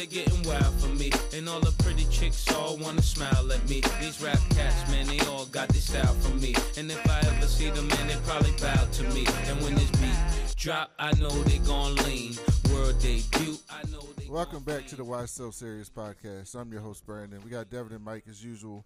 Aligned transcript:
in 0.00 0.08
the 0.08 0.14
club, 0.14 0.24
they 0.24 0.30
getting 0.30 0.42
wild 0.48 0.80
for 0.80 0.88
me. 0.88 1.10
And 1.34 1.48
all 1.48 1.60
the 1.60 1.72
pretty 1.82 2.04
chicks 2.10 2.52
all 2.54 2.76
wanna 2.76 3.02
smile 3.02 3.52
at 3.52 3.68
me. 3.68 3.82
These 4.00 4.22
rap 4.22 4.38
cats, 4.50 4.90
man, 4.90 5.06
they 5.06 5.20
all 5.26 5.46
got 5.46 5.68
this 5.68 5.84
style 5.84 6.14
from 6.14 6.40
me. 6.40 6.54
And 6.76 6.90
if 6.90 7.08
I 7.08 7.20
ever 7.20 7.46
see 7.46 7.70
them, 7.70 7.88
man, 7.88 8.08
they 8.08 8.16
probably 8.26 8.52
bow 8.60 8.86
to 8.92 9.02
me. 9.14 9.26
And 9.46 9.60
when 9.62 9.74
this 9.74 9.90
beat 9.92 10.56
drop, 10.56 10.90
I 10.98 11.12
know 11.18 11.30
they 11.44 11.58
gon' 11.58 11.96
lean. 11.96 12.34
World 12.72 12.98
debut, 13.00 13.56
I 13.70 13.82
know 13.90 14.02
they 14.16 14.28
Welcome 14.28 14.62
back 14.62 14.86
to 14.88 14.96
the 14.96 15.04
Why 15.04 15.26
So 15.26 15.50
Serious 15.50 15.90
podcast. 15.90 16.54
I'm 16.54 16.72
your 16.72 16.82
host, 16.82 17.04
Brandon. 17.04 17.40
We 17.44 17.50
got 17.50 17.70
Devin 17.70 17.92
and 17.92 18.04
Mike 18.04 18.24
as 18.28 18.44
usual. 18.44 18.84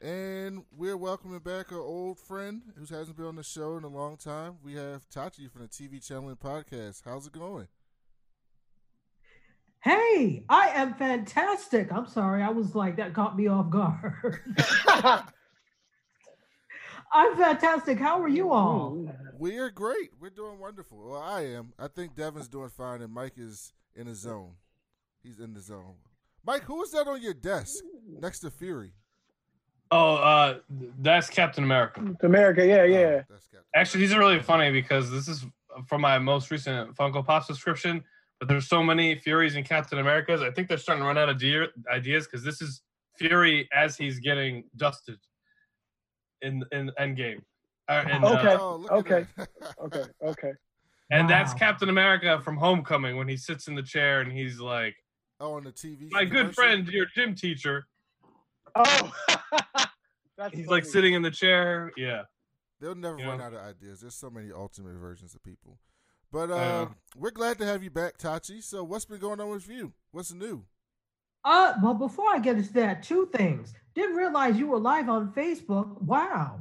And 0.00 0.64
we're 0.78 0.96
welcoming 0.96 1.40
back 1.40 1.72
our 1.72 1.78
old 1.78 2.18
friend 2.18 2.62
who 2.74 2.86
hasn't 2.94 3.16
been 3.18 3.26
on 3.26 3.36
the 3.36 3.42
show 3.42 3.76
in 3.76 3.84
a 3.84 3.88
long 3.88 4.16
time. 4.16 4.54
We 4.64 4.72
have 4.74 5.08
Tachi 5.10 5.50
from 5.50 5.62
the 5.62 5.68
TV 5.68 6.04
Channel 6.04 6.30
and 6.30 6.40
Podcast. 6.40 7.02
How's 7.04 7.26
it 7.26 7.34
going? 7.34 7.68
Hey, 9.82 10.44
I 10.48 10.68
am 10.68 10.94
fantastic. 10.94 11.90
I'm 11.90 12.06
sorry. 12.06 12.42
I 12.42 12.50
was 12.50 12.74
like, 12.74 12.96
that 12.96 13.14
caught 13.14 13.36
me 13.36 13.46
off 13.46 13.70
guard. 13.70 14.38
I'm 17.12 17.36
fantastic. 17.36 17.98
How 17.98 18.20
are 18.22 18.28
you 18.28 18.52
all? 18.52 19.10
We're 19.38 19.70
great. 19.70 20.10
We're 20.20 20.30
doing 20.30 20.58
wonderful. 20.58 20.98
Well, 20.98 21.22
I 21.22 21.46
am. 21.46 21.72
I 21.78 21.88
think 21.88 22.14
Devin's 22.14 22.46
doing 22.46 22.68
fine, 22.68 23.00
and 23.00 23.12
Mike 23.12 23.32
is 23.38 23.72
in 23.96 24.06
the 24.06 24.14
zone. 24.14 24.52
He's 25.22 25.40
in 25.40 25.54
the 25.54 25.60
zone. 25.60 25.94
Mike, 26.44 26.62
who 26.62 26.82
is 26.82 26.92
that 26.92 27.08
on 27.08 27.22
your 27.22 27.34
desk 27.34 27.82
next 28.20 28.40
to 28.40 28.50
Fury? 28.50 28.92
Oh, 29.90 30.16
uh, 30.16 30.58
that's 31.00 31.28
Captain 31.28 31.64
America. 31.64 32.02
America, 32.22 32.64
yeah, 32.64 32.84
yeah. 32.84 32.98
Oh, 32.98 33.22
that's 33.30 33.46
Captain. 33.46 33.64
Actually, 33.74 34.02
these 34.02 34.12
are 34.12 34.18
really 34.18 34.40
funny 34.40 34.70
because 34.70 35.10
this 35.10 35.26
is 35.26 35.44
from 35.86 36.00
my 36.00 36.18
most 36.18 36.50
recent 36.50 36.94
Funko 36.94 37.24
Pop 37.26 37.44
subscription. 37.44 38.04
But 38.40 38.48
there's 38.48 38.66
so 38.68 38.82
many 38.82 39.14
Furies 39.18 39.54
and 39.54 39.64
Captain 39.66 39.98
Americas. 39.98 40.40
I 40.40 40.50
think 40.50 40.66
they're 40.68 40.78
starting 40.78 41.02
to 41.02 41.06
run 41.06 41.18
out 41.18 41.28
of 41.28 41.38
de- 41.38 41.68
ideas 41.92 42.26
because 42.26 42.42
this 42.42 42.60
is 42.62 42.80
Fury 43.18 43.68
as 43.72 43.96
he's 43.98 44.18
getting 44.18 44.64
dusted 44.76 45.18
in 46.42 46.64
in 46.72 46.90
Endgame. 46.98 47.42
Uh, 47.88 48.04
in, 48.10 48.24
uh, 48.24 48.28
Okay, 48.38 48.56
Oh, 48.58 48.86
okay. 48.90 49.26
Okay, 49.84 50.04
okay. 50.24 50.52
and 51.10 51.28
that's 51.28 51.52
Captain 51.52 51.90
America 51.90 52.40
from 52.42 52.56
Homecoming 52.56 53.16
when 53.16 53.28
he 53.28 53.36
sits 53.36 53.68
in 53.68 53.74
the 53.74 53.82
chair 53.82 54.20
and 54.22 54.32
he's 54.32 54.58
like, 54.58 54.94
oh, 55.40 55.54
on 55.54 55.64
the 55.64 55.72
TV. 55.72 56.08
"My 56.10 56.24
good 56.24 56.54
friend, 56.54 56.86
your 56.88 57.06
gym 57.14 57.34
teacher." 57.34 57.84
Oh, 58.74 59.12
that's 60.38 60.54
He's 60.56 60.68
like 60.68 60.84
sitting 60.86 61.12
in 61.14 61.20
the 61.22 61.30
chair. 61.30 61.90
Yeah. 61.96 62.22
They'll 62.80 62.94
never 62.94 63.18
You 63.18 63.26
run 63.26 63.38
know? 63.38 63.44
out 63.44 63.52
of 63.52 63.58
ideas. 63.60 64.00
There's 64.00 64.14
so 64.14 64.30
many 64.30 64.50
ultimate 64.52 64.94
versions 64.94 65.34
of 65.34 65.42
people. 65.42 65.76
But 66.32 66.50
uh, 66.50 66.54
Uh. 66.54 66.86
we're 67.16 67.30
glad 67.30 67.58
to 67.58 67.64
have 67.66 67.82
you 67.82 67.90
back, 67.90 68.18
Tachi. 68.18 68.62
So 68.62 68.84
what's 68.84 69.04
been 69.04 69.18
going 69.18 69.40
on 69.40 69.48
with 69.50 69.68
you? 69.68 69.92
What's 70.12 70.32
new? 70.32 70.64
Uh, 71.44 71.74
well, 71.82 71.94
before 71.94 72.26
I 72.28 72.38
get 72.38 72.56
into 72.58 72.72
that, 72.74 73.02
two 73.02 73.28
things. 73.34 73.72
Didn't 73.94 74.14
realize 74.16 74.56
you 74.58 74.66
were 74.68 74.78
live 74.78 75.08
on 75.08 75.32
Facebook. 75.32 76.00
Wow, 76.02 76.60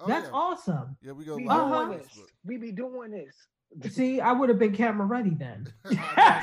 Oh, 0.00 0.06
that's 0.06 0.26
yeah. 0.26 0.32
awesome. 0.34 0.96
Yeah, 1.02 1.12
we 1.12 1.24
go 1.24 1.36
We 1.36 1.44
live 1.46 1.58
Uh-huh. 1.58 1.74
on. 1.76 1.92
Facebook. 1.94 2.26
We 2.44 2.56
be 2.56 2.72
doing 2.72 3.10
this. 3.10 3.34
See, 3.94 4.20
I 4.20 4.32
would 4.32 4.48
have 4.48 4.58
been 4.58 4.74
camera 4.74 5.06
ready 5.06 5.30
then. 5.34 5.72
I 5.84 5.90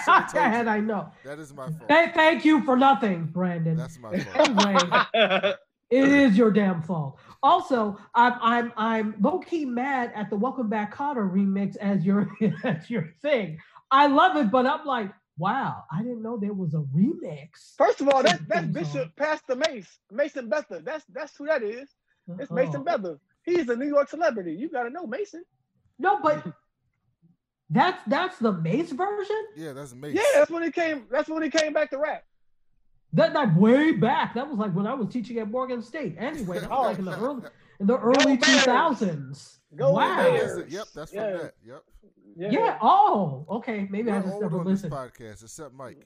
know, 0.08 0.40
I 0.40 0.48
Had. 0.50 0.68
I 0.68 0.80
know. 0.80 1.12
That 1.24 1.40
is 1.40 1.54
my 1.54 1.68
fault. 1.72 1.88
Th- 1.90 2.14
thank 2.14 2.46
you 2.46 2.64
for 2.64 2.76
nothing, 2.78 3.26
Brandon. 3.26 3.76
That's 3.78 3.98
my 4.00 4.18
fault. 4.20 4.50
Anyway, 5.14 5.54
it 5.90 6.10
is 6.10 6.38
your 6.38 6.52
damn 6.52 6.82
fault. 6.82 7.20
Also, 7.44 7.98
I'm 8.14 8.34
I'm 8.42 8.74
I'm 8.76 9.16
low 9.22 9.40
key 9.40 9.66
mad 9.66 10.12
at 10.16 10.30
the 10.30 10.36
Welcome 10.36 10.70
Back 10.70 10.96
Kotter 10.96 11.30
remix 11.32 11.78
as 11.78 12.06
your 12.06 12.30
as 12.64 12.90
your 12.90 13.10
thing. 13.22 13.60
I 13.92 14.08
love 14.08 14.36
it, 14.38 14.50
but 14.52 14.66
I'm 14.66 14.86
like, 14.86 15.12
wow, 15.38 15.84
I 15.92 16.00
didn't 16.00 16.24
know 16.24 16.38
there 16.38 16.54
was 16.54 16.74
a 16.74 16.84
remix. 16.96 17.76
First 17.78 18.02
of 18.02 18.10
all, 18.10 18.24
that's 18.24 18.42
that's 18.48 18.68
Bishop 18.68 19.16
Pastor 19.16 19.56
Mase, 19.56 20.00
Mason 20.12 20.50
Betha. 20.50 20.82
That's 20.84 21.06
that's 21.14 21.36
who 21.38 21.46
that 21.48 21.62
is. 21.64 21.90
It's 22.40 22.52
Oh. 22.52 22.56
Mason 22.56 22.84
Betha. 22.84 23.20
He's 23.44 23.70
a 23.70 23.76
New 23.76 23.88
York 23.88 24.10
celebrity. 24.10 24.54
You 24.54 24.70
gotta 24.70 24.90
know 24.90 25.06
Mason. 25.06 25.44
No, 26.00 26.20
but 26.20 26.46
that's 27.70 28.02
that's 28.08 28.40
the 28.40 28.52
Mase 28.52 28.92
version. 28.92 29.46
Yeah, 29.56 29.74
that's 29.74 29.92
amazing. 29.92 30.18
Yeah, 30.18 30.40
that's 30.40 30.50
when 30.52 30.64
he 30.64 30.72
came. 30.72 31.06
That's 31.12 31.30
when 31.30 31.44
he 31.44 31.50
came 31.52 31.74
back 31.74 31.92
to 31.92 32.00
rap. 32.00 32.24
That 33.16 33.34
like 33.34 33.56
way 33.58 33.92
back. 33.94 34.34
That 34.36 34.48
was 34.48 34.58
like 34.60 34.74
when 34.76 34.86
I 34.88 34.94
was 34.94 35.08
teaching 35.12 35.40
at 35.40 35.50
Morgan 35.50 35.82
State. 35.82 36.16
Anyway, 36.20 36.60
that 36.60 36.70
was 36.70 36.86
like 36.92 37.00
in 37.00 37.06
the 37.06 37.18
early 37.18 37.44
in 37.80 37.88
the 37.88 37.98
early 38.12 38.38
two 38.38 38.46
Bears. 38.46 38.64
thousands. 38.64 39.60
Go 39.76 39.92
wow. 39.92 40.18
Bears. 40.24 40.72
Yep, 40.72 40.88
that's 40.94 41.12
from 41.12 41.20
that. 41.22 41.54
Yep. 41.66 41.84
Yeah. 42.38 42.78
Oh, 42.82 43.46
okay. 43.50 43.88
Maybe 43.90 44.12
I 44.12 44.18
We're 44.18 44.22
just 44.24 44.34
old 44.34 44.42
never 44.44 44.64
listened. 44.64 44.92
podcast, 44.94 45.44
except 45.44 45.74
Mike. 45.74 46.04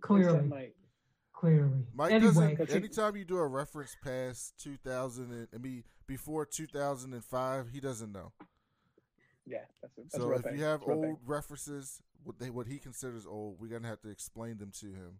Clearly, 0.00 0.42
Mike. 0.46 0.74
clearly. 1.32 1.84
Mike 1.94 2.12
anyway, 2.12 2.56
doesn't. 2.56 2.70
Anytime 2.76 3.16
you 3.16 3.24
do 3.24 3.38
a 3.38 3.46
reference 3.46 3.96
past 4.02 4.54
2000, 4.62 5.30
and, 5.32 5.48
I 5.54 5.58
mean 5.58 5.84
before 6.06 6.44
2005, 6.44 7.68
he 7.72 7.80
doesn't 7.80 8.12
know. 8.12 8.32
Yeah, 9.46 9.58
that's, 9.82 9.96
a- 9.98 10.00
that's 10.02 10.16
so 10.16 10.32
if 10.32 10.42
thing. 10.42 10.58
you 10.58 10.64
have 10.64 10.80
That's 10.80 10.90
old 10.90 11.04
thing. 11.04 11.16
references, 11.26 12.02
what 12.22 12.38
they 12.38 12.50
what 12.50 12.66
he 12.66 12.78
considers 12.78 13.26
old, 13.26 13.56
we're 13.60 13.68
gonna 13.68 13.88
have 13.88 14.00
to 14.02 14.08
explain 14.10 14.58
them 14.58 14.70
to 14.80 14.86
him, 14.86 15.18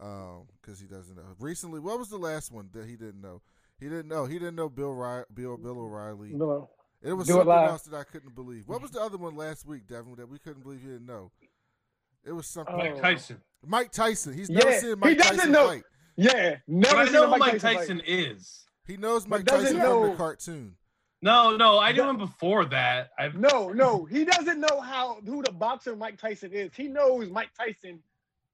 Um, 0.00 0.46
because 0.60 0.80
he 0.80 0.86
doesn't 0.86 1.14
know. 1.16 1.22
Recently, 1.38 1.78
what 1.80 1.98
was 1.98 2.08
the 2.08 2.16
last 2.16 2.50
one 2.50 2.70
that 2.72 2.86
he 2.88 2.96
didn't 2.96 3.20
know? 3.20 3.42
He 3.78 3.86
didn't 3.86 4.08
know. 4.08 4.24
He 4.24 4.38
didn't 4.38 4.54
know 4.56 4.68
Bill 4.68 4.92
Ry- 4.94 5.24
Bill 5.32 5.56
Bill 5.58 5.78
O'Reilly. 5.78 6.30
No, 6.32 6.70
It 7.02 7.12
was 7.12 7.26
Do 7.26 7.34
it 7.34 7.36
something 7.36 7.48
live. 7.48 7.70
else 7.70 7.82
that 7.82 7.96
I 7.96 8.04
couldn't 8.04 8.34
believe. 8.34 8.66
What 8.68 8.80
was 8.82 8.90
the 8.90 9.00
other 9.00 9.18
one 9.18 9.36
last 9.36 9.66
week, 9.66 9.86
Devin, 9.86 10.14
that 10.16 10.28
we 10.28 10.38
couldn't 10.38 10.62
believe 10.62 10.80
he 10.80 10.86
didn't 10.88 11.06
know? 11.06 11.30
It 12.24 12.32
was 12.32 12.46
something. 12.46 12.76
Mike 12.76 13.00
Tyson. 13.00 13.40
Mike 13.64 13.92
Tyson. 13.92 14.32
He's 14.34 14.50
never 14.50 14.70
Yeah, 14.70 14.78
seen 14.80 14.88
he 14.90 14.94
Mike 14.96 15.18
doesn't 15.18 15.36
Tyson 15.36 15.52
know- 15.52 15.68
fight. 15.68 15.82
Yeah, 16.16 16.56
never 16.66 16.94
But 16.96 17.08
I 17.08 17.10
know 17.12 17.30
who 17.30 17.36
Mike 17.38 17.60
fight. 17.60 17.76
Tyson 17.76 18.02
is. 18.06 18.66
He 18.86 18.96
knows 18.98 19.24
But 19.24 19.30
Mike 19.40 19.44
doesn't 19.46 19.76
Tyson 19.76 19.80
from 20.02 20.10
the 20.10 20.16
cartoon. 20.16 20.76
No, 21.22 21.56
no, 21.56 21.78
I 21.78 21.92
knew 21.92 22.02
him 22.04 22.16
before 22.18 22.64
that. 22.66 23.10
I've 23.18 23.34
No, 23.36 23.68
no, 23.70 24.04
he 24.06 24.24
doesn't 24.24 24.58
know 24.60 24.80
how 24.80 25.20
who 25.24 25.42
the 25.42 25.52
boxer 25.52 25.94
Mike 25.96 26.18
Tyson 26.18 26.52
is. 26.52 26.74
He 26.74 26.88
knows 26.88 27.30
Mike 27.30 27.50
Tyson 27.54 28.02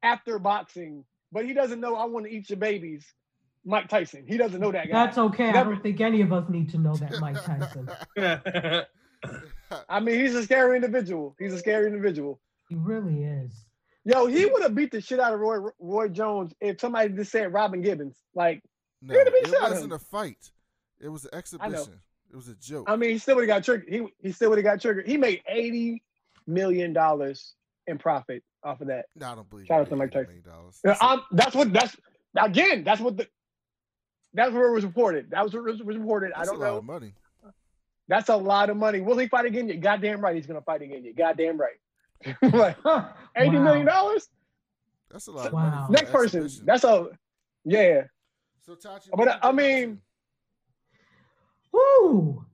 after 0.03 0.39
boxing, 0.39 1.05
but 1.33 1.45
he 1.45 1.53
doesn't 1.53 1.81
know 1.81 1.97
I 1.97 2.05
want 2.05 2.27
to 2.27 2.33
eat 2.33 2.51
your 2.51 2.59
babies. 2.59 3.05
Mike 3.65 3.89
Tyson. 3.89 4.25
He 4.29 4.37
doesn't 4.37 4.61
know 4.61 4.71
that 4.71 4.87
guy. 4.89 5.07
that's 5.07 5.19
okay. 5.19 5.49
I 5.49 5.65
don't 5.65 5.83
think 5.83 6.01
any 6.01 6.21
of 6.21 6.33
us 6.33 6.49
need 6.49 6.71
to 6.71 6.79
know 6.79 6.95
that 6.97 7.19
Mike 7.21 7.43
Tyson. 7.43 7.89
I 9.89 10.01
mean, 10.01 10.21
he's 10.21 10.35
a 10.37 10.43
scary 10.45 10.77
individual. 10.77 11.35
He's 11.39 11.53
a 11.53 11.59
scary 11.59 11.87
individual. 11.87 12.41
he 12.69 12.77
really 12.77 13.25
is. 13.25 13.53
Yo, 14.05 14.27
he 14.27 14.47
would 14.47 14.63
have 14.63 14.75
beat 14.77 14.93
the 14.93 15.01
shit 15.01 15.19
out 15.19 15.35
of 15.35 15.41
Roy 15.41 15.69
Roy 15.81 16.07
Jones 16.09 16.53
if 16.61 16.81
somebody 16.81 17.09
just 17.13 17.33
said 17.33 17.53
Robin 17.53 17.83
Givens. 17.83 18.17
Like, 18.37 18.63
no, 19.03 19.15
He'd 19.15 19.25
have 19.25 19.35
it 19.35 19.49
shot 19.49 19.63
wasn't 19.63 19.87
him. 19.87 19.93
a 19.93 19.99
fight. 19.99 20.53
It 21.01 21.09
was 21.09 21.25
an 21.25 21.31
exhibition. 21.35 22.01
It 22.31 22.37
was 22.37 22.49
a 22.49 22.55
joke. 22.55 22.85
I 22.89 22.95
mean, 22.95 23.11
he 23.11 23.19
still 23.19 23.35
would 23.35 23.49
have 23.49 23.57
got 23.57 23.65
triggered. 23.65 23.89
He 23.89 24.07
he 24.23 24.31
still 24.31 24.51
would 24.51 24.59
have 24.59 24.65
got 24.65 24.81
triggered. 24.81 25.09
He 25.09 25.17
made 25.17 25.43
eighty 25.49 26.05
million 26.47 26.93
dollars 26.93 27.55
in 27.89 27.99
profit 27.99 28.45
off 28.67 28.81
of 28.81 28.89
that. 28.89 29.07
no, 29.15 29.33
I 29.33 29.35
don't 29.35 29.49
believe. 29.49 29.67
Shout 29.67 29.81
out 29.81 29.89
to 29.89 29.97
Mike 29.97 30.11
Tyson. 30.13 30.27
million 30.27 30.43
dollars. 30.45 30.81
I'm- 31.01 31.23
that's 31.33 31.55
what 31.55 31.73
that's 31.73 31.97
again. 32.37 32.85
That's 32.85 33.01
what 33.01 33.17
the 33.17 33.27
that's 34.35 34.53
where 34.53 34.69
it 34.69 34.73
was 34.73 34.85
reported. 34.85 35.31
That 35.31 35.43
was 35.45 35.55
what 35.55 35.63
was 35.65 35.83
was 35.83 35.97
reported. 35.97 36.33
I 36.37 36.45
don't 36.45 36.57
a 36.57 36.59
lot 36.59 36.67
know. 36.73 36.77
of 36.79 36.85
money. 36.85 37.15
That's 38.09 38.29
a 38.29 38.37
lot 38.37 38.71
of 38.71 38.77
money. 38.77 39.01
Will 39.01 39.17
he 39.19 39.27
fight 39.29 39.47
again? 39.47 39.69
You 39.69 39.77
goddamn 39.79 40.21
right. 40.21 40.37
He's 40.37 40.47
gonna 40.47 40.61
fight 40.61 40.83
again. 40.83 41.05
You 41.05 41.15
goddamn 41.15 41.59
right. 41.59 41.77
like 42.55 42.77
Huh. 42.83 43.09
eighty 43.37 43.57
Wow. 43.57 43.65
million 43.65 43.87
dollars. 43.87 44.29
That's 45.11 45.27
a 45.29 45.33
lot 45.33 45.47
of 45.47 45.53
Wow. 45.53 45.71
money. 45.83 45.93
Next 45.93 46.09
an 46.09 46.13
person. 46.13 46.43
exhibition. 46.45 46.67
That's 46.67 46.85
a 46.85 47.09
yeah. 47.65 48.03
So 48.65 48.75
Tachi, 48.75 49.09
But, 49.11 49.19
what 49.19 49.29
uh, 49.29 49.39
I 49.43 49.53
mean- 49.53 49.97
to? 49.97 50.01
Woo! 51.73 52.45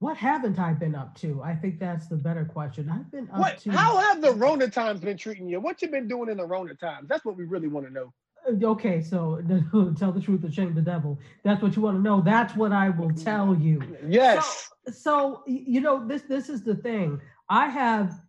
What 0.00 0.16
haven't 0.16 0.58
I 0.58 0.72
been 0.72 0.94
up 0.94 1.14
to? 1.20 1.40
I 1.42 1.54
think 1.54 1.78
that's 1.78 2.08
the 2.08 2.16
better 2.16 2.44
question. 2.44 2.90
I've 2.90 3.10
been 3.10 3.28
up 3.32 3.38
What? 3.38 3.58
to. 3.60 3.70
How 3.70 3.98
have 4.00 4.20
the 4.20 4.32
Rona 4.32 4.68
times 4.68 5.00
been 5.00 5.16
treating 5.16 5.48
you? 5.48 5.60
What 5.60 5.80
you 5.82 5.88
been 5.88 6.08
doing 6.08 6.28
in 6.30 6.36
the 6.36 6.44
Rona 6.46 6.74
times? 6.74 7.08
That's 7.08 7.24
what 7.24 7.36
we 7.36 7.44
really 7.44 7.68
want 7.68 7.86
to 7.86 7.92
know. 7.92 8.12
Okay, 8.62 9.00
so 9.00 9.40
tell 9.98 10.12
the 10.12 10.20
truth 10.20 10.44
or 10.44 10.50
shame 10.52 10.74
the 10.74 10.82
devil. 10.82 11.18
That's 11.44 11.62
what 11.62 11.74
you 11.76 11.82
want 11.82 11.96
to 11.96 12.02
know. 12.02 12.20
That's 12.20 12.54
what 12.54 12.72
I 12.72 12.90
will 12.90 13.10
tell 13.12 13.54
you. 13.56 13.80
Yes. 14.06 14.68
so 14.92 15.42
y- 15.46 15.64
you 15.66 15.80
know 15.80 16.06
this 16.06 16.22
this 16.22 16.50
is 16.50 16.62
the 16.62 16.74
thing 16.74 17.18
i 17.48 17.68
have 17.68 18.20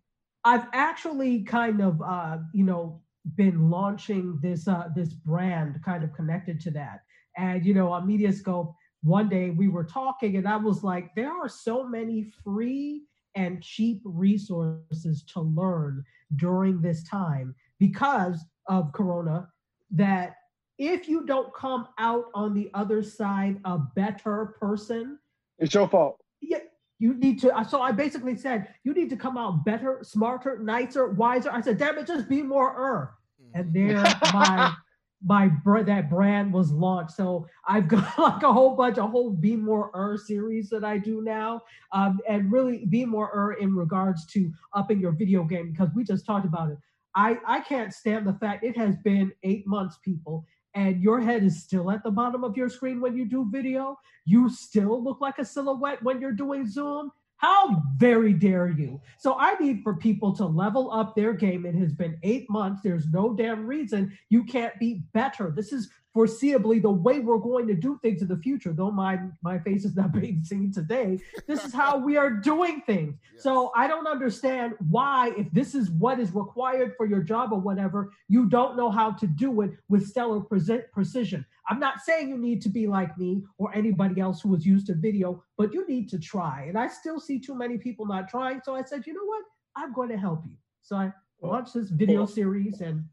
i've 0.44 0.64
actually 0.72 1.42
kind 1.42 1.82
of 1.82 2.00
uh 2.00 2.38
you 2.54 2.64
know 2.64 3.02
been 3.34 3.68
launching 3.70 4.38
this 4.40 4.66
uh 4.66 4.88
this 4.96 5.12
brand 5.12 5.78
kind 5.84 6.02
of 6.02 6.14
connected 6.14 6.58
to 6.62 6.70
that 6.70 7.00
and 7.36 7.66
you 7.66 7.74
know 7.74 7.92
on 7.92 8.08
mediascope 8.08 8.72
one 9.02 9.28
day 9.28 9.50
we 9.50 9.68
were 9.68 9.84
talking 9.84 10.36
and 10.36 10.48
i 10.48 10.56
was 10.56 10.82
like 10.82 11.14
there 11.14 11.30
are 11.32 11.48
so 11.48 11.86
many 11.86 12.24
free 12.42 13.02
and 13.34 13.62
cheap 13.62 14.00
resources 14.04 15.22
to 15.24 15.40
learn 15.40 16.02
during 16.36 16.80
this 16.80 17.02
time 17.04 17.54
because 17.78 18.44
of 18.68 18.92
corona 18.92 19.48
that 19.90 20.36
if 20.78 21.08
you 21.08 21.24
don't 21.26 21.54
come 21.54 21.86
out 21.98 22.24
on 22.34 22.54
the 22.54 22.70
other 22.74 23.02
side 23.02 23.58
a 23.64 23.78
better 23.78 24.56
person 24.60 25.18
It's 25.58 25.74
your 25.74 25.88
fault. 25.88 26.20
yeah, 26.40 26.58
You 26.98 27.14
need 27.14 27.38
to. 27.40 27.52
So 27.68 27.80
I 27.80 27.92
basically 27.92 28.36
said, 28.36 28.68
you 28.84 28.92
need 28.92 29.10
to 29.10 29.16
come 29.16 29.36
out 29.38 29.64
better, 29.64 30.00
smarter, 30.02 30.58
nicer, 30.58 31.08
wiser. 31.12 31.50
I 31.50 31.60
said, 31.60 31.78
damn 31.78 31.96
it, 31.98 32.06
just 32.06 32.28
be 32.28 32.42
more 32.42 32.68
er. 32.76 33.14
And 33.54 33.72
there 33.72 34.02
my 34.32 34.74
my 35.26 35.50
that 35.64 36.08
brand 36.08 36.52
was 36.52 36.70
launched. 36.70 37.16
So 37.16 37.46
I've 37.66 37.88
got 37.94 38.18
like 38.18 38.42
a 38.42 38.52
whole 38.52 38.76
bunch, 38.76 38.96
a 38.98 39.06
whole 39.06 39.30
Be 39.30 39.56
More 39.56 39.90
Er 39.94 40.16
series 40.16 40.70
that 40.70 40.84
I 40.84 40.98
do 40.98 41.20
now, 41.20 41.62
um, 41.92 42.20
and 42.28 42.50
really 42.50 42.86
Be 42.86 43.04
More 43.04 43.30
Er 43.34 43.54
in 43.54 43.74
regards 43.74 44.24
to 44.26 44.52
upping 44.72 45.00
your 45.00 45.12
video 45.12 45.44
game 45.44 45.72
because 45.72 45.90
we 45.94 46.04
just 46.04 46.24
talked 46.24 46.46
about 46.46 46.70
it. 46.70 46.78
I 47.14 47.38
I 47.46 47.60
can't 47.60 47.92
stand 47.92 48.26
the 48.26 48.34
fact 48.34 48.64
it 48.64 48.76
has 48.76 48.96
been 48.96 49.32
eight 49.42 49.66
months, 49.66 49.98
people, 50.04 50.46
and 50.74 51.02
your 51.02 51.20
head 51.20 51.42
is 51.42 51.62
still 51.62 51.90
at 51.90 52.04
the 52.04 52.10
bottom 52.10 52.44
of 52.44 52.56
your 52.56 52.68
screen 52.68 53.00
when 53.00 53.16
you 53.16 53.24
do 53.24 53.48
video. 53.50 53.98
You 54.26 54.48
still 54.48 55.02
look 55.02 55.20
like 55.20 55.38
a 55.38 55.44
silhouette 55.44 56.02
when 56.02 56.20
you're 56.20 56.32
doing 56.32 56.68
Zoom. 56.68 57.10
How 57.38 57.82
very 57.98 58.32
dare 58.32 58.68
you? 58.68 59.00
So 59.18 59.36
I 59.38 59.54
need 59.60 59.82
for 59.82 59.94
people 59.94 60.34
to 60.36 60.46
level 60.46 60.90
up 60.90 61.14
their 61.14 61.32
game. 61.34 61.66
It 61.66 61.74
has 61.74 61.92
been 61.92 62.18
eight 62.22 62.48
months. 62.48 62.80
There's 62.82 63.08
no 63.08 63.34
damn 63.34 63.66
reason 63.66 64.16
you 64.30 64.44
can't 64.44 64.78
be 64.78 65.02
better. 65.12 65.52
This 65.54 65.72
is 65.72 65.90
foreseeably 66.16 66.80
the 66.80 66.90
way 66.90 67.20
we're 67.20 67.36
going 67.36 67.66
to 67.66 67.74
do 67.74 67.98
things 68.00 68.22
in 68.22 68.28
the 68.28 68.38
future. 68.38 68.72
Though 68.72 68.90
my 68.90 69.20
my 69.42 69.58
face 69.58 69.84
is 69.84 69.94
not 69.94 70.12
being 70.20 70.42
seen 70.42 70.72
today, 70.72 71.20
this 71.46 71.64
is 71.64 71.74
how 71.74 71.98
we 71.98 72.16
are 72.16 72.30
doing 72.30 72.80
things. 72.86 73.16
Yes. 73.34 73.42
So 73.42 73.70
I 73.76 73.86
don't 73.86 74.06
understand 74.06 74.74
why, 74.88 75.32
if 75.36 75.50
this 75.52 75.74
is 75.74 75.90
what 75.90 76.18
is 76.18 76.34
required 76.34 76.94
for 76.96 77.04
your 77.04 77.20
job 77.20 77.52
or 77.52 77.60
whatever, 77.60 78.12
you 78.28 78.48
don't 78.48 78.76
know 78.76 78.90
how 78.90 79.10
to 79.12 79.26
do 79.26 79.60
it 79.60 79.72
with 79.88 80.06
stellar 80.06 80.40
preci- 80.40 80.90
precision. 80.92 81.44
I'm 81.68 81.80
not 81.80 82.00
saying 82.00 82.28
you 82.28 82.38
need 82.38 82.62
to 82.62 82.68
be 82.68 82.86
like 82.86 83.16
me 83.18 83.42
or 83.58 83.74
anybody 83.74 84.20
else 84.20 84.40
who 84.40 84.48
was 84.48 84.64
used 84.64 84.86
to 84.86 84.94
video, 84.94 85.42
but 85.58 85.74
you 85.74 85.86
need 85.86 86.08
to 86.10 86.18
try. 86.18 86.64
And 86.68 86.78
I 86.78 86.88
still 86.88 87.20
see 87.20 87.38
too 87.38 87.54
many 87.54 87.76
people 87.76 88.06
not 88.06 88.28
trying. 88.28 88.60
So 88.64 88.74
I 88.74 88.82
said, 88.84 89.06
you 89.06 89.12
know 89.12 89.24
what? 89.24 89.42
I'm 89.76 89.92
going 89.92 90.08
to 90.08 90.16
help 90.16 90.44
you. 90.46 90.56
So 90.82 90.96
I 90.96 91.12
launched 91.42 91.74
this 91.74 91.90
video 91.90 92.24
series 92.24 92.80
and 92.80 93.04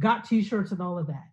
got 0.00 0.24
t-shirts 0.24 0.72
and 0.72 0.80
all 0.80 0.98
of 0.98 1.06
that. 1.06 1.31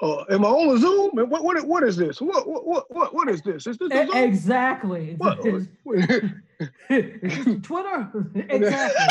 Uh, 0.00 0.24
am 0.30 0.44
I 0.44 0.48
on 0.48 0.76
a 0.76 0.78
Zoom? 0.78 1.10
What 1.28 1.42
what 1.42 1.66
what 1.66 1.82
is 1.82 1.96
this? 1.96 2.20
What 2.20 2.46
what 2.48 2.66
what 2.66 2.94
what, 2.94 3.14
what 3.14 3.28
is 3.28 3.42
this? 3.42 3.66
Is 3.66 3.78
this 3.78 3.90
a 3.90 4.06
Zoom? 4.06 4.16
exactly. 4.16 5.14
What? 5.18 5.44
Is, 5.44 5.66
is 6.88 7.44
this 7.44 7.62
Twitter? 7.62 8.08
exactly. 8.34 9.06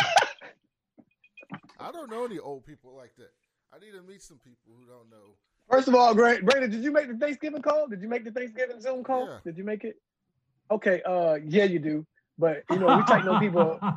I 1.80 1.92
don't 1.92 2.10
know 2.10 2.26
any 2.26 2.40
old 2.40 2.66
people 2.66 2.96
like 2.96 3.14
that. 3.18 3.32
I 3.74 3.80
need 3.80 3.92
to 3.92 4.02
meet 4.02 4.22
some 4.22 4.38
people 4.38 4.74
who 4.78 4.86
don't 4.86 5.10
know. 5.10 5.36
First 5.70 5.90
of 5.90 5.96
all, 5.96 6.16
Greg, 6.16 6.46
Brandon, 6.46 6.72
did 6.72 6.84
you 6.84 6.92
make 6.92 7.10
the 7.10 7.18
Thanksgiving 7.18 7.62
call? 7.62 7.88
Did 7.88 8.02
you 8.02 8.08
make 8.08 8.24
the 8.24 8.32
Thanksgiving 8.32 8.80
Zoom 8.80 9.04
call? 9.04 9.28
Yeah. 9.28 9.38
Did 9.44 9.58
you 9.58 9.66
make 9.66 9.84
it? 9.84 10.00
Okay, 10.72 11.02
uh, 11.04 11.40
yeah, 11.46 11.66
you 11.66 11.80
do. 11.80 12.06
But 12.40 12.64
you 12.70 12.78
know, 12.78 12.96
we 12.96 13.04
tight 13.04 13.26
know 13.26 13.40
people. 13.40 13.80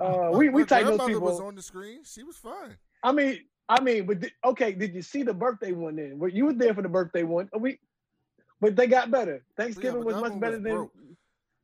Uh, 0.00 0.30
we 0.32 0.48
we 0.48 0.62
my 0.62 0.66
tight 0.66 0.84
know 0.84 0.96
grandmother 0.96 1.20
was 1.20 1.40
on 1.40 1.54
the 1.54 1.62
screen. 1.62 2.00
She 2.04 2.22
was 2.24 2.36
fine. 2.36 2.76
I 3.04 3.12
mean, 3.12 3.38
I 3.68 3.80
mean, 3.80 4.06
but 4.06 4.20
di- 4.20 4.32
okay, 4.44 4.72
did 4.72 4.94
you 4.94 5.02
see 5.02 5.22
the 5.22 5.34
birthday 5.34 5.72
one 5.72 5.96
then? 5.96 6.18
Well, 6.18 6.30
you 6.30 6.46
were 6.46 6.52
there 6.52 6.74
for 6.74 6.82
the 6.82 6.88
birthday 6.88 7.22
one. 7.22 7.48
We, 7.58 7.78
but 8.60 8.76
they 8.76 8.86
got 8.86 9.10
better. 9.10 9.44
Thanksgiving 9.56 10.04
but 10.04 10.06
was 10.06 10.16
much 10.16 10.40
better 10.40 10.56
was 10.56 10.62
than 10.62 10.72
broke. 10.72 10.92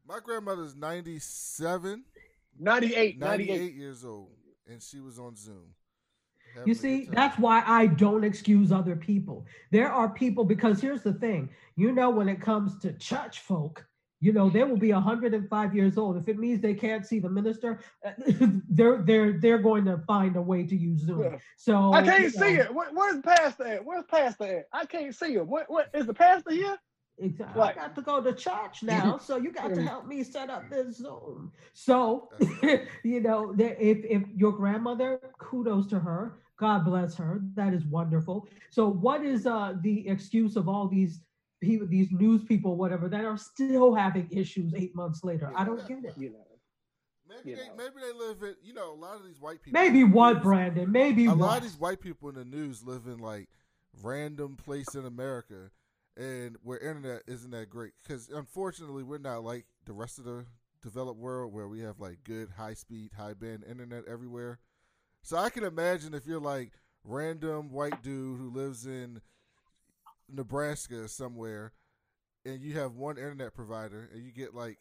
My 0.07 0.21
grandmother's 0.21 0.75
97, 0.75 2.05
98, 2.59 3.19
98. 3.19 3.49
98 3.49 3.75
years 3.75 4.05
old, 4.05 4.31
and 4.67 4.83
she 4.83 5.01
was 5.01 5.19
on 5.19 5.37
Zoom. 5.37 5.75
You 6.65 6.75
see, 6.75 7.09
that's 7.13 7.39
why 7.39 7.63
I 7.67 7.87
don't 7.87 8.25
excuse 8.25 8.73
other 8.73 8.97
people. 8.97 9.47
There 9.71 9.91
are 9.91 10.09
people 10.09 10.45
because 10.45 10.81
here's 10.81 11.03
the 11.03 11.13
thing. 11.13 11.51
You 11.77 11.93
know, 11.93 12.11
when 12.11 12.29
it 12.29 12.41
comes 12.41 12.79
to 12.81 12.93
church 12.95 13.41
folk, 13.41 13.87
you 14.21 14.33
know, 14.33 14.51
they 14.51 14.65
will 14.65 14.77
be 14.77 14.93
105 14.93 15.75
years 15.75 15.97
old. 15.97 16.17
If 16.17 16.29
it 16.29 16.39
means 16.39 16.61
they 16.61 16.75
can't 16.75 17.07
see 17.07 17.21
the 17.21 17.29
minister, 17.29 17.81
they're 18.69 19.03
they're 19.03 19.39
they're 19.39 19.59
going 19.59 19.85
to 19.85 19.99
find 20.07 20.37
a 20.37 20.43
way 20.43 20.65
to 20.65 20.77
use 20.77 21.03
Zoom. 21.03 21.23
Yeah. 21.23 21.39
So 21.57 21.93
I 21.93 22.03
can't 22.03 22.33
see 22.33 22.55
know, 22.55 22.63
it. 22.63 22.75
Where, 22.75 22.91
where's 22.93 23.21
Pastor 23.21 23.67
at? 23.67 23.85
Where's 23.85 24.05
Pastor 24.11 24.45
at? 24.45 24.69
I 24.73 24.87
can't 24.87 25.15
see 25.15 25.35
him. 25.35 25.47
What, 25.47 25.71
what 25.71 25.89
is 25.95 26.07
the 26.07 26.15
pastor 26.15 26.51
here? 26.51 26.79
exa- 27.23 27.57
I 27.57 27.73
got 27.75 27.95
to 27.95 28.03
go 28.03 28.23
to 28.23 28.33
church 28.33 28.83
now, 28.83 29.19
so 29.23 29.37
you 29.37 29.53
got 29.53 29.75
to 29.75 29.83
help 29.83 30.07
me 30.07 30.23
set 30.23 30.51
up 30.51 30.71
this 30.71 30.97
Zoom. 30.97 31.53
So, 31.73 32.31
you 33.05 33.21
know, 33.21 33.55
if 33.59 34.05
if 34.05 34.23
your 34.35 34.53
grandmother, 34.53 35.21
kudos 35.39 35.87
to 35.89 35.99
her. 35.99 36.41
God 36.59 36.85
bless 36.85 37.15
her. 37.15 37.41
That 37.55 37.73
is 37.73 37.85
wonderful. 37.85 38.49
So, 38.71 38.89
what 38.89 39.25
is 39.25 39.47
uh 39.47 39.75
the 39.81 40.09
excuse 40.09 40.57
of 40.57 40.69
all 40.69 40.89
these 40.89 41.21
people, 41.61 41.87
these 41.87 42.11
news 42.11 42.43
people, 42.45 42.77
whatever, 42.77 43.09
that 43.09 43.25
are 43.25 43.37
still 43.37 43.95
having 43.95 44.29
issues 44.31 44.75
eight 44.75 44.95
months 44.95 45.25
later? 45.25 45.53
I 45.57 45.65
don't 45.65 45.87
get 45.87 46.05
it. 46.05 46.15
You 46.17 46.31
know. 46.31 46.45
Maybe 47.29 47.51
you 47.51 47.57
they 47.57 47.69
know. 47.69 47.75
maybe 47.77 47.95
they 48.01 48.27
live 48.27 48.43
in 48.43 48.55
you 48.63 48.73
know 48.73 48.93
a 48.93 48.95
lot 48.95 49.17
of 49.17 49.25
these 49.27 49.41
white 49.41 49.63
people. 49.63 49.81
Maybe 49.81 50.05
what, 50.05 50.43
Brandon? 50.43 50.91
Maybe 50.91 51.27
A 51.27 51.31
what? 51.31 51.39
lot 51.39 51.57
of 51.59 51.63
these 51.65 51.79
white 51.79 52.01
people 52.01 52.29
in 52.29 52.35
the 52.37 52.45
news 52.45 52.83
live 52.83 53.07
in 53.07 53.19
like 53.19 53.49
random 54.03 54.57
place 54.57 54.95
in 54.95 55.05
America, 55.05 55.71
and 56.17 56.57
where 56.63 56.79
internet 56.79 57.23
isn't 57.27 57.51
that 57.51 57.69
great. 57.69 57.93
Because 58.03 58.29
unfortunately, 58.29 59.03
we're 59.03 59.19
not 59.19 59.45
like 59.45 59.67
the 59.85 59.93
rest 59.93 60.19
of 60.19 60.25
the 60.25 60.47
developed 60.83 61.19
world 61.21 61.53
where 61.53 61.69
we 61.69 61.81
have 61.81 62.01
like 62.01 62.25
good 62.25 62.49
high 62.57 62.75
speed, 62.75 63.11
high 63.17 63.35
band 63.35 63.65
internet 63.69 64.05
everywhere. 64.09 64.59
So 65.23 65.37
I 65.37 65.51
can 65.51 65.65
imagine 65.65 66.15
if 66.15 66.27
you're 66.27 66.41
like 66.41 66.73
random 67.05 67.71
white 67.71 68.03
dude 68.03 68.39
who 68.39 68.51
lives 68.51 68.87
in 68.87 69.21
Nebraska 70.31 71.09
somewhere, 71.09 71.73
and 72.45 72.61
you 72.61 72.75
have 72.79 72.95
one 72.95 73.17
internet 73.17 73.55
provider, 73.55 74.09
and 74.13 74.23
you 74.23 74.33
get 74.33 74.55
like 74.55 74.79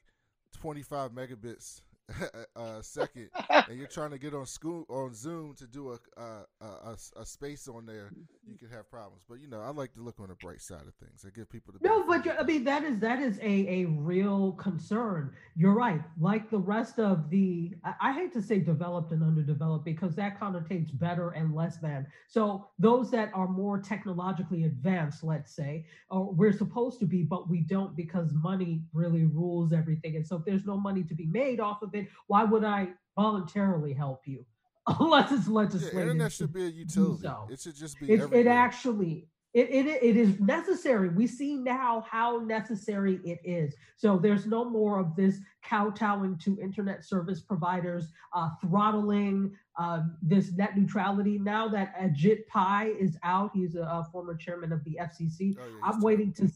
25 0.60 1.12
megabits 1.12 1.82
a 2.56 2.82
second, 2.82 3.30
and 3.50 3.78
you're 3.78 3.88
trying 3.88 4.12
to 4.12 4.18
get 4.18 4.34
on 4.34 4.46
school 4.46 4.86
on 4.90 5.14
Zoom 5.14 5.54
to 5.56 5.68
do 5.68 5.92
a 5.92 5.98
a, 6.24 6.96
a, 7.18 7.26
space 7.26 7.68
on 7.68 7.86
there, 7.86 8.12
you 8.48 8.58
could 8.58 8.72
have 8.72 8.90
problems. 8.90 9.24
But 9.28 9.42
you 9.42 9.50
know, 9.50 9.62
I 9.62 9.72
like 9.72 9.94
to 9.96 10.02
look 10.02 10.20
on 10.20 10.30
the 10.30 10.36
bright 10.36 10.62
side 10.62 10.84
of 10.88 10.94
things. 10.96 11.26
I 11.28 11.32
give 11.36 11.50
people 11.50 11.74
the 11.74 11.86
No, 11.86 12.06
but 12.08 12.26
I 12.40 12.44
mean 12.44 12.64
that 12.64 12.84
is 12.84 13.00
that 13.00 13.20
is 13.20 13.38
a 13.40 13.68
a 13.68 13.86
real 13.86 14.54
concern. 14.54 15.32
You're 15.56 15.74
right. 15.74 16.02
Like 16.20 16.50
the 16.50 16.60
rest 16.60 17.00
of 17.00 17.30
the, 17.30 17.74
I, 17.84 17.94
I 18.02 18.14
hate 18.14 18.32
to 18.34 18.42
say 18.42 18.60
developed 18.60 19.12
and 19.12 19.24
underdeveloped 19.24 19.84
because 19.84 20.16
that 20.16 20.40
connotates 20.40 20.98
better 20.98 21.32
and 21.32 21.54
less 21.54 21.78
than. 21.78 22.08
So 22.28 22.68
those 22.80 23.12
that 23.12 23.32
are 23.34 23.48
more 23.48 23.80
technologically 23.80 24.64
advanced, 24.64 25.24
let's 25.24 25.54
say, 25.54 25.86
or 26.10 26.32
we're 26.32 26.54
supposed 26.54 27.00
to 27.00 27.06
be, 27.06 27.24
but 27.24 27.50
we 27.50 27.62
don't 27.62 27.96
because 27.96 28.32
money 28.34 28.84
really 28.94 29.26
rules 29.26 29.74
everything. 29.74 30.16
And 30.16 30.26
so 30.26 30.38
if 30.38 30.46
there's 30.46 30.66
no 30.66 30.78
money 30.78 31.04
to 31.04 31.16
be 31.16 31.26
made 31.26 31.60
off 31.60 31.82
of 31.82 31.96
it, 31.96 31.97
why 32.28 32.44
would 32.44 32.64
I 32.64 32.90
voluntarily 33.16 33.94
help 33.94 34.22
you? 34.26 34.46
Unless 35.00 35.32
it's 35.32 35.48
yeah, 35.48 35.54
legislated. 35.54 36.00
internet 36.00 36.32
should 36.32 36.54
be 36.54 36.66
a 36.66 36.70
utility. 36.70 37.24
so. 37.24 37.48
It 37.50 37.60
should 37.60 37.76
just 37.76 38.00
be. 38.00 38.14
it, 38.14 38.32
it 38.32 38.48
actually 38.48 39.28
it, 39.54 39.70
it 39.72 39.88
it 40.04 40.18
is 40.18 40.40
necessary 40.40 41.10
we 41.10 41.26
see 41.26 41.56
now 41.56 42.06
how 42.10 42.38
necessary 42.40 43.20
it 43.24 43.40
is 43.44 43.74
so 43.96 44.18
there's 44.18 44.46
no 44.46 44.70
more 44.70 45.00
of 45.00 45.16
this 45.16 45.40
kowtowing 45.64 46.38
to 46.38 46.60
internet 46.62 47.04
service 47.04 47.42
providers 47.42 48.10
uh, 48.34 48.50
throttling 48.62 49.52
uh, 49.80 50.02
this 50.22 50.52
net 50.54 50.78
neutrality 50.78 51.40
now 51.40 51.68
that 51.68 51.98
ajit 52.00 52.46
pai 52.48 52.90
is 53.00 53.18
out 53.24 53.50
he's 53.54 53.76
a, 53.76 53.82
a 53.82 54.08
former 54.12 54.36
chairman 54.36 54.72
of 54.72 54.84
the 54.84 55.00
fcc 55.02 55.56
Oh, 55.58 55.64
yeah, 55.64 55.80
i'm 55.84 56.02
waiting 56.02 56.32
to 56.34 56.52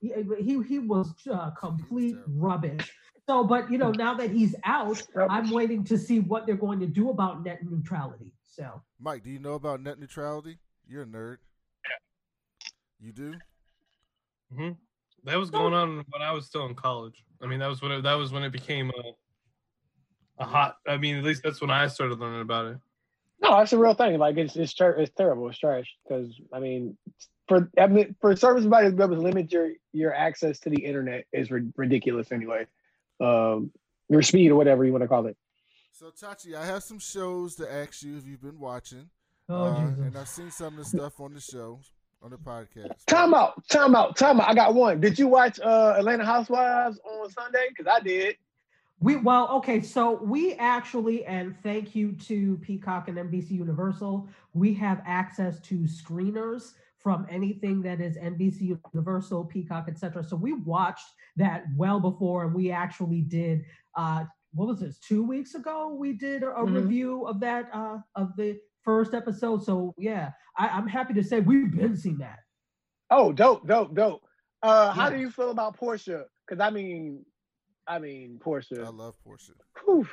he 0.00 0.60
he, 0.66 0.78
was 0.78 1.14
uh, 1.30 1.50
complete 1.52 2.16
rubbish 2.26 2.92
so 3.26 3.44
but 3.44 3.70
you 3.70 3.78
know 3.78 3.90
now 3.92 4.14
that 4.14 4.30
he's 4.30 4.54
out 4.64 5.00
i'm 5.30 5.50
waiting 5.50 5.82
to 5.84 5.96
see 5.96 6.20
what 6.20 6.46
they're 6.46 6.54
going 6.56 6.80
to 6.80 6.86
do 6.86 7.10
about 7.10 7.44
net 7.44 7.58
neutrality 7.62 8.30
so 8.54 8.80
Mike, 9.00 9.24
do 9.24 9.30
you 9.30 9.40
know 9.40 9.54
about 9.54 9.82
net 9.82 9.98
neutrality? 9.98 10.58
You're 10.86 11.02
a 11.02 11.06
nerd. 11.06 11.38
You 13.00 13.12
do? 13.12 13.34
hmm 14.54 14.70
That 15.24 15.36
was 15.38 15.50
going 15.50 15.74
on 15.74 16.04
when 16.08 16.22
I 16.22 16.30
was 16.30 16.46
still 16.46 16.66
in 16.66 16.74
college. 16.74 17.24
I 17.42 17.46
mean, 17.46 17.58
that 17.58 17.66
was 17.66 17.82
when 17.82 17.90
it, 17.92 18.02
that 18.02 18.14
was 18.14 18.32
when 18.32 18.44
it 18.44 18.52
became 18.52 18.90
a 18.90 20.42
a 20.42 20.46
hot. 20.46 20.76
I 20.86 20.96
mean, 20.96 21.16
at 21.16 21.24
least 21.24 21.42
that's 21.42 21.60
when 21.60 21.70
I 21.70 21.86
started 21.88 22.18
learning 22.18 22.40
about 22.40 22.66
it. 22.66 22.78
No, 23.40 23.58
that's 23.58 23.72
a 23.72 23.78
real 23.78 23.94
thing. 23.94 24.18
Like 24.18 24.36
it's 24.36 24.56
it's 24.56 24.72
ter- 24.72 24.96
it's 24.96 25.12
terrible. 25.14 25.48
It's 25.48 25.58
trash. 25.58 25.92
Because 26.06 26.32
I 26.52 26.60
mean, 26.60 26.96
for 27.48 27.70
I 27.78 27.88
mean, 27.88 28.14
for 28.20 28.34
service 28.36 28.62
providers 28.62 28.92
to 28.92 28.96
be 28.96 29.02
able 29.02 29.16
to 29.16 29.20
limit 29.20 29.52
your 29.52 29.72
your 29.92 30.14
access 30.14 30.60
to 30.60 30.70
the 30.70 30.82
internet 30.82 31.24
is 31.32 31.50
ri- 31.50 31.72
ridiculous 31.76 32.30
anyway. 32.32 32.66
Um, 33.24 33.70
your 34.08 34.22
speed 34.22 34.50
or 34.50 34.56
whatever 34.56 34.84
you 34.84 34.92
want 34.92 35.02
to 35.02 35.08
call 35.08 35.26
it. 35.26 35.36
So 35.92 36.06
Tachi, 36.10 36.54
I 36.54 36.66
have 36.66 36.82
some 36.82 36.98
shows 36.98 37.54
to 37.56 37.72
ask 37.72 38.02
you 38.02 38.16
if 38.18 38.26
you've 38.26 38.42
been 38.42 38.58
watching. 38.60 39.08
oh 39.48 39.64
Uh, 39.64 39.80
Jesus. 39.88 39.98
and 40.06 40.16
I've 40.18 40.28
seen 40.28 40.50
some 40.50 40.74
of 40.74 40.78
the 40.80 40.84
stuff 40.84 41.20
on 41.20 41.32
the 41.34 41.40
show, 41.40 41.80
on 42.22 42.30
the 42.30 42.36
podcast. 42.36 42.92
Time 43.06 43.32
out, 43.34 43.66
time 43.68 43.94
out, 43.94 44.16
time 44.16 44.40
out. 44.40 44.48
I 44.48 44.54
got 44.54 44.74
one. 44.74 45.00
Did 45.00 45.18
you 45.18 45.28
watch 45.28 45.58
uh 45.60 45.94
Atlanta 45.96 46.24
Housewives 46.24 46.98
on 47.04 47.30
Sunday? 47.30 47.66
Because 47.70 47.90
I 47.90 48.00
did. 48.00 48.36
We 49.00 49.16
well, 49.16 49.48
okay, 49.56 49.80
so 49.80 50.22
we 50.22 50.54
actually, 50.54 51.24
and 51.26 51.54
thank 51.62 51.94
you 51.94 52.12
to 52.26 52.56
Peacock 52.58 53.08
and 53.08 53.18
NBC 53.18 53.50
Universal, 53.52 54.28
we 54.52 54.72
have 54.74 55.02
access 55.06 55.58
to 55.60 55.74
screeners 55.80 56.74
from 57.04 57.26
anything 57.30 57.82
that 57.82 58.00
is 58.00 58.16
NBC 58.16 58.76
Universal, 58.94 59.44
Peacock, 59.44 59.84
etc. 59.88 60.24
So 60.24 60.34
we 60.36 60.54
watched 60.54 61.06
that 61.36 61.64
well 61.76 62.00
before, 62.00 62.44
and 62.46 62.54
we 62.54 62.72
actually 62.72 63.20
did. 63.20 63.62
Uh, 63.94 64.24
what 64.54 64.66
was 64.68 64.80
this? 64.80 64.98
Two 64.98 65.22
weeks 65.22 65.54
ago, 65.54 65.94
we 65.94 66.14
did 66.14 66.42
a, 66.42 66.46
Mhm. 66.46 66.74
review 66.74 67.26
of 67.26 67.38
that 67.40 67.68
uh, 67.74 67.98
of 68.16 68.34
the 68.36 68.58
first 68.82 69.12
episode. 69.14 69.62
So 69.62 69.94
yeah, 69.98 70.32
I, 70.56 70.68
I'm 70.68 70.88
happy 70.88 71.12
to 71.14 71.22
say 71.22 71.40
we've 71.40 71.70
been 71.70 71.94
seeing 71.96 72.18
that. 72.18 72.38
Oh, 73.10 73.32
dope, 73.32 73.66
dope, 73.66 73.94
dope. 73.94 74.22
Uh, 74.62 74.90
how 74.92 75.10
do 75.10 75.18
you 75.18 75.30
feel 75.30 75.50
about 75.50 75.76
Porsha? 75.78 76.24
Because 76.48 76.60
I 76.60 76.70
mean, 76.70 77.24
I 77.86 77.98
mean 77.98 78.40
Porsha. 78.42 78.82
I 78.82 78.88
love 78.88 79.14
Porsha. 79.26 79.50
whew, 79.84 80.08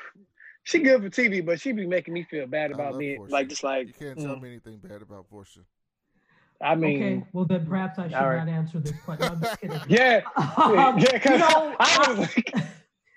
she 0.64 0.80
good 0.80 1.02
for 1.02 1.10
TV, 1.10 1.46
but 1.46 1.62
she 1.62 1.72
be 1.72 1.88
making 1.88 2.14
me 2.14 2.24
feel 2.24 2.48
bad 2.48 2.72
about 2.72 2.98
me. 2.98 3.16
Porsha. 3.16 3.32
Like 3.32 3.48
just 3.48 3.64
like 3.64 3.88
You 3.88 3.94
can't 3.94 4.20
tell 4.20 4.36
mm, 4.36 4.42
me 4.42 4.50
anything 4.50 4.80
bad 4.80 5.02
about 5.02 5.30
Porsha. 5.32 5.60
I 6.64 6.76
mean, 6.76 7.04
okay, 7.04 7.24
well 7.34 7.46
then 7.46 7.66
perhaps 7.66 7.98
I 8.00 8.04
should 8.08 8.14
all 8.14 8.30
right. 8.30 8.46
not 8.46 8.50
answer 8.50 8.80
this 8.80 8.94
question. 9.04 9.32
I'm 9.32 9.42
just 9.42 9.60
kidding. 9.62 9.80
yeah, 9.88 10.22
Um, 10.58 10.98
yeah. 11.00 11.32
you 11.32 11.38
know, 11.38 11.76
I 11.80 12.06
was 12.10 12.20
I- 12.20 12.22
like, 12.22 12.54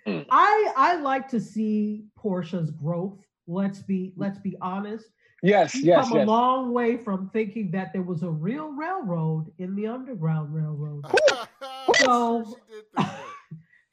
I 0.31 0.73
I 0.77 0.97
like 0.97 1.29
to 1.29 1.41
see 1.41 2.05
Porsha's 2.19 2.71
growth. 2.71 3.19
Let's 3.47 3.81
be 3.81 4.13
let's 4.17 4.39
be 4.39 4.57
honest. 4.61 5.07
yes, 5.43 5.73
She's 5.73 5.85
yes, 5.85 6.09
come 6.09 6.19
a 6.21 6.25
long 6.25 6.73
way 6.73 6.97
from 6.97 7.29
thinking 7.31 7.71
that 7.73 7.93
there 7.93 8.03
was 8.03 8.23
a 8.23 8.31
real 8.31 8.73
railroad 8.73 9.53
in 9.59 9.75
the 9.77 9.87
Underground 9.87 10.55
Railroad. 10.55 11.05
So- 11.97 12.45
she 12.45 12.55
did 12.55 12.63
think 12.71 12.87
that. 12.97 13.21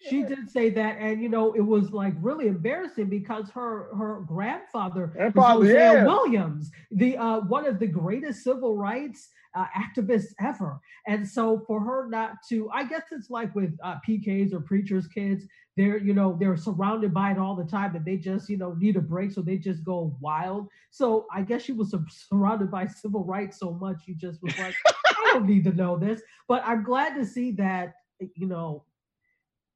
She 0.10 0.24
did 0.24 0.50
say 0.50 0.70
that, 0.72 0.98
and 1.00 1.22
you 1.22 1.30
know, 1.30 1.54
it 1.54 1.62
was 1.62 1.92
like 1.92 2.14
really 2.22 2.48
embarrassing 2.48 3.06
because 3.06 3.50
her 3.52 3.94
her 3.96 4.22
grandfather 4.28 5.02
was 5.08 5.14
Grandfather, 5.14 5.66
Hosea 5.66 5.94
yeah. 5.94 6.06
Williams, 6.06 6.72
the 6.90 7.18
uh, 7.18 7.42
one 7.42 7.68
of 7.68 7.78
the 7.78 7.86
greatest 7.86 8.44
civil 8.44 8.76
rights 8.76 9.30
uh, 9.56 9.66
activists 9.78 10.34
ever. 10.40 10.80
And 11.08 11.28
so 11.28 11.64
for 11.68 11.80
her 11.80 12.08
not 12.10 12.38
to, 12.50 12.70
I 12.72 12.84
guess 12.84 13.04
it's 13.12 13.30
like 13.30 13.54
with 13.56 13.78
uh, 13.84 13.96
PKs 14.08 14.54
or 14.54 14.62
preachers' 14.62 15.08
kids, 15.08 15.46
they're 15.78 15.98
you 15.98 16.14
know 16.14 16.36
they're 16.40 16.58
surrounded 16.58 17.14
by 17.14 17.32
it 17.32 17.38
all 17.38 17.56
the 17.56 17.64
time, 17.64 17.96
and 17.96 18.04
they 18.06 18.18
just 18.18 18.50
you 18.50 18.58
know 18.58 18.74
need 18.74 18.98
a 18.98 19.02
break, 19.02 19.32
so 19.32 19.42
they 19.42 19.58
just 19.58 19.86
go 19.86 20.18
wild. 20.20 20.68
So 20.90 21.28
I 21.34 21.44
guess 21.44 21.62
she 21.62 21.72
was 21.72 21.96
surrounded 22.10 22.70
by 22.70 22.88
civil 23.02 23.24
rights 23.24 23.60
so 23.60 23.72
much, 23.72 24.04
she 24.06 24.14
just 24.14 24.44
was 24.44 24.58
like, 24.60 24.76
I 24.86 25.32
don't 25.34 25.48
need 25.48 25.64
to 25.64 25.72
know 25.72 25.98
this. 25.98 26.22
But 26.48 26.64
I'm 26.66 26.84
glad 26.84 27.16
to 27.16 27.26
see 27.26 27.52
that 27.54 27.94
you 28.36 28.48
know 28.48 28.84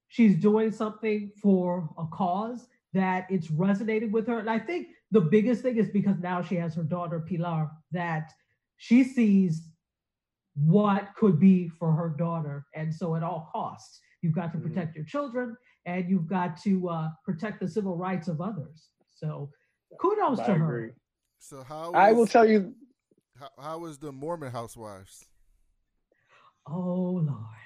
she's 0.09 0.35
doing 0.35 0.71
something 0.71 1.31
for 1.41 1.89
a 1.97 2.05
cause 2.07 2.67
that 2.93 3.27
it's 3.29 3.47
resonated 3.47 4.11
with 4.11 4.27
her. 4.27 4.39
And 4.39 4.49
I 4.49 4.59
think 4.59 4.87
the 5.11 5.21
biggest 5.21 5.61
thing 5.61 5.77
is 5.77 5.89
because 5.89 6.17
now 6.19 6.41
she 6.41 6.55
has 6.55 6.75
her 6.75 6.83
daughter 6.83 7.19
Pilar 7.19 7.69
that 7.91 8.31
she 8.77 9.03
sees 9.03 9.69
what 10.55 11.09
could 11.17 11.39
be 11.39 11.67
for 11.67 11.91
her 11.91 12.09
daughter. 12.17 12.65
And 12.75 12.93
so 12.93 13.15
at 13.15 13.23
all 13.23 13.49
costs, 13.51 13.99
you've 14.21 14.35
got 14.35 14.51
to 14.53 14.57
Mhm. 14.57 14.63
protect 14.63 14.95
your 14.95 15.05
children 15.05 15.55
and 15.85 16.09
you've 16.09 16.27
got 16.27 16.57
to 16.63 16.89
uh, 16.89 17.09
protect 17.23 17.59
the 17.59 17.67
civil 17.67 17.97
rights 17.97 18.27
of 18.27 18.39
others. 18.41 18.89
So 19.09 19.51
kudos 19.99 20.39
I 20.39 20.45
to 20.47 20.53
agree. 20.53 20.89
her. 20.89 20.95
So 21.39 21.63
how 21.63 21.91
I 21.93 22.11
will 22.13 22.25
tell 22.27 22.45
you. 22.47 22.73
how, 23.37 23.49
how 23.59 23.77
was 23.79 23.97
the 23.99 24.11
Mormon 24.11 24.51
housewives? 24.51 25.25
Oh 26.67 27.21
Lord. 27.21 27.64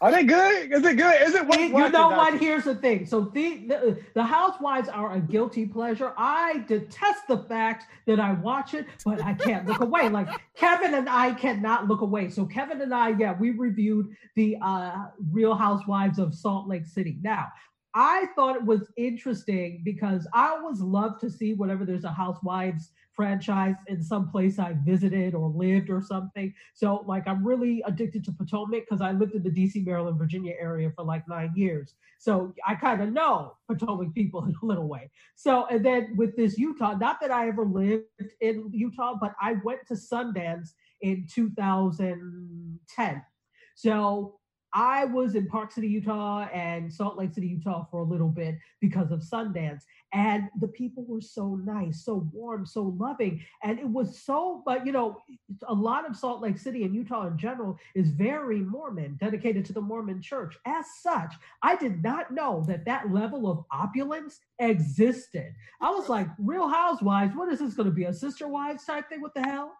Are 0.00 0.12
they 0.12 0.24
good? 0.24 0.72
Is 0.72 0.84
it 0.84 0.96
good? 0.96 1.22
Is 1.22 1.34
it 1.34 1.46
what? 1.46 1.58
you 1.58 1.68
know 1.70 2.08
what? 2.08 2.38
Here's 2.38 2.64
the 2.64 2.74
thing. 2.74 3.06
So 3.06 3.22
the, 3.22 3.66
the 3.66 3.98
the 4.14 4.22
housewives 4.22 4.88
are 4.88 5.14
a 5.14 5.20
guilty 5.20 5.66
pleasure. 5.66 6.12
I 6.16 6.64
detest 6.68 7.26
the 7.28 7.38
fact 7.38 7.86
that 8.06 8.20
I 8.20 8.32
watch 8.34 8.74
it, 8.74 8.86
but 9.04 9.22
I 9.22 9.34
can't 9.34 9.66
look 9.66 9.80
away. 9.80 10.08
Like 10.08 10.28
Kevin 10.54 10.94
and 10.94 11.08
I 11.08 11.32
cannot 11.34 11.88
look 11.88 12.00
away. 12.00 12.30
So 12.30 12.46
Kevin 12.46 12.80
and 12.80 12.94
I, 12.94 13.10
yeah, 13.10 13.34
we 13.38 13.50
reviewed 13.50 14.14
the 14.36 14.56
uh, 14.62 15.06
Real 15.32 15.54
Housewives 15.54 16.18
of 16.18 16.34
Salt 16.34 16.68
Lake 16.68 16.86
City. 16.86 17.18
Now, 17.22 17.48
I 17.94 18.26
thought 18.36 18.56
it 18.56 18.64
was 18.64 18.90
interesting 18.96 19.80
because 19.84 20.28
I 20.32 20.50
always 20.50 20.80
love 20.80 21.18
to 21.20 21.30
see 21.30 21.54
whenever 21.54 21.84
there's 21.84 22.04
a 22.04 22.12
Housewives 22.12 22.90
franchise 23.16 23.74
in 23.88 24.02
some 24.02 24.30
place 24.30 24.58
I 24.58 24.76
visited 24.84 25.34
or 25.34 25.48
lived 25.48 25.90
or 25.90 26.02
something. 26.02 26.54
So, 26.74 27.02
like, 27.06 27.26
I'm 27.26 27.44
really 27.44 27.82
addicted 27.86 28.24
to 28.26 28.32
Potomac 28.32 28.84
because 28.84 29.00
I 29.00 29.12
lived 29.12 29.34
in 29.34 29.42
the 29.42 29.50
DC, 29.50 29.84
Maryland, 29.84 30.18
Virginia 30.18 30.54
area 30.60 30.92
for 30.94 31.02
like 31.04 31.26
nine 31.26 31.52
years. 31.56 31.94
So, 32.18 32.54
I 32.66 32.74
kind 32.74 33.02
of 33.02 33.12
know 33.12 33.56
Potomac 33.66 34.14
people 34.14 34.44
in 34.48 34.54
a 34.62 34.66
little 34.66 34.86
way. 34.86 35.10
So, 35.34 35.66
and 35.66 35.84
then 35.84 36.14
with 36.16 36.36
this 36.36 36.58
Utah, 36.58 36.94
not 36.94 37.20
that 37.22 37.30
I 37.30 37.48
ever 37.48 37.64
lived 37.64 38.04
in 38.40 38.70
Utah, 38.72 39.14
but 39.20 39.34
I 39.40 39.54
went 39.64 39.80
to 39.88 39.94
Sundance 39.94 40.68
in 41.00 41.26
2010. 41.32 43.22
So, 43.74 44.38
I 44.76 45.06
was 45.06 45.36
in 45.36 45.46
Park 45.46 45.72
City, 45.72 45.88
Utah, 45.88 46.48
and 46.52 46.92
Salt 46.92 47.16
Lake 47.16 47.32
City, 47.32 47.46
Utah 47.46 47.86
for 47.90 48.00
a 48.00 48.04
little 48.04 48.28
bit 48.28 48.56
because 48.82 49.10
of 49.10 49.20
Sundance. 49.20 49.84
And 50.16 50.48
the 50.58 50.68
people 50.68 51.04
were 51.06 51.20
so 51.20 51.56
nice, 51.56 52.02
so 52.02 52.26
warm, 52.32 52.64
so 52.64 52.94
loving. 52.98 53.44
And 53.62 53.78
it 53.78 53.86
was 53.86 54.18
so, 54.18 54.62
but 54.64 54.86
you 54.86 54.92
know, 54.92 55.18
a 55.68 55.74
lot 55.74 56.08
of 56.08 56.16
Salt 56.16 56.40
Lake 56.40 56.56
City 56.56 56.84
and 56.84 56.94
Utah 56.94 57.26
in 57.26 57.36
general 57.36 57.78
is 57.94 58.08
very 58.08 58.60
Mormon, 58.60 59.18
dedicated 59.20 59.66
to 59.66 59.74
the 59.74 59.80
Mormon 59.82 60.22
church. 60.22 60.56
As 60.64 60.86
such, 61.02 61.34
I 61.62 61.76
did 61.76 62.02
not 62.02 62.30
know 62.32 62.64
that 62.66 62.86
that 62.86 63.12
level 63.12 63.46
of 63.50 63.66
opulence 63.70 64.40
existed. 64.58 65.52
I 65.82 65.90
was 65.90 66.08
like, 66.08 66.28
Real 66.38 66.66
Housewives, 66.66 67.36
what 67.36 67.52
is 67.52 67.58
this 67.58 67.74
going 67.74 67.88
to 67.90 67.94
be? 67.94 68.04
A 68.04 68.14
Sister 68.14 68.48
Wives 68.48 68.86
type 68.86 69.10
thing? 69.10 69.20
What 69.20 69.34
the 69.34 69.42
hell? 69.42 69.74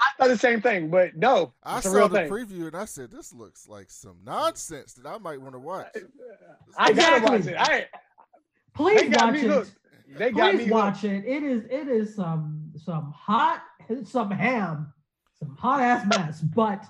I 0.00 0.06
thought 0.18 0.28
the 0.28 0.38
same 0.38 0.60
thing, 0.62 0.88
but 0.90 1.14
no, 1.14 1.52
I 1.62 1.76
it's 1.76 1.86
a 1.86 1.90
saw 1.90 1.96
real 1.98 2.08
the 2.08 2.20
thing. 2.20 2.30
preview 2.30 2.66
and 2.66 2.76
I 2.76 2.84
said, 2.84 3.12
"This 3.12 3.32
looks 3.32 3.68
like 3.68 3.90
some 3.90 4.16
nonsense 4.24 4.94
that 4.94 5.06
I 5.06 5.18
might 5.18 5.40
want 5.40 5.54
to 5.54 5.60
watch." 5.60 5.86
I 6.76 6.92
gotta 6.92 7.18
Exactly. 7.18 7.30
watch 7.38 7.46
it. 7.46 7.56
I, 7.56 7.86
Please 8.74 9.10
they 9.10 9.16
watch 9.16 9.34
it. 9.36 9.50
hooked. 9.50 9.72
They 10.16 10.30
got 10.32 10.52
Please 10.52 10.58
me 10.58 10.64
hooked. 10.64 10.72
watch 10.72 11.04
it. 11.04 11.24
It 11.24 11.42
is 11.42 11.64
it 11.70 11.88
is 11.88 12.14
some 12.14 12.72
some 12.76 13.12
hot 13.12 13.62
some 14.04 14.30
ham, 14.30 14.92
some 15.38 15.56
hot 15.56 15.80
ass 15.80 16.06
mess. 16.06 16.40
But 16.40 16.84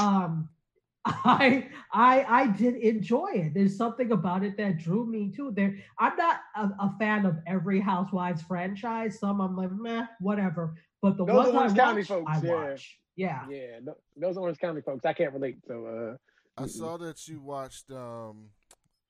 um 0.00 0.48
I 1.04 1.68
I 1.92 2.24
I 2.28 2.46
did 2.48 2.76
enjoy 2.76 3.30
it. 3.34 3.54
There's 3.54 3.76
something 3.76 4.12
about 4.12 4.44
it 4.44 4.56
that 4.58 4.78
drew 4.78 5.06
me 5.06 5.32
to. 5.36 5.50
There, 5.50 5.76
I'm 5.98 6.16
not 6.16 6.40
a, 6.56 6.62
a 6.78 6.94
fan 6.98 7.24
of 7.24 7.38
every 7.46 7.80
Housewives 7.80 8.42
franchise. 8.42 9.18
Some 9.18 9.40
I'm 9.40 9.56
like, 9.56 9.72
meh, 9.72 10.06
whatever. 10.20 10.74
But 11.00 11.16
the 11.16 11.24
Those 11.24 11.46
are 11.46 11.52
ones 11.52 11.54
I 11.54 11.56
Orange 11.58 11.76
County 11.76 12.00
watch, 12.00 12.08
folks, 12.08 12.30
I 12.30 12.40
yeah. 12.46 12.52
watch. 12.52 12.98
Yeah. 13.16 13.44
Yeah, 13.48 13.78
those 14.16 14.36
Orange 14.36 14.58
County 14.58 14.82
folks. 14.82 15.04
I 15.06 15.12
can't 15.14 15.32
relate. 15.32 15.58
So, 15.66 15.86
uh, 15.86 16.16
I 16.60 16.64
Mm-mm. 16.64 16.68
saw 16.68 16.96
that 16.98 17.26
you 17.26 17.40
watched 17.40 17.90
um 17.90 18.50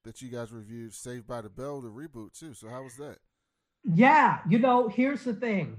that 0.05 0.23
you 0.23 0.29
guys 0.29 0.53
reviewed 0.53 0.95
Saved 0.95 1.27
by 1.27 1.41
the 1.41 1.49
Bell 1.49 1.81
the 1.81 1.89
reboot 1.89 2.39
too. 2.39 2.55
So 2.55 2.69
how 2.69 2.83
was 2.83 2.97
that? 2.97 3.19
Yeah, 3.85 4.39
you 4.49 4.59
know, 4.59 4.89
here's 4.89 5.25
the 5.25 5.35
thing. 5.35 5.79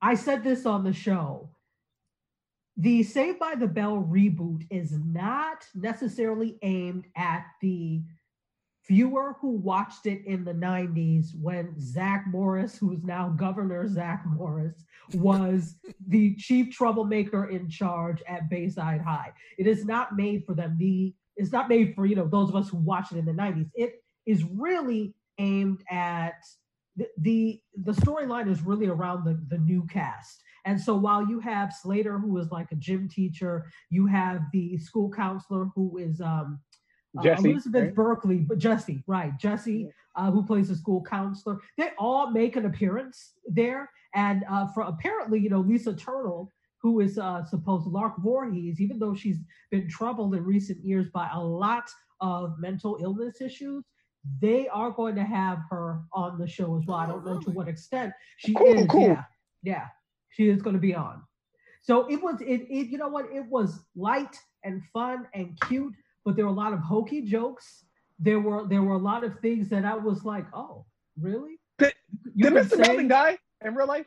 I 0.00 0.14
said 0.14 0.42
this 0.42 0.66
on 0.66 0.84
the 0.84 0.92
show. 0.92 1.50
The 2.76 3.02
Saved 3.02 3.38
by 3.38 3.54
the 3.54 3.66
Bell 3.66 4.06
reboot 4.08 4.66
is 4.70 4.92
not 4.92 5.66
necessarily 5.74 6.58
aimed 6.62 7.04
at 7.16 7.44
the 7.60 8.02
viewer 8.88 9.36
who 9.40 9.50
watched 9.50 10.06
it 10.06 10.24
in 10.26 10.44
the 10.44 10.52
90s 10.52 11.28
when 11.40 11.74
Zach 11.78 12.24
Morris, 12.28 12.76
who's 12.76 13.02
now 13.04 13.28
Governor 13.28 13.86
Zach 13.88 14.24
Morris, 14.26 14.84
was 15.14 15.76
the 16.08 16.34
chief 16.36 16.74
troublemaker 16.74 17.46
in 17.50 17.68
charge 17.68 18.22
at 18.26 18.50
Bayside 18.50 19.00
High. 19.00 19.32
It 19.58 19.66
is 19.66 19.84
not 19.84 20.16
made 20.16 20.44
for 20.44 20.54
them. 20.54 20.76
The 20.78 21.14
it's 21.36 21.52
not 21.52 21.68
made 21.68 21.94
for, 21.94 22.06
you 22.06 22.16
know, 22.16 22.26
those 22.26 22.48
of 22.48 22.56
us 22.56 22.68
who 22.68 22.78
watched 22.78 23.12
it 23.12 23.18
in 23.18 23.24
the 23.24 23.32
90s. 23.32 23.70
It 23.74 24.02
is 24.26 24.44
really 24.44 25.14
aimed 25.38 25.82
at 25.90 26.44
the 26.96 27.08
the, 27.18 27.60
the 27.84 27.92
storyline 27.92 28.50
is 28.50 28.62
really 28.62 28.86
around 28.86 29.24
the, 29.24 29.40
the 29.48 29.58
new 29.58 29.86
cast. 29.86 30.42
And 30.64 30.80
so 30.80 30.94
while 30.94 31.26
you 31.26 31.40
have 31.40 31.72
Slater, 31.72 32.18
who 32.18 32.38
is 32.38 32.50
like 32.50 32.70
a 32.70 32.76
gym 32.76 33.08
teacher, 33.08 33.66
you 33.90 34.06
have 34.06 34.42
the 34.52 34.78
school 34.78 35.10
counselor 35.10 35.70
who 35.74 35.98
is 35.98 36.20
um, 36.20 36.60
uh, 37.18 37.22
Jesse, 37.22 37.50
Elizabeth 37.50 37.84
right? 37.84 37.94
Berkley, 37.94 38.38
but 38.38 38.58
Jesse, 38.58 39.02
right? 39.06 39.36
Jesse, 39.38 39.90
uh, 40.16 40.30
who 40.30 40.44
plays 40.44 40.68
the 40.68 40.76
school 40.76 41.02
counselor. 41.02 41.58
They 41.76 41.90
all 41.98 42.30
make 42.30 42.56
an 42.56 42.66
appearance 42.66 43.32
there, 43.46 43.90
and 44.14 44.44
uh, 44.50 44.68
for 44.68 44.82
apparently, 44.82 45.40
you 45.40 45.50
know, 45.50 45.60
Lisa 45.60 45.94
Turtle, 45.94 46.52
who 46.82 47.00
is 47.00 47.18
uh, 47.18 47.44
supposed 47.44 47.86
Lark 47.86 48.14
Voorhees, 48.18 48.80
even 48.80 48.98
though 48.98 49.14
she's 49.14 49.38
been 49.70 49.88
troubled 49.88 50.34
in 50.34 50.44
recent 50.44 50.84
years 50.84 51.06
by 51.14 51.28
a 51.32 51.40
lot 51.40 51.88
of 52.20 52.58
mental 52.58 52.98
illness 53.00 53.40
issues. 53.40 53.84
They 54.40 54.68
are 54.68 54.90
going 54.90 55.16
to 55.16 55.24
have 55.24 55.58
her 55.70 56.02
on 56.12 56.38
the 56.38 56.46
show 56.46 56.76
as 56.78 56.86
well. 56.86 56.98
I 56.98 57.06
Oh, 57.06 57.12
don't 57.12 57.24
know 57.26 57.40
to 57.40 57.50
what 57.50 57.66
extent 57.68 58.12
she 58.36 58.54
Cool, 58.54 58.74
is. 58.78 58.86
cool. 58.88 59.08
Yeah, 59.08 59.24
yeah, 59.62 59.86
she 60.30 60.48
is 60.48 60.62
going 60.62 60.74
to 60.74 60.80
be 60.80 60.94
on. 60.94 61.22
So 61.80 62.06
it 62.08 62.22
was 62.22 62.40
it, 62.40 62.62
it 62.70 62.86
you 62.88 62.98
know 62.98 63.08
what 63.08 63.26
it 63.32 63.44
was 63.48 63.80
light 63.96 64.36
and 64.62 64.80
fun 64.92 65.26
and 65.34 65.58
cute, 65.66 65.94
but 66.24 66.36
there 66.36 66.44
were 66.46 66.52
a 66.52 66.54
lot 66.54 66.72
of 66.72 66.78
hokey 66.78 67.22
jokes. 67.22 67.84
There 68.20 68.38
were 68.38 68.68
there 68.68 68.82
were 68.82 68.94
a 68.94 68.98
lot 68.98 69.24
of 69.24 69.40
things 69.40 69.68
that 69.70 69.84
I 69.84 69.96
was 69.96 70.24
like, 70.24 70.46
oh, 70.54 70.86
really? 71.20 71.58
Did- 71.78 71.94
Did 72.36 72.52
Mr. 72.52 72.70
say- 72.76 72.82
Belding 72.84 73.08
die 73.08 73.38
in 73.64 73.74
real 73.74 73.88
life? 73.88 74.06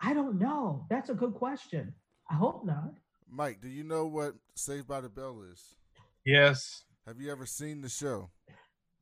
I 0.00 0.12
don't 0.14 0.38
know. 0.38 0.84
That's 0.90 1.08
a 1.10 1.14
good 1.14 1.34
question. 1.34 1.94
I 2.30 2.34
hope 2.34 2.64
not. 2.64 2.92
Mike, 3.30 3.60
do 3.60 3.68
you 3.68 3.84
know 3.84 4.06
what 4.06 4.34
Saved 4.54 4.86
by 4.86 5.00
the 5.00 5.08
Bell 5.08 5.42
is? 5.52 5.74
Yes. 6.24 6.84
Have 7.06 7.20
you 7.20 7.30
ever 7.30 7.46
seen 7.46 7.80
the 7.80 7.88
show? 7.88 8.30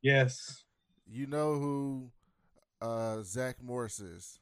Yes. 0.03 0.65
You 1.07 1.27
know 1.27 1.55
who 1.55 2.11
uh, 2.81 3.23
Zach 3.23 3.57
Morris 3.63 4.01
is? 4.01 4.39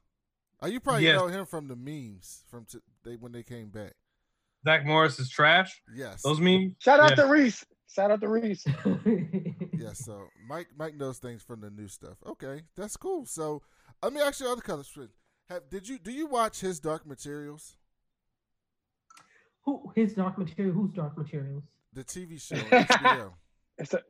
Oh, 0.61 0.67
you 0.69 0.81
probably 0.81 1.05
Yes. 1.05 1.17
know 1.17 1.27
him 1.29 1.47
from 1.47 1.69
the 1.69 1.77
memes 1.77 2.43
from 2.49 2.65
t- 2.65 2.79
they 3.05 3.17
when 3.17 3.33
they 3.33 3.43
came 3.43 3.69
back. 3.71 3.95
Zach 4.65 4.85
Morris 4.87 5.19
is 5.19 5.29
trash. 5.31 5.81
Yes. 5.95 6.23
Those 6.23 6.39
memes. 6.41 6.75
Shout 6.79 7.01
out 7.01 7.11
Yeah. 7.11 7.25
to 7.25 7.27
Reese. 7.27 7.65
Shout 7.89 8.11
out 8.13 8.21
to 8.21 8.29
Reese. 8.29 8.65
yes. 9.73 9.99
So 10.05 10.29
Mike 10.49 10.69
Mike 10.77 10.97
knows 10.97 11.19
things 11.19 11.43
from 11.43 11.61
the 11.61 11.71
new 11.71 11.89
stuff. 11.89 12.17
Okay, 12.27 12.63
that's 12.77 12.97
cool. 12.97 13.27
So 13.27 13.63
let 14.03 14.13
me 14.13 14.21
ask 14.21 14.41
you 14.41 14.49
other 14.49 14.61
question. 14.63 15.09
Have 15.53 15.69
did 15.69 15.87
you 15.87 15.99
do 15.99 16.11
you 16.11 16.27
watch 16.27 16.61
his 16.61 16.81
Dark 16.81 17.07
Materials, 17.07 17.77
Who 19.65 19.93
his 19.95 20.15
dark 20.15 20.39
material? 20.39 20.75
Who's 20.75 20.93
dark 20.93 21.19
materials? 21.19 21.65
the 21.93 22.05
TV 22.05 22.41
show? 22.41 23.33
It's 23.79 23.95
a, 23.95 24.01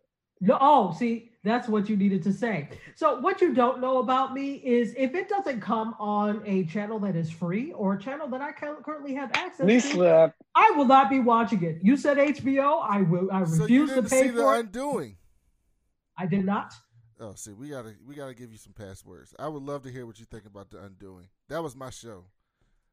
No, 0.40 0.58
oh, 0.60 0.92
see, 0.92 1.30
that's 1.44 1.68
what 1.68 1.88
you 1.88 1.96
needed 1.96 2.22
to 2.24 2.32
say. 2.32 2.68
So, 2.94 3.20
what 3.20 3.40
you 3.40 3.54
don't 3.54 3.80
know 3.80 3.98
about 3.98 4.34
me 4.34 4.54
is 4.54 4.94
if 4.96 5.14
it 5.14 5.28
doesn't 5.28 5.60
come 5.60 5.94
on 5.98 6.42
a 6.46 6.64
channel 6.66 6.98
that 7.00 7.16
is 7.16 7.30
free 7.30 7.72
or 7.72 7.94
a 7.94 7.98
channel 8.00 8.28
that 8.28 8.40
I 8.40 8.52
currently 8.52 9.14
have 9.14 9.30
access 9.34 9.66
knee 9.66 9.80
to. 9.80 10.32
I 10.54 10.70
will 10.76 10.84
not 10.84 11.10
be 11.10 11.20
watching 11.20 11.62
it. 11.64 11.78
You 11.82 11.96
said 11.96 12.18
HBO, 12.18 12.84
I 12.88 13.02
will. 13.02 13.30
I 13.32 13.44
so 13.44 13.66
you 13.66 13.82
refuse 13.82 13.88
to 13.90 13.94
didn't 13.96 14.10
pay 14.10 14.22
see 14.22 14.28
the 14.28 14.42
for 14.42 14.56
it. 14.56 14.60
Undoing? 14.60 15.16
I 16.16 16.26
did 16.26 16.44
not. 16.44 16.72
Oh, 17.20 17.34
see, 17.34 17.52
we 17.52 17.68
gotta 17.68 17.94
we 18.06 18.14
gotta 18.14 18.34
give 18.34 18.50
you 18.52 18.58
some 18.58 18.72
passwords. 18.72 19.34
I 19.38 19.48
would 19.48 19.62
love 19.62 19.82
to 19.82 19.90
hear 19.92 20.06
what 20.06 20.18
you 20.18 20.24
think 20.26 20.44
about 20.46 20.70
the 20.70 20.82
Undoing. 20.82 21.28
That 21.48 21.62
was 21.62 21.76
my 21.76 21.90
show. 21.90 22.24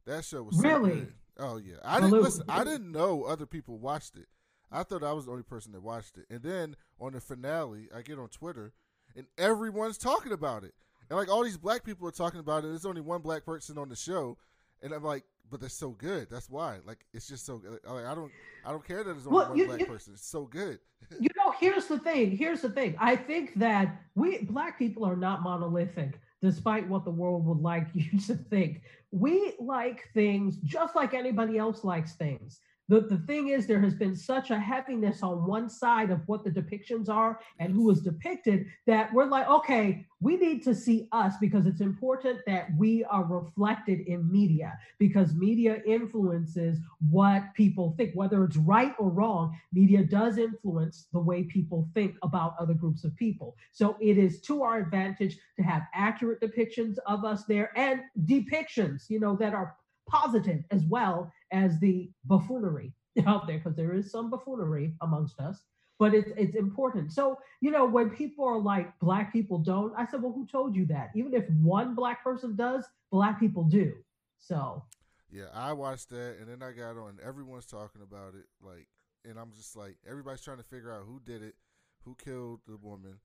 That 0.06 0.24
show 0.26 0.44
was 0.44 0.58
so 0.58 0.64
Really? 0.68 0.90
good. 1.02 1.14
Oh 1.40 1.58
yeah, 1.58 1.78
I 1.84 2.00
didn't 2.02 2.22
listen. 2.22 2.44
I 2.50 2.64
didn't 2.64 2.92
know 2.92 3.24
other 3.24 3.46
people 3.46 3.78
watched 3.78 4.18
it. 4.18 4.28
I 4.72 4.84
thought 4.84 5.04
I 5.04 5.14
was 5.14 5.26
the 5.26 5.32
only 5.32 5.44
person 5.44 5.72
that 5.72 5.82
watched 5.82 6.18
it. 6.18 6.26
And 6.30 6.44
then 6.44 6.76
on 7.00 7.14
the 7.14 7.22
finale, 7.22 7.88
I 7.96 8.02
get 8.02 8.20
on 8.20 8.28
Twitter, 8.30 8.74
and 9.16 9.26
everyone's 9.38 9.98
talking 9.98 10.32
about 10.32 10.64
it. 10.64 10.74
And 11.10 11.18
like 11.18 11.30
all 11.30 11.44
these 11.44 11.58
black 11.58 11.84
people 11.84 12.08
are 12.08 12.12
talking 12.12 12.40
about 12.40 12.64
it. 12.64 12.68
There's 12.68 12.86
only 12.86 13.02
one 13.02 13.22
black 13.22 13.46
person 13.46 13.78
on 13.78 13.90
the 13.90 13.96
show, 13.96 14.38
and 14.84 14.94
I'm 14.94 15.04
like, 15.04 15.24
but 15.50 15.60
they're 15.60 15.70
so 15.70 15.90
good. 15.92 16.28
That's 16.30 16.50
why. 16.50 16.78
Like 16.86 17.06
it's 17.14 17.28
just 17.28 17.46
so. 17.46 17.58
good. 17.58 17.80
Like, 17.86 18.06
I 18.06 18.16
don't. 18.16 18.32
I 18.66 18.72
don't 18.72 18.86
care 18.86 18.98
that 19.04 19.06
there's 19.14 19.26
only 19.28 19.38
Well, 19.38 19.50
one 19.50 19.58
you- 19.58 19.66
black 19.66 19.80
you- 19.80 19.86
person. 19.86 20.14
It's 20.14 20.28
so 20.28 20.46
good. 20.46 20.80
You 21.20 21.30
know, 21.38 21.52
here's 21.60 21.88
the 21.88 21.98
thing. 21.98 22.36
Here's 22.38 22.62
the 22.62 22.70
thing. 22.70 22.96
I 23.00 23.16
think 23.16 23.54
that 23.56 24.02
we 24.16 24.40
black 24.44 24.78
people 24.78 25.06
are 25.06 25.16
not 25.16 25.42
monolithic, 25.44 26.20
despite 26.42 26.88
what 26.88 27.04
the 27.06 27.12
world 27.12 27.46
would 27.46 27.62
like 27.62 27.88
you 27.94 28.20
to 28.28 28.36
think. 28.36 28.82
We 29.12 29.54
like 29.60 30.10
things 30.14 30.58
just 30.58 30.96
like 30.96 31.14
anybody 31.14 31.58
else 31.58 31.84
likes 31.84 32.14
things. 32.16 32.60
The, 32.90 33.02
the 33.02 33.20
thing 33.20 33.50
is, 33.50 33.68
there 33.68 33.80
has 33.82 33.94
been 33.94 34.16
such 34.16 34.50
a 34.50 34.60
heaviness 34.60 35.22
on 35.22 35.46
one 35.46 35.70
side 35.70 36.10
of 36.10 36.28
what 36.28 36.44
the 36.44 36.50
depictions 36.50 37.08
are 37.08 37.40
and 37.60 37.72
who 37.72 37.92
is 37.92 38.02
depicted 38.02 38.66
that 38.88 39.14
we're 39.14 39.28
like, 39.28 39.48
okay, 39.48 40.08
we 40.20 40.38
need 40.38 40.64
to 40.64 40.74
see 40.74 41.08
us 41.12 41.36
because 41.40 41.68
it's 41.68 41.82
important 41.82 42.40
that 42.48 42.68
we 42.78 43.04
are 43.06 43.24
reflected 43.24 44.02
in 44.02 44.30
media 44.30 44.78
because 44.98 45.36
media 45.36 45.82
influences 45.86 46.80
what 47.12 47.44
people 47.54 47.94
think, 47.96 48.14
whether 48.16 48.44
it's 48.44 48.58
right 48.58 48.96
or 48.98 49.10
wrong. 49.10 49.56
Media 49.72 50.04
does 50.04 50.40
influence 50.40 51.06
the 51.14 51.20
way 51.20 51.44
people 51.44 51.88
think 51.94 52.16
about 52.24 52.56
other 52.60 52.74
groups 52.74 53.04
of 53.04 53.16
people. 53.16 53.56
So 53.72 53.98
it 54.02 54.18
is 54.18 54.42
to 54.42 54.64
our 54.64 54.80
advantage 54.80 55.38
to 55.58 55.64
have 55.64 55.84
accurate 55.94 56.42
depictions 56.42 56.96
of 57.06 57.24
us 57.24 57.46
there 57.46 57.72
and 57.78 58.02
depictions, 58.26 59.10
you 59.10 59.20
know, 59.20 59.36
that 59.36 59.54
are 59.54 59.76
positive 60.10 60.64
as 60.72 60.84
well 60.86 61.32
as 61.52 61.80
the 61.80 62.10
buffoonery 62.26 62.94
out 63.28 63.48
there, 63.48 63.58
because 63.58 63.76
there 63.76 63.94
is 63.94 64.12
some 64.12 64.30
buffoonery 64.30 64.94
amongst 65.02 65.40
us. 65.40 65.62
But 65.98 66.14
it's 66.14 66.32
it's 66.38 66.56
important. 66.56 67.12
So 67.12 67.38
you 67.60 67.72
know 67.72 67.86
when 67.86 68.10
people 68.10 68.46
are 68.46 68.60
like 68.60 68.98
black 69.00 69.34
people 69.34 69.58
don't, 69.58 69.94
I 69.98 70.06
said, 70.06 70.22
well, 70.22 70.32
who 70.32 70.48
told 70.48 70.76
you 70.76 70.86
that? 70.88 71.12
Even 71.16 71.34
if 71.34 71.50
one 71.62 71.94
black 71.96 72.24
person 72.24 72.56
does, 72.56 72.86
black 73.12 73.40
people 73.40 73.64
do. 73.64 73.94
So 74.40 74.84
Yeah, 75.30 75.48
I 75.54 75.74
watched 75.74 76.10
that, 76.12 76.38
and 76.40 76.48
then 76.48 76.64
I 76.68 76.72
got 76.72 76.98
on. 76.98 77.18
Everyone's 77.26 77.66
talking 77.66 78.02
about 78.02 78.34
it, 78.36 78.46
like, 78.66 78.88
and 79.26 79.38
I'm 79.38 79.52
just 79.52 79.76
like, 79.76 79.98
everybody's 80.10 80.42
trying 80.42 80.58
to 80.58 80.64
figure 80.64 80.92
out 80.92 81.04
who 81.06 81.20
did 81.20 81.44
it, 81.44 81.56
who 82.06 82.16
killed 82.16 82.62
the 82.66 82.78
woman. 82.78 83.20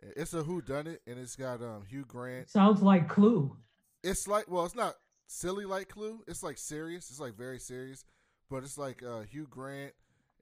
It's 0.00 0.34
a 0.34 0.42
who 0.42 0.60
done 0.60 0.86
it, 0.88 1.00
and 1.06 1.18
it's 1.18 1.36
got 1.36 1.62
um 1.62 1.84
Hugh 1.88 2.04
Grant. 2.06 2.50
sounds 2.50 2.82
like 2.82 3.08
Clue. 3.08 3.56
It's 4.02 4.26
like, 4.28 4.46
well, 4.48 4.64
it's 4.64 4.74
not 4.74 4.94
silly 5.28 5.64
like 5.64 5.88
Clue. 5.90 6.24
It's 6.26 6.42
like 6.42 6.58
serious. 6.58 7.08
It's 7.10 7.20
like 7.20 7.36
very 7.36 7.60
serious, 7.60 8.04
but 8.50 8.64
it's 8.64 8.76
like 8.76 9.02
uh 9.04 9.20
Hugh 9.20 9.46
Grant 9.48 9.92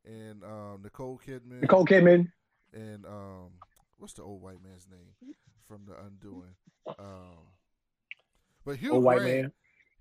and 0.07 0.43
um 0.45 0.81
Nicole 0.83 1.21
Kidman 1.27 1.61
Nicole 1.61 1.85
Kidman. 1.85 2.31
and 2.73 3.05
um 3.05 3.51
what's 3.99 4.15
the 4.15 4.23
old 4.23 4.41
white 4.41 4.63
man's 4.63 4.87
name 4.91 5.35
from 5.69 5.83
the 5.87 5.95
Undoing? 5.99 6.55
Um, 6.99 7.51
but 8.65 8.77
Hugh 8.77 8.93
Old 8.95 9.05
white 9.05 9.19
Grant. 9.19 9.43
man. 9.43 9.53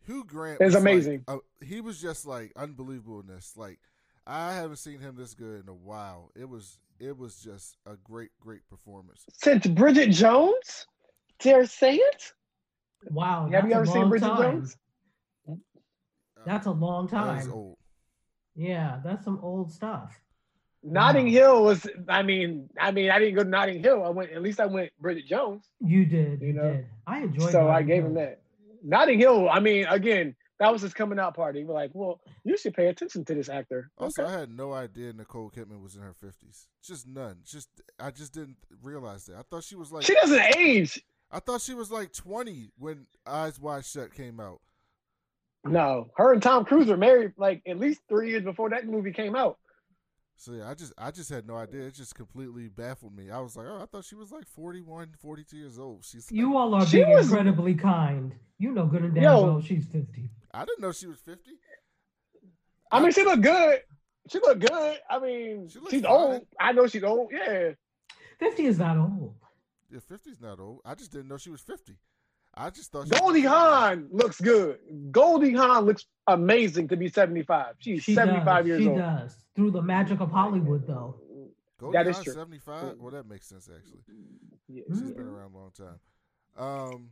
Hugh 0.06 0.24
Grant 0.24 0.62
is 0.62 0.66
was 0.68 0.76
like- 0.76 0.82
amazing. 0.82 1.24
uh, 1.28 1.38
he 1.64 1.82
was 1.82 2.00
just 2.02 2.26
like 2.26 2.54
unbelievable 2.56 3.20
in 3.22 3.28
this. 3.28 3.54
Like 3.58 3.80
I 4.28 4.54
haven't 4.54 4.78
seen 4.78 5.00
him 5.00 5.16
this 5.18 5.34
good 5.34 5.64
in 5.64 5.70
a 5.70 5.74
while. 5.74 6.32
It 6.36 6.48
was 6.48 6.78
it 7.00 7.18
was 7.18 7.38
just 7.38 7.78
a 7.88 7.96
great 8.04 8.30
great 8.40 8.68
performance. 8.70 9.26
Since 9.34 9.66
Bridget 9.68 10.12
Jones, 10.12 10.86
dare 11.40 11.66
say 11.66 11.96
it? 11.96 12.32
Wow, 13.12 13.50
Have 13.52 13.66
you 13.66 13.70
that's 13.70 13.74
ever 13.74 13.84
a 13.84 13.88
seen 13.88 13.96
long 14.02 14.10
Bridget 14.10 14.26
time. 14.26 14.42
Jones? 14.42 14.78
Uh, 15.50 15.54
That's 16.46 16.66
a 16.68 16.72
long 16.72 17.08
that 17.08 17.38
is 17.40 17.44
time. 17.46 17.54
old. 17.54 17.78
Yeah, 18.56 19.00
that's 19.04 19.26
some 19.26 19.40
old 19.42 19.72
stuff. 19.72 20.18
Notting 20.84 21.26
Wow. 21.26 21.32
Hill 21.32 21.64
was. 21.64 21.88
I 22.08 22.22
mean, 22.24 22.70
I 22.80 22.92
mean, 22.92 23.10
I 23.10 23.18
didn't 23.20 23.36
go 23.36 23.44
to 23.44 23.50
Notting 23.50 23.82
Hill. 23.82 24.04
I 24.04 24.10
went. 24.10 24.32
At 24.32 24.42
least 24.44 24.60
I 24.60 24.66
went 24.68 24.92
Bridget 25.00 25.26
Jones. 25.28 25.68
You 25.82 26.06
did, 26.06 26.40
You 26.42 26.48
you, 26.48 26.54
know? 26.54 26.74
did. 26.74 26.86
I 27.08 27.20
enjoyed. 27.24 27.52
so 27.52 27.68
I 27.70 27.82
gave 27.82 28.04
Hill. 28.04 28.08
him 28.08 28.14
that. 28.16 28.42
Notting 28.84 29.20
Hill. 29.20 29.50
I 29.50 29.60
mean, 29.60 29.86
again, 29.88 30.36
that 30.60 30.72
was 30.72 30.84
his 30.84 30.94
coming 30.94 31.18
out 31.20 31.36
party. 31.36 31.66
We're 31.66 31.74
like, 31.74 31.90
well, 31.94 32.22
you 32.44 32.56
should 32.56 32.76
pay 32.76 32.88
attention 32.88 33.26
to 33.26 33.34
this 33.34 33.50
actor. 33.50 33.90
Also, 33.98 34.24
Okay. 34.24 34.32
I 34.32 34.40
had 34.40 34.56
no 34.56 34.74
idea 34.74 35.12
Nicole 35.12 35.50
Kidman 35.50 35.82
was 35.82 35.96
in 35.96 36.02
her 36.04 36.14
fifties. 36.14 36.68
Just 36.84 37.08
none. 37.08 37.38
Just 37.44 37.68
I 38.00 38.12
just 38.12 38.32
didn't 38.34 38.58
realize 38.84 39.26
that. 39.26 39.38
I 39.38 39.42
thought 39.50 39.64
she 39.64 39.76
was 39.76 39.92
like 39.92 40.04
She 40.04 40.14
doesn't 40.14 40.56
age. 40.56 41.04
I 41.32 41.40
thought 41.40 41.62
she 41.62 41.74
was 41.74 41.92
like 41.92 42.14
twenty 42.14 42.72
when 42.78 43.08
Eyes 43.26 43.60
Wide 43.60 43.86
Shut 43.86 44.14
came 44.14 44.40
out. 44.40 44.62
No, 45.64 46.10
her 46.18 46.34
and 46.34 46.44
Tom 46.44 46.64
Cruise 46.66 46.88
were 46.88 46.98
married 46.98 47.34
like 47.38 47.62
at 47.68 47.80
least 47.80 48.02
three 48.08 48.30
years 48.30 48.44
before 48.44 48.70
that 48.70 48.86
movie 48.86 49.12
came 49.12 49.36
out. 49.36 49.58
So 50.38 50.52
yeah, 50.54 50.70
I 50.70 50.74
just 50.76 50.94
I 50.98 51.12
just 51.12 51.30
had 51.30 51.48
no 51.48 51.56
idea. 51.56 51.82
It 51.88 51.96
just 51.96 52.14
completely 52.14 52.68
baffled 52.68 53.16
me. 53.16 53.32
I 53.32 53.40
was 53.40 53.56
like, 53.56 53.66
oh, 53.68 53.80
I 53.82 53.86
thought 53.86 54.06
she 54.06 54.16
was 54.16 54.32
like 54.32 54.46
41, 54.48 55.14
42 55.20 55.58
years 55.58 55.80
old. 55.80 56.04
She's 56.06 56.30
like, 56.30 56.38
You 56.38 56.56
all 56.58 56.74
are 56.76 56.86
She 56.86 56.98
being 56.98 57.10
was- 57.12 57.28
incredibly 57.30 57.74
kind. 57.74 58.34
You 58.60 58.72
know 58.72 58.86
good 58.86 59.04
and 59.04 59.16
damn 59.16 59.24
Yo. 59.24 59.44
well 59.44 59.62
she's 59.62 59.86
fifty. 59.86 60.30
I 60.54 60.64
didn't 60.66 60.82
know 60.82 60.92
she 60.92 61.08
was 61.08 61.20
fifty. 61.20 61.52
I 62.92 63.02
mean, 63.02 63.12
she 63.12 63.24
looked 63.24 63.42
good. 63.42 63.80
She 64.30 64.40
looked 64.40 64.62
good. 64.62 64.98
I 65.10 65.20
mean, 65.20 65.68
She 65.70 65.80
she's 65.90 66.02
fine. 66.04 66.12
old. 66.12 66.46
I 66.60 66.72
know 66.72 66.88
she's 66.88 67.04
old. 67.04 67.32
Yeah. 67.34 67.72
Fifty 68.40 68.66
is 68.66 68.78
not 68.80 68.98
old. 68.98 69.36
Yeah, 69.96 70.18
50's 70.18 70.42
not 70.42 70.60
old. 70.60 70.82
I 70.86 70.96
just 70.96 71.12
didn't 71.12 71.28
know 71.30 71.38
she 71.38 71.50
was 71.50 71.62
50. 71.62 71.94
I 72.58 72.70
just 72.70 72.92
thought 72.92 73.06
she 73.08 73.20
Goldie 73.20 73.42
was 73.44 73.50
Hawn 73.52 74.08
looks 74.12 74.40
good. 74.40 74.80
Goldie 75.12 75.54
Hawn 75.54 75.86
looks 75.86 76.06
amazing 76.28 76.88
to 76.90 76.98
be 76.98 77.10
75. 77.10 77.76
She's 77.80 78.04
She 78.04 78.14
75 78.14 78.46
does. 78.46 78.68
years 78.68 78.82
she 78.82 78.88
old. 78.88 78.98
She 78.98 79.02
does. 79.02 79.36
Through 79.56 79.72
the 79.72 79.82
magic 79.82 80.20
of 80.22 80.32
Hollywood, 80.32 80.88
though. 80.88 81.16
Goldie 81.80 81.98
That 81.98 82.08
is 82.08 82.16
Hawn, 82.18 82.24
true. 82.24 82.34
75? 82.34 82.98
Well, 83.00 83.12
that 83.12 83.28
makes 83.28 83.48
sense, 83.48 83.70
actually. 83.74 84.00
Yeah. 84.68 84.84
She's 84.90 85.12
been 85.12 85.28
around 85.28 85.54
a 85.54 85.58
long 85.58 85.72
time. 85.78 86.00
Um, 86.58 87.10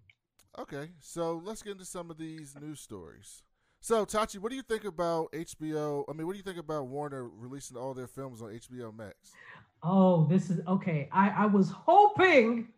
okay, 0.60 0.92
so 1.00 1.42
let's 1.44 1.62
get 1.62 1.74
into 1.74 1.86
some 1.86 2.10
of 2.10 2.18
these 2.18 2.56
news 2.60 2.80
stories. 2.80 3.44
So, 3.82 4.06
Tachi, 4.06 4.40
what 4.40 4.50
do 4.50 4.56
you 4.56 4.62
think 4.62 4.86
about 4.86 5.30
HBO? 5.34 6.06
I 6.10 6.14
mean, 6.14 6.26
what 6.26 6.32
do 6.34 6.38
you 6.38 6.44
think 6.44 6.58
about 6.58 6.88
Warner 6.88 7.28
releasing 7.28 7.76
all 7.76 7.94
their 7.94 8.08
films 8.08 8.42
on 8.42 8.50
HBO 8.50 8.96
Max? 8.96 9.16
Oh, 9.84 10.26
this 10.28 10.50
is 10.50 10.62
okay. 10.68 11.10
I, 11.12 11.30
I 11.30 11.46
was 11.46 11.70
hoping 11.70 12.70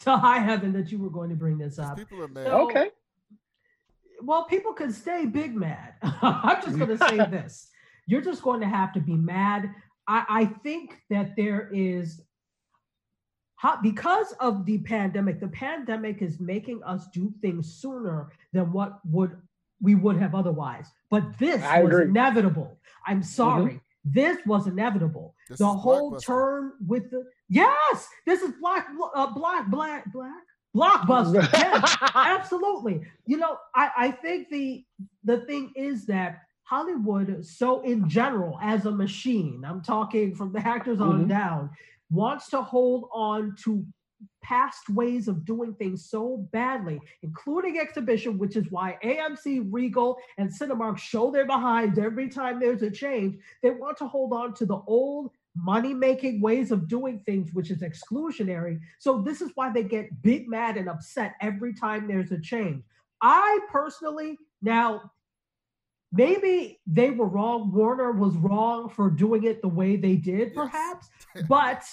to 0.00 0.16
high 0.16 0.38
heaven 0.38 0.72
that 0.72 0.90
you 0.90 0.98
were 0.98 1.10
going 1.10 1.30
to 1.30 1.36
bring 1.36 1.58
this 1.58 1.78
up. 1.78 1.96
People 1.96 2.22
are 2.22 2.28
mad. 2.28 2.46
So- 2.46 2.68
Okay. 2.68 2.90
Well, 4.22 4.44
people 4.44 4.72
can 4.72 4.92
stay 4.92 5.26
big 5.26 5.54
mad. 5.54 5.94
I'm 6.02 6.62
just 6.62 6.78
going 6.78 6.96
to 6.96 7.08
say 7.08 7.16
this. 7.30 7.68
You're 8.06 8.22
just 8.22 8.42
going 8.42 8.60
to 8.60 8.66
have 8.66 8.92
to 8.94 9.00
be 9.00 9.14
mad. 9.14 9.74
I, 10.06 10.24
I 10.28 10.44
think 10.46 10.98
that 11.10 11.36
there 11.36 11.68
is, 11.72 12.22
how, 13.56 13.80
because 13.82 14.32
of 14.40 14.64
the 14.64 14.78
pandemic, 14.78 15.40
the 15.40 15.48
pandemic 15.48 16.22
is 16.22 16.40
making 16.40 16.82
us 16.84 17.06
do 17.12 17.32
things 17.42 17.74
sooner 17.74 18.30
than 18.52 18.72
what 18.72 19.00
would 19.04 19.36
we 19.80 19.94
would 19.94 20.16
have 20.16 20.34
otherwise. 20.34 20.86
But 21.10 21.38
this 21.38 21.62
I 21.62 21.82
was 21.82 21.92
agree. 21.92 22.04
inevitable. 22.06 22.78
I'm 23.06 23.18
mm-hmm. 23.18 23.24
sorry. 23.24 23.80
This 24.04 24.38
was 24.46 24.66
inevitable. 24.66 25.34
This 25.48 25.58
the 25.58 25.66
whole 25.66 26.12
Blockbuster. 26.12 26.26
turn 26.26 26.72
with 26.86 27.10
the 27.10 27.24
yes, 27.48 28.08
this 28.26 28.42
is 28.42 28.52
black, 28.60 28.86
uh, 29.14 29.32
black, 29.32 29.68
black, 29.70 30.12
black, 30.12 30.42
blockbuster. 30.76 31.42
Yes 31.52 31.96
absolutely 32.14 33.00
you 33.26 33.36
know 33.36 33.56
i 33.74 33.90
i 33.96 34.10
think 34.10 34.48
the 34.50 34.84
the 35.24 35.38
thing 35.46 35.72
is 35.76 36.04
that 36.06 36.40
Hollywood, 36.66 37.44
so 37.44 37.82
in 37.82 38.08
general, 38.08 38.58
as 38.62 38.86
a 38.86 38.90
machine, 38.90 39.62
I'm 39.66 39.82
talking 39.82 40.34
from 40.34 40.50
the 40.50 40.66
actors 40.66 40.98
on 40.98 41.26
Mhm. 41.26 41.28
down, 41.28 41.70
wants 42.10 42.48
to 42.50 42.62
hold 42.62 43.10
on 43.12 43.54
to 43.64 43.84
past 44.42 44.88
ways 44.90 45.28
of 45.28 45.44
doing 45.44 45.74
things 45.74 46.04
so 46.08 46.46
badly, 46.52 47.00
including 47.22 47.78
exhibition, 47.78 48.38
which 48.38 48.56
is 48.56 48.70
why 48.70 48.98
AMC, 49.02 49.68
Regal, 49.70 50.16
and 50.38 50.50
Cinemark 50.50 50.98
show 50.98 51.30
their 51.30 51.46
behinds 51.46 51.98
every 51.98 52.28
time 52.28 52.60
there's 52.60 52.82
a 52.82 52.90
change. 52.90 53.36
They 53.62 53.70
want 53.70 53.96
to 53.98 54.06
hold 54.06 54.32
on 54.32 54.54
to 54.54 54.66
the 54.66 54.80
old 54.86 55.30
money 55.56 55.94
making 55.94 56.40
ways 56.40 56.72
of 56.72 56.88
doing 56.88 57.20
things, 57.24 57.52
which 57.54 57.70
is 57.70 57.82
exclusionary. 57.82 58.80
So, 58.98 59.22
this 59.22 59.40
is 59.40 59.50
why 59.54 59.72
they 59.72 59.84
get 59.84 60.22
big 60.22 60.48
mad 60.48 60.76
and 60.76 60.88
upset 60.88 61.34
every 61.40 61.72
time 61.74 62.08
there's 62.08 62.32
a 62.32 62.40
change. 62.40 62.82
I 63.22 63.60
personally, 63.70 64.36
now, 64.60 65.10
maybe 66.12 66.80
they 66.86 67.10
were 67.10 67.26
wrong. 67.26 67.72
Warner 67.72 68.12
was 68.12 68.36
wrong 68.36 68.88
for 68.88 69.10
doing 69.10 69.44
it 69.44 69.62
the 69.62 69.68
way 69.68 69.96
they 69.96 70.16
did, 70.16 70.48
Yes. 70.48 70.54
perhaps, 70.54 71.08
but 71.48 71.84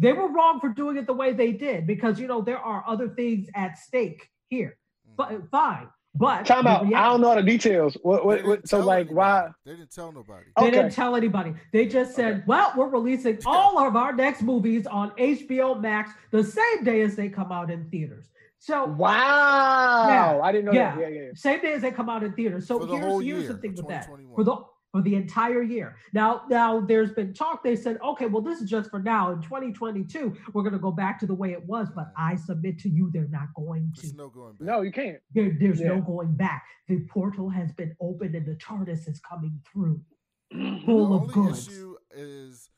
they 0.00 0.12
were 0.12 0.28
wrong 0.32 0.58
for 0.60 0.70
doing 0.70 0.96
it 0.96 1.06
the 1.06 1.12
way 1.12 1.32
they 1.32 1.52
did 1.52 1.86
because, 1.86 2.18
you 2.18 2.26
know, 2.26 2.40
there 2.40 2.58
are 2.58 2.82
other 2.86 3.08
things 3.10 3.48
at 3.54 3.78
stake 3.78 4.28
here. 4.48 4.76
Mm. 5.08 5.16
But 5.16 5.50
fine. 5.50 5.88
But 6.14 6.44
Time 6.44 6.66
out. 6.66 6.86
rea- 6.88 6.94
I 6.94 7.04
don't 7.06 7.20
know 7.20 7.34
the 7.36 7.42
details. 7.42 7.96
What? 8.02 8.26
What? 8.26 8.44
what 8.44 8.68
so 8.68 8.80
like, 8.80 9.06
anybody. 9.06 9.14
why? 9.14 9.48
They 9.64 9.72
didn't 9.76 9.92
tell 9.92 10.10
nobody. 10.10 10.46
They 10.56 10.62
Okay. 10.62 10.70
didn't 10.72 10.92
tell 10.92 11.14
anybody. 11.14 11.54
They 11.72 11.86
just 11.86 12.16
said, 12.16 12.32
Okay. 12.34 12.42
well, 12.46 12.72
we're 12.76 12.88
releasing 12.88 13.38
all 13.46 13.78
of 13.78 13.94
our 13.94 14.12
next 14.12 14.42
movies 14.42 14.86
on 14.88 15.12
HBO 15.18 15.74
Max 15.80 16.10
the 16.32 16.42
same 16.42 16.82
day 16.82 17.02
as 17.02 17.14
they 17.14 17.28
come 17.28 17.52
out 17.52 17.70
in 17.70 17.88
theaters. 17.90 18.26
So, 18.58 18.86
Wow! 18.86 20.08
Yeah, 20.08 20.40
I 20.42 20.50
didn't 20.52 20.64
know 20.66 20.72
yeah. 20.72 20.96
that. 20.96 21.00
Yeah, 21.00 21.08
yeah. 21.08 21.20
yeah. 21.26 21.30
same 21.34 21.60
day 21.62 21.72
as 21.74 21.82
they 21.82 21.92
come 21.92 22.08
out 22.08 22.22
in 22.24 22.32
theaters. 22.32 22.66
So 22.66 22.78
the 22.80 22.86
here's, 22.96 23.04
here's 23.04 23.24
year 23.24 23.52
the 23.52 23.58
thing 23.58 23.74
with 23.76 23.88
that. 23.88 24.08
For 24.34 24.44
the 24.44 24.56
for 24.92 25.02
the 25.02 25.14
entire 25.14 25.62
year. 25.62 25.96
Now, 26.12 26.42
now 26.48 26.80
there's 26.80 27.12
been 27.12 27.32
talk. 27.32 27.62
They 27.62 27.76
said, 27.76 27.98
okay, 28.04 28.26
well, 28.26 28.42
this 28.42 28.60
is 28.60 28.68
just 28.68 28.90
for 28.90 28.98
now. 29.00 29.30
In 29.32 29.40
2022, 29.42 30.36
we're 30.52 30.62
going 30.62 30.72
to 30.72 30.78
go 30.80 30.90
back 30.90 31.18
to 31.20 31.26
the 31.26 31.34
way 31.34 31.52
it 31.52 31.64
was. 31.64 31.88
But 31.94 32.12
I 32.16 32.34
submit 32.36 32.78
to 32.80 32.88
you, 32.88 33.10
they're 33.12 33.28
not 33.28 33.48
going 33.54 33.92
to. 33.96 34.00
There's 34.02 34.14
no 34.14 34.28
going 34.28 34.54
back. 34.54 34.66
No, 34.66 34.80
you 34.82 34.90
can't. 34.92 35.18
There, 35.32 35.56
there's 35.58 35.80
Yeah. 35.80 35.88
no 35.88 36.00
going 36.00 36.34
back. 36.34 36.64
The 36.88 37.00
portal 37.08 37.48
has 37.50 37.72
been 37.72 37.94
opened 38.00 38.34
and 38.34 38.46
the 38.46 38.56
TARDIS 38.56 39.08
is 39.08 39.20
coming 39.20 39.60
through, 39.72 40.00
the 40.50 40.56
of 40.86 40.88
only 40.90 41.34
goods. 41.34 41.68
issue 41.68 41.96
is 42.12 42.68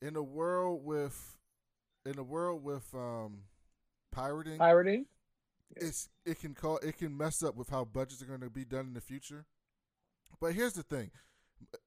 in 0.00 0.16
a 0.16 0.22
world 0.22 0.84
with 0.84 1.36
in 2.06 2.18
a 2.18 2.22
world 2.22 2.64
with 2.64 2.92
um 2.94 3.42
pirating 4.10 4.58
Pirating. 4.58 5.06
it's 5.76 6.08
it 6.26 6.40
can 6.40 6.54
call 6.54 6.78
it 6.78 6.98
can 6.98 7.16
mess 7.16 7.42
up 7.44 7.54
with 7.54 7.68
how 7.68 7.84
budgets 7.84 8.20
are 8.22 8.26
going 8.26 8.40
to 8.40 8.50
be 8.50 8.64
done 8.64 8.86
in 8.86 8.94
the 8.94 9.00
future. 9.00 9.44
But 10.42 10.54
here's 10.54 10.72
the 10.72 10.82
thing: 10.82 11.12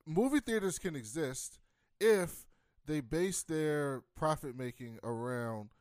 movie 0.06 0.40
theaters 0.40 0.80
can 0.80 0.96
exist 0.96 1.60
if 2.00 2.46
they 2.86 3.02
base 3.02 3.44
their 3.44 4.04
profit 4.16 4.58
making 4.58 4.98
around 5.04 5.72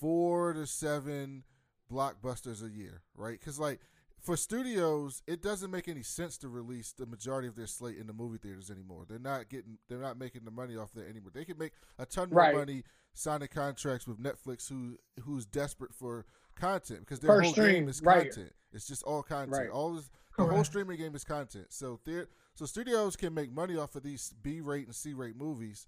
four 0.00 0.52
to 0.54 0.66
seven 0.66 1.44
blockbusters 1.90 2.64
a 2.64 2.68
year, 2.68 3.02
right? 3.14 3.38
Because 3.38 3.60
like 3.60 3.78
for 4.20 4.36
studios, 4.36 5.22
it 5.28 5.40
doesn't 5.40 5.70
make 5.70 5.86
any 5.86 6.02
sense 6.02 6.36
to 6.38 6.48
release 6.48 6.90
the 6.92 7.06
majority 7.06 7.46
of 7.46 7.54
their 7.54 7.68
slate 7.68 7.96
in 7.96 8.08
the 8.08 8.12
movie 8.12 8.38
theaters 8.38 8.72
anymore. 8.72 9.04
They're 9.08 9.20
not 9.20 9.48
getting, 9.48 9.78
they're 9.88 9.98
not 9.98 10.18
making 10.18 10.44
the 10.44 10.50
money 10.50 10.76
off 10.76 10.92
that 10.94 11.08
anymore. 11.08 11.30
They 11.32 11.44
can 11.44 11.58
make 11.58 11.74
a 11.98 12.06
ton 12.06 12.30
more 12.30 12.40
Right. 12.40 12.56
money 12.56 12.82
signing 13.12 13.48
contracts 13.48 14.08
with 14.08 14.18
Netflix, 14.18 14.68
who 14.68 14.98
who's 15.22 15.46
desperate 15.46 15.94
for 15.94 16.26
content 16.56 17.00
because 17.00 17.20
their 17.20 17.36
Per 17.36 17.42
whole 17.42 17.52
stream, 17.52 17.72
game 17.72 17.88
is 17.88 18.02
right. 18.02 18.32
content. 18.32 18.52
It's 18.72 18.88
just 18.88 19.04
all 19.04 19.22
content. 19.22 19.52
Right. 19.56 19.70
All 19.70 19.94
this, 19.94 20.10
the 20.36 20.44
whole 20.44 20.64
streaming 20.64 20.98
game 20.98 21.14
is 21.14 21.24
content. 21.24 21.66
So 21.70 22.00
there, 22.04 22.28
so 22.54 22.66
studios 22.66 23.16
can 23.16 23.34
make 23.34 23.52
money 23.52 23.76
off 23.76 23.94
of 23.94 24.02
these 24.02 24.32
B 24.42 24.60
rate 24.60 24.86
and 24.86 24.94
C 24.94 25.14
rate 25.14 25.36
movies, 25.36 25.86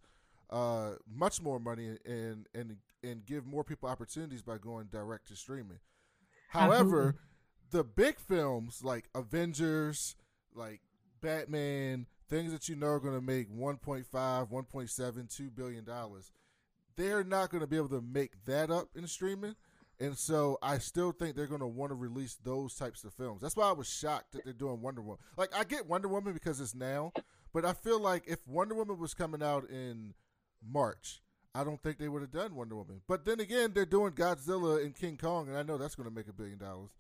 uh, 0.51 0.93
much 1.13 1.41
more 1.43 1.59
money 1.59 1.97
and 2.05 2.47
and 2.55 2.77
and 3.03 3.25
give 3.27 3.47
more 3.47 3.65
people 3.65 3.89
opportunities 3.89 4.43
by 4.43 4.59
going 4.59 4.87
direct 4.87 5.29
to 5.29 5.37
streaming. 5.37 5.79
However, 6.49 6.81
Absolutely. 6.83 7.21
the 7.71 7.85
big 7.85 8.19
films 8.19 8.83
like 8.83 9.09
Avengers, 9.15 10.17
like 10.55 10.81
Batman, 11.21 12.07
things 12.29 12.53
that 12.53 12.69
you 12.69 12.77
know 12.77 12.89
are 12.89 13.01
going 13.01 13.15
to 13.15 13.21
make 13.21 13.51
1.5, 13.51 14.05
1.7, 14.11 15.37
2 15.37 15.51
billion 15.51 15.85
dollars, 15.85 16.31
they're 16.97 17.25
not 17.25 17.51
going 17.51 17.61
to 17.61 17.67
be 17.67 17.77
able 17.77 17.89
to 17.89 18.01
make 18.01 18.45
that 18.47 18.71
up 18.71 18.89
in 18.95 19.07
streaming. 19.07 19.55
And 19.99 20.17
so 20.17 20.59
I 20.63 20.79
still 20.79 21.13
think 21.13 21.37
they're 21.37 21.47
going 21.47 21.61
to 21.61 21.67
want 21.67 21.91
to 21.91 21.95
release 21.95 22.37
those 22.45 22.75
types 22.75 23.05
of 23.05 23.15
films. 23.15 23.41
That's 23.41 23.57
why 23.57 23.69
I 23.69 23.73
was 23.73 23.89
shocked 23.89 24.33
that 24.33 24.45
they're 24.45 24.53
doing 24.53 24.83
Wonder 24.83 25.01
Woman. 25.01 25.19
Like 25.37 25.57
I 25.57 25.65
get 25.65 25.87
Wonder 25.87 26.09
Woman 26.09 26.35
because 26.35 26.61
it's 26.61 26.75
now, 26.75 27.13
but 27.55 27.65
I 27.65 27.73
feel 27.73 27.99
like 27.99 28.25
if 28.27 28.39
Wonder 28.47 28.75
Woman 28.75 28.99
was 28.99 29.15
coming 29.15 29.43
out 29.43 29.71
in 29.71 30.13
March, 30.63 31.23
I 31.55 31.65
don't 31.65 31.83
think 31.83 31.99
they 31.99 32.09
would 32.09 32.21
have 32.21 32.31
done 32.31 32.55
Wonder 32.55 32.77
Woman. 32.77 33.01
But 33.09 33.25
then 33.25 33.41
again, 33.41 33.73
they're 33.75 33.87
doing 33.87 34.13
Godzilla 34.13 34.85
and 34.85 34.95
King 34.95 35.17
Kong, 35.17 35.49
and 35.49 35.57
I 35.57 35.63
know 35.63 35.79
that's 35.79 35.95
going 35.95 36.09
to 36.09 36.15
make 36.15 36.29
a 36.29 36.33
billion 36.33 36.59
dollars 36.59 36.91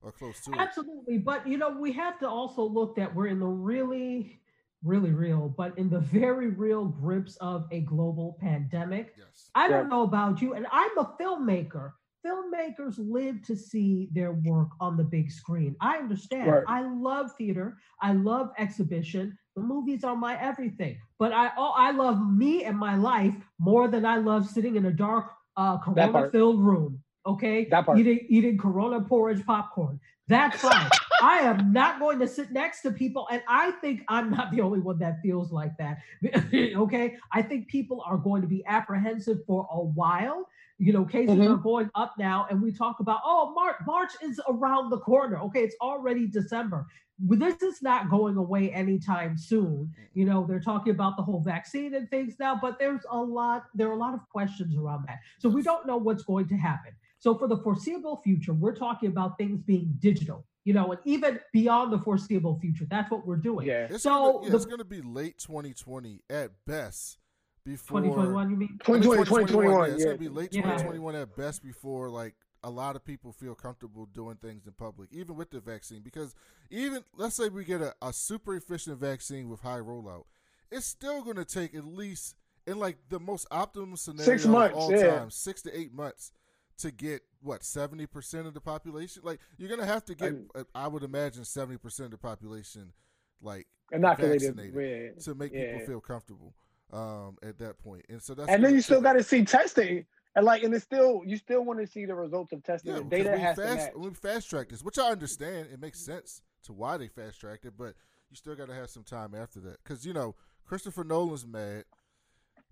or 0.00 0.12
close 0.12 0.40
to 0.44 0.52
it. 0.52 0.58
Absolutely. 0.58 1.18
But 1.18 1.48
you 1.48 1.58
know, 1.58 1.70
we 1.70 1.90
have 1.92 2.20
to 2.20 2.28
also 2.28 2.62
look 2.62 2.94
that 2.94 3.12
we're 3.12 3.26
in 3.26 3.40
the 3.40 3.46
really, 3.46 4.38
really 4.84 5.10
real, 5.10 5.48
but 5.48 5.76
in 5.76 5.90
the 5.90 5.98
very 5.98 6.50
real 6.50 6.84
grips 6.84 7.36
of 7.40 7.66
a 7.72 7.80
global 7.80 8.38
pandemic. 8.40 9.14
Yes. 9.18 9.50
I 9.56 9.66
don't 9.68 9.88
know 9.88 10.02
about 10.02 10.40
you, 10.40 10.54
and 10.54 10.68
I'm 10.70 10.96
a 10.98 11.12
filmmaker. 11.20 11.92
Filmmakers 12.26 12.96
live 12.98 13.42
to 13.42 13.54
see 13.54 14.08
their 14.12 14.32
work 14.32 14.68
on 14.80 14.96
the 14.96 15.04
big 15.04 15.30
screen. 15.30 15.76
I 15.80 15.98
understand. 15.98 16.50
Right. 16.50 16.64
I 16.66 16.82
love 16.82 17.30
theater. 17.38 17.76
I 18.02 18.14
love 18.14 18.50
exhibition. 18.58 19.38
The 19.54 19.62
movies 19.62 20.02
are 20.02 20.16
my 20.16 20.40
everything. 20.40 20.98
But 21.18 21.32
I 21.32 21.50
oh, 21.56 21.72
I 21.76 21.92
love 21.92 22.18
me 22.20 22.64
and 22.64 22.76
my 22.76 22.96
life 22.96 23.34
more 23.60 23.88
than 23.88 24.04
I 24.04 24.16
love 24.16 24.48
sitting 24.48 24.76
in 24.76 24.86
a 24.86 24.92
dark, 24.92 25.30
uh, 25.56 25.78
corona-filled 25.78 26.60
room. 26.60 27.02
Okay, 27.26 27.66
That 27.70 27.86
part. 27.86 27.98
eating 27.98 28.26
eating 28.28 28.58
Corona 28.58 29.00
porridge 29.00 29.44
popcorn. 29.44 30.00
That's 30.28 30.60
fine. 30.60 30.90
I 31.22 31.38
am 31.38 31.72
not 31.72 31.98
going 31.98 32.18
to 32.18 32.28
sit 32.28 32.52
next 32.52 32.82
to 32.82 32.90
people, 32.90 33.26
and 33.30 33.42
I 33.48 33.70
think 33.80 34.02
I'm 34.08 34.30
not 34.30 34.50
the 34.50 34.60
only 34.60 34.80
one 34.80 34.98
that 34.98 35.20
feels 35.22 35.50
like 35.50 35.72
that. 35.78 35.98
okay, 36.54 37.16
I 37.32 37.42
think 37.42 37.68
people 37.68 38.02
are 38.06 38.18
going 38.18 38.42
to 38.42 38.48
be 38.48 38.64
apprehensive 38.66 39.38
for 39.46 39.66
a 39.70 39.80
while. 39.80 40.46
You 40.78 40.92
know, 40.92 41.04
cases 41.06 41.36
Mhm. 41.36 41.54
are 41.54 41.56
going 41.56 41.90
up 41.94 42.14
now, 42.18 42.46
and 42.50 42.60
we 42.62 42.70
talk 42.70 43.00
about 43.00 43.20
oh, 43.24 43.52
March 43.54 43.76
March 43.86 44.12
is 44.22 44.40
around 44.48 44.90
the 44.90 44.98
corner. 44.98 45.38
Okay, 45.38 45.62
it's 45.62 45.76
already 45.80 46.26
December. 46.26 46.86
This 47.18 47.62
is 47.62 47.80
not 47.80 48.10
going 48.10 48.36
away 48.36 48.70
anytime 48.72 49.38
soon. 49.38 49.90
You 50.12 50.26
know, 50.26 50.44
they're 50.46 50.60
talking 50.60 50.92
about 50.92 51.16
the 51.16 51.22
whole 51.22 51.40
vaccine 51.40 51.94
and 51.94 52.10
things 52.10 52.34
now, 52.38 52.58
but 52.60 52.78
there's 52.78 53.00
a 53.10 53.18
lot. 53.18 53.64
There 53.74 53.88
are 53.88 53.94
a 53.94 53.96
lot 53.98 54.12
of 54.12 54.20
questions 54.28 54.76
around 54.76 55.06
that, 55.08 55.20
so 55.38 55.48
we 55.48 55.62
don't 55.62 55.86
know 55.86 55.96
what's 55.96 56.24
going 56.24 56.46
to 56.48 56.56
happen. 56.56 56.92
So 57.20 57.34
for 57.38 57.48
the 57.48 57.56
foreseeable 57.56 58.18
future, 58.22 58.52
we're 58.52 58.74
talking 58.76 59.08
about 59.08 59.38
things 59.38 59.62
being 59.62 59.94
digital, 60.00 60.44
you 60.64 60.74
know, 60.74 60.92
and 60.92 61.00
even 61.06 61.40
beyond 61.54 61.90
the 61.90 61.98
foreseeable 61.98 62.58
future, 62.60 62.84
that's 62.90 63.10
what 63.10 63.26
we're 63.26 63.36
doing. 63.38 63.66
Yeah. 63.66 63.86
It's 63.90 64.02
So 64.02 64.10
gonna, 64.10 64.44
yeah, 64.44 64.50
the- 64.50 64.56
it's 64.56 64.66
going 64.66 64.78
to 64.78 64.84
be 64.84 65.00
late 65.00 65.38
2020 65.38 66.20
at 66.28 66.50
best 66.66 67.18
before 67.66 68.00
2021, 68.00 68.50
you 68.50 68.56
mean? 68.56 68.68
2020, 68.84 69.24
2021, 69.24 69.46
2021. 69.46 69.88
yeah, 69.88 69.94
it's 69.94 70.04
gonna 70.04 70.16
be 70.18 70.28
late 70.28 70.54
Yeah. 70.54 70.62
2021 70.62 71.14
at 71.16 71.36
best 71.36 71.62
before 71.62 72.08
like 72.08 72.34
a 72.64 72.70
lot 72.70 72.96
of 72.96 73.04
people 73.04 73.32
feel 73.32 73.54
comfortable 73.54 74.06
doing 74.06 74.36
things 74.36 74.66
in 74.66 74.72
public, 74.72 75.08
even 75.12 75.36
with 75.36 75.50
the 75.50 75.60
vaccine. 75.60 76.00
Because 76.02 76.34
even 76.70 77.04
let's 77.16 77.36
say 77.36 77.48
we 77.48 77.64
get 77.64 77.80
a, 77.80 77.94
a 78.02 78.12
super 78.12 78.54
efficient 78.56 78.98
vaccine 78.98 79.48
with 79.48 79.60
high 79.60 79.78
rollout, 79.78 80.24
it's 80.70 80.86
still 80.86 81.22
going 81.22 81.36
to 81.36 81.44
take 81.44 81.74
at 81.74 81.84
least 81.84 82.34
in 82.66 82.78
like 82.78 82.96
the 83.08 83.20
most 83.20 83.46
optimum 83.50 83.96
scenario 83.96 84.24
Six 84.24 84.46
months, 84.46 84.74
of 84.76 84.82
all 84.82 84.90
yeah. 84.92 85.18
time, 85.18 85.30
six 85.30 85.62
to 85.62 85.78
eight 85.78 85.92
months 85.92 86.32
to 86.78 86.90
get 86.90 87.22
what 87.40 87.62
seventy 87.64 88.06
percent 88.06 88.46
of 88.46 88.54
the 88.54 88.60
population. 88.60 89.22
Like 89.24 89.38
you're 89.58 89.68
going 89.68 89.80
to 89.80 89.86
have 89.86 90.04
to 90.06 90.14
get, 90.14 90.28
And- 90.28 90.50
uh, 90.54 90.64
I 90.74 90.88
would 90.88 91.02
imagine 91.04 91.44
seventy 91.44 91.78
percent 91.78 92.06
of 92.06 92.10
the 92.12 92.18
population 92.18 92.92
like 93.40 93.66
Inoculated. 93.92 94.54
vaccinated 94.56 95.14
Yeah. 95.16 95.22
to 95.22 95.34
make 95.34 95.52
Yeah. 95.52 95.72
people 95.74 95.86
feel 95.86 96.00
comfortable 96.00 96.54
um, 96.92 97.36
at 97.42 97.58
that 97.58 97.78
point. 97.78 98.04
And 98.08 98.22
so 98.22 98.34
that's 98.34 98.48
And 98.48 98.64
then 98.64 98.74
you 98.74 98.80
still 98.80 99.00
got 99.00 99.14
to 99.14 99.22
see 99.22 99.44
testing, 99.44 100.04
and 100.34 100.44
like, 100.44 100.62
and 100.62 100.72
it's 100.74 100.84
still 100.84 101.22
you 101.26 101.36
still 101.36 101.64
want 101.64 101.80
to 101.80 101.86
see 101.86 102.04
the 102.06 102.14
results 102.14 102.52
of 102.52 102.62
testing. 102.62 102.92
Yeah, 102.92 102.98
the 102.98 103.04
data 103.04 103.30
we 103.34 103.40
has 103.40 103.56
to 103.56 103.62
fast, 103.62 103.76
match. 103.76 103.92
we 103.96 104.10
fast 104.10 104.50
tracked 104.50 104.70
this, 104.70 104.82
which 104.82 104.98
I 104.98 105.10
understand. 105.10 105.68
It 105.72 105.80
makes 105.80 106.00
sense 106.04 106.42
to 106.64 106.72
why 106.72 106.96
they 106.96 107.08
fast 107.08 107.40
tracked 107.40 107.64
it, 107.64 107.74
but 107.76 107.94
you 108.30 108.36
still 108.36 108.54
got 108.56 108.68
to 108.68 108.74
have 108.74 108.90
some 108.90 109.04
time 109.04 109.34
after 109.34 109.60
that. 109.60 109.78
Because 109.82 110.04
you 110.06 110.12
know 110.12 110.34
Christopher 110.64 111.04
Nolan's 111.04 111.46
mad. 111.46 111.84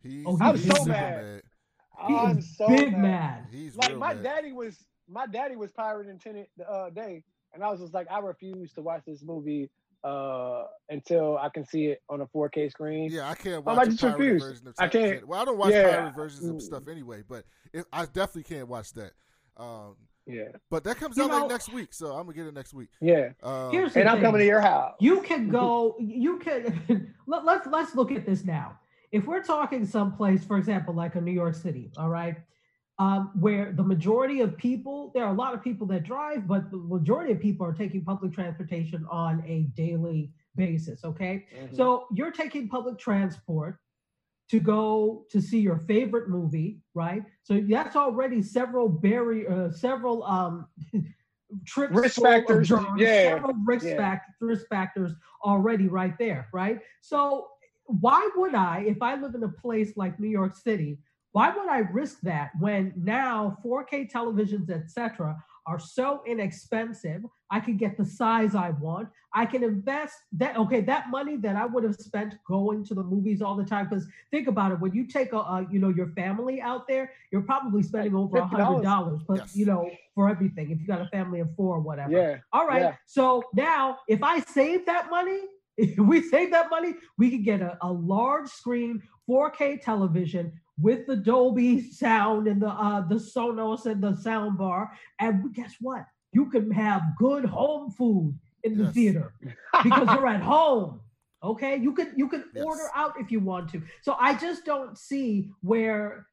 He's, 0.03 0.25
Oh, 0.27 0.37
I'm 0.41 0.57
he's 0.57 0.67
so 0.67 0.75
super 0.75 0.89
mad. 0.91 1.43
He 2.07 2.15
I'm 2.15 2.43
so 2.43 2.67
big 2.69 2.93
mad. 2.93 3.01
mad. 3.01 3.47
He's 3.51 3.77
Like 3.77 3.91
real 3.91 3.99
my 3.99 4.15
mad. 4.15 4.23
daddy 4.25 4.53
was, 4.53 4.77
my 5.09 5.27
daddy 5.27 5.57
was 5.57 5.71
pirating 5.73 6.19
Tenet 6.19 6.51
the 6.57 6.69
uh, 6.69 6.91
day, 6.91 7.23
and 7.55 7.63
I 7.63 7.71
was 7.71 7.81
just 7.81 7.95
like, 7.95 8.09
I 8.11 8.19
refuse 8.19 8.73
to 8.73 8.83
watch 8.83 9.03
this 9.07 9.23
movie 9.23 9.71
uh, 10.05 10.65
until 10.91 11.39
I 11.39 11.49
can 11.49 11.65
see 11.65 11.87
it 11.87 12.03
on 12.09 12.21
a 12.21 12.27
4K 12.27 12.71
screen. 12.71 13.11
Yeah, 13.11 13.29
I 13.31 13.35
can't 13.35 13.57
I'm 13.57 13.65
watch 13.65 13.77
like, 13.79 13.87
a 13.87 13.91
just 13.91 14.03
pirated 14.03 14.21
refused. 14.21 14.47
version 14.47 14.69
of 14.69 14.75
I 14.79 14.89
can't- 14.89 15.27
Well, 15.27 15.41
I 15.41 15.45
don't 15.45 15.59
watch 15.59 15.73
yeah. 15.73 15.91
pirated 15.91 16.15
versions 16.15 16.45
of 16.49 16.57
Mm. 16.57 16.63
stuff 16.63 16.89
anyway, 16.89 17.23
but 17.29 17.45
if, 17.73 17.85
I 17.93 18.05
definitely 18.07 18.43
can't 18.45 18.69
watch 18.69 18.93
that. 18.95 19.13
Um, 19.57 19.97
Yeah. 20.27 20.49
But 20.71 20.85
that 20.85 20.97
comes 20.97 21.17
You 21.17 21.25
out 21.25 21.31
like 21.43 21.51
next 21.51 21.73
week, 21.73 21.93
so 21.93 22.13
I'm 22.13 22.25
gonna 22.27 22.33
get 22.35 22.47
it 22.47 22.55
next 22.55 22.73
week. 22.75 22.89
Yeah. 23.01 23.31
Um, 23.43 23.71
Here's 23.73 23.93
the 23.95 24.01
And 24.01 24.09
I'm 24.09 24.21
coming 24.21 24.39
to 24.41 24.47
your 24.47 24.61
house. 24.61 24.95
you 25.01 25.21
can 25.23 25.49
go 25.61 25.97
you 25.99 26.39
can 26.39 27.15
let, 27.27 27.45
let's 27.45 27.67
let's 27.67 27.95
look 27.95 28.11
at 28.13 28.25
this 28.27 28.45
now 28.45 28.79
if 29.13 29.27
we're 29.27 29.43
talking 29.43 29.85
someplace 29.87 30.43
for 30.45 30.57
example 30.59 30.93
like 30.95 31.15
a 31.15 31.21
new 31.21 31.31
york 31.33 31.55
city 31.55 31.91
all 31.99 32.09
right 32.09 32.37
um, 32.99 33.31
where 33.41 33.73
the 33.73 33.83
majority 33.83 34.41
of 34.41 34.57
people 34.57 35.11
there 35.15 35.25
are 35.25 35.33
a 35.33 35.37
lot 35.37 35.55
of 35.55 35.63
people 35.63 35.87
that 35.89 36.05
drive 36.05 36.47
but 36.47 36.71
the 36.71 36.77
majority 36.77 37.33
of 37.33 37.41
people 37.41 37.67
are 37.67 37.73
taking 37.73 38.05
public 38.05 38.33
transportation 38.33 39.05
on 39.11 39.43
a 39.47 39.63
daily 39.77 40.33
basis 40.55 41.05
okay 41.05 41.47
Mhm. 41.53 41.77
so 41.77 42.07
you're 42.13 42.31
taking 42.31 42.69
public 42.69 42.99
transport 42.99 43.79
to 44.51 44.61
go 44.61 45.25
to 45.31 45.41
see 45.41 45.59
your 45.61 45.79
favorite 45.89 46.29
movie, 46.29 46.81
right? 46.95 47.25
So 47.43 47.61
that's 47.69 47.97
already 47.97 48.43
several 48.43 48.89
barrier, 48.89 49.51
uh, 49.51 49.73
several 49.73 50.23
um, 50.25 50.67
trips, 51.67 51.95
Risk 51.97 52.21
factors, 52.21 52.71
yeah, 52.97 53.23
several 53.23 53.55
risk, 53.65 53.87
yeah. 53.87 53.97
fact, 53.97 54.31
risk 54.41 54.67
factors 54.69 55.13
already 55.45 55.89
right 55.89 56.17
there, 56.19 56.49
right? 56.53 56.81
So 57.01 57.49
why 57.87 58.29
would 58.37 58.55
I, 58.55 58.85
if 58.87 59.01
I 59.03 59.17
live 59.17 59.35
in 59.35 59.43
a 59.45 59.49
place 59.49 59.97
like 59.97 60.21
New 60.21 60.29
York 60.29 60.57
City, 60.57 60.99
why 61.35 61.51
would 61.51 61.69
I 61.69 61.79
risk 61.79 62.21
that 62.21 62.53
when 62.61 62.93
now 62.97 63.59
4K 63.65 64.09
televisions, 64.09 64.71
etc., 64.71 65.37
are 65.67 65.81
so 65.81 66.23
inexpensive? 66.27 67.25
I 67.51 67.59
can 67.59 67.77
get 67.77 67.97
the 67.97 68.05
size 68.05 68.55
I 68.55 68.71
want. 68.71 69.09
I 69.33 69.45
can 69.45 69.65
invest 69.65 70.15
that. 70.39 70.57
Okay, 70.57 70.81
that 70.83 71.11
money 71.11 71.37
that 71.39 71.57
I 71.57 71.67
would 71.67 71.83
have 71.83 71.97
spent 71.97 72.37
going 72.47 72.85
to 72.85 72.95
the 72.95 73.03
movies 73.03 73.43
all 73.43 73.57
the 73.57 73.65
time. 73.65 73.89
Because 73.89 74.07
think 74.31 74.47
about 74.47 74.71
it, 74.71 74.79
when 74.79 74.95
you 74.95 75.09
take 75.09 75.33
a, 75.33 75.39
uh, 75.39 75.65
you 75.73 75.81
know, 75.81 75.89
your 75.89 76.07
family 76.09 76.61
out 76.61 76.87
there, 76.87 77.11
you're 77.33 77.43
probably 77.43 77.83
spending 77.83 78.15
over 78.15 78.37
a 78.39 78.47
hundred 78.47 78.85
dollars, 78.85 79.21
but 79.27 79.39
Yes. 79.39 79.57
you 79.57 79.67
know, 79.67 79.91
for 80.15 80.29
everything. 80.29 80.71
If 80.71 80.81
you 80.81 80.87
got 80.87 81.01
a 81.01 81.09
family 81.09 81.41
of 81.41 81.49
four 81.57 81.75
or 81.75 81.81
whatever. 81.81 82.13
Yeah. 82.13 82.37
All 82.53 82.67
right. 82.69 82.83
Yeah. 82.83 82.97
So 83.07 83.43
now, 83.55 83.99
if 84.07 84.23
I 84.23 84.39
save 84.39 84.87
that 84.87 85.11
money, 85.11 85.41
if 85.77 85.99
we 86.11 86.23
save 86.23 86.51
that 86.53 86.71
money, 86.71 86.95
we 87.19 87.31
could 87.31 87.45
get 87.45 87.61
a, 87.61 87.77
a 87.83 87.93
large 87.93 88.49
screen 88.49 89.03
4K 89.29 89.81
television 89.83 90.53
with 90.81 91.07
the 91.07 91.17
Dolby 91.17 91.81
sound 91.91 92.47
and 92.49 92.61
the 92.61 92.69
uh, 92.69 93.07
the 93.09 93.17
Sonos 93.17 93.87
and 93.87 94.03
the 94.03 94.17
sound 94.17 94.59
bar. 94.59 94.91
And 95.21 95.55
guess 95.55 95.75
what? 95.81 96.05
You 96.33 96.51
can 96.51 96.71
have 96.71 97.03
good 97.19 97.45
home 97.45 97.91
food 97.91 98.39
in 98.65 98.77
the 98.77 98.85
Yes. 98.85 98.95
theater 98.95 99.35
because 99.85 100.11
you're 100.13 100.27
at 100.27 100.43
home. 100.43 101.01
Okay, 101.43 101.77
you 101.77 101.93
could 101.93 102.13
you 102.17 102.29
could 102.29 102.45
Yes. 102.55 102.65
order 102.65 102.89
out 102.95 103.13
if 103.21 103.31
you 103.31 103.39
want 103.41 103.69
to. 103.71 103.83
So 104.03 104.17
I 104.19 104.35
just 104.35 104.65
don't 104.65 104.97
see 104.99 105.51
where 105.61 106.27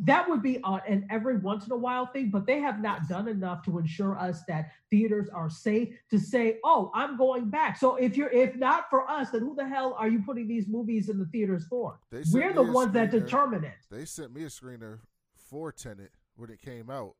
that 0.00 0.28
would 0.28 0.42
be 0.42 0.60
uh, 0.62 0.78
an 0.86 1.06
every 1.10 1.38
once 1.38 1.66
in 1.66 1.72
a 1.72 1.76
while 1.76 2.06
thing, 2.06 2.30
but 2.30 2.46
they 2.46 2.60
have 2.60 2.80
not 2.80 3.08
done 3.08 3.28
enough 3.28 3.64
to 3.64 3.78
ensure 3.78 4.18
us 4.18 4.42
that 4.46 4.70
theaters 4.90 5.28
are 5.30 5.50
safe 5.50 5.96
to 6.10 6.18
say, 6.18 6.58
"Oh, 6.64 6.90
I'm 6.94 7.16
going 7.16 7.50
back." 7.50 7.76
So 7.76 7.96
if 7.96 8.16
you're 8.16 8.30
if 8.30 8.54
not 8.56 8.88
for 8.90 9.08
us, 9.10 9.30
then 9.30 9.40
who 9.40 9.54
the 9.54 9.66
hell 9.66 9.94
are 9.98 10.08
you 10.08 10.22
putting 10.22 10.46
these 10.46 10.68
movies 10.68 11.08
in 11.08 11.18
the 11.18 11.26
theaters 11.26 11.66
for? 11.68 11.98
They 12.10 12.22
We're 12.32 12.52
the 12.52 12.62
me 12.62 12.70
a 12.70 12.72
ones 12.72 12.92
that 12.92 13.10
determine 13.10 13.64
it. 13.64 13.74
They 13.90 14.04
sent 14.04 14.32
me 14.32 14.44
a 14.44 14.48
screener 14.48 15.00
for 15.34 15.72
Tenet 15.72 16.12
when 16.36 16.50
it 16.50 16.60
came 16.60 16.90
out, 16.90 17.14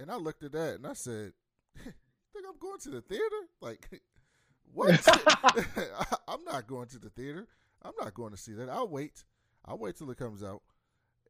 and 0.00 0.10
I 0.10 0.16
looked 0.16 0.42
at 0.42 0.52
that 0.52 0.76
and 0.76 0.86
I 0.86 0.94
said, 0.94 1.32
"Think 1.84 2.46
I'm 2.48 2.58
going 2.58 2.80
to 2.80 2.90
the 2.90 3.00
theater? 3.00 3.24
Like, 3.60 4.02
what? 4.72 5.06
I'm 6.28 6.44
not 6.44 6.66
going 6.66 6.88
to 6.88 6.98
the 6.98 7.10
theater. 7.10 7.46
I'm 7.82 7.92
not 8.00 8.14
going 8.14 8.32
to 8.32 8.38
see 8.38 8.54
that. 8.54 8.68
I'll 8.68 8.88
wait. 8.88 9.24
I'll 9.64 9.78
wait 9.78 9.96
till 9.96 10.10
it 10.10 10.18
comes 10.18 10.42
out." 10.42 10.62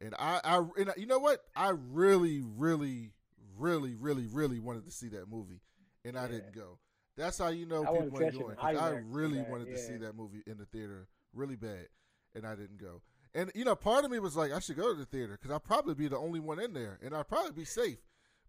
And 0.01 0.13
I, 0.19 0.39
I, 0.43 0.57
and 0.77 0.89
I- 0.89 0.93
you 0.97 1.05
know 1.05 1.19
what? 1.19 1.39
I 1.55 1.69
really, 1.69 2.41
really, 2.57 3.11
really, 3.57 3.95
really, 3.95 4.27
really 4.27 4.59
wanted 4.59 4.85
to 4.85 4.91
see 4.91 5.07
that 5.09 5.29
movie, 5.29 5.61
and 6.03 6.17
I 6.17 6.27
didn't 6.27 6.53
go. 6.53 6.79
That's 7.17 7.37
how 7.37 7.47
you 7.47 7.65
know 7.65 7.83
I 7.83 7.91
people 8.03 8.17
to 8.19 8.25
ain't 8.25 8.35
it 8.35 8.39
going. 8.39 8.51
in 8.51 8.57
'cause 8.57 8.75
I 8.77 8.89
really 9.07 9.39
bad, 9.39 9.51
wanted 9.51 9.65
to 9.69 9.77
see 9.77 9.95
that 9.97 10.15
movie 10.17 10.43
in 10.45 10.57
the 10.57 10.65
theater 10.65 11.07
really 11.33 11.55
bad, 11.55 11.87
and 12.35 12.45
I 12.45 12.55
didn't 12.55 12.77
go. 12.77 13.01
And 13.33 13.51
you 13.55 13.63
know, 13.63 13.75
part 13.75 14.03
of 14.05 14.11
me 14.11 14.19
was 14.19 14.35
like, 14.35 14.51
I 14.51 14.59
should 14.59 14.75
go 14.77 14.91
to 14.93 14.99
the 14.99 15.05
theater 15.05 15.33
because 15.39 15.51
I'll 15.51 15.59
probably 15.61 15.93
be 15.95 16.07
the 16.09 16.17
only 16.17 16.39
one 16.41 16.59
in 16.59 16.73
there, 16.73 16.99
and 17.01 17.15
I'd 17.15 17.27
probably 17.29 17.51
be 17.53 17.65
safe. 17.65 17.97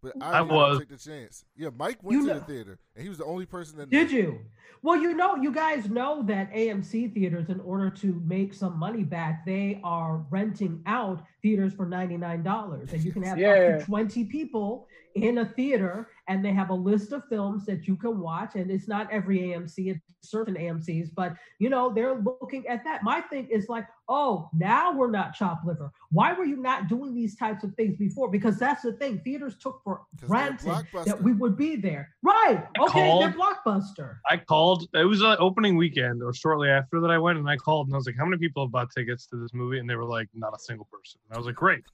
But 0.03 0.13
I, 0.21 0.39
I 0.39 0.41
didn't 0.43 0.55
was. 0.55 0.79
take 0.81 0.89
the 0.91 0.97
chance. 0.99 1.45
Yeah, 1.57 1.71
Mike 1.77 2.03
went 2.03 2.21
You 2.21 2.27
to 2.29 2.35
know- 2.35 2.41
the 2.41 2.45
theater, 2.45 2.79
and 2.95 3.03
he 3.03 3.09
was 3.09 3.19
the 3.19 3.25
only 3.25 3.47
person 3.47 3.81
in 3.81 3.89
Did 3.89 4.11
you? 4.11 4.41
Well, 4.83 5.01
you 5.01 5.15
know, 5.15 5.37
you 5.37 5.51
guys 5.53 5.89
know 5.89 6.23
that 6.25 6.53
AMC 6.53 7.15
theaters, 7.15 7.49
in 7.49 7.61
order 7.61 7.89
to 7.91 8.21
make 8.27 8.53
some 8.53 8.79
money 8.79 9.05
back, 9.05 9.47
they 9.47 9.81
are 9.83 10.19
renting 10.31 10.83
out 10.87 11.23
theaters 11.47 11.73
for 11.73 11.87
$99. 11.87 12.93
And 12.93 13.05
you 13.05 13.13
can 13.13 13.23
have 13.23 13.39
up 13.39 13.79
to 13.79 13.85
20 13.87 14.25
people 14.25 14.89
in 15.15 15.39
a 15.39 15.47
theater, 15.47 16.11
and 16.29 16.45
they 16.45 16.53
have 16.53 16.71
a 16.71 16.75
list 16.75 17.13
of 17.13 17.23
films 17.29 17.65
that 17.67 17.87
you 17.87 17.97
can 17.97 18.21
watch. 18.21 18.55
And 18.55 18.71
it's 18.71 18.89
not 18.89 19.11
every 19.11 19.39
AMC, 19.39 19.91
it's 19.95 20.01
certain 20.21 20.55
AMCs, 20.57 21.11
but 21.15 21.35
you 21.59 21.71
know, 21.71 21.93
they're 21.95 22.17
looking 22.17 22.67
at 22.67 22.85
that. 22.85 23.03
My 23.03 23.21
thing 23.23 23.49
is 23.49 23.69
like, 23.69 23.87
oh, 24.09 24.49
now 24.53 24.93
we're 24.93 25.11
not 25.11 25.35
chop 25.35 25.63
liver. 25.65 25.91
Why 26.11 26.33
were 26.33 26.45
you 26.45 26.57
not 26.57 26.89
doing 26.89 27.15
these 27.15 27.35
types 27.37 27.65
of 27.65 27.75
things 27.75 27.97
before? 27.97 28.31
Because 28.31 28.59
that's 28.59 28.83
the 28.83 28.93
thing. 28.93 29.21
Theaters 29.25 29.57
took 29.59 29.81
for 29.83 30.03
granted 30.27 30.87
that 31.05 31.21
we 31.23 31.33
would 31.33 31.57
be 31.57 31.77
there. 31.77 32.15
Right. 32.23 32.65
I 32.79 32.85
Okay, 32.85 33.19
they're 33.19 33.33
blockbuster. 33.33 34.17
I 34.29 34.37
called. 34.37 34.89
It 34.95 35.05
was 35.05 35.23
an 35.23 35.37
opening 35.39 35.77
weekend 35.77 36.23
or 36.23 36.35
shortly 36.35 36.69
after 36.69 37.01
that 37.01 37.11
I 37.11 37.19
went, 37.19 37.39
and 37.39 37.49
I 37.49 37.57
called 37.57 37.89
and 37.89 37.95
I 37.95 37.99
was 37.99 38.07
like, 38.07 38.17
"How 38.17 38.25
many 38.25 38.39
people 38.39 38.65
have 38.65 38.73
bought 38.73 38.91
tickets 38.95 39.27
to 39.29 39.37
this 39.37 39.55
movie?" 39.55 39.79
And 39.79 39.89
they 39.89 39.97
were 39.97 40.05
like, 40.05 40.29
"Not 40.35 40.55
a 40.55 40.59
single 40.59 40.87
person." 40.87 41.21
And 41.37 41.45
I 41.45 41.45
was 41.45 41.47
like, 41.47 41.57
"Great, 41.57 41.85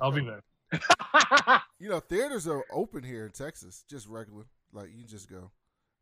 I'll 0.00 0.12
be 0.12 0.24
there." 0.24 0.44
you 1.80 1.88
know, 1.88 1.98
theaters 1.98 2.46
are 2.46 2.64
open 2.72 3.02
here 3.02 3.26
in 3.26 3.32
Texas, 3.32 3.84
just 3.90 4.06
regular. 4.08 4.44
Like 4.72 4.90
you 4.92 5.00
can 5.00 5.08
just 5.08 5.28
go. 5.28 5.50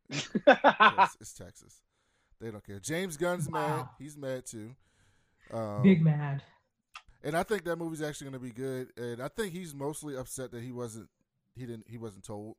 It's, 0.11 1.17
it's 1.19 1.33
Texas. 1.33 1.81
They 2.39 2.51
don't 2.51 2.65
care. 2.65 2.79
James 2.79 3.17
Gunn's 3.17 3.49
mad. 3.49 3.87
He's 3.97 4.17
mad 4.17 4.45
too. 4.45 4.75
Um, 5.51 5.81
Big 5.81 6.01
mad. 6.01 6.43
and 7.23 7.35
I 7.35 7.43
think 7.43 7.63
that 7.65 7.77
movie's 7.77 8.01
actually 8.01 8.29
going 8.29 8.39
to 8.41 8.47
be 8.47 8.51
good. 8.51 8.89
And 8.97 9.21
I 9.21 9.29
think 9.29 9.51
he's 9.51 9.73
mostly 9.73 10.15
upset 10.15 10.51
that 10.51 10.61
he 10.61 10.71
wasn't 10.71 11.09
he 11.55 11.65
didn't 11.65 11.85
he 11.87 11.97
wasn't 11.97 12.23
told. 12.23 12.55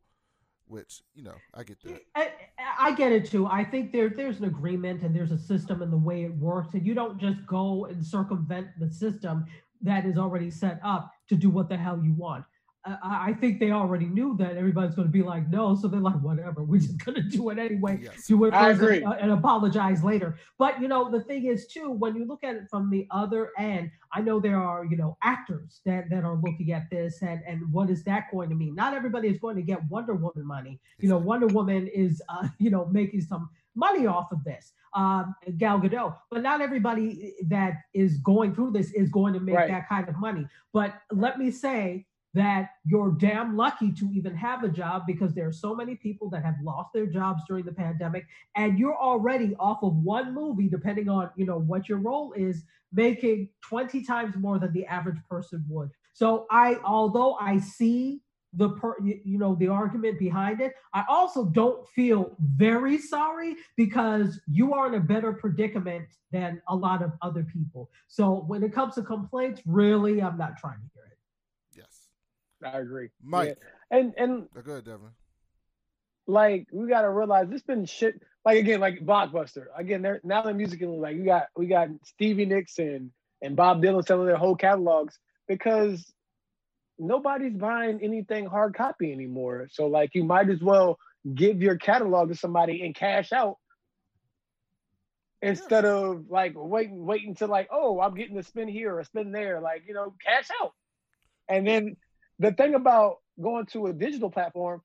Which 0.67 1.03
you 1.15 1.23
know, 1.23 1.35
I 1.55 1.63
get 1.63 1.81
that. 1.83 2.01
I, 2.17 2.31
I 2.79 2.93
get 2.95 3.13
it 3.13 3.27
too. 3.27 3.47
I 3.47 3.65
think 3.65 3.93
there 3.93 4.09
there's 4.09 4.39
an 4.39 4.47
agreement 4.47 5.03
and 5.03 5.15
there's 5.15 5.33
a 5.33 5.39
system 5.39 5.83
and 5.83 5.93
the 5.93 5.99
way 5.99 6.25
it 6.25 6.35
works, 6.37 6.75
and 6.75 6.85
you 6.87 6.95
don't 6.95 7.19
just 7.21 7.47
go 7.47 7.85
and 7.87 8.05
circumvent 8.05 8.69
the 8.79 8.91
system 8.91 9.45
that 9.83 10.07
is 10.07 10.19
already 10.19 10.51
set 10.51 10.81
up 10.85 11.11
to 11.29 11.37
do 11.37 11.51
what 11.51 11.69
the 11.69 11.77
hell 11.77 12.01
you 12.03 12.15
want. 12.15 12.45
Uh, 12.85 12.97
I 13.03 13.29
I 13.29 13.33
think 13.35 13.61
they 13.61 13.71
already 13.71 14.07
knew 14.07 14.37
that 14.39 14.57
everybody's 14.57 14.95
going 14.95 15.07
to 15.07 15.13
be 15.13 15.23
like, 15.23 15.49
no, 15.49 15.77
so 15.77 15.87
they're 15.87 16.01
like, 16.01 16.21
whatever, 16.21 16.65
we're 16.65 16.81
just 16.81 17.05
going 17.05 17.15
to 17.15 17.23
do 17.23 17.51
it 17.51 17.59
anyway. 17.59 18.01
Yes. 18.03 18.27
Do 18.27 18.45
it 18.45 18.55
I 18.55 18.71
agree. 18.71 18.97
and, 18.97 19.07
uh, 19.07 19.17
and 19.21 19.31
apologize 19.31 20.03
later. 20.03 20.37
But 20.59 20.81
you 20.81 20.89
know, 20.89 21.11
the 21.11 21.21
thing 21.21 21.47
is 21.47 21.67
too, 21.69 21.91
when 21.93 22.17
you 22.17 22.25
look 22.25 22.43
at 22.43 22.57
it 22.57 22.65
from 22.71 22.91
the 22.91 23.07
other 23.11 23.51
end, 23.59 23.91
I 24.13 24.21
know 24.21 24.41
there 24.41 24.61
are 24.61 24.85
you 24.85 24.97
know 24.97 25.17
actors 25.23 25.81
that 25.87 26.11
that 26.11 26.25
are 26.25 26.37
looking 26.43 26.73
at 26.73 26.91
this, 26.91 27.23
and 27.23 27.41
and 27.47 27.73
what 27.73 27.89
is 27.89 28.03
that 28.05 28.25
going 28.33 28.49
to 28.49 28.57
mean? 28.57 28.75
Not 28.75 28.95
everybody 28.95 29.29
is 29.29 29.39
going 29.39 29.57
to 29.57 29.63
get 29.63 29.89
Wonder 29.89 30.15
Woman 30.15 30.47
money. 30.47 30.81
You 30.99 31.09
know, 31.09 31.19
Wonder 31.19 31.47
Woman 31.47 31.87
is 31.87 32.21
uh, 32.29 32.49
you 32.59 32.71
know 32.71 32.87
making 32.87 33.21
some 33.21 33.49
money 33.75 34.07
off 34.07 34.33
of 34.33 34.43
this. 34.45 34.73
Um, 34.95 35.35
Gal 35.57 35.81
Gadot, 35.81 36.17
but 36.31 36.43
not 36.43 36.61
everybody 36.61 37.35
that 37.49 37.75
is 37.95 38.19
going 38.19 38.55
through 38.55 38.73
this 38.73 38.91
is 38.93 39.09
going 39.09 39.33
to 39.35 39.41
make 39.41 39.57
Right. 39.57 39.69
that 39.69 39.89
kind 39.89 40.07
of 40.09 40.19
money. 40.19 40.47
But 40.73 40.95
let 41.11 41.39
me 41.39 41.51
say 41.51 42.07
that 42.35 42.71
you're 42.85 43.13
damn 43.13 43.57
lucky 43.57 43.93
to 43.93 44.11
even 44.13 44.35
have 44.35 44.65
a 44.65 44.69
job 44.69 45.03
because 45.07 45.35
there 45.35 45.47
are 45.47 45.53
so 45.53 45.75
many 45.75 45.95
people 45.97 46.31
that 46.31 46.43
have 46.45 46.55
lost 46.63 46.91
their 46.95 47.07
jobs 47.07 47.43
during 47.47 47.65
the 47.65 47.73
pandemic 47.73 48.27
and 48.57 48.79
you're 48.79 48.97
already 48.97 49.55
off 49.59 49.83
of 49.83 49.95
one 49.97 50.33
movie 50.35 50.69
depending 50.69 51.09
on 51.09 51.31
you 51.37 51.45
know 51.45 51.59
what 51.59 51.89
your 51.91 51.99
role 51.99 52.33
is 52.33 52.65
making 52.93 53.49
20 53.63 54.03
times 54.05 54.35
more 54.37 54.59
than 54.59 54.73
the 54.73 54.87
average 54.87 55.19
person 55.29 55.63
would 55.69 55.91
so 56.15 56.47
i 56.51 56.77
although 56.85 57.35
i 57.35 57.59
see 57.59 58.23
the 58.55 58.69
per, 58.71 58.95
you 59.01 59.39
know 59.39 59.55
the 59.55 59.69
argument 59.69 60.19
behind 60.19 60.61
it 60.61 60.75
i 60.93 61.03
also 61.09 61.47
don't 61.47 61.89
feel 61.89 62.37
very 62.57 62.99
sorry 62.99 63.57
because 63.77 64.39
you 64.47 64.75
are 64.75 64.87
in 64.89 64.95
a 64.95 65.01
better 65.01 65.33
predicament 65.33 66.07
than 66.33 66.61
a 66.69 66.77
lot 66.77 67.03
of 67.03 67.13
other 67.23 67.45
people 67.45 67.91
so 68.09 68.45
when 68.47 68.63
it 68.63 68.73
comes 68.73 68.95
to 68.95 69.03
complaints 69.03 69.63
really 69.65 70.21
i'm 70.21 70.37
not 70.37 70.57
trying 70.59 70.77
to 70.81 70.87
hear 70.95 71.05
it 71.05 71.19
Yes. 71.75 72.07
I 72.65 72.79
agree. 72.79 73.09
Mike. 73.23 73.57
Yeah. 73.91 73.99
And 73.99 74.15
and 74.17 74.49
Oh, 74.57 74.61
go 74.61 74.73
ahead, 74.73 74.85
Devin. 74.85 75.09
like 76.27 76.67
we 76.73 76.89
gotta 76.89 77.11
realize 77.11 77.49
this 77.49 77.63
been 77.63 77.85
shit. 77.87 78.21
Like 78.45 78.59
again, 78.59 78.81
like 78.81 79.01
Blockbuster. 79.01 79.67
Again, 79.77 80.03
they're 80.03 80.21
now 80.25 80.43
the 80.43 80.53
music 80.55 80.81
musically 80.81 80.99
like 80.99 81.17
we 81.17 81.25
got 81.25 81.47
we 81.57 81.67
got 81.67 81.89
Stevie 82.05 82.47
Nicks 82.47 82.79
and 82.79 83.11
and 83.41 83.57
Bob 83.57 83.83
Dylan 83.83 84.07
selling 84.07 84.27
their 84.27 84.37
whole 84.37 84.55
catalogs 84.57 85.19
because 85.49 86.13
nobody's 86.99 87.57
buying 87.57 88.01
anything 88.03 88.47
hard 88.47 88.75
copy 88.75 89.13
anymore. 89.13 89.69
So 89.71 89.87
like 89.87 90.11
you 90.15 90.25
might 90.25 90.49
as 90.51 90.61
well 90.61 90.99
give 91.35 91.63
your 91.63 91.77
catalog 91.77 92.29
to 92.29 92.35
somebody 92.35 92.85
and 92.85 92.95
cash 92.95 93.33
out 93.33 93.59
instead 95.41 95.85
of 95.85 96.25
like 96.29 96.53
waiting 96.55 97.05
waiting 97.05 97.35
to 97.37 97.47
like 97.47 97.69
oh 97.73 98.01
I'm 98.01 98.15
getting 98.15 98.39
a 98.39 98.43
spin 98.43 98.69
here 98.69 98.95
or 98.95 99.01
a 99.01 99.05
spin 99.05 99.33
there 99.33 99.61
like 99.61 99.85
you 99.87 99.95
know 99.95 100.15
cash 100.25 100.49
out. 100.63 100.73
And 101.49 101.67
then 101.67 101.97
the 102.39 102.53
thing 102.53 102.75
about 102.75 103.17
going 103.41 103.67
to 103.67 103.87
a 103.87 103.93
digital 103.93 104.31
platform 104.31 104.83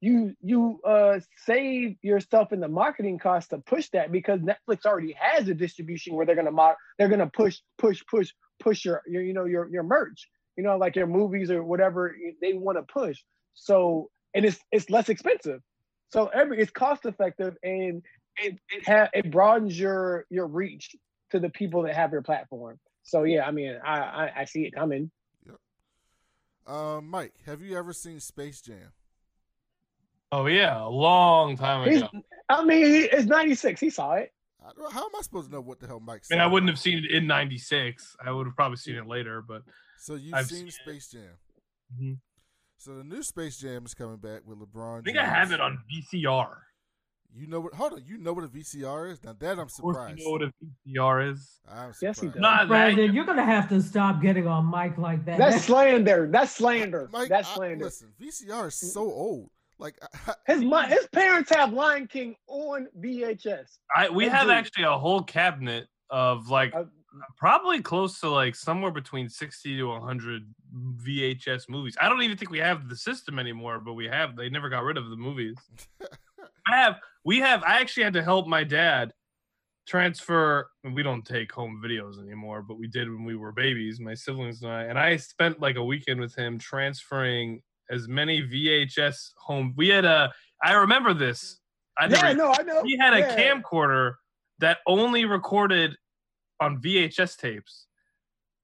you 0.00 0.34
you 0.40 0.80
uh 0.84 1.18
save 1.44 1.96
yourself 2.02 2.52
in 2.52 2.60
the 2.60 2.68
marketing 2.68 3.18
cost 3.18 3.50
to 3.50 3.58
push 3.58 3.88
that 3.90 4.12
because 4.12 4.40
Netflix 4.40 4.86
already 4.86 5.14
has 5.18 5.48
a 5.48 5.54
distribution 5.54 6.14
where 6.14 6.24
they're 6.24 6.36
gonna 6.36 6.52
mo- 6.52 6.76
they're 6.98 7.08
gonna 7.08 7.30
push 7.30 7.58
push 7.78 8.02
push 8.08 8.30
push 8.60 8.84
your, 8.84 9.02
your 9.08 9.22
you 9.22 9.34
know 9.34 9.44
your 9.44 9.68
your 9.68 9.82
merch 9.82 10.28
you 10.58 10.64
know 10.64 10.76
like 10.76 10.92
their 10.92 11.06
movies 11.06 11.50
or 11.52 11.62
whatever 11.62 12.14
they 12.42 12.52
want 12.52 12.76
to 12.76 12.82
push 12.92 13.16
so 13.54 14.10
and 14.34 14.44
it's 14.44 14.58
it's 14.72 14.90
less 14.90 15.08
expensive 15.08 15.60
so 16.12 16.26
every 16.26 16.58
it's 16.60 16.72
cost 16.72 17.06
effective 17.06 17.54
and 17.62 18.02
it 18.42 18.58
it, 18.70 18.84
ha- 18.86 19.08
it 19.14 19.30
broadens 19.30 19.78
your 19.78 20.26
your 20.28 20.48
reach 20.48 20.96
to 21.30 21.38
the 21.38 21.48
people 21.48 21.82
that 21.82 21.94
have 21.94 22.10
your 22.10 22.22
platform 22.22 22.78
so 23.04 23.22
yeah 23.22 23.46
I 23.46 23.52
mean 23.52 23.78
I 23.82 23.98
I, 24.00 24.32
I 24.40 24.44
see 24.44 24.66
it 24.66 24.74
coming 24.74 25.10
Um, 26.66 27.08
Mike, 27.08 27.32
have 27.46 27.62
you 27.62 27.78
ever 27.78 27.94
seen 27.94 28.20
Space 28.20 28.60
Jam? 28.60 28.92
Oh 30.30 30.44
yeah, 30.44 30.82
a 30.84 30.86
long 30.90 31.56
time 31.56 31.88
He's, 31.88 32.02
ago. 32.02 32.10
I 32.50 32.64
mean 32.64 32.84
he, 32.84 33.00
it's 33.04 33.24
96 33.24 33.80
he 33.80 33.90
saw 33.90 34.14
it 34.14 34.30
I 34.62 34.72
don't, 34.76 34.92
how 34.92 35.04
am 35.04 35.10
I 35.16 35.22
supposed 35.22 35.46
to 35.46 35.52
know 35.54 35.60
what 35.60 35.78
the 35.80 35.86
hell 35.86 36.00
Mike 36.00 36.22
I 36.22 36.24
said? 36.24 36.34
mean, 36.34 36.42
I 36.42 36.46
wouldn't 36.48 36.68
have 36.68 36.78
seen 36.80 36.98
it 37.04 37.10
in 37.12 37.26
'96. 37.28 38.16
I 38.22 38.32
would 38.32 38.46
have 38.46 38.56
probably 38.56 38.76
seen 38.76 38.96
it 38.96 39.06
later, 39.06 39.40
but 39.40 39.62
So 39.98 40.14
you've 40.14 40.34
I've 40.34 40.46
seen 40.46 40.70
seen. 40.70 40.70
Space 40.70 41.10
Jam. 41.10 41.38
Mhm. 42.00 42.18
So 42.76 42.96
the 42.96 43.04
new 43.04 43.22
Space 43.22 43.58
Jam 43.58 43.84
is 43.86 43.94
coming 43.94 44.18
back 44.18 44.42
with 44.46 44.58
LeBron. 44.58 45.00
I 45.00 45.02
think 45.02 45.18
I 45.18 45.24
have 45.26 45.52
it 45.52 45.60
on 45.60 45.78
VCR. 45.90 46.62
You 47.34 47.46
know 47.46 47.60
what? 47.60 47.74
Hold 47.74 47.92
on. 47.94 48.04
You 48.06 48.16
know 48.18 48.32
what 48.32 48.44
a 48.44 48.48
VCR 48.48 49.10
is? 49.10 49.22
Now 49.22 49.34
that 49.38 49.52
I'm 49.52 49.58
Of 49.60 49.70
surprised. 49.70 50.18
you 50.18 50.24
know 50.24 50.30
what 50.30 50.42
a 50.42 50.52
VCR 50.86 51.30
is. 51.32 51.60
I'm 51.68 51.92
surprised. 51.92 52.02
Yes, 52.02 52.20
he 52.20 52.26
does. 52.28 52.36
Not 52.36 52.60
that. 52.60 52.68
Brandon, 52.68 53.14
you're 53.14 53.26
gonna 53.26 53.44
have 53.44 53.68
to 53.70 53.82
stop 53.82 54.22
getting 54.22 54.46
on 54.46 54.64
Mike 54.64 54.96
like 54.96 55.24
that. 55.26 55.38
That's 55.38 55.64
slander. 55.64 56.28
That's 56.30 56.52
slander. 56.52 57.08
Mike, 57.12 57.28
That's 57.28 57.50
I- 57.50 57.54
slander. 57.56 57.84
listen, 57.84 58.12
VCR 58.18 58.68
is 58.68 58.92
so 58.92 59.02
old. 59.02 59.50
Like 59.78 59.98
I, 60.26 60.34
His 60.46 60.62
mo- 60.62 60.86
his 60.86 61.06
parents 61.12 61.50
have 61.54 61.72
Lion 61.72 62.06
King 62.06 62.34
on 62.46 62.86
VHS. 62.98 63.78
I 63.94 64.08
we 64.08 64.26
I 64.28 64.34
have 64.36 64.46
do. 64.46 64.52
actually 64.52 64.84
a 64.84 64.98
whole 64.98 65.22
cabinet 65.22 65.86
of 66.10 66.48
like 66.48 66.74
Uh, 66.74 66.84
probably 67.36 67.80
close 67.82 68.20
to 68.20 68.28
like 68.28 68.54
somewhere 68.54 68.90
between 68.90 69.28
60 69.28 69.76
to 69.78 69.84
100 69.84 70.42
VHS 70.96 71.68
movies. 71.68 71.96
I 72.00 72.08
don't 72.08 72.22
even 72.22 72.36
think 72.36 72.50
we 72.50 72.58
have 72.58 72.88
the 72.88 72.96
system 72.96 73.38
anymore, 73.38 73.80
but 73.80 73.94
we 73.94 74.06
have 74.06 74.36
they 74.36 74.48
never 74.48 74.68
got 74.68 74.84
rid 74.84 74.96
of 74.96 75.08
the 75.10 75.16
movies. 75.16 75.56
I 76.66 76.76
have 76.76 76.96
we 77.24 77.38
have 77.38 77.62
I 77.64 77.80
actually 77.80 78.04
had 78.04 78.12
to 78.14 78.22
help 78.22 78.46
my 78.46 78.62
dad 78.64 79.12
transfer 79.86 80.68
we 80.92 81.02
don't 81.02 81.24
take 81.24 81.50
home 81.50 81.80
videos 81.84 82.22
anymore, 82.22 82.60
but 82.62 82.78
we 82.78 82.86
did 82.88 83.08
when 83.10 83.24
we 83.24 83.36
were 83.36 83.52
babies, 83.52 84.00
my 84.00 84.14
siblings 84.14 84.62
and 84.62 84.70
I, 84.70 84.82
and 84.84 84.98
I 84.98 85.16
spent 85.16 85.60
like 85.60 85.76
a 85.76 85.84
weekend 85.84 86.20
with 86.20 86.34
him 86.34 86.58
transferring 86.58 87.62
as 87.90 88.06
many 88.06 88.42
VHS 88.42 89.30
home. 89.38 89.72
We 89.76 89.88
had 89.88 90.04
a 90.04 90.30
I 90.62 90.74
remember 90.74 91.14
this. 91.14 91.60
I 91.96 92.04
yeah, 92.04 92.08
never 92.20 92.34
no, 92.34 92.52
I 92.58 92.62
know. 92.62 92.82
he 92.84 92.98
had 92.98 93.14
a 93.14 93.20
Yeah. 93.20 93.36
camcorder 93.36 94.14
that 94.58 94.78
only 94.86 95.24
recorded 95.24 95.96
on 96.60 96.80
VHS 96.80 97.36
tapes. 97.38 97.86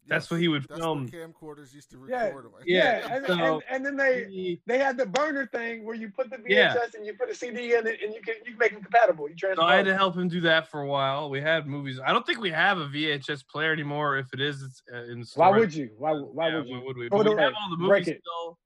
That's 0.07 0.30
what 0.30 0.38
he 0.38 0.48
would 0.48 0.66
That's 0.68 0.80
film. 0.83 1.04
what 1.04 1.12
camcorders 1.12 1.72
used 1.72 1.90
to 1.92 2.07
Yeah, 2.11 2.24
record. 2.26 2.44
on. 2.46 2.52
Yeah, 2.66 3.09
and, 3.11 3.26
so- 3.26 3.33
and, 3.33 3.62
and 3.70 3.87
then 3.87 3.96
they 3.96 4.24
He- 4.28 4.61
they 4.66 4.76
had 4.78 4.98
the 4.98 5.07
burner 5.07 5.46
thing 5.46 5.83
where 5.87 5.94
you 5.94 6.11
put 6.11 6.28
the 6.28 6.37
VHS 6.37 6.46
Yeah. 6.50 6.74
and 6.94 7.07
you 7.07 7.14
put 7.14 7.30
a 7.30 7.35
CD 7.35 7.74
in 7.74 7.87
it 7.87 8.02
and 8.02 8.12
you 8.14 8.20
can 8.20 8.35
you 8.44 8.50
can 8.50 8.59
make 8.59 8.72
them 8.74 8.83
compatible. 8.83 9.30
You 9.30 9.35
transfer. 9.35 9.62
So 9.62 9.66
I 9.66 9.76
had 9.76 9.87
to 9.87 9.96
help 9.96 10.14
him 10.14 10.28
do 10.28 10.42
that 10.42 10.68
for 10.70 10.83
a 10.83 10.87
while. 10.87 11.30
We 11.30 11.40
had 11.40 11.66
movies. 11.66 12.00
I 12.04 12.12
don't 12.12 12.26
think 12.26 12.38
we 12.38 12.50
have 12.50 12.76
a 12.78 12.87
VHS 12.87 13.46
player 13.48 13.72
anymore. 13.72 14.18
If 14.18 14.26
it 14.35 14.42
is, 14.42 14.61
it's 14.62 14.83
uh, 14.92 15.04
in 15.11 15.24
Why 15.37 15.48
would 15.50 15.72
you? 15.72 15.88
Why 15.96 16.12
why 16.12 16.48
Yeah, 16.48 16.57
would 16.59 16.68
you? 16.68 16.76
Why 16.76 16.83
would 16.85 16.96
we? 16.98 17.09
Throw 17.09 17.22
But 17.22 17.37
we 17.37 17.42
have 17.42 17.54
all 17.59 17.70
the 17.70 17.76
movies 17.78 18.04
still. 18.04 18.59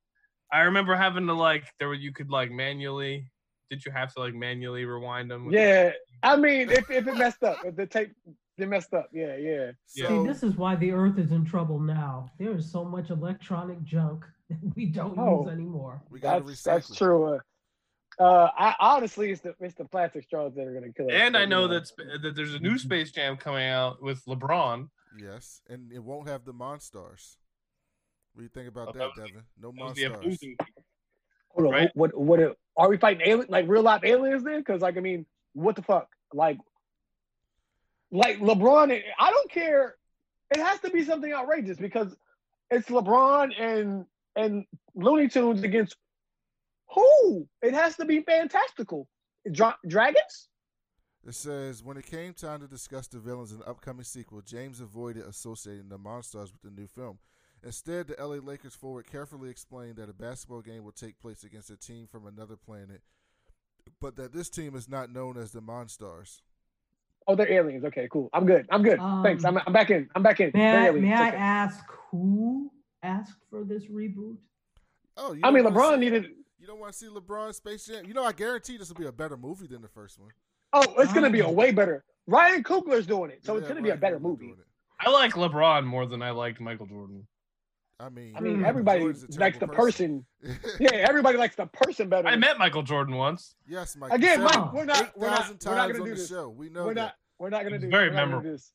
I 0.53 0.63
remember 0.63 0.97
having 0.97 1.29
to 1.29 1.35
like 1.35 1.67
there 1.79 1.87
were 1.87 1.95
you 1.95 2.13
could 2.13 2.31
like 2.31 2.51
manually. 2.51 3.31
Did 3.71 3.85
you 3.87 3.93
have 3.93 4.13
to 4.15 4.21
like 4.21 4.35
manually 4.35 4.87
rewind 4.87 5.31
them? 5.31 5.53
Yeah, 5.53 5.93
I 6.25 6.35
mean, 6.37 6.71
if, 6.71 6.91
if 6.91 7.07
it 7.07 7.15
messed 7.17 7.45
up, 7.45 7.59
if 7.65 7.77
the 7.77 7.87
tape 7.87 8.11
they 8.59 8.67
messed 8.67 8.93
up, 8.93 9.09
yeah, 9.13 9.37
yeah. 9.37 9.71
See, 9.87 10.03
So, 10.03 10.25
this 10.25 10.43
is 10.43 10.57
why 10.57 10.75
the 10.77 10.93
Earth 10.93 11.19
is 11.19 11.33
in 11.33 11.45
trouble 11.45 11.79
now. 11.81 12.31
There 12.39 12.51
is 12.57 12.71
so 12.71 12.85
much 12.85 13.11
electronic 13.11 13.83
junk 13.85 14.25
that 14.51 14.59
we 14.77 14.87
don't 14.87 15.19
Oh. 15.19 15.43
use 15.45 15.53
anymore. 15.53 16.03
we 16.11 16.21
got 16.21 16.39
to 16.39 16.45
That's 16.45 16.61
recycle. 16.61 16.65
that's 16.89 16.97
true. 16.97 17.25
Uh, 17.35 17.39
uh, 18.23 18.51
I 18.59 18.75
honestly, 18.81 19.31
it's 19.31 19.41
the 19.41 19.55
it's 19.61 19.75
the 19.77 19.85
plastic 19.85 20.25
straws 20.25 20.53
that 20.57 20.67
are 20.67 20.75
gonna 20.75 20.93
kill 20.93 21.07
us. 21.07 21.13
And 21.15 21.37
I 21.37 21.45
know 21.45 21.63
you 21.63 21.69
that 21.69 21.91
that 22.23 22.35
there's 22.35 22.55
a 22.55 22.59
new 22.59 22.77
Space 22.77 23.13
Jam 23.13 23.37
coming 23.37 23.69
out 23.69 24.03
with 24.03 24.25
LeBron. 24.27 24.89
Yes, 25.19 25.63
and 25.69 25.93
it 25.93 26.03
won't 26.03 26.29
have 26.29 26.45
the 26.45 26.53
Monstars. 26.53 27.37
What 28.33 28.41
do 28.41 28.43
you 28.43 28.49
think 28.49 28.69
about 28.69 28.89
Oh, 28.89 28.93
that, 28.93 28.99
that 28.99 29.07
was 29.07 29.15
the- 29.17 29.23
Devin? 29.29 29.43
No 29.61 29.73
That 29.73 29.85
was 29.85 29.95
the 29.95 30.05
Monstars. 30.05 30.57
Hold 31.51 31.67
on, 31.69 31.73
right? 31.73 31.91
what 31.95 32.17
what 32.19 32.41
what 32.41 32.57
are 32.77 32.89
we 32.89 32.97
fighting 32.97 33.23
alien 33.27 33.47
like 33.49 33.69
real 33.69 33.83
life 33.83 34.03
aliens 34.05 34.43
then? 34.43 34.59
Because 34.61 34.81
like 34.83 34.97
I 34.97 35.01
mean, 35.01 35.25
what 35.53 35.77
the 35.77 35.83
fuck? 35.83 36.09
Like, 36.35 36.59
like 38.11 38.39
LeBron, 38.39 39.01
I 39.19 39.31
don't 39.31 39.51
care. 39.51 39.97
It 40.51 40.59
has 40.59 40.81
to 40.81 40.91
be 40.91 41.05
something 41.05 41.33
outrageous 41.33 41.77
because 41.77 42.17
it's 42.71 42.89
LeBron 42.89 43.51
and 43.61 44.07
and 44.37 44.65
Looney 44.95 45.29
Tunes 45.29 45.63
against 45.63 45.97
who? 46.91 47.47
It 47.63 47.75
has 47.75 47.97
to 47.97 48.05
be 48.05 48.21
fantastical. 48.23 49.09
Dra- 49.53 49.79
dragons? 49.87 50.49
It 51.27 51.35
says 51.35 51.83
when 51.83 51.97
it 51.97 52.07
came 52.07 52.33
time 52.33 52.61
to 52.61 52.69
discuss 52.69 53.09
the 53.09 53.19
villains 53.19 53.53
in 53.53 53.59
the 53.59 53.69
upcoming 53.69 54.05
sequel, 54.05 54.41
James 54.41 54.81
avoided 54.81 55.25
associating 55.25 55.89
the 55.89 55.99
Monstars 55.99 56.53
with 56.53 56.63
the 56.63 56.71
new 56.71 56.87
film. 56.87 57.19
Instead, 57.63 58.07
the 58.07 58.17
LA 58.25 58.37
Lakers 58.37 58.75
forward 58.75 59.11
carefully 59.11 59.51
explained 59.51 59.97
that 59.97 60.09
a 60.09 60.15
basketball 60.15 60.63
game 60.63 60.85
will 60.85 60.93
take 60.93 61.19
place 61.19 61.43
against 61.43 61.71
a 61.71 61.77
team 61.77 62.07
from 62.07 62.27
another 62.27 62.57
planet, 62.57 63.03
but 64.01 64.17
that 64.17 64.33
this 64.33 64.49
team 64.49 64.77
is 64.77 64.89
not 64.89 65.13
known 65.13 65.37
as 65.37 65.51
the 65.51 65.61
Monstars. 65.61 66.41
Oh, 67.29 67.35
they're 67.37 67.53
aliens. 67.53 67.85
Okay, 67.85 68.09
cool. 68.11 68.31
I'm 68.33 68.47
good. 68.47 68.67
I'm 68.71 68.83
good. 68.83 68.99
Um, 68.99 69.23
Thanks. 69.23 69.45
I'm, 69.45 69.59
I'm 69.67 69.73
back 69.73 69.91
in. 69.91 70.09
I'm 70.17 70.23
back 70.23 70.41
in. 70.41 70.51
May 70.55 70.61
They're 70.61 70.81
I, 70.81 70.87
aliens. 70.87 71.03
may 71.09 71.13
I 71.15 71.29
Okay. 71.29 71.37
ask 71.37 71.85
who 72.11 72.73
asked 73.03 73.37
for 73.51 73.65
this 73.65 73.85
reboot? 73.85 74.39
Oh, 75.19 75.35
you 75.35 75.41
I 75.45 75.51
mean, 75.51 75.65
LeBron 75.65 75.95
see- 75.95 76.01
needed. 76.01 76.31
You 76.59 76.67
don't 76.67 76.81
want 76.81 76.93
to 76.93 76.99
see 76.99 77.07
LeBron 77.07 77.55
Space 77.55 77.87
Jam? 77.87 78.05
You 78.07 78.15
know, 78.15 78.25
I 78.25 78.33
guarantee 78.33 78.79
this 78.79 78.89
will 78.89 78.97
be 78.97 79.07
a 79.07 79.13
better 79.13 79.37
movie 79.37 79.67
than 79.67 79.83
the 79.83 79.89
first 79.89 80.19
one. 80.19 80.31
Oh, 80.73 80.83
it's 80.99 81.13
gonna 81.13 81.31
be 81.31 81.41
a 81.41 81.47
Oh. 81.47 81.53
way 81.53 81.71
better. 81.71 82.03
Ryan 82.27 82.63
Coogler's 82.65 83.07
doing 83.07 83.31
it, 83.31 83.45
so 83.45 83.57
it's 83.57 83.69
gonna 83.69 83.81
be 83.83 83.91
a 83.91 83.97
better 83.97 84.19
movie. 84.19 84.55
I 85.01 85.11
like 85.11 85.33
LeBron 85.35 85.85
more 85.87 86.07
than 86.07 86.21
I 86.23 86.31
liked 86.31 86.61
Michael 86.61 86.87
Jordan. 86.87 87.27
I 88.01 88.09
mean, 88.11 88.35
I 88.37 88.41
mean, 88.41 88.65
everybody 88.65 89.05
likes 89.05 89.23
the 89.23 89.27
terrible 89.29 89.69
person. 89.75 90.25
Yeah, 90.79 90.91
everybody 90.93 91.37
likes 91.37 91.57
the 91.57 91.67
person 91.67 92.09
better. 92.09 92.29
I 92.29 92.37
met 92.37 92.57
Michael 92.59 92.83
Jordan 92.85 93.17
once. 93.17 93.57
yes, 93.67 93.97
Mike. 93.97 94.13
Again, 94.13 94.39
you 94.39 94.45
Mike, 94.45 94.55
Oh. 94.57 94.71
we're 94.73 94.85
not, 94.85 95.01
eight 95.03 95.11
we're 95.17 95.27
not, 95.31 95.65
we're 95.67 95.75
not 95.75 95.87
gonna 95.91 95.95
do 96.05 96.11
the 96.11 96.15
this. 96.15 96.29
show. 96.29 96.49
We 96.49 96.69
know 96.69 96.85
We're 96.87 96.95
that. 96.95 97.01
not, 97.01 97.15
we're 97.41 97.51
not 97.51 97.63
gonna 97.65 97.75
It's 97.77 97.85
do. 97.85 97.91
very 97.91 98.09
we're 98.09 98.15
not 98.15 98.21
gonna 98.21 98.27
memorable. 98.27 98.51
do 98.51 98.53
this. 98.57 98.73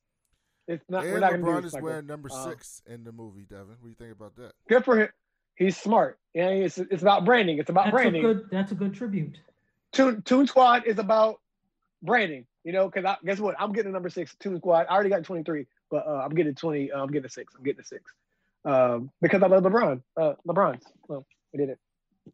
It's 0.67 0.83
not. 0.89 1.03
and 1.05 1.13
we're 1.13 1.19
not 1.21 1.31
gonna 1.31 1.43
do 1.43 1.49
LeBron 1.49 1.61
this. 1.63 1.73
is 1.75 1.81
wearing 1.81 2.05
number 2.05 2.29
Uh, 2.33 2.49
six 2.49 2.81
in 2.85 3.03
the 3.05 3.11
movie. 3.13 3.43
Devin, 3.49 3.67
what 3.79 3.83
do 3.83 3.89
you 3.89 3.95
think 3.95 4.11
about 4.11 4.35
that? 4.35 4.51
Good 4.67 4.83
for 4.83 4.97
him. 4.99 5.09
He's 5.55 5.77
smart. 5.77 6.19
Yeah, 6.33 6.49
it's 6.49 6.77
it's 6.77 7.01
about 7.01 7.23
branding. 7.23 7.59
It's 7.59 7.69
about 7.69 7.85
That's 7.85 7.93
a 7.93 7.95
branding. 7.95 8.21
good. 8.23 8.49
That's 8.51 8.71
a 8.73 8.75
good 8.75 8.93
tribute. 8.93 9.37
Toon, 9.93 10.21
Toon 10.23 10.47
Squad 10.47 10.85
is 10.85 10.99
about 10.99 11.39
branding. 12.01 12.45
You 12.65 12.73
know, 12.73 12.89
because 12.89 13.15
guess 13.23 13.39
what? 13.39 13.55
I'm 13.59 13.71
getting 13.71 13.89
a 13.91 13.93
number 13.93 14.09
six 14.09 14.35
Toon 14.39 14.57
Squad. 14.57 14.87
I 14.89 14.93
already 14.93 15.09
got 15.09 15.23
23, 15.23 15.65
but 15.91 16.05
uh, 16.07 16.21
I'm 16.25 16.33
getting 16.33 16.55
20. 16.55 16.91
Uh, 16.91 17.01
I'm 17.03 17.07
getting 17.11 17.25
a 17.25 17.29
six. 17.29 17.53
I'm 17.55 17.63
getting 17.63 17.81
a 17.81 17.85
six. 17.85 18.11
Um, 18.65 19.11
because 19.21 19.43
I 19.43 19.47
love 19.47 19.63
LeBron. 19.63 20.01
Uh, 20.19 20.33
LeBron's. 20.47 20.85
Well, 21.07 21.25
I 21.53 21.57
did 21.57 21.69
it. 21.69 21.79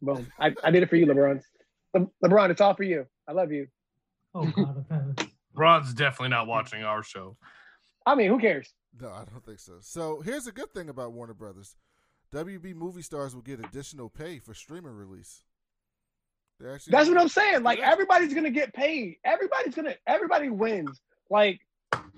Boom. 0.00 0.30
I, 0.38 0.54
I 0.62 0.70
did 0.70 0.82
it 0.82 0.88
for 0.88 0.96
you, 0.96 1.06
LeBron. 1.06 1.42
Le- 1.94 2.10
LeBron, 2.24 2.50
it's 2.50 2.60
all 2.60 2.74
for 2.74 2.84
you. 2.84 3.06
I 3.28 3.32
love 3.32 3.52
you. 3.52 3.66
Oh 4.34 4.46
God 4.46 4.76
of 4.76 4.84
heaven. 4.88 5.16
LeBron's 5.56 5.94
definitely 5.94 6.28
not 6.28 6.46
watching 6.46 6.84
our 6.84 7.02
show. 7.02 7.36
I 8.06 8.14
mean, 8.14 8.28
who 8.28 8.38
cares? 8.38 8.72
No, 9.00 9.08
I 9.08 9.24
don't 9.24 9.44
think 9.44 9.58
so. 9.58 9.74
So 9.80 10.20
here's 10.20 10.46
a 10.46 10.52
good 10.52 10.72
thing 10.72 10.88
about 10.88 11.12
Warner 11.12 11.34
Brothers: 11.34 11.76
WB 12.32 12.74
movie 12.74 13.02
stars 13.02 13.34
will 13.34 13.42
get 13.42 13.58
additional 13.60 14.08
pay 14.08 14.38
for 14.38 14.54
streaming 14.54 14.92
release. 14.92 15.42
Actually 16.60 16.90
That's 16.90 17.08
what 17.08 17.18
I'm 17.18 17.28
saying. 17.28 17.62
Like 17.62 17.78
everybody's 17.80 18.34
gonna 18.34 18.50
get 18.50 18.72
paid. 18.74 19.16
Everybody's 19.24 19.74
gonna. 19.74 19.94
Everybody 20.06 20.48
wins. 20.48 21.00
Like. 21.28 21.60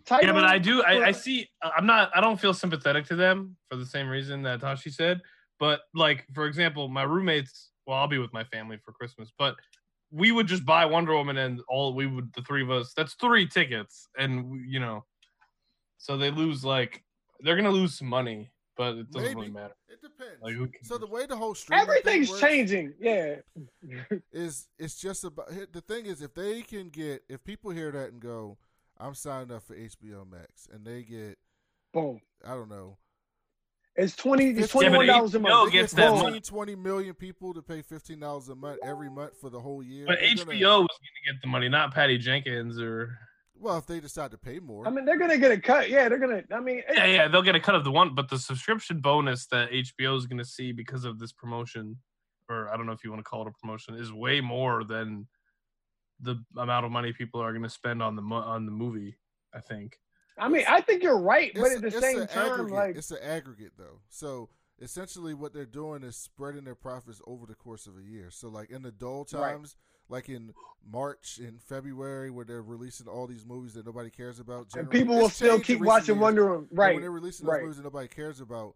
Title, 0.05 0.27
Yeah, 0.27 0.33
but 0.33 0.45
I 0.45 0.59
do. 0.59 0.83
I, 0.83 1.07
I 1.09 1.13
see. 1.13 1.49
Uh, 1.61 1.71
I'm 1.77 1.87
not. 1.87 2.11
I 2.15 2.21
don't 2.21 2.41
feel 2.41 2.55
sympathetic 2.55 3.07
to 3.07 3.17
them 3.17 3.57
for 3.71 3.77
the 3.77 3.87
same 3.87 4.09
reason 4.09 4.43
that 4.43 4.61
Tashi 4.61 4.91
said. 4.91 5.21
But 5.59 5.81
like, 5.95 6.27
for 6.35 6.47
example, 6.47 6.89
my 6.89 7.03
roommates. 7.03 7.71
Well, 7.87 7.99
I'll 7.99 8.09
be 8.09 8.19
with 8.19 8.33
my 8.33 8.45
family 8.45 8.79
for 8.85 8.93
Christmas, 8.93 9.33
but 9.39 9.57
we 10.13 10.31
would 10.31 10.47
just 10.47 10.65
buy 10.65 10.85
Wonder 10.85 11.15
Woman, 11.15 11.39
and 11.39 11.61
all 11.69 11.95
we 11.95 12.07
would 12.07 12.33
the 12.35 12.43
three 12.43 12.63
of 12.63 12.71
us. 12.71 12.93
That's 12.97 13.15
three 13.15 13.49
tickets, 13.49 14.09
and 14.17 14.65
you 14.69 14.79
know, 14.79 15.05
so 15.99 16.17
they 16.17 16.31
lose 16.31 16.65
like 16.65 17.03
they're 17.41 17.57
gonna 17.57 17.71
lose 17.71 17.99
some 17.99 18.09
money, 18.09 18.53
but 18.77 18.97
it 18.97 19.11
doesn't 19.11 19.35
really 19.35 19.51
matter. 19.51 19.75
It 19.89 20.01
depends. 20.03 20.43
Like, 20.43 20.55
who 20.55 20.67
cares? 20.67 20.89
so 20.89 20.99
the 20.99 21.07
way 21.07 21.27
the 21.27 21.37
whole 21.37 21.55
streaming 21.55 21.83
Everything's 21.83 22.29
works 22.29 22.41
changing. 22.41 22.95
Yeah. 23.01 23.37
is 24.33 24.69
it's 24.79 25.01
just 25.01 25.25
about 25.25 25.49
the 25.73 25.81
thing 25.81 26.07
is 26.07 26.23
if 26.23 26.35
they 26.35 26.63
can 26.63 26.89
get 26.89 27.23
if 27.29 27.43
people 27.43 27.71
hear 27.71 27.91
that 27.91 28.13
and 28.13 28.21
go, 28.21 28.59
I'm 29.03 29.15
signed 29.15 29.51
up 29.51 29.63
for 29.65 29.75
HBO 29.77 30.31
Max, 30.31 30.69
and 30.73 30.85
they 30.85 31.03
get 31.03 31.37
Boom. 31.93 32.21
I 32.45 32.51
don't 32.55 32.71
know 32.71 32.97
It's 33.97 34.17
twenty. 34.17 34.51
It's 34.51 34.61
Yeah, 34.61 34.67
twenty 34.69 34.97
but 34.97 35.07
dollars 35.07 35.35
a 35.35 35.41
month. 35.41 35.73
They 35.73 35.79
gets 35.81 35.93
get 35.93 36.03
that 36.03 36.11
15, 36.13 36.23
money. 36.23 36.41
20 36.41 36.75
million 36.77 37.15
people 37.15 37.53
to 37.55 37.63
pay 37.63 37.83
fifteen 37.83 38.21
dollars 38.21 38.49
a 38.49 38.55
month 38.55 38.79
every 38.85 39.11
month 39.11 39.33
for 39.41 39.51
the 39.51 39.61
whole 39.61 39.83
year. 39.83 40.07
But 40.07 40.19
They're 40.21 40.31
HBO 40.31 40.61
gonna- 40.61 40.81
was 40.83 40.99
gonna 40.99 41.35
get 41.35 41.43
the 41.43 41.49
money, 41.49 41.69
not 41.69 41.93
Patty 41.93 42.17
Jenkins 42.19 42.81
or 42.81 43.19
well, 43.55 43.77
if 43.79 43.87
they 43.87 44.01
decide 44.01 44.31
to 44.33 44.39
pay 44.39 44.59
more, 44.59 44.87
I 44.89 44.91
mean, 44.91 45.05
they're 45.05 45.19
gonna 45.19 45.39
get 45.39 45.53
a 45.53 45.61
cut. 45.61 45.89
Yeah, 45.91 46.09
they're 46.09 46.19
gonna. 46.19 46.43
I 46.51 46.59
mean, 46.61 46.83
yeah, 46.93 47.05
yeah, 47.05 47.29
they'll 47.29 47.43
get 47.43 47.55
a 47.55 47.61
cut 47.61 47.75
of 47.77 47.85
the 47.85 47.93
one, 47.93 48.15
but 48.15 48.29
the 48.29 48.39
subscription 48.39 49.01
bonus 49.01 49.47
that 49.49 49.71
HBO 49.71 50.17
is 50.17 50.27
gonna 50.27 50.45
see 50.45 50.73
because 50.73 51.05
of 51.05 51.19
this 51.19 51.33
promotion, 51.33 51.97
or 52.49 52.69
I 52.73 52.77
don't 52.77 52.87
know 52.87 52.93
if 52.93 53.05
you 53.05 53.11
want 53.11 53.21
to 53.21 53.29
call 53.29 53.43
it 53.43 53.49
a 53.49 53.53
promotion, 53.61 53.95
is 53.95 54.13
way 54.13 54.41
more 54.41 54.83
than 54.85 55.29
the 56.23 56.37
amount 56.57 56.87
of 56.87 56.93
money 56.93 57.13
people 57.13 57.41
are 57.41 57.53
gonna 57.53 57.69
spend 57.69 58.03
on 58.03 58.17
the 58.17 58.23
mo- 58.23 58.37
on 58.37 58.65
the 58.67 58.73
movie. 58.73 59.17
I 59.55 59.61
think. 59.61 59.99
I 60.39 60.49
mean, 60.49 60.65
I 60.67 60.81
think 60.81 61.03
you're 61.03 61.21
right, 61.21 61.53
but 61.55 61.73
It's- 61.73 61.77
at 61.77 61.83
the 61.83 62.01
same 62.01 62.27
time, 62.27 62.53
aggregate. 62.53 62.73
like, 62.73 62.97
it's 62.97 63.11
an 63.11 63.19
aggregate 63.23 63.73
though. 63.77 64.01
So 64.09 64.49
essentially, 64.81 65.35
what 65.35 65.53
they're 65.53 65.67
doing 65.67 66.03
is 66.03 66.17
spreading 66.17 66.65
their 66.65 66.75
profits 66.75 67.21
over 67.27 67.45
the 67.45 67.55
course 67.55 67.87
of 67.87 67.99
a 67.99 68.03
year. 68.03 68.31
So 68.31 68.49
like 68.49 68.71
in 68.71 68.83
the 68.83 68.91
dull 68.91 69.27
Right. 69.33 69.53
times, 69.53 69.77
like 70.09 70.29
in 70.31 70.55
March 70.85 71.39
and 71.39 71.61
February, 71.63 72.31
where 72.31 72.45
they're 72.47 72.63
releasing 72.63 73.07
all 73.09 73.27
these 73.27 73.45
movies 73.45 73.75
that 73.75 73.85
nobody 73.87 74.11
cares 74.11 74.39
about, 74.41 74.75
and 74.75 74.91
people 74.91 75.17
will 75.17 75.29
still 75.29 75.61
keep 75.61 75.81
watching 75.81 76.15
years, 76.17 76.23
Wonder 76.23 76.49
Woman. 76.49 76.69
but 76.71 76.79
Right. 76.79 76.95
when 76.95 77.03
they're 77.03 77.11
releasing 77.11 77.47
those 77.47 77.53
right. 77.53 77.63
movies 77.63 77.77
that 77.77 77.83
nobody 77.85 78.09
cares 78.09 78.41
about, 78.41 78.75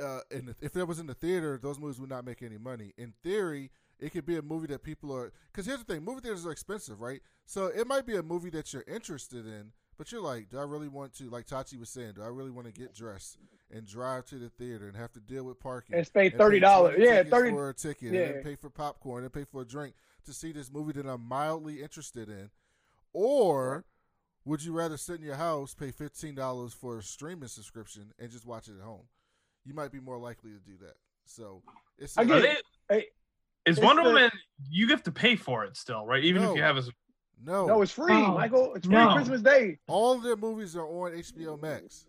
uh, 0.00 0.20
and 0.30 0.54
if 0.60 0.72
that 0.72 0.86
was 0.86 0.98
in 0.98 1.06
the 1.06 1.14
theater, 1.14 1.58
those 1.58 1.78
movies 1.78 2.00
would 2.00 2.10
not 2.10 2.24
make 2.24 2.42
any 2.42 2.58
money. 2.58 2.92
In 2.96 3.12
theory, 3.22 3.70
it 4.04 4.12
could 4.12 4.26
be 4.26 4.36
a 4.36 4.42
movie 4.42 4.66
that 4.66 4.82
people 4.82 5.16
are. 5.16 5.32
Because 5.50 5.66
here's 5.66 5.78
the 5.82 5.84
thing: 5.92 6.04
movie 6.04 6.20
theaters 6.20 6.44
are 6.46 6.52
expensive, 6.52 7.00
right? 7.00 7.20
So 7.46 7.66
it 7.66 7.86
might 7.86 8.06
be 8.06 8.16
a 8.16 8.22
movie 8.22 8.50
that 8.50 8.72
you're 8.72 8.84
interested 8.86 9.46
in, 9.46 9.72
but 9.96 10.12
you're 10.12 10.20
like, 10.20 10.50
do 10.50 10.58
I 10.58 10.62
really 10.62 10.88
want 10.88 11.14
to? 11.14 11.30
Like 11.30 11.46
Tachi 11.46 11.78
was 11.78 11.88
saying, 11.88 12.12
do 12.16 12.22
I 12.22 12.26
really 12.26 12.50
want 12.50 12.66
to 12.66 12.72
get 12.72 12.94
dressed 12.94 13.38
and 13.70 13.86
drive 13.86 14.26
to 14.26 14.34
the 14.36 14.50
theater 14.50 14.86
and 14.88 14.96
have 14.96 15.12
to 15.12 15.20
deal 15.20 15.44
with 15.44 15.58
parking 15.58 15.96
And 15.96 16.12
pay 16.12 16.28
pay 16.28 16.36
thirty 16.36 16.60
dollars. 16.60 16.96
20 16.96 17.10
Yeah, 17.10 17.22
thirty. 17.24 17.50
for 17.50 17.70
a 17.70 17.74
ticket, 17.74 18.08
and 18.08 18.14
yeah. 18.14 18.32
then 18.32 18.42
pay 18.42 18.56
for 18.56 18.68
popcorn, 18.68 19.24
and 19.24 19.32
pay 19.32 19.44
for 19.44 19.62
a 19.62 19.64
drink 19.64 19.94
to 20.26 20.34
see 20.34 20.52
this 20.52 20.70
movie 20.70 20.92
that 20.92 21.06
I'm 21.06 21.22
mildly 21.22 21.82
interested 21.82 22.28
in, 22.28 22.50
or 23.12 23.84
would 24.44 24.62
you 24.62 24.72
rather 24.72 24.98
sit 24.98 25.18
in 25.20 25.24
your 25.24 25.36
house, 25.36 25.74
pay 25.74 25.90
fifteen 25.90 26.34
dollars 26.34 26.74
for 26.74 26.98
a 26.98 27.02
streaming 27.02 27.48
subscription, 27.48 28.12
and 28.18 28.30
just 28.30 28.44
watch 28.46 28.68
it 28.68 28.74
at 28.78 28.84
home? 28.84 29.06
You 29.64 29.72
might 29.72 29.92
be 29.92 30.00
more 30.00 30.18
likely 30.18 30.50
to 30.50 30.58
do 30.58 30.76
that. 30.82 30.96
So 31.24 31.62
it's 31.98 32.18
I 32.18 32.24
a- 33.66 33.70
get 33.70 33.70
Are 33.70 33.70
it. 33.70 33.70
they- 33.70 33.70
Hey, 33.70 33.70
is 33.70 33.78
it's 33.78 33.84
Wonder 33.84 34.02
the- 34.02 34.08
Woman? 34.10 34.30
You 34.70 34.88
have 34.88 35.02
to 35.04 35.12
pay 35.12 35.36
for 35.36 35.64
it 35.64 35.76
still, 35.76 36.04
right? 36.06 36.22
Even 36.24 36.42
if 36.42 36.56
you 36.56 36.62
have 36.62 36.76
a. 36.76 36.82
no, 37.42 37.66
No, 37.66 37.82
it's 37.82 37.92
free, 37.92 38.12
Oh, 38.12 38.34
Michael. 38.34 38.74
It's 38.74 38.86
free 38.86 38.94
no. 38.96 39.14
Christmas 39.14 39.42
Day. 39.42 39.78
all 39.88 40.12
of 40.16 40.22
their 40.22 40.36
movies 40.36 40.76
are 40.76 40.86
on 40.86 41.12
HBO 41.14 41.56
Max 41.60 42.06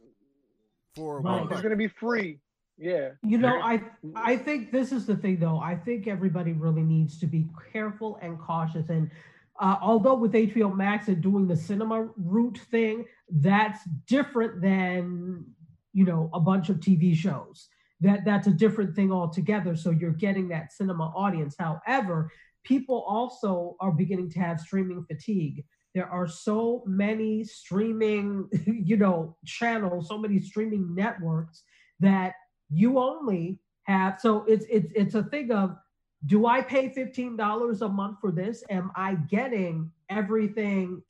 for 0.95 1.21
Right. 1.21 1.41
one 1.43 1.51
It's 1.51 1.61
gonna 1.61 1.75
be 1.75 1.87
free. 1.87 2.39
Yeah. 2.77 3.11
You 3.23 3.37
know, 3.37 3.59
I 3.61 3.81
I 4.15 4.35
think 4.37 4.71
this 4.71 4.91
is 4.91 5.05
the 5.05 5.15
thing, 5.15 5.37
though. 5.39 5.59
I 5.59 5.75
think 5.75 6.07
everybody 6.07 6.51
really 6.53 6.83
needs 6.83 7.19
to 7.19 7.25
be 7.27 7.47
careful 7.71 8.17
and 8.21 8.37
cautious. 8.39 8.89
And 8.89 9.09
uh, 9.59 9.77
although 9.81 10.15
with 10.15 10.33
HBO 10.33 10.69
Max 10.75 11.07
and 11.07 11.21
doing 11.21 11.47
the 11.47 11.55
cinema 11.55 12.09
route 12.17 12.57
thing, 12.57 13.05
that's 13.29 13.83
different 14.07 14.61
than 14.61 15.45
you 15.93 16.03
know 16.05 16.29
a 16.33 16.39
bunch 16.39 16.69
of 16.69 16.77
TV 16.81 17.15
shows. 17.15 17.69
That 18.01 18.25
that's 18.25 18.47
a 18.47 18.51
different 18.51 18.95
thing 18.95 19.11
altogether. 19.11 19.75
So 19.75 19.91
you're 19.91 20.11
getting 20.11 20.49
that 20.49 20.73
cinema 20.73 21.13
audience. 21.15 21.55
However, 21.57 22.31
people 22.63 23.05
also 23.07 23.77
are 23.79 23.91
beginning 23.91 24.29
to 24.31 24.39
have 24.39 24.59
streaming 24.59 25.05
fatigue. 25.05 25.63
There 25.93 26.09
are 26.09 26.27
so 26.27 26.83
many 26.85 27.45
streaming, 27.45 28.49
you 28.65 28.97
know, 28.97 29.37
channels, 29.45 30.09
so 30.09 30.17
many 30.17 30.39
streaming 30.41 30.93
networks 30.93 31.63
that 32.01 32.33
you 32.69 32.99
only 32.99 33.59
have 33.83 34.19
so 34.19 34.43
it's 34.47 34.65
it's 34.69 34.91
it's 34.95 35.15
a 35.15 35.23
thing 35.23 35.51
of 35.51 35.75
do 36.25 36.47
I 36.47 36.61
pay 36.61 36.89
$15 36.89 37.81
a 37.81 37.89
month 37.89 38.17
for 38.19 38.31
this? 38.31 38.63
Am 38.69 38.91
I 38.95 39.15
getting 39.29 39.91
everything 40.09 41.03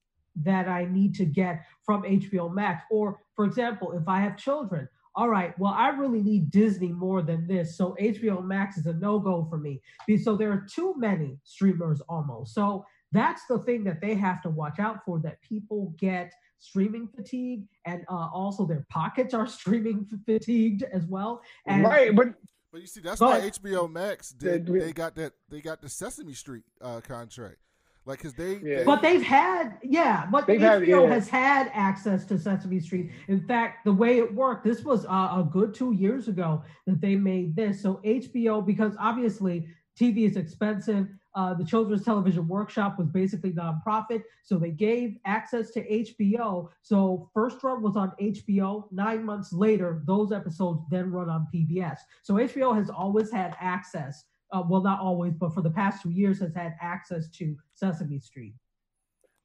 that 0.44 0.68
I 0.68 0.86
need 0.86 1.16
to 1.16 1.26
get 1.26 1.66
from 1.86 2.04
HBO 2.04 2.54
Max? 2.54 2.84
Or 2.92 3.22
for 3.34 3.46
example, 3.46 3.94
if 3.94 4.08
I 4.10 4.20
have 4.20 4.38
children, 4.38 4.90
all 5.16 5.30
right, 5.30 5.58
well, 5.58 5.74
I 5.74 5.90
really 5.90 6.22
need 6.22 6.52
Disney 6.52 6.92
more 6.92 7.22
than 7.22 7.48
this. 7.48 7.78
So 7.78 7.96
HBO 8.02 8.44
Max 8.44 8.78
is 8.78 8.86
a 8.86 8.94
no-go 8.94 9.48
for 9.50 9.58
me. 9.58 9.82
So 10.22 10.36
there 10.36 10.52
are 10.52 10.66
too 10.70 10.94
many 10.98 11.40
streamers 11.44 12.02
almost. 12.10 12.54
So 12.54 12.86
that's 13.12 13.44
the 13.48 13.60
thing 13.60 13.84
that 13.86 14.02
they 14.02 14.16
have 14.16 14.42
to 14.42 14.50
watch 14.50 14.78
out 14.80 15.06
for 15.06 15.20
that 15.20 15.42
people 15.42 15.94
get 15.98 16.34
streaming 16.60 17.08
fatigue 17.16 17.66
and 17.86 18.04
uh, 18.10 18.28
also 18.34 18.66
their 18.66 18.86
pockets 18.90 19.34
are 19.34 19.48
streaming 19.60 20.06
fatigued 20.26 20.84
as 20.92 21.06
well. 21.06 21.42
And 21.66 21.84
right, 21.84 22.14
but 22.16 22.34
But 22.72 22.82
you 22.82 22.88
see, 22.88 23.00
that's 23.00 23.20
But- 23.22 23.42
why 23.42 23.50
HBO 23.50 23.90
Max 23.90 24.32
did. 24.32 24.66
They- 24.66 24.80
They 24.80 24.92
got 24.94 25.16
that. 25.16 25.32
They 25.50 25.62
got 25.62 25.82
the 25.82 25.88
Sesame 25.90 26.34
Street 26.34 26.64
uh, 26.82 27.00
contract, 27.00 27.58
like 28.06 28.20
because 28.20 28.34
they. 28.34 28.58
Yeah. 28.58 28.78
they- 28.80 28.84
But 28.84 29.02
they've 29.02 29.22
had, 29.24 29.78
yeah, 29.84 30.28
but 30.32 30.46
They've 30.48 30.60
HBO 30.62 30.70
had- 30.80 30.88
yeah. 30.88 31.08
has 31.14 31.28
had 31.30 31.72
access 31.74 32.26
to 32.26 32.38
Sesame 32.38 32.80
Street. 32.80 33.12
In 33.28 33.42
fact, 33.42 33.86
the 33.86 33.94
way 33.94 34.18
it 34.20 34.34
worked, 34.34 34.64
this 34.64 34.84
was 34.84 35.06
uh, 35.06 35.10
a 35.42 35.48
good 35.52 35.74
two 35.74 35.92
years 35.94 36.28
ago 36.28 36.64
that 36.88 37.02
they 37.02 37.16
made 37.16 37.56
this. 37.56 37.82
So 37.82 38.00
HBO, 38.06 38.66
because 38.66 38.94
obviously 39.00 39.68
TV 40.00 40.26
is 40.26 40.36
expensive, 40.38 41.08
uh, 41.36 41.54
the 41.54 41.66
Children's 41.66 42.06
Television 42.06 42.48
Workshop 42.48 42.98
was 42.98 43.10
basically 43.10 43.52
nonprofit, 43.52 44.24
so 44.44 44.58
they 44.58 44.72
gave 44.72 45.18
access 45.26 45.72
to 45.72 45.82
HBO. 45.90 46.70
So 46.82 47.30
first 47.34 47.62
run 47.64 47.82
was 47.82 47.98
on 47.98 48.14
HBO. 48.22 48.88
Nine 48.94 49.26
months 49.26 49.52
later, 49.52 50.02
those 50.06 50.32
episodes 50.32 50.82
then 50.90 51.12
run 51.12 51.30
on 51.30 51.48
PBS. 51.54 51.98
So 52.24 52.36
HBO 52.36 52.74
has 52.76 52.90
always 52.90 53.32
had 53.32 53.54
access. 53.60 54.24
Uh, 54.56 54.64
well, 54.68 54.82
not 54.82 55.00
always, 55.00 55.34
but 55.34 55.54
for 55.54 55.62
the 55.62 55.70
past 55.70 56.02
two 56.02 56.12
years, 56.12 56.40
has 56.40 56.54
had 56.54 56.76
access 56.82 57.28
to 57.30 57.56
Sesame 57.74 58.20
Street. 58.20 58.54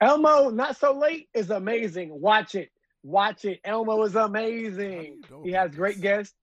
Elmo, 0.01 0.51
not 0.51 0.77
so 0.77 0.93
late, 0.97 1.29
is 1.35 1.51
amazing. 1.51 2.09
Watch 2.21 2.55
it. 2.55 2.71
Watch 3.03 3.45
it. 3.45 3.61
Elmo 3.65 4.03
is 4.05 4.15
amazing. 4.15 5.23
He 5.45 5.53
has 5.53 5.75
great 5.75 6.01
guests. 6.01 6.35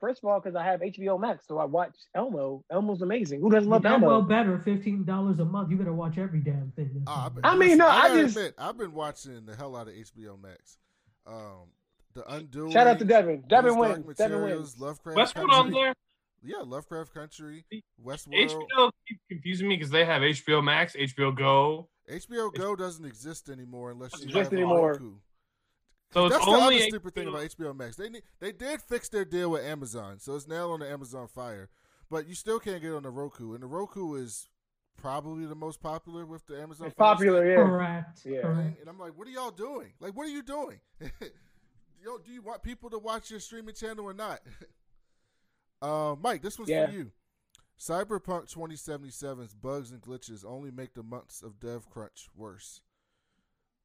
First 0.00 0.22
of 0.24 0.30
all, 0.30 0.40
because 0.40 0.56
I 0.56 0.64
have 0.64 0.80
HBO 0.80 1.18
Max, 1.20 1.46
so 1.46 1.58
I 1.58 1.64
watch 1.64 1.94
Elmo. 2.14 2.64
Elmo's 2.70 3.02
amazing. 3.02 3.40
Who 3.40 3.50
doesn't 3.50 3.68
love 3.70 3.82
damn 3.82 4.00
well 4.00 4.16
Elmo? 4.16 4.26
better 4.28 4.58
fifteen 4.58 5.04
dollars 5.04 5.38
a 5.38 5.44
month. 5.44 5.70
You 5.70 5.76
better 5.76 5.92
watch 5.92 6.18
every 6.18 6.40
damn 6.40 6.72
thing. 6.74 6.90
that's 6.94 7.06
on 7.16 7.32
but 7.34 7.42
there. 7.42 7.52
I 7.52 7.56
mean, 7.56 7.78
no, 7.78 7.86
I 7.86 8.08
gotta 8.08 8.22
just- 8.22 8.36
admit, 8.36 8.54
I've 8.58 8.76
been 8.76 8.92
watching 8.94 9.46
the 9.46 9.54
hell 9.54 9.76
out 9.76 9.86
of 9.88 9.94
HBO 9.94 10.40
Max. 10.42 10.78
Um, 11.26 11.68
the 12.14 12.28
Undoing. 12.34 12.72
Shout 12.72 12.86
out 12.88 12.98
to 12.98 13.04
Devin. 13.04 13.44
Devin 13.48 13.74
Those 13.74 13.76
Dark 13.88 14.04
wins. 14.06 14.16
Devin 14.16 14.38
Materials, 14.40 14.60
wins. 14.76 14.80
Lovecraft 14.80 15.18
Westworld 15.18 15.50
Country. 15.50 15.54
on 15.56 15.70
there. 15.70 15.94
Yeah, 16.42 16.58
Lovecraft 16.64 17.14
Country, 17.14 17.64
Westworld. 18.04 18.50
HBO 18.50 18.90
keeps 19.08 19.20
confusing 19.28 19.68
me 19.68 19.76
because 19.76 19.90
they 19.90 20.04
have 20.04 20.22
HBO 20.22 20.62
Max, 20.62 20.94
HBO 20.94 21.36
Go. 21.36 21.88
HBO 22.10 22.52
Go 22.52 22.74
doesn't 22.74 23.04
exist 23.04 23.48
anymore 23.48 23.92
unless 23.92 24.12
you 24.18 24.24
Exist 24.24 24.50
have 24.50 24.52
anymore. 24.52 24.92
Roku. 24.92 25.12
So 26.12 26.26
it's 26.26 26.34
That's 26.34 26.46
only 26.46 26.76
the 26.76 26.82
other 26.82 26.88
stupid 26.90 27.14
thing 27.14 27.28
about 27.28 27.42
HBO 27.42 27.76
Max. 27.76 27.96
They 27.96 28.08
need, 28.08 28.22
they 28.40 28.52
did 28.52 28.82
fix 28.82 29.08
their 29.08 29.24
deal 29.24 29.50
with 29.50 29.64
Amazon, 29.64 30.18
so 30.18 30.34
it's 30.34 30.48
now 30.48 30.70
on 30.70 30.80
the 30.80 30.90
Amazon 30.90 31.28
Fire. 31.28 31.70
But 32.10 32.28
you 32.28 32.34
still 32.34 32.58
can't 32.58 32.82
get 32.82 32.92
on 32.92 33.04
the 33.04 33.10
Roku, 33.10 33.54
and 33.54 33.62
the 33.62 33.66
Roku 33.66 34.16
is 34.16 34.48
probably 34.98 35.46
the 35.46 35.54
most 35.54 35.80
popular 35.80 36.26
with 36.26 36.46
the 36.46 36.60
Amazon. 36.60 36.88
It's 36.88 36.96
Fire 36.96 37.14
popular, 37.14 37.48
yeah. 37.48 37.56
Correct. 37.56 38.20
Yeah. 38.26 38.42
correct. 38.42 38.80
And 38.80 38.88
I'm 38.90 38.98
like, 38.98 39.16
what 39.16 39.26
are 39.26 39.30
y'all 39.30 39.50
doing? 39.50 39.92
Like, 40.00 40.14
what 40.14 40.26
are 40.26 40.30
you 40.30 40.42
doing? 40.42 40.80
Yo, 42.04 42.18
do 42.18 42.32
you 42.32 42.42
want 42.42 42.62
people 42.62 42.90
to 42.90 42.98
watch 42.98 43.30
your 43.30 43.40
streaming 43.40 43.74
channel 43.74 44.04
or 44.04 44.12
not? 44.12 44.40
uh, 45.82 46.16
Mike, 46.20 46.40
this 46.42 46.58
one's 46.58 46.70
Yeah. 46.70 46.86
for 46.86 46.92
you. 46.92 47.12
Cyberpunk 47.78 48.52
2077's 48.52 49.54
bugs 49.54 49.90
and 49.90 50.00
glitches 50.00 50.44
only 50.44 50.70
make 50.70 50.94
the 50.94 51.02
months 51.02 51.42
of 51.42 51.58
dev 51.58 51.90
crunch 51.90 52.28
worse. 52.34 52.80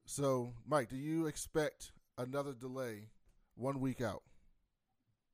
So, 0.05 0.53
Mike, 0.65 0.89
do 0.89 0.95
you 0.95 1.25
expect 1.25 1.91
another 2.17 2.53
delay 2.53 3.09
one 3.55 3.79
week 3.79 4.01
out? 4.01 4.21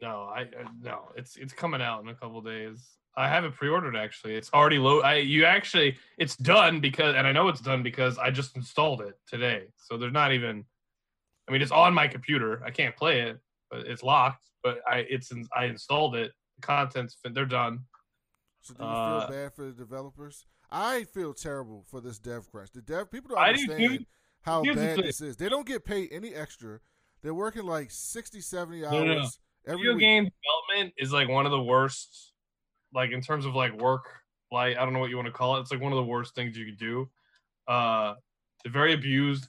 No, 0.02 0.24
I 0.34 0.42
uh, 0.44 0.68
no. 0.82 1.12
It's 1.16 1.36
it's 1.36 1.54
coming 1.54 1.82
out 1.82 2.02
in 2.04 2.10
a 2.10 2.16
couple 2.16 2.42
days. 2.42 2.98
I 3.16 3.28
have 3.28 3.44
it 3.46 3.54
pre-ordered 3.54 3.96
actually. 3.96 4.36
It's 4.36 4.52
already 4.54 4.78
low. 4.80 5.02
I 5.02 5.18
you 5.18 5.46
actually 5.46 5.98
it's 6.18 6.36
done 6.36 6.80
because 6.80 7.16
and 7.16 7.28
I 7.28 7.32
know 7.32 7.48
it's 7.50 7.62
done 7.62 7.84
because 7.84 8.18
I 8.18 8.32
just 8.32 8.56
installed 8.56 9.02
it 9.02 9.14
today. 9.28 9.66
So 9.78 9.98
there's 9.98 10.14
not 10.14 10.34
even. 10.34 10.66
I 11.48 11.52
mean, 11.52 11.62
it's 11.62 11.72
on 11.72 11.94
my 11.94 12.08
computer. 12.08 12.62
I 12.66 12.72
can't 12.72 12.96
play 12.96 13.22
it, 13.22 13.38
but 13.70 13.82
it's 13.82 14.02
locked. 14.04 14.50
But 14.64 14.80
I 14.88 15.00
it's 15.10 15.32
I 15.56 15.66
installed 15.66 16.16
it. 16.16 16.32
Contents 16.62 17.16
fin- 17.22 17.34
they're 17.34 17.46
done. 17.46 17.80
So, 18.62 18.74
do 18.74 18.84
you 18.84 18.90
Uh, 18.90 19.28
feel 19.28 19.30
bad 19.36 19.54
for 19.54 19.66
the 19.66 19.72
developers? 19.74 20.46
I 20.72 21.04
feel 21.04 21.34
terrible 21.34 21.84
for 21.90 22.02
this 22.02 22.18
dev 22.20 22.50
crunch. 22.50 22.72
The 22.72 22.82
dev 22.82 23.12
people 23.12 23.30
don't 23.36 23.40
I 23.44 23.54
do 23.54 23.62
understand 23.72 24.06
how 24.42 24.64
bad 24.64 25.00
this 25.00 25.22
is. 25.22 25.36
They 25.38 25.50
don't 25.50 25.68
get 25.68 25.84
paid 25.86 26.10
any 26.12 26.34
extra. 26.34 26.80
They're 27.22 27.34
working 27.34 27.64
like 27.66 27.92
60, 27.92 28.42
70 28.42 28.86
hours 28.86 28.92
No, 28.94 29.04
no, 29.04 29.14
no. 29.22 29.28
every 29.68 29.78
Video 29.82 29.94
week. 29.94 30.02
game 30.02 30.24
development 30.24 30.94
is 30.98 31.12
like 31.14 31.28
one 31.30 31.46
of 31.46 31.52
the 31.52 31.62
worst. 31.62 32.32
Like 32.94 33.12
in 33.12 33.22
terms 33.22 33.46
of 33.46 33.56
like 33.56 33.74
work, 33.74 34.06
like 34.52 34.78
I 34.78 34.84
don't 34.86 34.94
know 34.94 35.00
what 35.00 35.10
you 35.10 35.16
want 35.18 35.26
to 35.28 35.32
call 35.34 35.58
it. 35.58 35.62
It's 35.62 35.72
like 35.72 35.82
one 35.82 35.92
of 35.92 35.98
the 35.98 36.04
worst 36.04 36.36
things 36.36 36.58
you 36.58 36.66
could 36.66 36.78
do. 36.78 37.10
Uh, 37.68 38.14
they're 38.64 38.72
very 38.72 38.94
abused, 38.94 39.48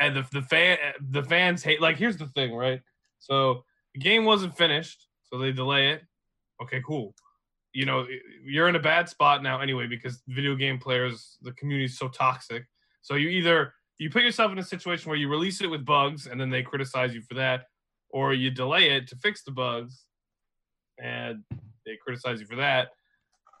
and 0.00 0.16
the 0.16 0.26
the 0.32 0.42
fan 0.42 0.78
the 1.10 1.22
fans 1.22 1.62
hate. 1.62 1.80
Like 1.80 1.96
here's 1.96 2.16
the 2.16 2.26
thing, 2.28 2.54
right? 2.54 2.80
So 3.18 3.64
the 3.94 4.00
game 4.00 4.24
wasn't 4.24 4.56
finished, 4.56 5.08
So 5.24 5.38
they 5.38 5.52
delay 5.52 5.90
it. 5.92 6.02
Okay, 6.62 6.82
cool. 6.86 7.14
You 7.72 7.84
know, 7.84 8.06
you're 8.44 8.68
in 8.68 8.76
a 8.76 8.80
bad 8.80 9.08
spot 9.08 9.42
now 9.42 9.60
anyway 9.60 9.86
because 9.86 10.22
video 10.28 10.54
game 10.54 10.78
players, 10.78 11.36
the 11.42 11.52
community 11.52 11.84
is 11.84 11.98
so 11.98 12.08
toxic. 12.08 12.64
So 13.02 13.14
you 13.14 13.28
either 13.28 13.74
you 13.98 14.10
put 14.10 14.22
yourself 14.22 14.52
in 14.52 14.58
a 14.58 14.64
situation 14.64 15.08
where 15.08 15.18
you 15.18 15.28
release 15.28 15.60
it 15.60 15.70
with 15.70 15.84
bugs 15.84 16.26
and 16.26 16.40
then 16.40 16.50
they 16.50 16.62
criticize 16.62 17.14
you 17.14 17.22
for 17.22 17.34
that, 17.34 17.64
or 18.10 18.32
you 18.32 18.50
delay 18.50 18.90
it 18.90 19.08
to 19.08 19.16
fix 19.16 19.42
the 19.42 19.52
bugs 19.52 20.04
and 20.98 21.42
they 21.84 21.96
criticize 22.02 22.40
you 22.40 22.46
for 22.46 22.56
that. 22.56 22.88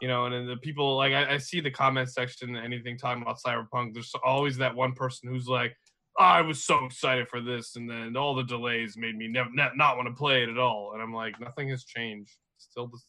You 0.00 0.08
know, 0.08 0.26
and 0.26 0.34
then 0.34 0.46
the 0.46 0.56
people 0.56 0.96
like 0.96 1.12
I, 1.12 1.34
I 1.34 1.38
see 1.38 1.60
the 1.60 1.70
comment 1.70 2.10
section, 2.10 2.56
anything 2.56 2.98
talking 2.98 3.22
about 3.22 3.38
Cyberpunk. 3.44 3.94
There's 3.94 4.12
always 4.24 4.58
that 4.58 4.74
one 4.74 4.92
person 4.92 5.30
who's 5.30 5.46
like, 5.46 5.74
I 6.18 6.40
was 6.40 6.64
so 6.64 6.84
excited 6.84 7.28
for 7.28 7.40
this, 7.40 7.76
and 7.76 7.88
then 7.88 8.16
all 8.16 8.34
the 8.34 8.42
delays 8.42 8.96
made 8.96 9.16
me 9.16 9.28
never 9.28 9.50
not, 9.52 9.76
not 9.76 9.96
want 9.96 10.08
to 10.08 10.14
play 10.14 10.42
it 10.42 10.48
at 10.48 10.58
all. 10.58 10.92
And 10.92 11.02
I'm 11.02 11.14
like, 11.14 11.38
nothing 11.40 11.68
has 11.70 11.84
changed. 11.84 12.36
Still, 12.58 12.86
just, 12.86 13.06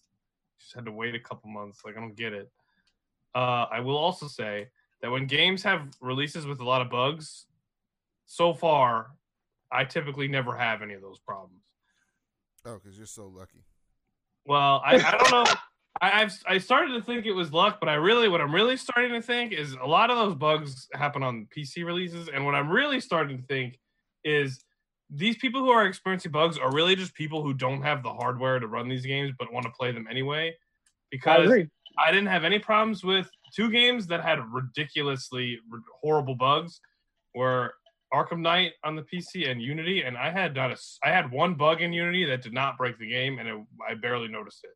just 0.59 0.73
had 0.73 0.85
to 0.85 0.91
wait 0.91 1.15
a 1.15 1.19
couple 1.19 1.49
months. 1.49 1.81
Like 1.85 1.97
I 1.97 1.99
don't 1.99 2.15
get 2.15 2.33
it. 2.33 2.51
Uh, 3.35 3.65
I 3.71 3.79
will 3.79 3.97
also 3.97 4.27
say 4.27 4.67
that 5.01 5.11
when 5.11 5.27
games 5.27 5.63
have 5.63 5.89
releases 6.01 6.45
with 6.45 6.59
a 6.59 6.63
lot 6.63 6.81
of 6.81 6.89
bugs, 6.89 7.45
so 8.25 8.53
far, 8.53 9.11
I 9.71 9.85
typically 9.85 10.27
never 10.27 10.55
have 10.55 10.81
any 10.81 10.93
of 10.93 11.01
those 11.01 11.19
problems. 11.19 11.63
Oh, 12.65 12.79
because 12.81 12.97
you're 12.97 13.05
so 13.07 13.27
lucky. 13.27 13.63
Well, 14.45 14.81
I, 14.85 14.95
I 14.95 15.17
don't 15.17 15.31
know. 15.31 15.53
I, 16.01 16.21
I've 16.21 16.33
I 16.47 16.57
started 16.57 16.93
to 16.93 17.01
think 17.01 17.25
it 17.25 17.31
was 17.31 17.51
luck, 17.51 17.79
but 17.79 17.89
I 17.89 17.95
really 17.95 18.29
what 18.29 18.41
I'm 18.41 18.53
really 18.53 18.77
starting 18.77 19.13
to 19.13 19.21
think 19.21 19.51
is 19.51 19.73
a 19.73 19.87
lot 19.87 20.11
of 20.11 20.17
those 20.17 20.35
bugs 20.35 20.87
happen 20.93 21.23
on 21.23 21.47
PC 21.55 21.85
releases, 21.85 22.27
and 22.27 22.45
what 22.45 22.53
I'm 22.53 22.69
really 22.69 22.99
starting 22.99 23.37
to 23.37 23.43
think 23.43 23.79
is 24.23 24.63
these 25.09 25.37
people 25.37 25.61
who 25.61 25.69
are 25.69 25.85
experiencing 25.85 26.31
bugs 26.31 26.57
are 26.57 26.71
really 26.71 26.95
just 26.95 27.13
people 27.13 27.41
who 27.41 27.53
don't 27.53 27.81
have 27.81 28.03
the 28.03 28.13
hardware 28.13 28.59
to 28.59 28.67
run 28.67 28.89
these 28.89 29.05
games 29.05 29.33
but 29.37 29.51
want 29.53 29.65
to 29.65 29.71
play 29.71 29.91
them 29.91 30.07
anyway. 30.09 30.49
I 30.49 30.53
Because 31.11 31.45
agree. 31.45 31.67
I 31.97 32.11
didn't 32.11 32.27
have 32.27 32.43
any 32.43 32.59
problems 32.59 33.03
with 33.03 33.29
two 33.55 33.71
games 33.71 34.07
that 34.07 34.21
had 34.21 34.39
ridiculously 34.51 35.59
horrible 36.01 36.35
bugs 36.35 36.79
were 37.33 37.73
Arkham 38.13 38.39
Knight 38.39 38.73
on 38.83 38.95
the 38.95 39.03
PC 39.03 39.49
and 39.49 39.61
Unity 39.61 40.03
and 40.03 40.17
I 40.17 40.29
had 40.29 40.55
not 40.55 40.71
a 40.71 40.77
I 41.03 41.09
had 41.09 41.31
one 41.31 41.55
bug 41.55 41.81
in 41.81 41.93
Unity 41.93 42.25
that 42.25 42.41
did 42.41 42.53
not 42.53 42.77
break 42.77 42.99
the 42.99 43.09
game 43.09 43.39
and 43.39 43.47
it, 43.47 43.55
I 43.87 43.95
barely 43.95 44.27
noticed 44.27 44.63
it. 44.63 44.75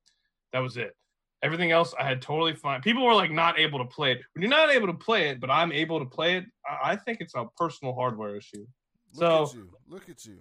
That 0.53 0.59
was 0.59 0.77
it. 0.77 0.95
Everything 1.43 1.71
else 1.71 1.93
I 1.99 2.03
had 2.03 2.21
totally 2.21 2.53
fine. 2.53 2.81
People 2.81 3.05
were 3.05 3.15
like 3.15 3.31
not 3.31 3.59
able 3.59 3.79
to 3.79 3.85
play 3.85 4.13
it. 4.13 4.21
When 4.33 4.43
you're 4.43 4.49
not 4.49 4.69
able 4.69 4.87
to 4.87 4.93
play 4.93 5.29
it, 5.29 5.39
but 5.39 5.49
I'm 5.49 5.71
able 5.71 5.99
to 5.99 6.05
play 6.05 6.37
it, 6.37 6.45
I, 6.65 6.91
I 6.91 6.95
think 6.95 7.19
it's 7.19 7.35
a 7.35 7.45
personal 7.57 7.93
hardware 7.93 8.35
issue. 8.35 8.65
Look 9.13 9.19
So- 9.19 9.43
at 9.43 9.53
you. 9.55 9.69
Look 9.87 10.09
at 10.09 10.25
you. 10.25 10.37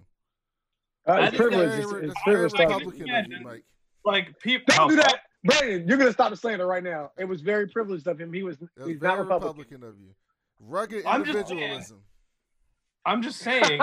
Uh, 1.07 1.13
it's 1.13 1.29
think 1.31 1.41
privilege. 1.41 1.79
It's, 1.79 1.91
that's 1.91 2.03
it's 2.03 2.23
privilege 2.23 2.51
talking. 2.51 2.67
Republican 2.77 3.07
Yeah, 3.07 3.25
you. 3.27 3.39
Mike. 3.43 3.63
Like 4.05 4.39
people 4.39 4.73
Don't 4.75 4.89
do 4.89 4.95
that, 4.97 5.21
Brandon. 5.43 5.87
You're 5.87 5.97
gonna 5.97 6.13
stop 6.13 6.29
the 6.29 6.37
slander 6.37 6.65
right 6.67 6.83
now. 6.83 7.11
It 7.17 7.25
was 7.25 7.41
very 7.41 7.67
privileged 7.67 8.07
of 8.07 8.19
him. 8.19 8.31
He 8.31 8.43
was. 8.43 8.59
Was 8.59 8.69
He's 8.87 8.97
very 8.99 9.13
not 9.15 9.19
Republican. 9.19 9.59
Republican 9.59 9.83
of 9.83 9.99
you. 9.99 10.09
Rugged 10.59 11.05
I'm 11.05 11.23
just- 11.25 11.37
individualism. 11.37 12.01
I'm 13.05 13.21
just 13.23 13.39
saying 13.39 13.81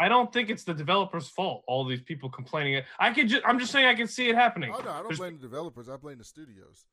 I 0.00 0.08
don't 0.08 0.32
think 0.32 0.50
it's 0.50 0.64
the 0.64 0.74
developer's 0.74 1.28
fault. 1.28 1.62
All 1.68 1.84
these 1.84 2.00
people 2.02 2.28
complaining. 2.30 2.82
I 2.98 3.12
could 3.12 3.28
just, 3.28 3.42
I'm 3.46 3.58
just 3.60 3.70
saying 3.70 3.86
I 3.86 3.94
can 3.94 4.08
see 4.08 4.28
it 4.28 4.34
happening. 4.34 4.72
Oh 4.74 4.80
no, 4.80 4.90
I 4.90 4.94
don't 4.94 5.02
There's- 5.04 5.18
blame 5.18 5.36
the 5.36 5.42
developers. 5.42 5.88
I 5.88 5.96
blame 5.96 6.18
the 6.18 6.24
studios. 6.24 6.84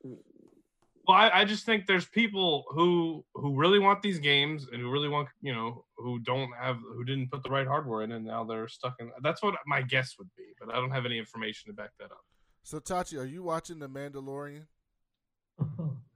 Well, 1.08 1.16
I, 1.16 1.30
I 1.34 1.46
just 1.46 1.66
think 1.66 1.86
there's 1.88 2.06
people 2.06 2.66
who 2.70 3.24
who 3.34 3.56
really 3.56 3.80
want 3.80 4.02
these 4.02 4.20
games 4.20 4.68
and 4.72 4.82
who 4.82 4.92
really 4.92 5.08
want 5.08 5.30
you 5.42 5.54
know 5.54 5.86
who 5.96 6.20
don't 6.20 6.52
have 6.60 6.78
who 6.78 7.06
didn't 7.06 7.32
put 7.32 7.44
the 7.44 7.50
right 7.50 7.66
hardware 7.66 8.02
in 8.02 8.12
and 8.12 8.26
now 8.26 8.44
they're 8.44 8.68
stuck 8.68 8.96
in. 9.00 9.10
That's 9.22 9.42
what 9.42 9.56
my 9.66 9.82
guess 9.82 10.16
would 10.20 10.30
be, 10.36 10.44
but 10.60 10.74
I 10.74 10.76
don't 10.76 10.92
have 10.92 11.06
any 11.06 11.18
information 11.18 11.70
to 11.72 11.74
back 11.74 11.92
that 12.00 12.12
up. 12.12 12.26
So 12.64 12.80
Tachi, 12.80 13.18
are 13.20 13.26
you 13.26 13.42
watching 13.42 13.80
The 13.80 13.88
Mandalorian? 13.88 14.64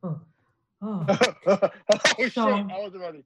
Oh. 0.04 0.22
oh 0.82 1.06
shit! 2.18 2.34
So- 2.34 2.50
I 2.50 2.80
wasn't 2.80 3.02
ready. 3.02 3.24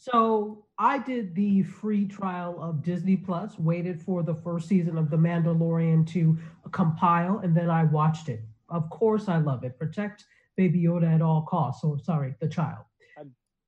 So 0.00 0.64
I 0.78 0.98
did 0.98 1.34
the 1.34 1.64
free 1.64 2.06
trial 2.06 2.62
of 2.62 2.84
Disney 2.84 3.16
Plus, 3.16 3.58
waited 3.58 4.00
for 4.00 4.22
the 4.22 4.34
first 4.34 4.68
season 4.68 4.96
of 4.96 5.10
The 5.10 5.16
Mandalorian 5.16 6.06
to 6.12 6.38
compile, 6.70 7.40
and 7.42 7.52
then 7.56 7.68
I 7.68 7.82
watched 7.82 8.28
it. 8.28 8.42
Of 8.68 8.88
course, 8.90 9.28
I 9.28 9.38
love 9.38 9.64
it. 9.64 9.76
Protect 9.76 10.24
Baby 10.58 10.82
Yoda 10.82 11.14
at 11.14 11.22
all 11.22 11.42
costs. 11.42 11.80
So 11.80 11.96
sorry, 12.02 12.34
the 12.40 12.48
child. 12.48 12.84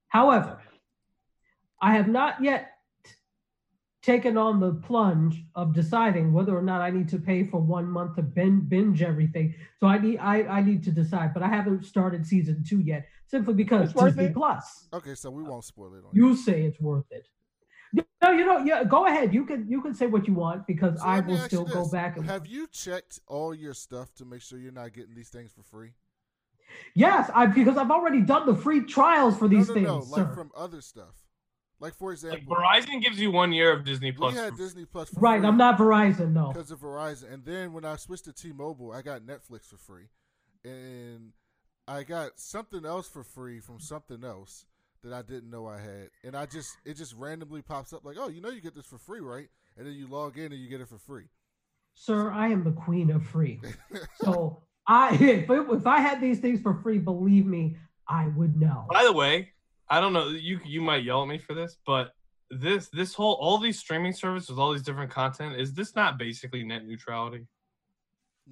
However, 0.09 0.61
I 1.80 1.93
have 1.95 2.09
not 2.09 2.43
yet 2.43 2.72
taken 4.03 4.36
on 4.36 4.59
the 4.59 4.74
plunge 4.74 5.45
of 5.55 5.72
deciding 5.72 6.32
whether 6.32 6.57
or 6.57 6.62
not 6.62 6.80
I 6.80 6.91
need 6.91 7.09
to 7.11 7.18
pay 7.18 7.45
for 7.45 7.61
one 7.61 7.86
month 7.86 8.16
to 8.16 8.22
binge 8.22 9.03
everything. 9.03 9.55
So 9.78 9.86
I 9.86 9.99
need 9.99 10.18
I, 10.18 10.43
I 10.43 10.62
need 10.62 10.82
to 10.82 10.91
decide, 10.91 11.32
but 11.32 11.45
I 11.45 11.49
haven't 11.49 11.84
started 11.84 12.26
season 12.26 12.64
two 12.68 12.80
yet, 12.80 13.07
simply 13.28 13.55
because 13.55 13.91
It's 13.91 13.95
worth 13.95 14.16
Disney 14.16 14.24
it. 14.24 14.34
Plus. 14.34 14.88
Okay, 14.93 15.14
so 15.14 15.30
we 15.30 15.45
won't 15.45 15.64
spoil 15.64 15.95
it 15.95 16.03
on 16.05 16.11
you. 16.12 16.30
You 16.30 16.36
say 16.36 16.62
it's 16.62 16.80
worth 16.80 17.07
it. 17.12 17.28
No, 18.22 18.30
you 18.32 18.45
know, 18.45 18.59
yeah. 18.59 18.82
Go 18.82 19.07
ahead. 19.07 19.32
You 19.32 19.45
can 19.47 19.68
you 19.68 19.80
can 19.80 19.95
say 19.95 20.07
what 20.07 20.26
you 20.26 20.34
want 20.34 20.66
because 20.66 20.99
So 20.99 21.07
I 21.07 21.16
let 21.16 21.26
will 21.26 21.38
still 21.38 21.64
go 21.64 21.88
back 21.88 22.16
and. 22.16 22.26
Have 22.26 22.49
you 22.49 22.66
checked 22.66 23.20
all 23.28 23.55
your 23.55 23.74
stuff 23.74 24.12
to 24.16 24.24
make 24.24 24.43
sure 24.43 24.59
you're 24.59 24.72
not 24.72 24.93
getting 24.93 25.14
these 25.14 25.28
things 25.28 25.53
for 25.53 25.62
free? 25.62 25.93
Yes, 26.95 27.31
I 27.35 27.47
because 27.47 27.76
I've 27.76 27.91
already 27.91 28.20
done 28.20 28.47
the 28.47 28.55
free 28.55 28.83
trials 28.85 29.37
for 29.39 29.49
these 29.49 29.68
no, 29.68 29.74
no, 29.74 29.81
things, 29.81 30.11
no, 30.11 30.16
like 30.16 30.26
sir. 30.28 30.35
from 30.35 30.51
other 30.57 30.81
stuff. 30.81 31.14
Like 31.78 31.95
for 31.95 32.09
Like 32.11 32.16
example, 32.16 32.57
Verizon 32.57 33.01
gives 33.03 33.18
you 33.18 33.31
one 33.31 33.53
year 33.53 33.72
of 33.72 33.85
Disney 33.85 34.11
we 34.11 34.16
Plus. 34.16 34.35
had 34.35 34.57
Disney 34.57 34.85
Plus 34.85 35.09
for 35.09 35.20
right, 35.20 35.41
free 35.41 35.49
I'm 35.49 35.57
not 35.57 35.78
Verizon 35.78 36.35
though. 36.35 36.49
because 36.53 36.70
of 36.70 36.81
Verizon, 36.81 37.33
and 37.33 37.45
then 37.45 37.72
when 37.72 37.85
I 37.87 37.97
switched 37.97 38.26
to 38.26 38.33
T-Mobile, 38.35 38.93
I 38.93 39.01
got 39.03 39.22
Netflix 39.22 39.64
for 39.66 39.78
free, 39.78 40.09
and 40.64 41.33
I 41.89 42.03
got 42.03 42.39
something 42.39 42.85
else 42.85 43.09
for 43.09 43.24
free 43.24 43.61
from 43.61 43.81
something 43.81 44.22
else 44.24 44.66
that 45.03 45.14
I 45.14 45.22
didn't 45.22 45.51
know 45.51 45.66
I 45.66 45.78
had, 45.81 46.11
and 46.22 46.37
I 46.37 46.45
just 46.45 46.76
it 46.85 46.95
just 46.99 47.14
randomly 47.16 47.62
pops 47.62 47.93
up 47.95 48.05
like, 48.05 48.16
oh, 48.18 48.28
you 48.28 48.43
know, 48.43 48.51
you 48.51 48.61
get 48.61 48.74
this 48.74 48.85
for 48.87 48.99
free, 48.99 49.20
right? 49.20 49.49
And 49.78 49.87
then 49.87 49.95
you 49.95 50.07
log 50.07 50.37
in 50.37 50.53
and 50.53 50.61
you 50.61 50.68
get 50.68 50.83
it 50.83 50.89
for 50.89 50.99
free. 50.99 51.24
Sir, 51.95 52.31
I 52.31 52.49
am 52.49 52.62
the 52.64 52.72
queen 52.72 53.11
of 53.11 53.24
free. 53.24 53.61
So 54.22 54.62
I 54.91 55.14
if, 55.20 55.49
if 55.49 55.86
I 55.86 56.01
had 56.01 56.20
these 56.20 56.41
things 56.41 56.61
for 56.61 56.74
free, 56.82 56.99
believe 56.99 57.47
me, 57.47 57.76
I 58.09 58.26
would 58.28 58.61
know. 58.61 58.86
By 58.91 59.05
the 59.05 59.12
way, 59.12 59.53
I 59.88 60.01
don't 60.01 60.12
know 60.12 60.28
you 60.28 60.59
you 60.64 60.80
might 60.80 61.05
yell 61.05 61.22
at 61.22 61.28
me 61.28 61.38
for 61.38 61.55
this, 61.55 61.76
but 61.86 62.11
this 62.51 62.88
this 62.88 63.14
whole 63.14 63.34
all 63.34 63.59
these 63.59 63.78
streaming 63.78 64.12
services, 64.12 64.59
all 64.59 64.72
these 64.72 64.82
different 64.82 65.11
content, 65.12 65.61
is 65.61 65.72
this 65.72 65.95
not 65.95 66.18
basically 66.18 66.64
net 66.64 66.84
neutrality? 66.86 67.47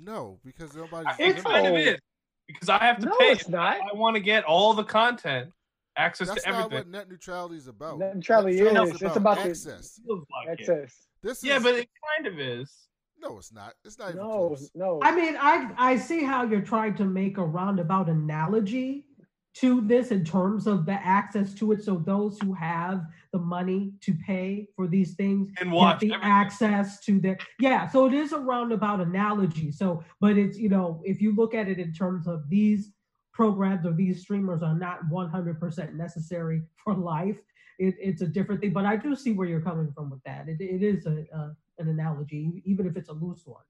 no, 0.01 0.39
because 0.45 0.77
nobody's. 0.77 1.13
It 1.19 1.37
It's 1.37 1.43
kind 1.43 1.67
of 1.67 1.73
all- 1.73 1.79
is 1.79 1.99
because 2.47 2.69
I 2.69 2.79
have 2.79 2.99
to 3.01 3.07
No, 3.07 3.17
pay. 3.19 3.33
it's 3.33 3.49
not. 3.49 3.79
I 3.81 3.95
want 3.97 4.15
to 4.15 4.21
get 4.21 4.45
all 4.45 4.73
the 4.73 4.85
content, 4.85 5.51
access 5.97 6.29
That's 6.29 6.45
to 6.45 6.51
not 6.53 6.71
what 6.71 6.87
net 6.89 7.09
neutrality 7.11 7.57
is 7.57 7.67
about. 7.67 7.99
Net 7.99 8.15
neutrality 8.15 8.61
neutrality 8.61 8.93
is- 8.93 9.03
it's 9.03 9.17
about 9.17 9.39
the- 9.39 9.51
access. 9.51 10.01
Feels 10.07 10.25
like 10.31 10.61
it. 10.61 10.61
Access. 10.61 11.07
This 11.21 11.39
is 11.39 11.45
Yeah, 11.45 11.59
but 11.59 11.75
it 11.75 11.89
kind 12.17 12.29
of 12.33 12.39
is. 12.39 12.73
No, 13.21 13.39
it's 13.39 13.53
not. 13.53 13.75
It's 13.85 13.99
not 13.99 14.11
even 14.11 14.23
No, 14.23 14.49
close. 14.49 14.71
no. 14.75 15.01
I 15.03 15.15
mean, 15.15 15.37
I 15.41 15.71
I 15.77 15.97
see 15.97 16.25
how 16.25 16.45
you're 16.45 16.61
trying 16.61 16.95
to 16.97 17.05
make 17.05 17.39
a 17.39 17.45
roundabout 17.45 18.09
analogy 18.09 19.07
to 19.55 19.81
this 19.81 20.13
in 20.13 20.25
terms 20.25 20.67
of 20.69 20.87
the 20.87 20.93
access 20.93 21.53
to 21.55 21.73
it. 21.73 21.83
So 21.83 21.97
those 21.99 22.39
who 22.41 22.53
have 22.55 23.05
the 23.33 23.39
money 23.41 23.93
to 24.03 24.15
pay 24.15 24.69
for 24.77 24.87
these 24.87 25.15
things 25.15 25.49
And 25.59 25.71
get 25.71 25.77
watch 25.77 26.01
the 26.01 26.13
everything. 26.13 26.31
access 26.33 27.01
to 27.07 27.19
the 27.21 27.37
yeah. 27.59 27.89
So 27.89 28.07
it 28.07 28.15
is 28.15 28.33
a 28.33 28.39
roundabout 28.39 29.01
analogy. 29.01 29.73
So, 29.73 30.05
but 30.21 30.39
it's 30.39 30.59
you 30.59 30.69
know 30.69 31.03
if 31.05 31.21
you 31.21 31.35
look 31.35 31.55
at 31.55 31.69
it 31.69 31.79
in 31.79 31.93
terms 31.93 32.27
of 32.29 32.49
these 32.49 32.93
programs 33.33 33.87
or 33.87 33.93
these 33.93 34.21
streamers 34.23 34.63
are 34.65 34.75
not 34.77 35.09
100% 35.11 35.95
necessary 35.95 36.63
for 36.83 36.95
life. 36.95 37.37
It, 37.79 37.95
it's 38.01 38.23
a 38.23 38.27
different 38.27 38.61
thing, 38.61 38.73
but 38.73 38.85
I 38.85 38.97
do 38.97 39.15
see 39.15 39.33
where 39.33 39.47
you're 39.47 39.61
coming 39.61 39.93
from 39.95 40.11
with 40.11 40.21
that. 40.25 40.49
It, 40.49 40.61
it 40.61 40.83
is 40.83 41.07
a, 41.07 41.25
a 41.33 41.55
an 41.79 41.89
analogy, 41.89 42.63
even 42.65 42.87
if 42.87 42.97
it's 42.97 43.09
a 43.09 43.13
loose 43.13 43.43
one. 43.45 43.63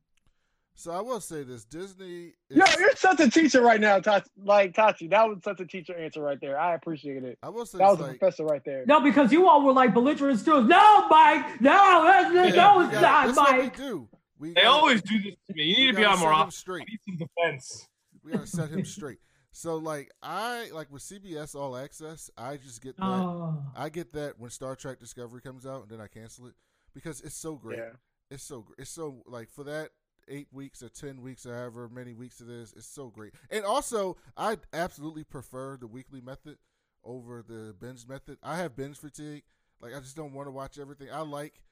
So 0.74 0.92
I 0.92 1.00
will 1.00 1.20
say 1.20 1.42
this: 1.42 1.64
Disney. 1.64 2.34
Is, 2.48 2.56
Yo, 2.56 2.64
you're 2.78 2.94
such 2.94 3.18
a 3.18 3.28
teacher 3.28 3.60
right 3.62 3.80
now, 3.80 3.98
Tachi. 3.98 4.26
Like 4.40 4.74
Tachi, 4.74 5.10
that 5.10 5.28
was 5.28 5.38
such 5.42 5.58
a 5.60 5.66
teacher 5.66 5.96
answer 5.96 6.22
right 6.22 6.38
there. 6.40 6.58
I 6.58 6.74
appreciate 6.74 7.24
it. 7.24 7.36
I 7.42 7.48
will 7.48 7.66
say 7.66 7.78
That 7.78 7.88
was 7.90 7.98
it's 8.00 8.08
a 8.08 8.12
professor 8.12 8.44
right 8.44 8.62
there. 8.64 8.84
No, 8.86 9.00
because 9.00 9.32
you 9.32 9.48
all 9.48 9.64
were 9.64 9.72
like 9.72 9.92
belligerent 9.92 10.38
students. 10.38 10.68
No, 10.70 11.08
Mike. 11.08 11.60
No, 11.60 12.04
that's, 12.04 12.32
Yeah, 12.54 12.62
no, 12.62 12.78
we 12.78 12.84
it's 12.84 12.92
gotta- 12.94 13.00
not, 13.00 13.26
that's 13.26 13.36
what 13.36 13.52
we 13.56 13.62
Mike. 13.64 13.76
do. 13.76 14.08
We 14.38 14.48
They 14.50 14.54
gotta- 14.54 14.68
always 14.68 15.02
do 15.02 15.20
this 15.20 15.34
to 15.48 15.54
me. 15.54 15.64
You 15.64 15.76
need 15.86 15.90
to 15.92 15.96
be 15.98 16.04
on 16.04 16.20
more 16.20 16.28
set 16.28 16.34
him 16.36 16.40
often. 16.42 16.50
straight. 16.52 16.82
I 16.82 16.84
need 16.90 17.00
some 17.18 17.26
defense. 17.26 17.88
We 18.22 18.32
gotta 18.32 18.46
set 18.46 18.70
him 18.70 18.84
straight. 18.84 19.18
So 19.50 19.78
like 19.78 20.12
I 20.22 20.70
like 20.72 20.92
with 20.92 21.02
CBS 21.02 21.56
All 21.56 21.76
Access, 21.76 22.30
I 22.38 22.56
just 22.56 22.80
get 22.82 22.96
that. 22.98 23.04
Oh, 23.04 23.64
I 23.74 23.88
get 23.88 24.12
that 24.12 24.38
when 24.38 24.50
Star 24.50 24.76
Trek 24.76 25.00
Discovery 25.00 25.40
comes 25.40 25.66
out, 25.66 25.82
and 25.82 25.90
then 25.90 26.00
I 26.00 26.06
cancel 26.06 26.46
it 26.46 26.54
because 26.98 27.20
it's 27.20 27.36
so 27.36 27.54
great. 27.54 27.78
Yeah. 27.78 27.90
It's 28.30 28.42
so 28.42 28.62
gr- 28.62 28.74
it's 28.78 28.90
so 28.90 29.22
like 29.26 29.50
for 29.50 29.64
that 29.64 29.90
eight 30.28 30.48
weeks 30.52 30.82
or 30.82 30.88
ten 30.88 31.22
weeks 31.22 31.46
or 31.46 31.54
however 31.54 31.88
many 31.88 32.12
weeks 32.12 32.40
it 32.40 32.48
is, 32.48 32.74
it's 32.76 32.86
so 32.86 33.08
great. 33.08 33.32
And 33.50 33.64
also, 33.64 34.16
I 34.36 34.56
absolutely 34.72 35.24
prefer 35.24 35.76
the 35.76 35.86
weekly 35.86 36.20
method 36.20 36.58
over 37.04 37.44
the 37.46 37.74
binge 37.80 38.06
method. 38.08 38.38
I 38.42 38.56
have 38.56 38.76
binge 38.76 38.98
fatigue. 38.98 39.44
Like 39.80 39.94
I 39.94 40.00
just 40.00 40.16
don't 40.16 40.32
want 40.32 40.48
to 40.48 40.52
watch 40.52 40.78
everything. 40.78 41.08
I 41.12 41.20
like 41.20 41.62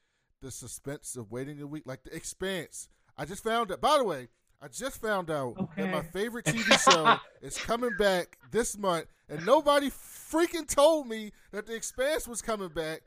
the 0.41 0.49
suspense 0.49 1.15
of 1.15 1.29
waiting 1.31 1.61
a 1.61 1.67
week. 1.67 1.83
Like 1.85 2.03
the 2.03 2.15
Expanse, 2.15 2.87
I 3.17 3.25
just 3.25 3.43
found 3.43 3.71
out. 3.71 3.81
By 3.81 3.97
the 3.97 4.03
way, 4.05 4.29
I 4.61 4.67
just 4.69 5.01
found 5.01 5.29
out 5.29 5.69
that 5.75 5.91
my 5.91 6.01
favorite 6.01 6.45
TV 6.47 6.91
show 6.91 7.17
is 7.41 7.57
coming 7.57 7.91
back 7.99 8.37
this 8.51 8.77
month, 8.77 9.07
and 9.29 9.45
nobody 9.45 9.89
freaking 9.91 10.67
told 10.67 11.07
me 11.07 11.31
that 11.51 11.67
The 11.67 11.75
Expanse 11.75 12.27
was 12.27 12.41
coming 12.41 12.69
back, 12.69 13.01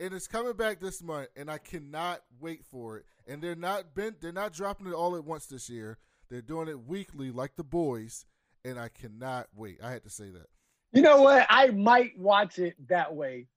and 0.00 0.14
it's 0.14 0.26
coming 0.26 0.54
back 0.54 0.80
this 0.80 1.02
month, 1.02 1.28
and 1.36 1.50
I 1.50 1.58
cannot 1.58 2.22
wait 2.40 2.64
for 2.64 2.98
it. 2.98 3.04
And 3.26 3.42
they're 3.42 3.54
not 3.54 3.94
been 3.94 4.16
they're 4.20 4.32
not 4.32 4.52
dropping 4.52 4.86
it 4.86 4.92
all 4.92 5.16
at 5.16 5.24
once 5.24 5.46
this 5.46 5.68
year. 5.68 5.98
They're 6.30 6.42
doing 6.42 6.68
it 6.68 6.86
weekly, 6.86 7.30
like 7.30 7.56
the 7.56 7.64
boys, 7.64 8.26
and 8.64 8.78
I 8.78 8.88
cannot 8.88 9.48
wait. 9.54 9.78
I 9.82 9.90
had 9.90 10.04
to 10.04 10.10
say 10.10 10.30
that. 10.30 10.46
You 10.92 11.02
know 11.02 11.22
what? 11.22 11.46
I 11.50 11.68
might 11.68 12.18
watch 12.18 12.58
it 12.58 12.76
that 12.88 13.14
way. 13.14 13.48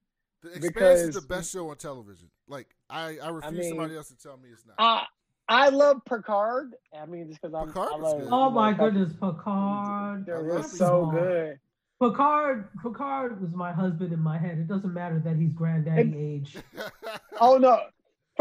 The 0.43 0.53
Expanse 0.53 0.99
is 1.01 1.15
the 1.15 1.21
best 1.21 1.51
show 1.51 1.69
on 1.69 1.77
television. 1.77 2.29
Like 2.47 2.75
I, 2.89 3.17
I 3.21 3.29
refuse 3.29 3.57
mean, 3.57 3.69
somebody 3.69 3.95
else 3.95 4.09
to 4.09 4.17
tell 4.17 4.37
me 4.37 4.49
it's 4.51 4.65
not. 4.65 4.75
I 4.79 5.05
I 5.49 5.69
love 5.69 6.01
Picard. 6.05 6.75
I 6.97 7.05
mean, 7.05 7.27
just 7.29 7.41
because 7.41 7.53
I'm. 7.53 7.67
Picard 7.67 7.89
I 7.93 7.97
love, 7.97 8.19
good. 8.19 8.29
Oh 8.31 8.49
my 8.49 8.73
goodness, 8.73 9.13
Picard. 9.13 10.25
They're 10.25 10.37
I 10.37 10.41
love 10.41 10.61
just 10.63 10.77
so 10.77 11.05
Picard. 11.05 11.27
good. 11.27 11.59
Picard, 12.01 12.69
Picard 12.83 13.41
was 13.41 13.51
my 13.53 13.71
husband 13.71 14.13
in 14.13 14.19
my 14.19 14.37
head. 14.37 14.59
It 14.59 14.67
doesn't 14.67 14.93
matter 14.93 15.19
that 15.25 15.35
he's 15.35 15.51
granddaddy 15.51 16.15
age. 16.17 16.57
Oh 17.39 17.57
no! 17.57 17.79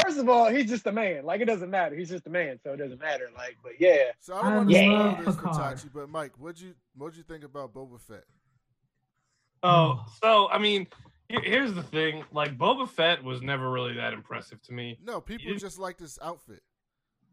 First 0.03 0.19
of 0.19 0.29
all, 0.29 0.49
he's 0.51 0.69
just 0.71 0.87
a 0.87 0.93
man. 0.93 1.25
Like 1.27 1.41
it 1.43 1.45
doesn't 1.47 1.71
matter. 1.71 1.95
He's 1.97 2.09
just 2.09 2.27
a 2.27 2.31
man, 2.31 2.59
so 2.63 2.73
it 2.73 2.79
doesn't 2.79 2.99
matter. 3.01 3.29
Like, 3.37 3.57
but 3.63 3.73
yeah, 3.79 4.13
so 4.21 4.35
I 4.37 4.43
don't 4.43 4.53
I 4.53 4.57
want 4.57 4.71
to 4.71 4.75
love 4.89 5.13
spoil 5.13 5.25
this 5.27 5.35
for 5.37 5.49
Picard. 5.49 5.81
But 5.95 6.09
Mike, 6.11 6.33
what'd 6.39 6.61
you 6.61 6.75
what'd 6.97 7.17
you 7.17 7.23
think 7.23 7.45
about 7.45 7.75
Boba 7.75 8.01
Fett? 8.01 8.25
Oh, 9.63 10.05
so 10.23 10.49
I 10.49 10.59
mean, 10.59 10.87
here's 11.29 11.75
the 11.75 11.83
thing. 11.83 12.25
Like 12.33 12.57
Boba 12.57 12.89
Fett 12.89 13.23
was 13.23 13.43
never 13.43 13.71
really 13.71 13.95
that 13.95 14.13
impressive 14.13 14.63
to 14.63 14.73
me. 14.73 14.99
No, 15.05 15.21
people 15.21 15.47
didn't- 15.47 15.61
just 15.61 15.79
like 15.79 15.99
this 15.99 16.19
outfit. 16.23 16.63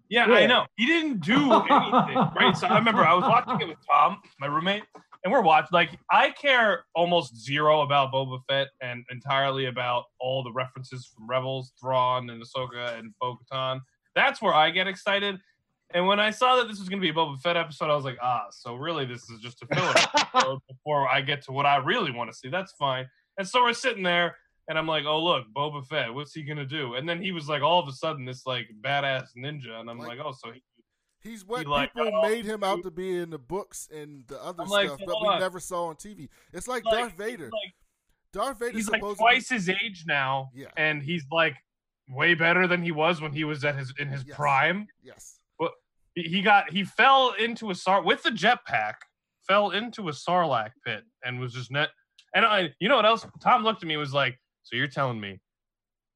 Yeah, 0.09 0.27
Yeah. 0.27 0.35
I 0.35 0.45
know. 0.45 0.65
He 0.75 0.85
didn't 0.85 1.21
do 1.21 1.33
anything, 1.53 2.17
right? 2.35 2.55
So 2.57 2.67
I 2.67 2.77
remember 2.77 3.05
I 3.05 3.13
was 3.13 3.23
watching 3.23 3.61
it 3.61 3.67
with 3.69 3.77
Tom, 3.89 4.17
my 4.39 4.47
roommate, 4.47 4.83
and 5.23 5.31
we're 5.31 5.41
watching. 5.41 5.69
Like, 5.71 5.91
I 6.11 6.31
care 6.31 6.85
almost 6.95 7.35
zero 7.35 7.81
about 7.81 8.11
Boba 8.11 8.39
Fett 8.49 8.67
and 8.81 9.03
entirely 9.09 9.65
about 9.65 10.03
all 10.19 10.43
the 10.43 10.51
references 10.51 11.05
from 11.15 11.27
Rebels, 11.29 11.71
Thrawn, 11.79 12.29
and 12.29 12.41
Ahsoka 12.43 12.97
and 12.99 13.13
Bo 13.21 13.37
Katan. 13.51 13.79
That's 14.15 14.41
where 14.41 14.53
I 14.53 14.69
get 14.69 14.87
excited. 14.87 15.39
And 15.93 16.07
when 16.07 16.19
I 16.19 16.31
saw 16.31 16.55
that 16.57 16.67
this 16.67 16.79
was 16.79 16.89
going 16.89 16.99
to 16.99 17.05
be 17.05 17.09
a 17.09 17.13
Boba 17.13 17.39
Fett 17.39 17.55
episode, 17.55 17.89
I 17.91 17.95
was 17.95 18.05
like, 18.05 18.17
ah, 18.21 18.45
so 18.51 18.75
really 18.75 19.05
this 19.05 19.29
is 19.29 19.39
just 19.41 19.61
a 19.61 19.67
filler 19.67 19.93
episode 19.95 20.59
before 20.67 21.07
I 21.07 21.21
get 21.21 21.43
to 21.45 21.51
what 21.51 21.65
I 21.67 21.77
really 21.77 22.11
want 22.11 22.31
to 22.31 22.35
see. 22.35 22.49
That's 22.49 22.73
fine. 22.73 23.07
And 23.37 23.47
so 23.47 23.61
we're 23.63 23.73
sitting 23.73 24.03
there, 24.03 24.35
and 24.67 24.77
I'm 24.77 24.87
like, 24.87 25.05
oh 25.05 25.23
look, 25.23 25.45
Boba 25.55 25.85
Fett, 25.85 26.13
what's 26.13 26.33
he 26.33 26.43
gonna 26.43 26.65
do? 26.65 26.95
And 26.95 27.07
then 27.07 27.21
he 27.21 27.31
was 27.31 27.47
like, 27.47 27.61
all 27.61 27.79
of 27.79 27.87
a 27.87 27.91
sudden, 27.91 28.25
this 28.25 28.45
like 28.45 28.67
badass 28.81 29.27
ninja, 29.37 29.79
and 29.79 29.89
I'm 29.89 29.99
Like- 29.99 30.17
like, 30.17 30.19
oh, 30.25 30.31
so 30.31 30.51
he, 30.51 30.63
He's 31.23 31.45
what 31.45 31.61
He 31.61 31.65
like, 31.65 31.93
people 31.93 32.11
oh, 32.13 32.21
made 32.29 32.45
him 32.45 32.63
out 32.63 32.83
to 32.83 32.91
be 32.91 33.17
in 33.17 33.29
the 33.29 33.37
books 33.39 33.87
and 33.93 34.25
the 34.27 34.41
other 34.43 34.63
I'm 34.63 34.69
like, 34.69 34.87
stuff, 34.87 34.99
but 35.05 35.13
hold 35.13 35.23
we 35.23 35.33
on. 35.35 35.39
never 35.39 35.59
saw 35.59 35.85
on 35.85 35.95
TV. 35.95 36.27
It's 36.51 36.67
like, 36.67 36.83
like, 36.85 36.95
Darth 36.99 37.17
Vader. 37.17 37.45
like, 37.45 37.73
Darth 38.33 38.59
Vader's 38.59 38.75
he's 38.75 38.89
like 38.89 39.01
twice 39.15 39.49
his 39.49 39.69
age 39.69 40.03
now. 40.07 40.49
Yeah. 40.53 40.67
and 40.75 41.01
he's 41.01 41.23
like 41.31 41.55
way 42.09 42.33
better 42.33 42.67
than 42.67 42.83
he 42.83 42.91
was 42.91 43.21
when 43.21 43.31
he 43.31 43.43
was 43.45 43.63
at 43.63 43.75
his 43.75 43.93
in 43.99 44.09
his 44.09 44.25
Yes. 44.27 44.35
prime. 44.35 44.87
Yes. 45.01 45.39
But 45.57 45.71
He 46.15 46.41
got 46.41 46.71
he 46.71 46.83
fell 46.83 47.31
into 47.39 47.69
a 47.69 47.75
sar 47.75 48.01
with 48.03 48.23
the 48.23 48.29
jetpack, 48.31 48.95
fell 49.47 49.69
into 49.71 50.09
a 50.09 50.11
sarlacc 50.11 50.71
pit, 50.85 51.03
and 51.23 51.39
was 51.39 51.53
just 51.53 51.71
net. 51.71 51.89
And 52.35 52.45
I, 52.45 52.73
you 52.79 52.89
know 52.89 52.95
what 52.97 53.05
else? 53.05 53.25
Tom 53.41 53.63
looked 53.63 53.83
at 53.83 53.87
me 53.87 53.93
and 53.93 53.99
was 54.01 54.13
like, 54.13 54.37
"So 54.63 54.75
you're 54.75 54.87
telling 54.87 55.19
me 55.21 55.39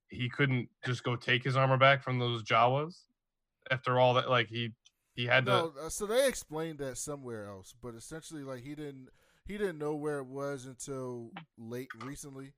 he 0.10 0.28
couldn't 0.30 0.68
just 0.86 1.03
go 1.03 1.16
take 1.16 1.43
his 1.43 1.55
armor 1.55 1.78
back 1.78 2.03
from 2.03 2.18
those 2.20 2.43
Jawas 2.43 2.95
after 3.70 3.99
all 3.99 4.16
that? 4.16 4.30
Like 4.30 4.47
he 4.47 4.74
he 5.18 5.26
had 5.26 5.45
to." 5.47 5.51
No, 5.51 5.74
uh, 5.86 5.89
so 5.89 6.05
they 6.05 6.26
explained 6.26 6.80
that 6.80 6.97
somewhere 6.97 7.49
else, 7.49 7.76
but 7.82 7.95
essentially, 7.95 8.43
like 8.43 8.63
he 8.63 8.76
didn't 8.76 9.09
he 9.45 9.57
didn't 9.57 9.80
know 9.80 9.95
where 9.95 10.20
it 10.20 10.28
was 10.28 10.65
until 10.65 11.32
late 11.57 11.89
recently, 12.05 12.53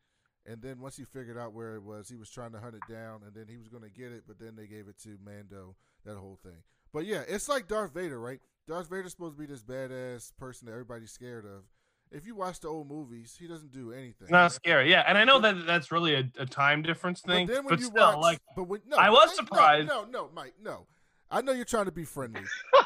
and 0.45 0.61
then 0.61 0.79
once 0.79 0.97
he 0.97 1.03
figured 1.03 1.37
out 1.37 1.53
where 1.53 1.75
it 1.75 1.83
was, 1.83 2.07
he 2.07 2.15
was 2.15 2.29
trying 2.29 2.51
to 2.51 2.59
hunt 2.59 2.75
it 2.75 2.93
down, 2.93 3.21
and 3.25 3.33
then 3.33 3.45
he 3.49 3.57
was 3.57 3.67
going 3.67 3.83
to 3.83 3.89
get 3.89 4.11
it, 4.11 4.25
but 4.27 4.39
then 4.39 4.55
they 4.55 4.67
gave 4.67 4.87
it 4.87 4.99
to 4.99 5.17
Mando. 5.25 5.75
That 6.05 6.15
whole 6.15 6.39
thing. 6.41 6.63
But 6.93 7.05
yeah, 7.05 7.23
it's 7.27 7.49
like 7.49 7.67
Darth 7.67 7.93
Vader, 7.93 8.19
right? 8.19 8.39
Darth 8.67 8.89
Vader's 8.89 9.11
supposed 9.11 9.35
to 9.35 9.39
be 9.39 9.45
this 9.45 9.63
badass 9.63 10.31
person 10.37 10.67
that 10.67 10.71
everybody's 10.71 11.11
scared 11.11 11.45
of. 11.45 11.63
If 12.11 12.25
you 12.25 12.35
watch 12.35 12.61
the 12.61 12.69
old 12.69 12.87
movies, 12.87 13.35
he 13.39 13.47
doesn't 13.47 13.71
do 13.71 13.91
anything. 13.91 14.29
Not 14.29 14.51
scary, 14.51 14.89
yeah, 14.89 15.03
and 15.05 15.17
I 15.17 15.25
know 15.25 15.39
that 15.39 15.67
that's 15.67 15.91
really 15.91 16.15
a, 16.15 16.23
a 16.39 16.45
time 16.45 16.81
difference 16.81 17.21
thing, 17.21 17.45
But 17.45 17.53
but, 17.53 17.55
then 17.55 17.65
when 17.65 17.79
you 17.79 17.85
still, 17.85 18.07
watch, 18.07 18.21
like 18.21 18.39
but 18.55 18.63
when, 18.63 18.81
no, 18.87 18.97
I 18.97 19.09
was 19.11 19.35
surprised. 19.35 19.87
No, 19.87 20.05
no, 20.05 20.09
no, 20.09 20.29
Mike, 20.33 20.55
no. 20.63 20.87
I 21.31 21.41
know 21.41 21.51
you're 21.51 21.65
trying 21.65 21.85
to 21.85 21.91
be 21.91 22.05
friendly. 22.05 22.41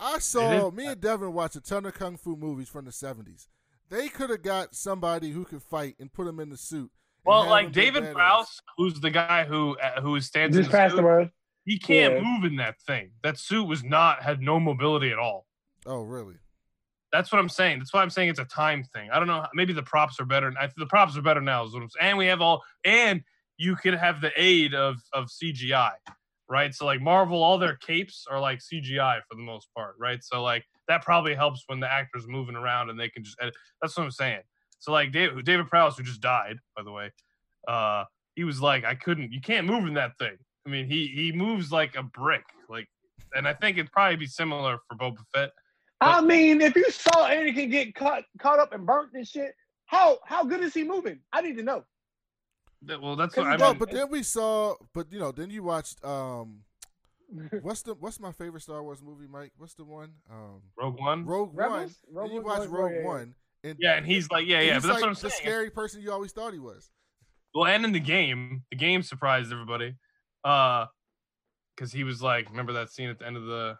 I 0.00 0.18
saw 0.20 0.70
me 0.70 0.86
and 0.86 1.00
Devin 1.00 1.32
watch 1.32 1.56
a 1.56 1.60
ton 1.60 1.86
of 1.86 1.94
kung 1.94 2.16
fu 2.16 2.36
movies 2.36 2.68
from 2.68 2.84
the 2.84 2.90
'70s. 2.92 3.48
They 3.90 4.08
could 4.08 4.30
have 4.30 4.42
got 4.42 4.74
somebody 4.74 5.30
who 5.30 5.44
could 5.44 5.62
fight 5.62 5.96
and 5.98 6.12
put 6.12 6.26
him 6.26 6.38
in 6.40 6.50
the 6.50 6.56
suit. 6.56 6.90
well, 7.24 7.48
like 7.48 7.72
David 7.72 8.04
badass. 8.04 8.12
Prowse, 8.14 8.60
who's 8.76 9.00
the 9.00 9.10
guy 9.10 9.44
who 9.44 9.76
uh, 9.78 10.00
who 10.00 10.20
stands 10.20 10.56
in 10.56 10.62
just 10.62 10.70
the 10.70 10.76
past 10.76 10.92
suit, 10.92 10.96
the 10.98 11.02
word. 11.02 11.30
he 11.64 11.78
can't 11.78 12.14
Yeah. 12.14 12.20
move 12.22 12.44
in 12.44 12.56
that 12.56 12.80
thing. 12.82 13.10
That 13.22 13.38
suit 13.38 13.64
was 13.64 13.82
not 13.82 14.22
had 14.22 14.40
no 14.40 14.60
mobility 14.60 15.10
at 15.10 15.18
all. 15.18 15.46
Oh, 15.86 16.02
really? 16.02 16.34
That's 17.10 17.32
what 17.32 17.38
I'm 17.38 17.48
saying. 17.48 17.78
That's 17.78 17.92
why 17.94 18.02
I'm 18.02 18.10
saying 18.10 18.28
it's 18.28 18.38
a 18.38 18.44
time 18.44 18.84
thing. 18.84 19.10
I 19.10 19.18
don't 19.18 19.26
know. 19.28 19.46
Maybe 19.54 19.72
the 19.72 19.82
props 19.82 20.20
are 20.20 20.26
better. 20.26 20.52
The 20.76 20.86
props 20.86 21.16
are 21.16 21.22
better 21.22 21.40
now. 21.40 21.64
Is 21.64 21.72
what 21.72 21.82
I'm 21.82 21.88
saying. 21.88 22.10
And 22.10 22.18
we 22.18 22.26
have 22.26 22.42
all, 22.42 22.62
and 22.84 23.22
you 23.56 23.74
could 23.76 23.94
have 23.94 24.20
the 24.20 24.30
aid 24.36 24.74
of 24.74 24.96
of 25.14 25.24
CGI, 25.28 25.92
right? 26.48 26.74
So 26.74 26.86
like 26.86 27.00
Marvel, 27.00 27.42
all 27.42 27.58
their 27.58 27.76
capes 27.76 28.26
are 28.30 28.40
like 28.40 28.60
CGI 28.60 29.20
for 29.28 29.36
the 29.36 29.42
most 29.42 29.68
part, 29.76 29.94
right? 29.98 30.22
So 30.22 30.42
like 30.42 30.64
that 30.88 31.02
probably 31.02 31.34
helps 31.34 31.64
when 31.66 31.80
the 31.80 31.90
actors 31.90 32.26
moving 32.26 32.56
around 32.56 32.90
and 32.90 32.98
they 32.98 33.08
can 33.08 33.24
just. 33.24 33.36
Edit. 33.40 33.54
That's 33.80 33.96
what 33.96 34.04
I'm 34.04 34.10
saying. 34.10 34.40
So 34.78 34.92
like 34.92 35.12
David, 35.12 35.44
David 35.44 35.68
Prowse, 35.68 35.96
who 35.96 36.04
just 36.04 36.20
died, 36.20 36.58
by 36.76 36.82
the 36.82 36.92
way, 36.92 37.10
uh, 37.66 38.04
he 38.34 38.44
was 38.44 38.60
like, 38.60 38.84
I 38.84 38.94
couldn't. 38.94 39.32
You 39.32 39.40
can't 39.40 39.66
move 39.66 39.86
in 39.86 39.94
that 39.94 40.12
thing. 40.18 40.36
I 40.66 40.70
mean, 40.70 40.86
he 40.86 41.06
he 41.08 41.32
moves 41.32 41.72
like 41.72 41.96
a 41.96 42.02
brick, 42.02 42.44
like, 42.68 42.88
and 43.34 43.48
I 43.48 43.54
think 43.54 43.78
it'd 43.78 43.90
probably 43.90 44.16
be 44.16 44.26
similar 44.26 44.78
for 44.88 44.96
Boba 44.96 45.18
Fett. 45.34 45.50
I 46.00 46.20
mean, 46.20 46.60
if 46.60 46.76
you 46.76 46.90
saw 46.90 47.28
Anakin 47.28 47.70
get 47.70 47.94
caught 47.94 48.22
caught 48.38 48.58
up 48.58 48.72
and 48.72 48.86
burnt 48.86 49.10
and 49.14 49.26
shit, 49.26 49.54
how 49.86 50.18
how 50.24 50.44
good 50.44 50.62
is 50.62 50.74
he 50.74 50.84
moving? 50.84 51.20
I 51.32 51.40
need 51.40 51.56
to 51.56 51.62
know. 51.62 51.84
That- 52.82 53.00
Well, 53.02 53.16
that's 53.16 53.34
Cause 53.34 53.42
what 53.44 53.48
I 53.48 53.52
he's 53.52 53.60
No, 53.60 53.74
but 53.74 53.90
then 53.90 54.10
we 54.10 54.22
saw. 54.22 54.74
But 54.94 55.12
you 55.12 55.18
know, 55.18 55.32
then 55.32 55.50
you 55.50 55.62
watched. 55.62 56.04
um 56.04 56.60
What's 57.62 57.82
the 57.82 57.94
What's 57.94 58.18
my 58.20 58.32
favorite 58.32 58.62
Star 58.62 58.82
Wars 58.82 59.02
movie, 59.02 59.26
Mike? 59.30 59.52
What's 59.58 59.74
the 59.74 59.84
one? 59.84 60.12
Um 60.30 60.62
Rogue 60.78 60.98
One. 60.98 61.26
Rogue 61.26 61.54
One. 61.54 61.70
Rebels? 61.70 61.96
Then 62.14 62.26
you 62.30 62.38
Rebels? 62.40 62.58
watch 62.58 62.68
Rogue 62.68 62.92
yeah, 62.92 62.98
yeah. 63.00 63.06
One, 63.06 63.34
and 63.64 63.76
Yeah, 63.78 63.94
and 63.96 64.06
he's 64.06 64.30
like, 64.30 64.46
yeah, 64.46 64.60
yeah, 64.60 64.74
he's 64.74 64.82
but 64.82 64.88
that's 64.88 64.94
like 64.94 65.02
what 65.02 65.08
I'm 65.08 65.14
the 65.14 65.20
saying. 65.30 65.32
scary 65.42 65.70
person 65.70 66.00
you 66.00 66.12
always 66.12 66.32
thought 66.32 66.52
he 66.52 66.58
was. 66.58 66.90
Well, 67.54 67.66
and 67.66 67.84
in 67.84 67.92
the 67.92 68.00
game, 68.00 68.62
the 68.70 68.76
game 68.76 69.02
surprised 69.02 69.50
everybody, 69.52 69.94
uh, 70.44 70.86
because 71.74 71.90
he 71.92 72.04
was 72.04 72.22
like, 72.22 72.48
remember 72.50 72.74
that 72.74 72.90
scene 72.90 73.08
at 73.08 73.18
the 73.18 73.26
end 73.26 73.36
of 73.36 73.44
the 73.46 73.76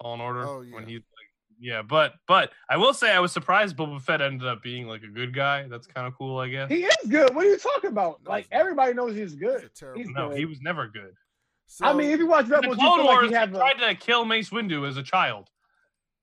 Fallen 0.00 0.20
Order 0.20 0.46
Oh, 0.46 0.58
when 0.60 0.84
yeah. 0.84 0.88
he's 0.88 1.00
like, 1.00 1.17
yeah, 1.60 1.82
but 1.82 2.14
but 2.26 2.50
I 2.70 2.76
will 2.76 2.94
say 2.94 3.12
I 3.12 3.20
was 3.20 3.32
surprised 3.32 3.76
Boba 3.76 4.00
Fett 4.00 4.20
ended 4.20 4.46
up 4.46 4.62
being 4.62 4.86
like 4.86 5.02
a 5.02 5.08
good 5.08 5.34
guy. 5.34 5.66
That's 5.68 5.86
kind 5.86 6.06
of 6.06 6.14
cool, 6.16 6.38
I 6.38 6.48
guess. 6.48 6.68
He 6.70 6.84
is 6.84 6.96
good. 7.08 7.34
What 7.34 7.44
are 7.46 7.48
you 7.48 7.58
talking 7.58 7.90
about? 7.90 8.20
No, 8.24 8.30
like 8.30 8.46
everybody 8.50 8.94
knows 8.94 9.14
he's 9.16 9.32
He's 9.32 9.40
good. 9.40 9.64
a 9.64 9.68
terrible. 9.68 10.00
He's 10.00 10.10
no, 10.10 10.28
good. 10.30 10.38
he 10.38 10.44
was 10.44 10.60
never 10.60 10.86
good. 10.86 11.14
So, 11.66 11.84
I 11.84 11.92
mean, 11.92 12.10
if 12.10 12.18
you 12.18 12.26
watch 12.26 12.44
In 12.44 12.50
the 12.50 12.56
Rebels, 12.56 12.76
you 12.78 12.82
Clone 12.82 12.98
feel 12.98 13.06
like 13.06 13.22
he 13.24 13.28
he 13.28 13.34
have. 13.34 13.54
A, 13.54 13.58
tried 13.58 13.74
to 13.88 13.94
kill 13.94 14.24
Mace 14.24 14.50
Windu 14.50 14.88
as 14.88 14.96
a 14.96 15.02
child. 15.02 15.48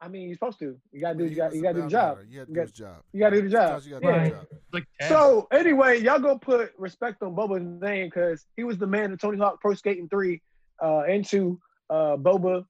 I 0.02 0.08
mean, 0.08 0.28
you're 0.28 0.36
supposed 0.36 0.60
to. 0.60 0.76
You 0.92 1.02
gotta 1.02 1.18
do. 1.18 1.26
You 1.26 1.36
got. 1.36 1.46
was 1.52 1.56
You 1.56 1.62
a 1.62 1.64
gotta 1.64 1.76
do 1.76 1.82
the 1.84 1.90
job. 1.90 2.18
You 2.30 2.40
had 2.40 2.48
to 2.48 2.54
do 2.54 2.56
got- 2.56 2.62
his 2.62 2.72
job. 2.72 2.96
You 3.14 3.20
gotta 3.20 3.36
do 3.36 3.42
the 3.44 3.50
job. 3.50 3.82
You 3.86 3.92
gotta 3.92 4.06
do 4.06 4.24
the 4.24 4.30
job. 4.30 4.46
It's 4.52 4.74
Like 4.74 4.86
So 5.08 5.48
anyway, 5.52 6.02
y'all 6.02 6.20
go 6.20 6.38
put 6.38 6.72
respect 6.78 7.22
on 7.24 7.36
Boba's 7.36 7.64
name 7.82 8.08
because 8.08 8.46
he 8.58 8.64
was 8.64 8.78
the 8.78 8.88
man 8.88 9.12
in 9.12 9.18
Tony 9.18 9.38
Hawk 9.38 9.62
Pro 9.62 9.74
Skating 9.74 10.10
Three, 10.10 10.42
uh, 10.84 11.04
into 11.08 11.60
uh, 11.90 12.18
Boba. 12.18 12.66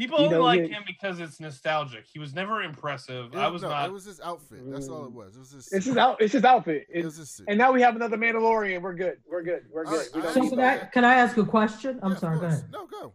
People 0.00 0.18
you 0.18 0.24
only 0.26 0.38
know, 0.38 0.42
like 0.44 0.66
him 0.68 0.82
because 0.86 1.20
it's 1.20 1.38
nostalgic. 1.40 2.04
He 2.12 2.18
was 2.18 2.34
never 2.34 2.62
impressive. 2.62 3.32
It 3.32 3.38
I 3.38 3.48
was 3.48 3.62
no, 3.62 3.68
not. 3.68 3.88
It 3.88 3.92
was 3.92 4.04
his 4.04 4.20
outfit. 4.20 4.58
That's 4.70 4.88
all 4.88 5.04
it 5.04 5.12
was. 5.12 5.36
It 5.36 5.38
was 5.40 5.52
his. 5.52 5.72
It's 5.72 5.86
his 5.86 5.96
out. 5.96 6.20
It's 6.20 6.32
his 6.32 6.44
outfit. 6.44 6.86
It 6.88 6.98
It's, 6.98 7.04
was 7.04 7.16
his 7.16 7.30
suit. 7.30 7.46
and 7.48 7.56
now 7.58 7.70
we 7.72 7.80
have 7.82 7.94
another 7.96 8.16
Mandalorian. 8.16 8.82
We're 8.82 8.94
good. 8.94 9.18
We're 9.30 9.42
good. 9.42 9.62
We're 9.72 9.84
good. 9.84 9.98
right, 9.98 10.08
We 10.14 10.22
don't 10.22 10.34
So 10.34 10.40
need 10.40 10.50
can 10.50 10.58
understand. 10.58 10.88
I 10.88 10.92
can 10.92 11.04
I 11.04 11.14
ask 11.14 11.36
a 11.36 11.44
question? 11.44 12.00
I'm 12.02 12.12
Yeah, 12.12 12.18
sorry. 12.18 12.40
Go 12.40 12.46
ahead. 12.46 12.64
No, 12.72 12.86
go. 12.86 13.12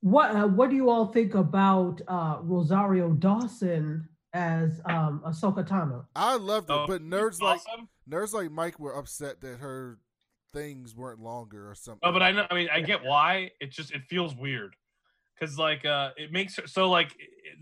What 0.00 0.30
uh, 0.36 0.46
What 0.46 0.70
do 0.70 0.76
you 0.76 0.90
all 0.90 1.06
think 1.06 1.34
about 1.34 2.00
uh, 2.06 2.38
Rosario 2.42 3.10
Dawson 3.12 4.08
as 4.32 4.80
um, 4.84 5.22
Ahsoka 5.26 5.66
Tano? 5.66 6.04
I 6.14 6.36
loved 6.36 6.70
it, 6.70 6.72
Oh, 6.74 6.86
but 6.86 7.02
nerds 7.02 7.40
like 7.40 7.60
awesome. 7.66 7.88
nerds 8.08 8.32
like 8.32 8.50
Mike 8.50 8.78
were 8.78 8.94
upset 8.96 9.40
that 9.40 9.58
her 9.58 9.98
things 10.52 10.94
weren't 10.94 11.20
longer 11.20 11.68
or 11.70 11.74
something. 11.74 12.00
Oh, 12.02 12.12
but 12.12 12.22
I 12.22 12.30
know. 12.32 12.46
I 12.50 12.54
mean, 12.54 12.68
I 12.72 12.80
get 12.80 13.02
why. 13.04 13.50
It 13.60 13.70
just 13.72 13.90
it 13.92 14.02
feels 14.08 14.34
weird, 14.36 14.76
because 15.38 15.58
like 15.58 15.84
uh, 15.84 16.10
it 16.16 16.32
makes 16.32 16.56
her 16.56 16.66
so 16.66 16.88
like 16.88 17.14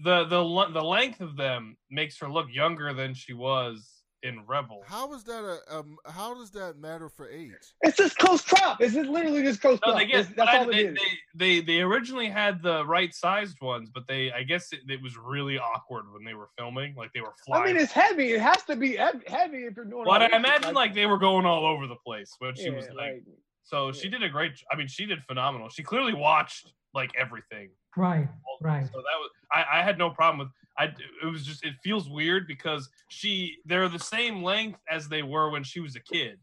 the 0.02 0.24
the 0.24 0.70
the 0.72 0.82
length 0.82 1.20
of 1.20 1.36
them 1.36 1.76
makes 1.90 2.18
her 2.20 2.28
look 2.28 2.46
younger 2.50 2.92
than 2.92 3.14
she 3.14 3.32
was 3.32 3.92
in 4.22 4.44
Rebels. 4.46 4.84
How 4.86 5.12
is 5.14 5.24
that 5.24 5.44
a 5.44 5.78
um? 5.78 5.96
How 6.06 6.34
does 6.34 6.50
that 6.52 6.78
matter 6.78 7.08
for 7.08 7.28
age? 7.28 7.52
It's 7.82 7.96
just 7.96 8.16
close 8.18 8.42
crop. 8.42 8.80
It's 8.80 8.94
just 8.94 9.08
literally 9.08 9.42
just 9.42 9.60
close 9.60 9.78
No, 9.84 9.92
crop. 9.92 9.98
they 9.98 10.06
get. 10.06 10.34
That's, 10.34 10.50
I- 10.50 10.58
all 10.58 10.66
they, 10.66 10.86
is. 10.86 10.98
they, 11.34 11.60
they 11.60 11.60
they 11.60 11.80
originally 11.80 12.28
had 12.28 12.62
the 12.62 12.84
right 12.86 13.14
sized 13.14 13.60
ones, 13.60 13.90
but 13.92 14.04
they 14.08 14.32
I 14.32 14.42
guess 14.42 14.72
it, 14.72 14.80
it 14.88 15.02
was 15.02 15.16
really 15.16 15.58
awkward 15.58 16.12
when 16.12 16.24
they 16.24 16.34
were 16.34 16.48
filming. 16.58 16.94
Like 16.96 17.12
they 17.12 17.20
were 17.20 17.34
flying. 17.44 17.62
I 17.62 17.66
mean, 17.66 17.76
it's 17.76 17.92
heavy. 17.92 18.32
It 18.32 18.40
has 18.40 18.62
to 18.64 18.76
be 18.76 18.96
heavy 18.96 19.64
if 19.64 19.76
you're 19.76 19.84
doing. 19.84 20.04
Well, 20.06 20.22
all 20.22 20.22
I 20.22 20.36
imagine 20.36 20.74
like 20.74 20.94
they 20.94 21.06
were 21.06 21.18
going 21.18 21.46
all 21.46 21.66
over 21.66 21.86
the 21.86 21.96
place 22.04 22.34
when 22.38 22.54
she 22.54 22.64
yeah, 22.64 22.70
was 22.70 22.86
like. 22.88 22.96
like, 22.96 23.22
So 23.64 23.92
she 23.92 24.08
did 24.08 24.22
a 24.22 24.28
great. 24.28 24.52
I 24.72 24.76
mean, 24.76 24.88
she 24.88 25.06
did 25.06 25.22
phenomenal. 25.24 25.68
She 25.68 25.82
clearly 25.82 26.14
watched 26.14 26.72
like 26.96 27.12
everything. 27.16 27.68
Right, 27.96 28.28
right. 28.60 28.86
So 28.86 28.98
that 28.98 29.18
was. 29.18 29.30
I, 29.52 29.78
I 29.78 29.82
had 29.82 29.98
no 29.98 30.10
problem 30.10 30.38
with. 30.38 30.48
I. 30.76 30.86
It 31.22 31.30
was 31.30 31.44
just. 31.44 31.64
It 31.64 31.74
feels 31.84 32.08
weird 32.08 32.48
because 32.48 32.88
she. 33.08 33.56
They're 33.64 33.88
the 33.88 33.98
same 33.98 34.42
length 34.42 34.80
as 34.90 35.08
they 35.08 35.22
were 35.22 35.50
when 35.50 35.62
she 35.62 35.78
was 35.78 35.94
a 35.94 36.00
kid. 36.00 36.38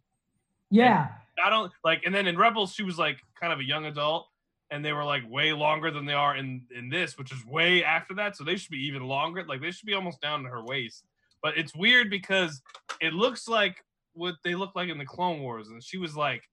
Yeah, 0.69 1.09
I 1.43 1.49
don't 1.49 1.71
like. 1.83 2.03
And 2.05 2.15
then 2.15 2.27
in 2.27 2.37
Rebels, 2.37 2.73
she 2.73 2.83
was 2.83 2.97
like 2.97 3.17
kind 3.39 3.51
of 3.51 3.59
a 3.59 3.63
young 3.63 3.85
adult, 3.85 4.27
and 4.71 4.83
they 4.83 4.93
were 4.93 5.03
like 5.03 5.23
way 5.29 5.53
longer 5.53 5.91
than 5.91 6.05
they 6.05 6.13
are 6.13 6.37
in 6.37 6.63
in 6.75 6.89
this, 6.89 7.17
which 7.17 7.31
is 7.33 7.45
way 7.45 7.83
after 7.83 8.13
that. 8.15 8.37
So 8.37 8.43
they 8.43 8.55
should 8.55 8.71
be 8.71 8.85
even 8.85 9.03
longer. 9.03 9.43
Like 9.45 9.61
they 9.61 9.71
should 9.71 9.85
be 9.85 9.93
almost 9.93 10.21
down 10.21 10.43
to 10.43 10.49
her 10.49 10.63
waist. 10.63 11.03
But 11.41 11.57
it's 11.57 11.75
weird 11.75 12.09
because 12.09 12.61
it 13.01 13.13
looks 13.13 13.49
like 13.49 13.83
what 14.13 14.35
they 14.43 14.55
look 14.55 14.71
like 14.75 14.89
in 14.89 14.97
the 14.97 15.05
Clone 15.05 15.41
Wars, 15.41 15.67
and 15.67 15.83
she 15.83 15.97
was 15.97 16.15
like 16.15 16.43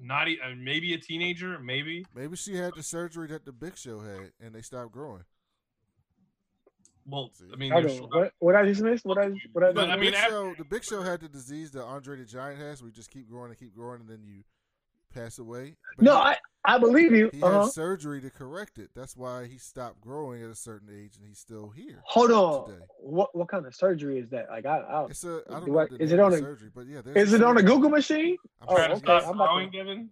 not 0.00 0.28
e- 0.28 0.38
uh, 0.44 0.54
maybe 0.56 0.94
a 0.94 0.98
teenager, 0.98 1.58
maybe. 1.58 2.04
Maybe 2.14 2.36
she 2.36 2.56
had 2.56 2.74
the 2.76 2.82
surgery 2.82 3.28
that 3.28 3.44
the 3.44 3.52
Big 3.52 3.76
Show 3.76 4.00
had, 4.00 4.32
and 4.40 4.54
they 4.54 4.62
stopped 4.62 4.92
growing. 4.92 5.24
Well, 7.06 7.30
I 7.52 7.56
mean, 7.56 7.72
hold 7.72 7.84
there's- 7.84 8.00
on. 8.00 8.08
What, 8.10 8.32
what 8.38 8.54
I 8.56 8.66
just 8.66 8.82
missed? 8.82 9.04
What 9.06 9.16
I 9.18 9.28
what 9.52 9.64
I 9.64 9.72
But, 9.72 9.86
the 9.86 9.92
I 9.92 9.96
mean, 9.96 10.10
Big 10.10 10.14
after- 10.14 10.30
Show, 10.30 10.54
the 10.58 10.64
Big 10.64 10.84
Show 10.84 11.02
had 11.02 11.20
the 11.20 11.28
disease 11.28 11.70
that 11.72 11.82
Andre 11.84 12.18
the 12.18 12.24
Giant 12.26 12.58
has, 12.60 12.82
We 12.82 12.90
just 12.90 13.10
keep 13.10 13.28
growing 13.28 13.50
and 13.50 13.58
keep 13.58 13.74
growing, 13.74 14.00
and 14.00 14.08
then 14.08 14.22
you 14.22 14.42
pass 15.18 15.38
away. 15.38 15.76
No, 15.98 16.14
he, 16.14 16.18
I 16.20 16.36
I 16.64 16.78
believe 16.78 17.12
you. 17.12 17.30
he 17.32 17.42
Uh-huh. 17.42 17.62
had 17.62 17.70
surgery 17.72 18.20
to 18.20 18.30
correct 18.30 18.78
it. 18.78 18.90
That's 18.94 19.16
why 19.16 19.46
he 19.46 19.58
stopped 19.58 20.00
growing 20.00 20.42
at 20.42 20.50
a 20.50 20.54
certain 20.54 20.88
age, 20.90 21.16
and 21.16 21.26
he's 21.26 21.38
still 21.38 21.70
here. 21.70 22.00
Hold 22.04 22.30
on. 22.30 22.70
today. 22.70 22.84
What 23.00 23.34
what 23.36 23.48
kind 23.48 23.66
of 23.66 23.74
surgery 23.74 24.18
is 24.18 24.28
that? 24.30 24.48
Like 24.50 24.66
I, 24.66 24.78
I 24.78 25.04
It's 25.06 25.24
a 25.24 25.42
I 25.48 25.52
don't 25.54 25.64
Do 25.66 25.72
know 25.72 25.78
I- 25.80 25.86
is 25.98 26.12
it 26.12 26.20
on 26.20 26.32
a- 26.34 26.38
surgery, 26.38 26.70
but 26.74 26.86
yeah, 26.86 27.00
there's 27.02 27.28
is 27.28 27.32
it 27.32 27.42
on 27.42 27.56
a. 27.58 27.62
Google 27.62 27.90
machine? 27.90 28.36
I'm 28.60 28.68
Oh, 28.70 28.76
trying 28.76 28.88
to 28.90 28.94
okay, 28.96 29.04
stop 29.04 29.22
I'm 29.24 29.34
about 29.34 29.48
growing, 29.48 29.70
Given. 29.70 30.10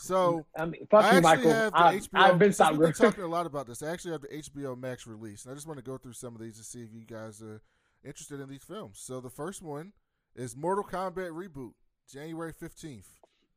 So 0.00 0.46
I, 0.56 0.66
mean, 0.66 0.86
I 0.92 0.96
actually 0.98 1.20
Michael. 1.22 1.50
have 1.50 1.72
the 1.72 1.78
I've, 1.78 1.94
HBO. 2.02 2.08
I've 2.14 2.38
been 2.38 2.48
since 2.50 2.54
stopped 2.56 2.72
we've 2.76 2.80
been 2.86 2.92
talking 2.92 3.24
a 3.24 3.28
lot 3.28 3.46
about 3.46 3.66
this. 3.66 3.82
I 3.82 3.90
actually 3.90 4.12
have 4.12 4.20
the 4.20 4.28
HBO 4.28 4.78
Max 4.78 5.06
release, 5.08 5.44
and 5.44 5.50
I 5.50 5.54
just 5.56 5.66
want 5.66 5.78
to 5.78 5.84
go 5.84 5.98
through 5.98 6.12
some 6.12 6.36
of 6.36 6.40
these 6.40 6.56
to 6.58 6.62
see 6.64 6.82
if 6.82 6.92
you 6.92 7.04
guys 7.04 7.42
are 7.42 7.60
interested 8.04 8.38
in 8.38 8.48
these 8.48 8.62
films. 8.62 9.00
So 9.02 9.20
the 9.20 9.28
first 9.30 9.60
one 9.60 9.92
is 10.36 10.54
Mortal 10.56 10.84
Kombat 10.84 11.30
reboot, 11.30 11.72
January 12.08 12.52
fifteenth. 12.52 13.08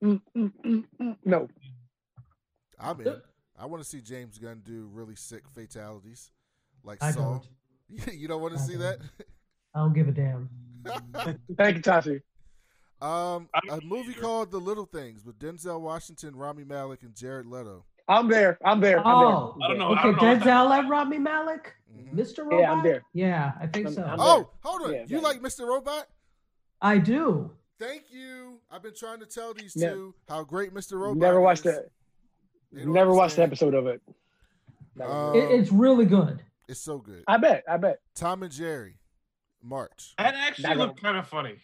Mm, 0.03 0.21
mm, 0.35 0.83
mm. 0.99 1.17
No, 1.25 1.47
I'm 2.79 2.99
in. 3.01 3.21
I 3.59 3.65
want 3.67 3.83
to 3.83 3.87
see 3.87 4.01
James 4.01 4.37
Gunn 4.39 4.61
do 4.65 4.89
really 4.91 5.15
sick 5.15 5.43
fatalities, 5.53 6.31
like 6.83 7.03
I 7.03 7.11
Saw. 7.11 7.39
don't. 7.89 8.13
you 8.13 8.27
don't 8.27 8.41
want 8.41 8.55
to 8.55 8.59
I 8.59 8.63
see 8.65 8.75
that? 8.77 8.97
I 9.75 9.79
don't 9.79 9.93
give 9.93 10.07
a 10.07 10.11
damn. 10.11 10.49
thank 11.57 11.75
you, 11.75 11.81
Tashi. 11.83 12.21
um, 13.01 13.47
I 13.53 13.59
a 13.67 13.69
don't 13.79 13.85
movie 13.85 14.13
called 14.15 14.49
The 14.49 14.57
Little 14.57 14.85
Things 14.87 15.23
with 15.23 15.37
Denzel 15.37 15.79
Washington, 15.81 16.35
Rami 16.35 16.63
Malek, 16.63 17.03
and 17.03 17.15
Jared 17.15 17.45
Leto. 17.45 17.85
I'm 18.07 18.27
there. 18.27 18.57
I'm 18.65 18.79
there. 18.81 18.99
I'm 18.99 19.05
Oh, 19.05 19.55
I 19.63 19.67
don't 19.67 19.77
know. 19.77 19.93
I 19.93 19.99
Okay, 19.99 20.03
don't 20.03 20.15
know. 20.39 20.45
Denzel 20.45 20.79
and 20.79 20.89
Rami 20.89 21.19
Malek, 21.19 21.75
Mhm. 21.95 22.15
Mr. 22.15 22.39
Robot. 22.39 22.59
Yeah, 22.59 22.71
I'm 22.71 22.83
there. 22.83 23.03
Yeah, 23.13 23.51
I 23.59 23.67
think 23.67 23.85
I'm- 23.85 23.93
so. 23.95 24.03
I'm 24.03 24.19
Oh, 24.19 24.49
hold 24.63 24.81
on. 24.81 24.93
Yeah, 24.93 25.01
you 25.07 25.17
yeah. 25.17 25.19
like 25.19 25.41
Mr. 25.41 25.67
Robot? 25.67 26.07
I 26.81 26.97
do. 26.97 27.51
Thank 27.81 28.03
you. 28.11 28.59
I've 28.71 28.83
been 28.83 28.93
trying 28.93 29.19
to 29.21 29.25
tell 29.25 29.53
these 29.55 29.75
Ne- 29.75 29.87
two 29.87 30.13
how 30.29 30.43
great 30.43 30.73
Mr. 30.73 30.99
Robot 30.99 31.17
Never 31.17 31.41
watched 31.41 31.65
is. 31.65 31.73
that. 31.75 31.85
They 32.71 32.85
Never 32.85 33.13
watched 33.13 33.37
an 33.37 33.43
episode 33.43 33.73
of 33.73 33.87
it. 33.87 34.01
Never. 34.95 35.11
Uh, 35.11 35.33
It, 35.33 35.59
it's 35.59 35.71
really 35.71 36.05
good. 36.05 36.41
It's 36.67 36.79
so 36.79 36.99
good. 36.99 37.23
I 37.27 37.37
bet. 37.37 37.63
I 37.67 37.77
bet. 37.77 37.99
Tom 38.15 38.43
and 38.43 38.51
Jerry, 38.51 38.99
March. 39.63 40.13
That 40.19 40.35
actually 40.35 40.69
Not 40.69 40.77
looked 40.77 41.01
kind 41.01 41.17
of 41.17 41.27
funny. 41.27 41.55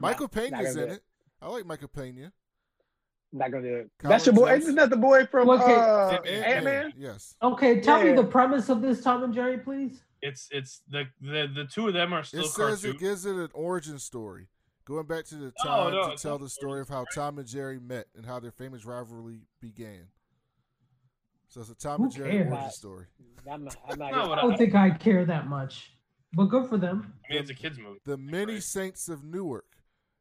Michael 0.00 0.24
not 0.24 0.32
Pena's 0.32 0.74
in 0.76 0.88
do 0.88 0.94
it. 0.94 1.02
I 1.42 1.48
like 1.48 1.66
Michael 1.66 1.88
Pena. 1.88 2.32
Not 3.32 3.50
gonna 3.50 3.62
do 3.62 3.74
it. 3.76 3.90
Colin 3.98 4.10
That's 4.12 4.24
your 4.26 4.34
boy. 4.34 4.48
Jost. 4.50 4.62
Isn't 4.62 4.74
that 4.76 4.90
the 4.90 4.96
boy 4.96 5.26
from 5.26 5.50
Okay. 5.50 5.74
uh, 5.74 6.22
Ant-Man. 6.22 6.92
Yes. 6.96 7.34
Okay, 7.42 7.80
tell 7.80 8.02
me 8.02 8.12
the 8.12 8.24
premise 8.24 8.68
of 8.70 8.80
this 8.80 9.02
Tom 9.02 9.22
and 9.24 9.34
Jerry, 9.34 9.58
please. 9.58 10.00
It's 10.22 10.48
it's 10.50 10.80
the 10.88 11.04
the, 11.20 11.46
the 11.54 11.64
two 11.66 11.88
of 11.88 11.94
them 11.94 12.12
are 12.14 12.24
still 12.24 12.40
It 12.40 12.46
says 12.46 12.54
cartoon. 12.56 12.90
it 12.92 12.98
gives 12.98 13.26
it 13.26 13.36
an 13.36 13.50
origin 13.52 13.98
story, 13.98 14.48
going 14.86 15.06
back 15.06 15.24
to 15.26 15.34
the 15.34 15.52
Oh, 15.60 15.66
time 15.66 15.92
no, 15.92 16.10
to 16.10 16.16
tell 16.16 16.38
the 16.38 16.48
story 16.48 16.80
of 16.80 16.88
how 16.88 17.04
story. 17.10 17.26
Tom 17.26 17.38
and 17.38 17.46
Jerry 17.46 17.78
met 17.78 18.06
and 18.16 18.24
how 18.24 18.40
their 18.40 18.50
famous 18.52 18.86
rivalry 18.86 19.40
began. 19.60 20.06
So 21.48 21.60
it's 21.60 21.70
a 21.70 21.74
Tom 21.74 21.98
Who 21.98 22.04
and 22.04 22.12
Jerry 22.12 22.30
cares? 22.30 22.52
origin 22.52 22.70
story. 22.70 23.04
I'm 23.50 23.64
not. 23.64 23.76
I'm 23.88 23.98
not. 23.98 24.10
No, 24.12 24.32
I 24.32 24.40
don't 24.40 24.56
think 24.56 24.74
I 24.74 24.90
care 24.90 25.24
that 25.26 25.46
much, 25.48 25.92
but 26.32 26.46
good 26.46 26.68
for 26.68 26.78
them. 26.78 27.12
I 27.28 27.34
mean, 27.34 27.42
it's 27.42 27.50
a 27.50 27.54
kids 27.54 27.78
movie. 27.78 27.98
The 28.04 28.16
Many 28.16 28.54
Right. 28.54 28.62
Saints 28.62 29.08
of 29.08 29.22
Newark. 29.24 29.66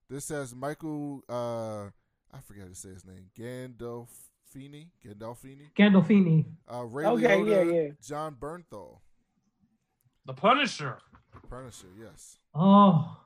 This 0.09 0.29
has 0.29 0.53
Michael. 0.55 1.21
uh 1.29 1.85
I 2.35 2.41
forget 2.41 2.63
how 2.63 2.69
to 2.69 2.75
say 2.75 2.89
his 2.89 3.05
name. 3.05 3.27
Gandolfini. 3.37 4.87
Gandolfini. 5.05 5.71
Gandolfini. 5.77 6.45
Uh, 6.71 6.83
Ray 6.83 7.05
Okay, 7.05 7.23
Liotta, 7.39 7.65
yeah, 7.65 7.71
yeah. 7.81 7.89
Jon 8.05 8.35
Bernthal. 8.39 8.99
The 10.25 10.33
Punisher. 10.33 10.97
The 11.33 11.47
Punisher. 11.47 11.87
Yes. 11.99 12.37
Oh, 12.53 13.17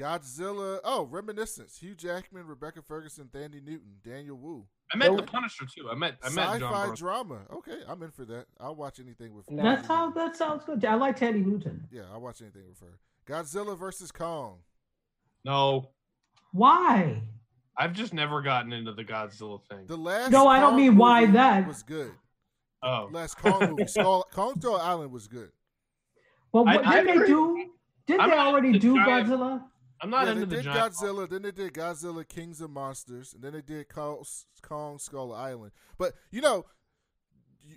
Godzilla. 0.00 0.78
Oh, 0.84 1.04
Reminiscence. 1.04 1.78
Hugh 1.78 1.94
Jackman, 1.94 2.46
Rebecca 2.46 2.80
Ferguson, 2.82 3.28
Thandie 3.32 3.62
Newton, 3.62 3.96
Daniel 4.04 4.36
Wu. 4.36 4.66
I 4.92 4.96
met 4.96 5.14
the 5.16 5.22
Punisher 5.22 5.66
too. 5.66 5.88
I 5.90 5.94
met 5.94 6.16
I 6.22 6.30
met 6.30 6.48
Sci-fi 6.54 6.86
Bernthal. 6.88 6.96
drama. 6.96 7.38
Okay, 7.52 7.78
I'm 7.88 8.02
in 8.02 8.10
for 8.10 8.24
that. 8.24 8.46
I'll 8.58 8.74
watch 8.74 8.98
anything 8.98 9.34
with. 9.34 9.48
No. 9.50 9.62
that 9.62 9.84
Thandie 9.84 9.86
sounds 9.86 10.14
that 10.14 10.36
sounds 10.36 10.64
good. 10.64 10.84
I 10.84 10.94
like 10.94 11.18
Thandie 11.18 11.44
Newton. 11.44 11.86
Yeah, 11.92 12.02
I'll 12.12 12.20
watch 12.20 12.40
anything 12.40 12.62
with 12.68 12.80
her. 12.80 12.98
Godzilla 13.26 13.78
versus 13.78 14.10
Kong. 14.10 14.58
No, 15.44 15.90
Why? 16.52 17.22
I've 17.76 17.92
just 17.94 18.12
never 18.12 18.42
gotten 18.42 18.72
into 18.72 18.92
the 18.92 19.04
Godzilla 19.04 19.60
thing. 19.70 19.86
The 19.86 19.96
last. 19.96 20.30
No, 20.32 20.46
I 20.48 20.58
don't 20.60 20.70
Kong 20.72 20.76
mean 20.80 20.96
why 20.96 21.26
that. 21.26 21.66
was 21.68 21.82
good. 21.82 22.12
oh, 22.82 23.08
Last 23.12 23.38
Kong 23.38 23.70
movie, 23.70 23.86
Skull, 23.86 24.26
Kong 24.32 24.54
Skull 24.60 24.76
Island 24.76 25.12
was 25.12 25.28
good. 25.28 25.50
Well, 26.52 26.64
what 26.64 26.84
I 26.86 26.96
did 26.96 27.06
they 27.08 27.12
agree. 27.12 27.26
do? 27.28 27.66
Did 28.06 28.18
I'm 28.20 28.30
they 28.30 28.36
already 28.36 28.68
into 28.68 28.80
do 28.80 28.96
giant- 28.96 29.28
Godzilla? 29.28 29.62
I'm 30.02 30.10
not 30.10 30.26
yeah, 30.26 30.32
into 30.32 30.46
they 30.46 30.56
the 30.56 30.62
did 30.62 30.64
giant. 30.64 30.94
Godzilla. 30.94 31.28
Then 31.28 31.42
they 31.42 31.50
did 31.50 31.72
Godzilla 31.74 32.26
Kings 32.26 32.60
of 32.60 32.70
Monsters, 32.70 33.34
and 33.34 33.42
then 33.42 33.52
they 33.52 33.62
did 33.62 33.88
Kong, 33.88 34.24
Kong 34.62 34.98
Skull 34.98 35.32
Island. 35.32 35.72
But 35.98 36.14
you 36.30 36.40
know, 36.40 36.64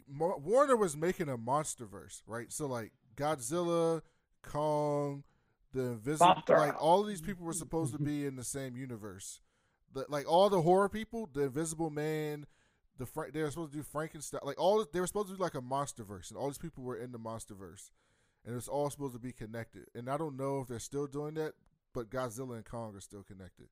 Warner 0.07 0.75
was 0.75 0.95
making 0.95 1.29
a 1.29 1.37
MonsterVerse, 1.37 2.21
right? 2.27 2.51
So 2.51 2.65
like 2.67 2.91
Godzilla, 3.15 4.01
Kong, 4.41 5.23
the 5.73 5.81
Invisible, 5.81 6.27
Monster. 6.27 6.57
like 6.57 6.81
all 6.81 7.01
of 7.01 7.07
these 7.07 7.21
people 7.21 7.45
were 7.45 7.53
supposed 7.53 7.93
to 7.93 7.99
be 7.99 8.25
in 8.25 8.35
the 8.35 8.43
same 8.43 8.75
universe. 8.75 9.41
The, 9.93 10.05
like 10.09 10.29
all 10.31 10.49
the 10.49 10.61
horror 10.61 10.89
people, 10.89 11.29
the 11.31 11.43
Invisible 11.43 11.89
Man, 11.89 12.45
the 12.97 13.05
Fra- 13.05 13.31
they 13.31 13.41
were 13.41 13.49
supposed 13.49 13.71
to 13.71 13.77
do 13.77 13.83
Frankenstein, 13.83 14.41
like 14.43 14.59
all 14.59 14.85
they 14.91 14.99
were 14.99 15.07
supposed 15.07 15.29
to 15.29 15.35
do 15.35 15.41
like 15.41 15.55
a 15.55 15.61
MonsterVerse, 15.61 16.29
and 16.29 16.37
all 16.37 16.47
these 16.47 16.57
people 16.57 16.83
were 16.83 16.97
in 16.97 17.11
the 17.11 17.19
MonsterVerse, 17.19 17.91
and 18.45 18.55
it's 18.55 18.67
all 18.67 18.89
supposed 18.89 19.13
to 19.13 19.19
be 19.19 19.31
connected. 19.31 19.85
And 19.93 20.09
I 20.09 20.17
don't 20.17 20.37
know 20.37 20.61
if 20.61 20.67
they're 20.67 20.79
still 20.79 21.07
doing 21.07 21.33
that, 21.35 21.53
but 21.93 22.09
Godzilla 22.09 22.55
and 22.55 22.65
Kong 22.65 22.95
are 22.95 22.99
still 23.01 23.23
connected. 23.23 23.67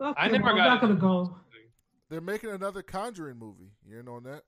Okay, 0.00 0.14
I 0.20 0.28
never 0.28 0.44
well, 0.44 0.52
I'm 0.52 0.56
got 0.58 0.68
not 0.68 0.80
gonna 0.80 0.94
go. 0.94 1.36
They're 2.08 2.20
making 2.20 2.50
another 2.50 2.82
Conjuring 2.82 3.38
movie. 3.38 3.72
You 3.86 3.98
in 3.98 4.08
on 4.08 4.22
that? 4.24 4.42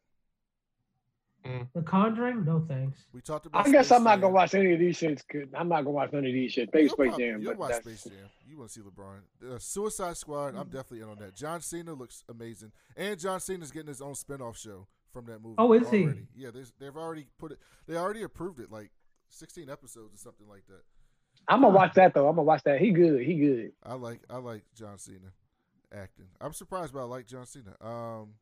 The 1.75 1.81
Conjuring? 1.83 2.45
No 2.45 2.65
thanks. 2.69 2.99
We 3.13 3.21
talked 3.23 3.47
about. 3.47 3.67
I 3.67 3.71
guess 3.71 3.87
Space 3.89 3.97
I'm 3.97 4.05
not 4.05 4.15
Jam. 4.15 4.21
gonna 4.21 4.35
watch 4.35 4.55
any 4.55 4.73
of 4.75 4.79
these 4.79 4.99
shits. 4.99 5.23
'cause 5.27 5.49
I'm 5.57 5.69
not 5.69 5.79
gonna 5.83 5.91
watch 5.91 6.13
none 6.13 6.27
of 6.27 6.33
these 6.33 6.53
shit. 6.53 6.69
Maybe 6.73 6.85
You'll 6.85 6.93
Space 6.95 7.09
prob- 7.09 7.19
Jam, 7.19 7.41
You'll 7.43 7.55
watch 7.57 7.71
that's, 7.71 7.85
Space 7.87 8.05
Jam. 8.05 8.29
You 8.47 8.59
want 8.59 8.71
to 8.71 8.75
see 8.81 8.87
LeBron? 8.87 9.21
Uh, 9.55 9.59
Suicide 9.59 10.17
Squad. 10.19 10.55
Mm. 10.55 10.61
I'm 10.61 10.67
definitely 10.69 11.01
in 11.01 11.09
on 11.09 11.19
that. 11.19 11.35
John 11.35 11.61
Cena 11.63 11.95
looks 11.95 12.25
amazing, 12.29 12.73
and 12.97 13.19
John 13.19 13.41
Cena's 13.41 13.71
getting 13.71 13.89
his 13.89 14.03
own 14.03 14.13
spinoff 14.13 14.57
show 14.57 14.87
from 15.13 15.25
that 15.27 15.41
movie. 15.41 15.55
Oh, 15.59 15.73
is 15.73 15.89
he? 15.91 16.09
Yeah, 16.37 16.51
they've 16.79 16.97
already 16.97 17.27
put 17.39 17.53
it. 17.53 17.59
They 17.87 17.97
already 17.97 18.23
approved 18.23 18.61
it, 18.61 18.71
like 18.71 18.91
16 19.31 19.71
episodes 19.71 20.15
or 20.15 20.19
something 20.19 20.47
like 20.47 20.67
that. 20.67 20.83
I'm 21.49 21.63
gonna 21.63 21.75
watch 21.75 21.95
that 21.95 22.15
though. 22.15 22.29
I'm 22.29 22.35
gonna 22.37 22.45
watch 22.45 22.63
that. 22.65 22.81
He 22.81 22.91
good. 22.93 23.23
He 23.23 23.35
good. 23.35 23.73
I 23.85 23.95
like 23.95 24.21
I 24.31 24.37
like 24.37 24.63
John 24.75 24.99
Cena 24.99 25.33
acting. 25.93 26.27
I'm 26.41 26.53
surprised, 26.53 26.93
but 26.93 27.01
I 27.01 27.05
like 27.05 27.27
John 27.27 27.47
Cena. 27.47 27.75
Um, 27.81 28.35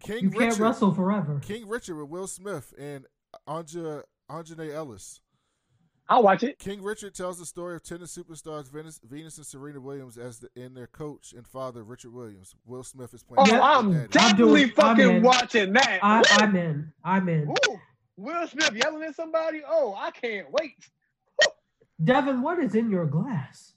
King 0.00 0.24
You 0.24 0.30
can't 0.30 0.52
Richard. 0.52 0.62
wrestle 0.62 0.94
forever. 0.94 1.40
King 1.42 1.68
Richard 1.68 1.96
with 1.96 2.08
Will 2.08 2.26
Smith 2.26 2.72
and 2.78 3.04
Anja 3.48 4.02
Aunjanue 4.30 4.72
Ellis. 4.72 5.20
I'll 6.08 6.22
watch 6.22 6.42
it. 6.42 6.58
King 6.58 6.82
Richard 6.82 7.14
tells 7.14 7.38
the 7.38 7.46
story 7.46 7.76
of 7.76 7.82
tennis 7.82 8.16
superstars 8.16 8.70
Venus, 8.70 9.00
Venus 9.04 9.36
and 9.38 9.46
Serena 9.46 9.80
Williams 9.80 10.18
as 10.18 10.40
the, 10.40 10.48
and 10.56 10.76
their 10.76 10.86
coach 10.88 11.32
and 11.32 11.46
father 11.46 11.84
Richard 11.84 12.12
Williams. 12.12 12.54
Will 12.66 12.82
Smith 12.82 13.14
is 13.14 13.24
Oh, 13.30 13.44
playing. 13.44 13.54
Yeah. 13.60 13.62
I'm 13.62 14.06
definitely 14.08 14.32
I'm 14.32 14.36
doing- 14.36 14.62
I'm 14.62 14.96
fucking 14.96 15.22
watching 15.22 15.72
that. 15.74 16.00
I, 16.02 16.22
I'm 16.38 16.56
in. 16.56 16.92
I'm 17.04 17.28
in. 17.28 17.46
Woo! 17.48 17.80
Will 18.16 18.46
Smith 18.46 18.72
yelling 18.74 19.02
at 19.04 19.14
somebody. 19.14 19.62
Oh, 19.66 19.94
I 19.96 20.10
can't 20.10 20.50
wait. 20.50 20.76
Devin, 22.04 22.42
what 22.42 22.58
is 22.58 22.74
in 22.74 22.90
your 22.90 23.06
glass? 23.06 23.74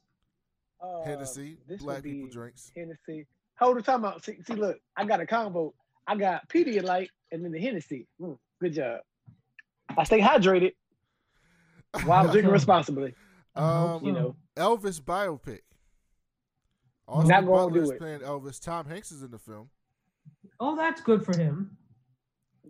Uh, 0.82 1.04
Hennessy, 1.04 1.58
this 1.68 1.82
black 1.82 1.98
would 1.98 2.04
people 2.04 2.30
drinks. 2.30 2.72
Hennessy. 2.76 3.28
Hold 3.60 3.78
on, 3.78 3.84
time 3.84 4.06
out. 4.06 4.24
See, 4.24 4.38
see, 4.46 4.54
look, 4.56 4.78
I 4.98 5.06
got 5.06 5.20
a 5.22 5.26
combo. 5.26 5.74
I 6.08 6.16
got 6.16 6.48
Pedialyte 6.50 7.10
and 7.32 7.44
then 7.44 7.52
the 7.52 7.60
Hennessy. 7.60 8.08
Mm, 8.22 8.38
good 8.62 8.74
job. 8.74 9.00
I 9.98 10.04
stay 10.04 10.20
hydrated 10.20 10.74
while 12.06 12.26
I'm 12.26 12.32
drinking 12.32 12.52
responsibly. 12.60 13.14
Um, 13.56 14.04
You 14.04 14.12
know, 14.12 14.36
Elvis 14.58 15.00
biopic. 15.02 15.60
Austin 17.08 17.30
Not 17.30 17.46
gonna 17.46 17.52
Butler 17.52 17.72
do 17.72 17.82
is 17.84 17.90
it. 17.92 18.00
playing 18.00 18.20
Elvis. 18.22 18.60
Tom 18.60 18.86
Hanks 18.88 19.12
is 19.12 19.24
in 19.24 19.32
the 19.32 19.40
film. 19.40 19.70
Oh, 20.60 20.76
that's 20.76 21.02
good 21.02 21.24
for 21.24 21.38
him. 21.38 21.78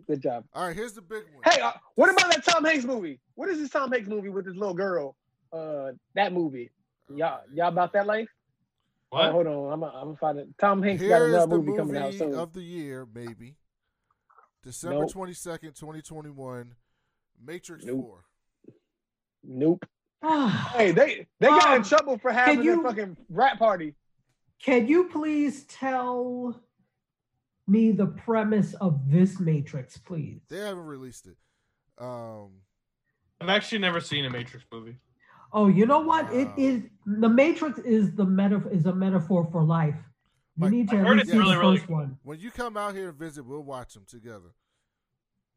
good 0.06 0.20
job. 0.22 0.44
All 0.52 0.66
right, 0.66 0.76
here's 0.76 0.92
the 0.92 1.02
big 1.02 1.24
one. 1.32 1.42
Hey, 1.44 1.60
uh, 1.60 1.72
what 1.94 2.10
about 2.10 2.30
that 2.32 2.44
Tom 2.44 2.64
Hanks 2.64 2.84
movie? 2.84 3.18
What 3.34 3.48
is 3.48 3.58
this 3.58 3.70
Tom 3.70 3.90
Hanks 3.90 4.08
movie 4.08 4.28
with 4.28 4.44
this 4.44 4.54
little 4.54 4.74
girl? 4.74 5.16
Uh, 5.52 5.92
that 6.14 6.32
movie. 6.32 6.70
Y'all, 7.14 7.40
y'all 7.52 7.68
about 7.68 7.92
that 7.92 8.06
life? 8.06 8.28
Oh, 9.12 9.30
hold 9.30 9.46
on, 9.46 9.72
I'm 9.72 9.80
gonna 9.80 9.92
I'm 9.92 10.16
find 10.16 10.38
it. 10.38 10.48
Tom 10.58 10.82
Hanks 10.82 11.02
got 11.02 11.22
another 11.22 11.56
the 11.56 11.62
movie, 11.62 11.76
coming 11.78 11.96
out 11.96 12.12
soon. 12.14 12.34
of 12.34 12.52
the 12.52 12.62
year, 12.62 13.06
maybe. 13.14 13.54
December 14.62 15.00
Nope. 15.00 15.12
twenty 15.12 15.32
second, 15.32 15.74
twenty 15.76 16.02
twenty 16.02 16.30
one. 16.30 16.74
Matrix 17.42 17.84
Nope. 17.84 18.00
Four. 18.00 18.24
Nope. 19.44 19.84
Ah, 20.22 20.72
Hey, 20.76 20.90
they 20.90 21.26
they 21.38 21.46
got 21.46 21.70
in 21.76 21.82
Um, 21.82 21.84
trouble 21.84 22.18
for 22.18 22.32
having 22.32 22.62
you- 22.64 22.80
a 22.80 22.82
fucking 22.82 23.16
rap 23.28 23.58
party. 23.58 23.94
Can 24.58 24.88
you 24.88 25.08
please 25.08 25.64
tell 25.66 26.60
me 27.68 27.92
the 27.92 28.06
premise 28.06 28.74
of 28.74 29.08
this 29.10 29.38
Matrix, 29.38 29.96
please? 29.98 30.40
They 30.48 30.58
haven't 30.58 30.84
released 30.86 31.26
it. 31.26 31.36
Um, 31.98 32.62
I've 33.40 33.50
actually 33.50 33.78
never 33.78 34.00
seen 34.00 34.24
a 34.24 34.30
Matrix 34.30 34.64
movie. 34.72 34.98
Oh, 35.52 35.68
you 35.68 35.86
know 35.86 36.00
what? 36.00 36.32
It 36.32 36.48
Wow. 36.56 36.82
the 37.06 37.28
Matrix 37.28 37.78
is 37.80 38.14
the 38.14 38.24
meta 38.24 38.62
is 38.70 38.86
a 38.86 38.94
metaphor 38.94 39.48
for 39.52 39.62
life. 39.62 39.94
You 40.56 40.62
Mike, 40.62 40.70
need 40.72 40.88
to 40.90 40.96
at 40.96 41.06
least 41.08 41.26
see 41.30 41.36
really, 41.38 41.54
the 41.54 41.60
really 41.60 41.78
first 41.78 41.90
one. 41.90 42.18
when 42.22 42.38
you 42.40 42.50
come 42.50 42.76
out 42.76 42.94
here 42.94 43.10
and 43.10 43.18
visit, 43.18 43.44
we'll 43.44 43.62
watch 43.62 43.94
them 43.94 44.04
together. 44.08 44.54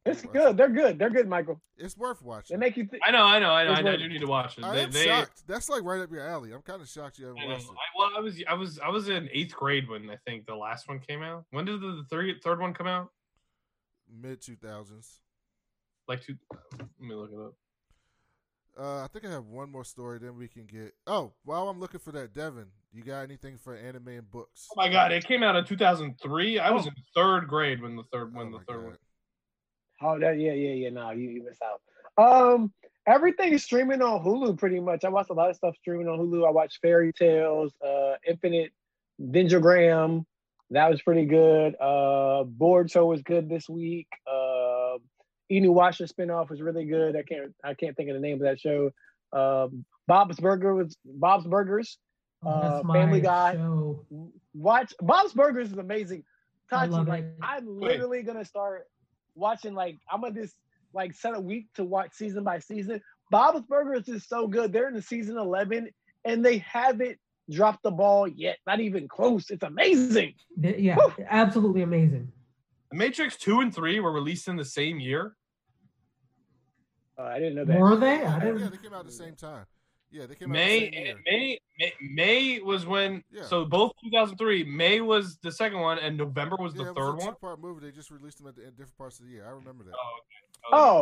It's 0.05 0.23
Watch 0.23 0.33
good. 0.33 0.49
it. 0.51 0.57
They're 0.57 0.69
good. 0.69 0.97
They're 0.99 1.09
good, 1.09 1.27
Michael. 1.27 1.61
It's 1.77 1.95
worth 1.97 2.21
watching. 2.21 2.57
They 2.59 2.65
watching. 2.65 2.69
make 2.69 2.77
you 2.77 2.85
think. 2.85 3.03
I 3.05 3.11
know, 3.11 3.23
I 3.23 3.39
know, 3.39 3.51
I 3.51 3.63
know. 3.65 3.71
It's 3.71 3.79
I, 3.79 3.83
know, 3.83 3.91
I 3.91 3.97
do 3.97 4.07
need 4.07 4.19
to 4.21 4.27
watch 4.27 4.57
it. 4.57 4.63
I 4.63 4.73
They, 4.75 4.83
am 4.83 4.91
they, 4.91 5.05
shocked. 5.05 5.43
That's 5.47 5.69
like 5.69 5.83
right 5.83 6.01
up 6.01 6.11
your 6.11 6.25
alley. 6.25 6.53
I'm 6.53 6.61
kind 6.61 6.81
of 6.81 6.87
shocked 6.87 7.19
you 7.19 7.27
haven't 7.27 7.41
I 7.41 7.47
watched 7.47 7.65
it. 7.65 7.71
I, 7.71 7.97
well, 7.97 8.09
I 8.15 8.19
was, 8.19 8.43
I 8.47 8.53
was, 8.53 8.79
I 8.79 8.89
was 8.89 9.09
in 9.09 9.29
eighth 9.33 9.53
grade 9.55 9.89
when 9.89 10.09
I 10.09 10.15
think 10.25 10.45
the 10.45 10.55
last 10.55 10.87
one 10.87 10.99
came 10.99 11.21
out. 11.21 11.45
When 11.51 11.65
did 11.65 11.81
the, 11.81 11.87
the 11.87 12.05
third, 12.09 12.33
third 12.43 12.59
one 12.59 12.73
come 12.73 12.87
out? 12.87 13.09
Mid 14.21 14.41
two 14.41 14.55
thousands. 14.55 15.19
Like 16.07 16.21
two. 16.23 16.35
Let 16.79 16.89
me 16.99 17.13
look 17.15 17.31
it 17.31 17.39
up. 17.39 17.53
Uh, 18.77 19.03
I 19.03 19.07
think 19.07 19.25
I 19.25 19.29
have 19.31 19.45
one 19.45 19.71
more 19.71 19.83
story. 19.83 20.19
Then 20.19 20.37
we 20.37 20.47
can 20.47 20.65
get. 20.65 20.93
Oh, 21.07 21.33
while 21.43 21.67
I'm 21.69 21.79
looking 21.79 21.99
for 21.99 22.11
that, 22.13 22.33
Devin, 22.33 22.65
you 22.93 23.03
got 23.03 23.21
anything 23.21 23.57
for 23.57 23.75
anime 23.75 24.07
and 24.09 24.31
books? 24.31 24.67
Oh 24.71 24.75
my 24.77 24.89
god, 24.89 25.11
it 25.11 25.25
came 25.25 25.43
out 25.43 25.55
in 25.55 25.65
2003. 25.65 26.59
I 26.59 26.71
was 26.71 26.85
in 26.87 26.93
third 27.15 27.47
grade 27.47 27.81
when 27.81 27.95
the 27.95 28.03
third, 28.11 28.33
when 28.33 28.47
Oh 28.47 28.59
the 28.59 28.65
third 28.65 28.81
God. 28.81 28.85
one. 28.85 28.97
Oh, 30.01 30.19
that 30.19 30.39
yeah, 30.39 30.53
yeah, 30.53 30.73
yeah. 30.73 30.89
No, 30.91 31.11
you, 31.11 31.29
you 31.29 31.43
miss 31.43 31.57
out. 31.61 31.81
Um, 32.17 32.71
everything 33.05 33.51
is 33.53 33.63
streaming 33.63 34.01
on 34.01 34.23
Hulu 34.23 34.57
pretty 34.57 34.79
much. 34.79 35.03
I 35.03 35.09
watched 35.09 35.29
a 35.29 35.33
lot 35.33 35.49
of 35.49 35.55
stuff 35.57 35.75
streaming 35.77 36.07
on 36.07 36.17
Hulu. 36.19 36.47
I 36.47 36.51
watched 36.51 36.79
Fairy 36.81 37.11
Tales, 37.11 37.73
uh, 37.85 38.13
Infinite 38.27 38.71
Ninjagram. 39.21 40.25
That 40.71 40.89
was 40.89 41.01
pretty 41.01 41.25
good. 41.25 41.75
Uh, 41.81 42.43
Board 42.43 42.91
Show 42.91 43.07
was 43.07 43.21
good 43.23 43.49
this 43.49 43.67
week. 43.67 44.07
Uh, 44.31 44.48
Inuyasha 45.51 46.11
spinoff 46.11 46.49
was 46.49 46.61
really 46.61 46.85
good. 46.85 47.15
I 47.15 47.23
can't 47.23 47.53
I 47.63 47.73
can't 47.73 47.95
think 47.95 48.09
of 48.09 48.15
the 48.15 48.21
name 48.21 48.35
of 48.35 48.41
that 48.41 48.59
show. 48.59 48.91
Um, 49.33 49.85
Bob's 50.07 50.39
Burger 50.39 50.75
was 50.75 50.97
Bob's 51.05 51.47
Burgers. 51.47 51.97
Oh, 52.43 52.61
that's 52.61 52.79
Uh, 52.79 52.83
my 52.83 52.93
Family 52.93 53.21
Guy. 53.21 53.53
show. 53.53 54.05
Watch 54.53 54.93
Bob's 55.01 55.33
Burgers 55.33 55.71
is 55.71 55.77
amazing. 55.77 56.23
I 56.71 56.87
Tachi, 56.87 56.91
love 56.91 57.07
like 57.07 57.23
it. 57.23 57.35
I'm 57.41 57.79
literally 57.79 58.21
gonna 58.23 58.45
start 58.45 58.83
watching 59.35 59.73
like 59.73 59.95
I'm 60.11 60.21
gonna 60.21 60.35
just 60.39 60.55
like 60.93 61.13
set 61.13 61.35
a 61.35 61.39
week 61.39 61.67
to 61.75 61.83
watch 61.83 62.11
season 62.13 62.43
by 62.43 62.59
season. 62.59 63.01
Bob's 63.31 63.61
Burgers 63.67 64.07
is 64.07 64.27
so 64.27 64.47
good. 64.47 64.71
They're 64.73 64.87
in 64.87 64.93
the 64.95 65.01
season 65.01 65.37
11 65.37 65.89
and 66.25 66.43
they 66.45 66.57
haven't 66.59 67.17
dropped 67.51 67.83
the 67.83 67.91
ball 67.91 68.27
yet. 68.27 68.57
Not 68.67 68.79
even 68.79 69.07
close. 69.07 69.49
It's 69.49 69.63
amazing. 69.63 70.33
Yeah, 70.59 70.95
Woo! 70.97 71.13
absolutely 71.27 71.81
amazing. 71.83 72.31
Matrix 72.91 73.35
two 73.37 73.59
and 73.61 73.73
three 73.73 73.99
were 73.99 74.11
released 74.11 74.47
in 74.47 74.55
the 74.55 74.65
same 74.65 74.99
year. 74.99 75.35
Uh, 77.19 77.23
I 77.23 77.39
didn't 77.39 77.55
know 77.55 77.65
that. 77.65 77.77
Were 77.79 77.95
they? 77.97 78.19
Yeah, 78.21 78.35
I 78.35 78.39
didn't. 78.39 78.71
they 78.71 78.77
came 78.77 78.93
out 78.93 79.01
at 79.01 79.05
the 79.07 79.11
same 79.11 79.35
time. 79.35 79.65
Yeah, 80.11 80.25
they 80.25 80.35
came 80.35 80.49
out 80.49 80.53
May, 80.53 80.89
the. 80.89 81.13
May, 81.29 81.59
May, 81.77 81.93
May 82.01 82.59
was 82.61 82.85
when. 82.85 83.23
Yeah. 83.31 83.43
So 83.43 83.65
both 83.65 83.91
2003. 84.05 84.63
May 84.63 85.01
was 85.01 85.37
the 85.43 85.51
second 85.51 85.81
one, 85.81 85.99
and 85.99 86.17
November 86.17 86.55
was 86.59 86.73
yeah, 86.75 86.85
the 86.85 86.91
it 86.91 86.95
third 86.95 87.13
was 87.15 87.23
a 87.23 87.25
one. 87.27 87.33
two-part 87.35 87.61
movie. 87.61 87.85
They 87.85 87.91
just 87.91 88.09
released 88.09 88.37
them 88.39 88.47
at 88.47 88.55
the 88.55 88.63
in 88.63 88.69
different 88.71 88.97
parts 88.97 89.19
of 89.19 89.25
the 89.25 89.31
year. 89.31 89.45
I 89.45 89.51
remember 89.51 89.83
that. 89.83 89.93
Oh, 89.93 90.19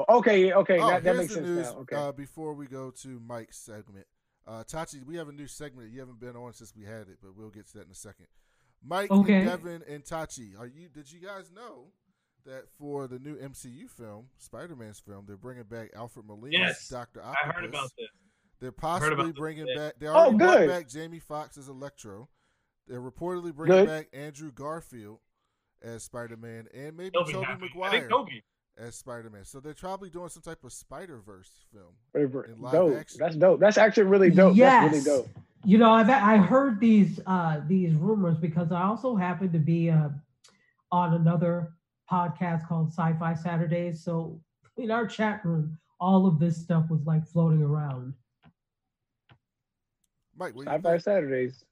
Oh, 0.09 0.17
okay, 0.19 0.53
okay. 0.53 0.79
Oh, 0.79 0.87
that, 0.89 1.03
that 1.03 1.15
makes 1.17 1.29
the 1.29 1.35
sense 1.35 1.47
news. 1.47 1.65
now. 1.73 1.79
Okay. 1.79 1.95
Uh, 1.95 2.11
before 2.11 2.53
we 2.53 2.67
go 2.67 2.91
to 3.01 3.19
Mike's 3.25 3.57
segment, 3.57 4.05
uh, 4.47 4.63
Tachi, 4.63 5.03
we 5.03 5.15
have 5.17 5.29
a 5.29 5.31
new 5.31 5.47
segment. 5.47 5.91
You 5.91 5.99
haven't 5.99 6.19
been 6.19 6.35
on 6.35 6.53
since 6.53 6.73
we 6.75 6.83
had 6.85 7.07
it, 7.09 7.17
but 7.21 7.35
we'll 7.35 7.49
get 7.49 7.67
to 7.69 7.73
that 7.79 7.85
in 7.85 7.91
a 7.91 7.95
second. 7.95 8.27
Mike, 8.83 9.09
Okay. 9.11 9.33
and 9.35 9.45
Devin, 9.47 9.83
and 9.89 10.03
Tachi, 10.03 10.57
are 10.59 10.67
you? 10.67 10.89
Did 10.89 11.11
you 11.11 11.19
guys 11.19 11.51
know 11.53 11.87
that 12.45 12.63
for 12.77 13.07
the 13.07 13.19
new 13.19 13.35
MCU 13.35 13.89
film, 13.89 14.27
Spider-Man's 14.37 14.99
film, 14.99 15.25
they're 15.27 15.35
bringing 15.37 15.63
back 15.63 15.89
Alfred 15.95 16.25
Molina's 16.25 16.57
Yes, 16.59 16.87
Doctor 16.89 17.21
Octopus. 17.21 17.43
I 17.43 17.53
heard 17.53 17.65
about 17.65 17.91
this. 17.97 18.07
They're 18.59 18.71
possibly 18.71 19.25
about 19.25 19.35
bringing 19.35 19.67
back. 19.75 19.93
They 19.99 20.07
Oh, 20.07 20.13
already 20.15 20.37
brought 20.37 20.57
good. 20.57 20.67
back 20.69 20.89
Jamie 20.89 21.19
Foxx 21.19 21.57
as 21.57 21.67
Electro. 21.67 22.29
They're 22.87 23.01
reportedly 23.01 23.53
bringing 23.53 23.77
Good. 23.85 23.87
back 23.87 24.07
Andrew 24.13 24.51
Garfield 24.51 25.19
as 25.81 26.03
Spider-Man, 26.03 26.67
and 26.73 26.95
maybe 26.97 27.11
They'll 27.13 27.25
be 27.25 27.33
Tobey 27.33 27.45
happy. 27.45 27.65
Maguire 27.65 28.07
Tobey. 28.09 28.43
as 28.77 28.95
Spider-Man. 28.95 29.43
So 29.45 29.59
they're 29.59 29.73
probably 29.73 30.09
doing 30.09 30.29
some 30.29 30.41
type 30.41 30.63
of 30.63 30.71
Spider-Verse 30.73 31.51
film. 31.73 31.93
Over- 32.15 32.43
in 32.45 32.61
live 32.61 32.71
dope. 32.71 32.95
action. 32.97 33.19
That's 33.19 33.35
dope. 33.35 33.59
That's 33.59 33.77
actually 33.77 34.03
really 34.03 34.29
dope. 34.31 34.55
Yes. 34.55 34.91
That's 34.93 35.05
really 35.05 35.19
dope. 35.23 35.29
You 35.65 35.77
know, 35.79 35.91
I've 35.91 36.09
I 36.09 36.37
heard 36.37 36.79
these 36.79 37.19
uh 37.27 37.59
these 37.67 37.93
rumors 37.95 38.37
because 38.37 38.71
I 38.71 38.83
also 38.83 39.15
happen 39.15 39.51
to 39.51 39.59
be 39.59 39.89
uh, 39.89 40.09
on 40.91 41.13
another 41.15 41.73
podcast 42.11 42.67
called 42.67 42.89
Sci-Fi 42.91 43.33
Saturdays. 43.33 44.03
So 44.03 44.39
in 44.77 44.91
our 44.91 45.05
chat 45.07 45.43
room, 45.45 45.77
all 45.99 46.27
of 46.27 46.39
this 46.39 46.57
stuff 46.57 46.85
was 46.89 47.05
like 47.05 47.25
floating 47.27 47.61
around. 47.63 48.13
Mike, 50.37 50.55
what 50.55 50.65
Sci-Fi 50.67 50.89
think? 50.91 51.01
Saturdays. 51.03 51.63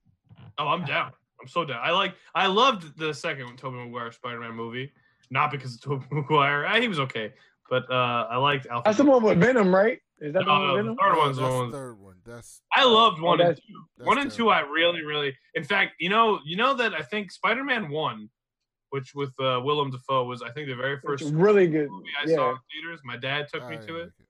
Oh, 0.58 0.68
I'm 0.68 0.86
down. 0.86 1.12
I'm 1.42 1.48
so 1.48 1.66
down. 1.66 1.80
I 1.84 1.92
like. 1.92 2.16
I 2.34 2.48
loved 2.48 2.98
the 2.98 3.14
second 3.14 3.58
Tobey 3.58 3.78
Maguire 3.78 4.12
Spider-Man 4.12 4.54
movie, 4.56 4.92
not 5.30 5.52
because 5.52 5.76
of 5.76 5.82
Tobey 5.84 6.06
Maguire. 6.12 6.66
Uh, 6.66 6.80
He 6.82 6.88
was 6.88 7.00
okay, 7.00 7.34
but 7.70 7.90
uh, 7.92 8.28
I 8.30 8.38
liked 8.38 8.66
Alfred. 8.68 8.86
That's 8.86 8.98
the 8.98 9.04
one 9.06 9.24
with 9.24 9.40
Venom, 9.40 9.74
right? 9.74 10.00
Is 10.22 10.34
that 10.34 10.46
the 10.46 10.50
one 10.52 10.62
with 10.62 10.70
no, 10.70 10.76
Venom? 10.78 10.96
the 10.96 11.02
third 11.02 11.16
Oh, 11.16 11.20
one's 11.20 11.36
the 11.38 11.42
that's 11.44 11.54
one. 11.56 11.72
the 11.72 11.78
third 11.78 12.00
one. 12.00 12.16
That's 12.26 12.62
I 12.74 12.86
loved 12.86 13.22
one 13.22 13.42
and 13.42 13.50
that's- 13.50 13.66
two. 13.68 14.06
One 14.06 14.18
and 14.18 14.32
two. 14.32 14.50
I 14.50 14.62
really, 14.62 15.04
really. 15.04 15.36
In 15.56 15.64
fact, 15.64 15.94
you 16.00 16.10
know, 16.10 16.40
you 16.46 16.56
know 16.58 16.74
that 16.74 16.94
I 16.94 17.02
think 17.02 17.32
Spider-Man 17.32 17.90
one, 17.90 18.30
which 18.96 19.14
with 19.14 19.38
uh, 19.42 19.60
Willem 19.62 19.92
Dafoe 19.92 20.24
was, 20.24 20.42
I 20.42 20.52
think, 20.52 20.68
the 20.70 20.76
very 20.76 20.98
first 21.06 21.26
really 21.34 21.68
good. 21.68 21.90
movie 21.90 22.08
I 22.24 22.30
Yeah. 22.30 22.36
saw 22.38 22.50
in 22.52 22.58
theaters. 22.72 23.02
My 23.04 23.18
dad 23.18 23.48
took 23.54 23.64
I 23.64 23.70
me 23.72 23.76
didn't 23.76 23.88
to 23.90 23.96
it. 23.98 24.04
like 24.04 24.28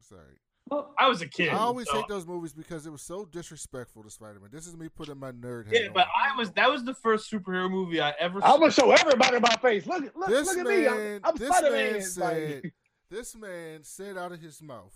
Sorry. 0.00 0.36
Well, 0.68 0.92
I 0.98 1.08
was 1.08 1.22
a 1.22 1.28
kid. 1.28 1.50
I 1.50 1.58
always 1.58 1.86
so- 1.88 1.94
hate 1.98 2.08
those 2.08 2.26
movies 2.26 2.52
because 2.52 2.86
it 2.86 2.90
was 2.90 3.02
so 3.02 3.24
disrespectful 3.24 4.02
to 4.02 4.10
Spider-Man. 4.10 4.50
This 4.52 4.66
is 4.66 4.76
me 4.76 4.88
putting 4.88 5.16
my 5.18 5.30
nerd 5.30 5.66
hat 5.66 5.74
Yeah, 5.74 5.86
on. 5.88 5.92
but 5.94 6.08
I 6.08 6.36
was. 6.36 6.50
That 6.52 6.68
was 6.70 6.82
the 6.84 6.94
first 6.94 7.30
superhero 7.30 7.70
movie 7.70 8.00
I 8.00 8.10
ever 8.18 8.40
I'm 8.42 8.58
gonna 8.58 8.72
show 8.72 8.90
everybody 8.90 9.38
my 9.40 9.54
face. 9.62 9.86
Look, 9.86 10.12
look, 10.16 10.28
This 10.28 10.46
look 10.48 10.58
at 10.58 10.66
me. 10.66 10.86
I'm, 10.88 10.96
man- 10.96 11.20
I'm 11.24 11.36
this 11.36 11.48
Spider-Man. 11.48 11.92
man 11.92 12.02
said- 12.02 12.72
this 13.10 13.36
man 13.36 13.84
said 13.84 14.18
out 14.18 14.32
of 14.32 14.40
his 14.40 14.60
mouth 14.60 14.94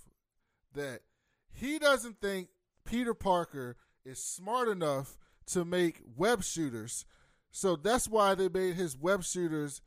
that 0.75 1.01
he 1.53 1.79
doesn't 1.79 2.21
think 2.21 2.49
Peter 2.85 3.15
Parker 3.15 3.77
is 4.05 4.23
smart 4.23 4.69
enough 4.69 5.17
to 5.47 5.65
make 5.65 6.01
web 6.17 6.43
shooters. 6.43 7.05
So 7.57 7.77
that's 7.77 8.09
why 8.09 8.35
they 8.35 8.49
made 8.49 8.75
his 8.75 8.99
web 8.99 9.23
shooters 9.23 9.81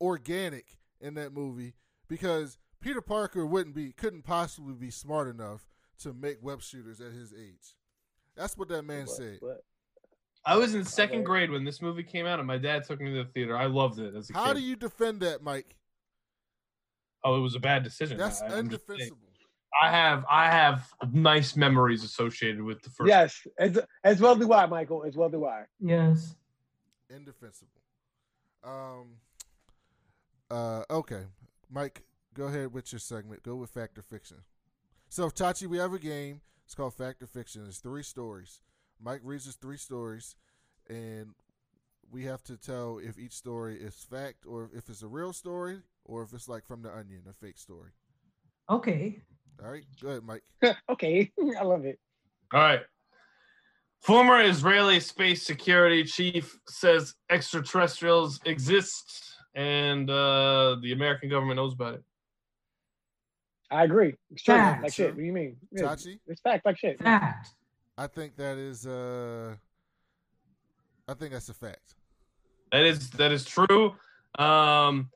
organic 0.00 0.76
in 1.00 1.14
that 1.14 1.32
movie 1.32 1.74
because 2.08 2.58
Peter 2.80 3.00
Parker 3.00 3.46
wouldn't 3.46 3.76
be 3.76 3.92
couldn't 3.92 4.22
possibly 4.24 4.74
be 4.74 4.90
smart 4.90 5.28
enough 5.28 5.68
to 6.00 6.12
make 6.12 6.42
web 6.42 6.62
shooters 6.62 7.00
at 7.00 7.12
his 7.12 7.32
age. 7.32 7.76
That's 8.36 8.58
what 8.58 8.68
that 8.70 8.82
man 8.82 9.06
What- 9.06 9.16
said. 9.16 9.36
what? 9.40 9.60
I 10.44 10.56
was 10.56 10.74
in 10.74 10.84
second 10.84 11.22
grade 11.22 11.52
when 11.52 11.62
this 11.62 11.80
movie 11.80 12.02
came 12.02 12.26
out, 12.26 12.40
and 12.40 12.48
my 12.48 12.58
dad 12.58 12.82
took 12.82 13.00
me 13.00 13.12
to 13.14 13.22
the 13.22 13.30
theater. 13.30 13.56
I 13.56 13.66
loved 13.66 14.00
it 14.00 14.16
as 14.16 14.28
a 14.28 14.32
How 14.32 14.46
kid. 14.48 14.54
do 14.54 14.60
you 14.62 14.74
defend 14.74 15.20
that, 15.20 15.40
Mike? 15.44 15.76
oh, 17.22 17.36
it 17.36 17.40
was 17.40 17.54
a 17.54 17.60
bad 17.60 17.84
decision. 17.84 18.18
That's 18.18 18.42
I, 18.42 18.46
I'm 18.58 18.68
just 18.68 18.84
saying. 18.88 18.98
undefensible. 19.12 19.18
I 19.80 19.90
have 19.90 20.24
I 20.28 20.50
have 20.50 20.92
nice 21.12 21.54
memories 21.54 22.02
associated 22.02 22.62
with 22.62 22.82
the 22.82 22.90
first. 22.90 23.08
Yes, 23.08 23.46
as, 23.60 23.78
as 24.02 24.20
well 24.20 24.34
do 24.34 24.52
I, 24.52 24.66
Michael. 24.66 25.04
As 25.04 25.16
well 25.16 25.28
do 25.30 25.46
I. 25.46 25.66
yes. 25.78 26.34
Indefensible. 27.14 27.82
Um. 28.64 29.16
Uh. 30.50 30.82
Okay, 30.90 31.22
Mike, 31.70 32.02
go 32.34 32.44
ahead 32.44 32.72
with 32.72 32.92
your 32.92 32.98
segment. 32.98 33.42
Go 33.42 33.56
with 33.56 33.70
fact 33.70 33.98
or 33.98 34.02
fiction. 34.02 34.38
So 35.08 35.28
Tachi, 35.28 35.66
we 35.66 35.78
have 35.78 35.92
a 35.92 35.98
game. 35.98 36.40
It's 36.64 36.74
called 36.74 36.94
Fact 36.94 37.22
or 37.22 37.26
Fiction. 37.26 37.64
It's 37.66 37.78
three 37.78 38.02
stories. 38.02 38.62
Mike 38.98 39.20
reads 39.24 39.48
us 39.48 39.56
three 39.56 39.76
stories, 39.76 40.36
and 40.88 41.34
we 42.10 42.24
have 42.24 42.42
to 42.44 42.56
tell 42.56 42.98
if 42.98 43.18
each 43.18 43.32
story 43.32 43.76
is 43.76 43.94
fact 43.94 44.46
or 44.46 44.70
if 44.74 44.88
it's 44.88 45.02
a 45.02 45.08
real 45.08 45.32
story 45.32 45.80
or 46.04 46.22
if 46.22 46.32
it's 46.32 46.48
like 46.48 46.64
from 46.64 46.82
the 46.82 46.90
Onion, 46.90 47.22
a 47.28 47.32
fake 47.32 47.58
story. 47.58 47.90
Okay. 48.70 49.22
All 49.62 49.70
right, 49.70 49.84
go 50.00 50.08
ahead, 50.08 50.22
Mike. 50.22 50.44
okay, 50.90 51.30
I 51.58 51.62
love 51.62 51.84
it. 51.84 51.98
All 52.52 52.60
right. 52.60 52.80
Former 54.02 54.40
Israeli 54.42 54.98
space 54.98 55.46
security 55.46 56.02
chief 56.04 56.58
says 56.68 57.14
extraterrestrials 57.30 58.40
exist 58.44 59.36
and 59.54 60.10
uh, 60.10 60.76
the 60.82 60.92
American 60.92 61.28
government 61.28 61.56
knows 61.56 61.74
about 61.74 61.94
it. 61.94 62.02
I 63.70 63.84
agree. 63.84 64.14
It's 64.30 64.42
true. 64.42 64.54
Fact. 64.54 64.82
Like 64.82 64.92
shit. 64.92 65.10
What 65.14 65.18
do 65.18 65.22
you 65.22 65.32
mean? 65.32 65.56
Tachi, 65.76 66.18
it's 66.26 66.40
fact. 66.40 66.66
Like 66.66 66.78
shit. 66.78 67.00
Fact. 67.00 67.50
I 67.96 68.06
think 68.06 68.36
that 68.36 68.58
is. 68.58 68.86
uh 68.86 69.54
I 71.08 71.14
think 71.14 71.32
that's 71.32 71.48
a 71.48 71.54
fact. 71.54 71.94
That 72.70 72.84
is 72.84 73.10
that 73.10 73.32
is 73.32 73.44
true. 73.44 73.94
Um, 74.38 75.10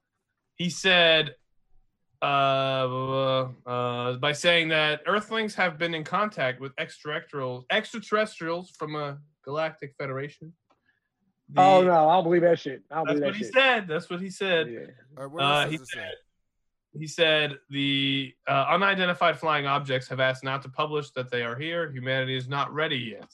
he 0.56 0.70
said 0.70 1.34
uh, 2.22 3.48
uh, 3.66 4.12
by 4.14 4.32
saying 4.32 4.68
that 4.68 5.00
Earthlings 5.06 5.54
have 5.54 5.78
been 5.78 5.94
in 5.94 6.04
contact 6.04 6.60
with 6.60 6.72
extraterrestrials, 6.78 7.64
extraterrestrials 7.70 8.70
from 8.78 8.94
a 8.96 9.18
galactic 9.44 9.94
federation. 9.98 10.52
The- 11.50 11.60
Oh 11.60 11.82
no, 11.82 12.08
I 12.08 12.14
don't 12.14 12.24
believe 12.24 12.42
that 12.42 12.58
shit. 12.58 12.82
I 12.90 12.96
don't 12.96 13.06
That's 13.06 13.20
believe 13.20 13.24
what 13.26 13.32
that 13.32 13.38
he 13.38 13.44
shit. 13.44 13.52
said. 13.54 13.88
That's 13.88 14.10
what 14.10 14.20
he 14.20 14.30
said. 14.30 14.70
Yeah. 14.70 14.78
All 15.16 15.24
right, 15.24 15.30
what 15.32 15.42
Uh, 15.42 15.68
he 15.68 15.76
does 15.76 15.92
say? 15.92 15.98
said, 16.00 16.14
he 16.98 17.06
said 17.06 17.58
the 17.70 18.34
uh, 18.48 18.66
unidentified 18.70 19.38
flying 19.38 19.66
objects 19.66 20.08
have 20.08 20.18
asked 20.20 20.42
not 20.42 20.62
to 20.62 20.68
publish 20.68 21.10
that 21.12 21.30
they 21.30 21.42
are 21.42 21.56
here. 21.56 21.90
Humanity 21.92 22.36
is 22.36 22.48
not 22.48 22.72
ready 22.74 22.96
yet. 23.18 23.30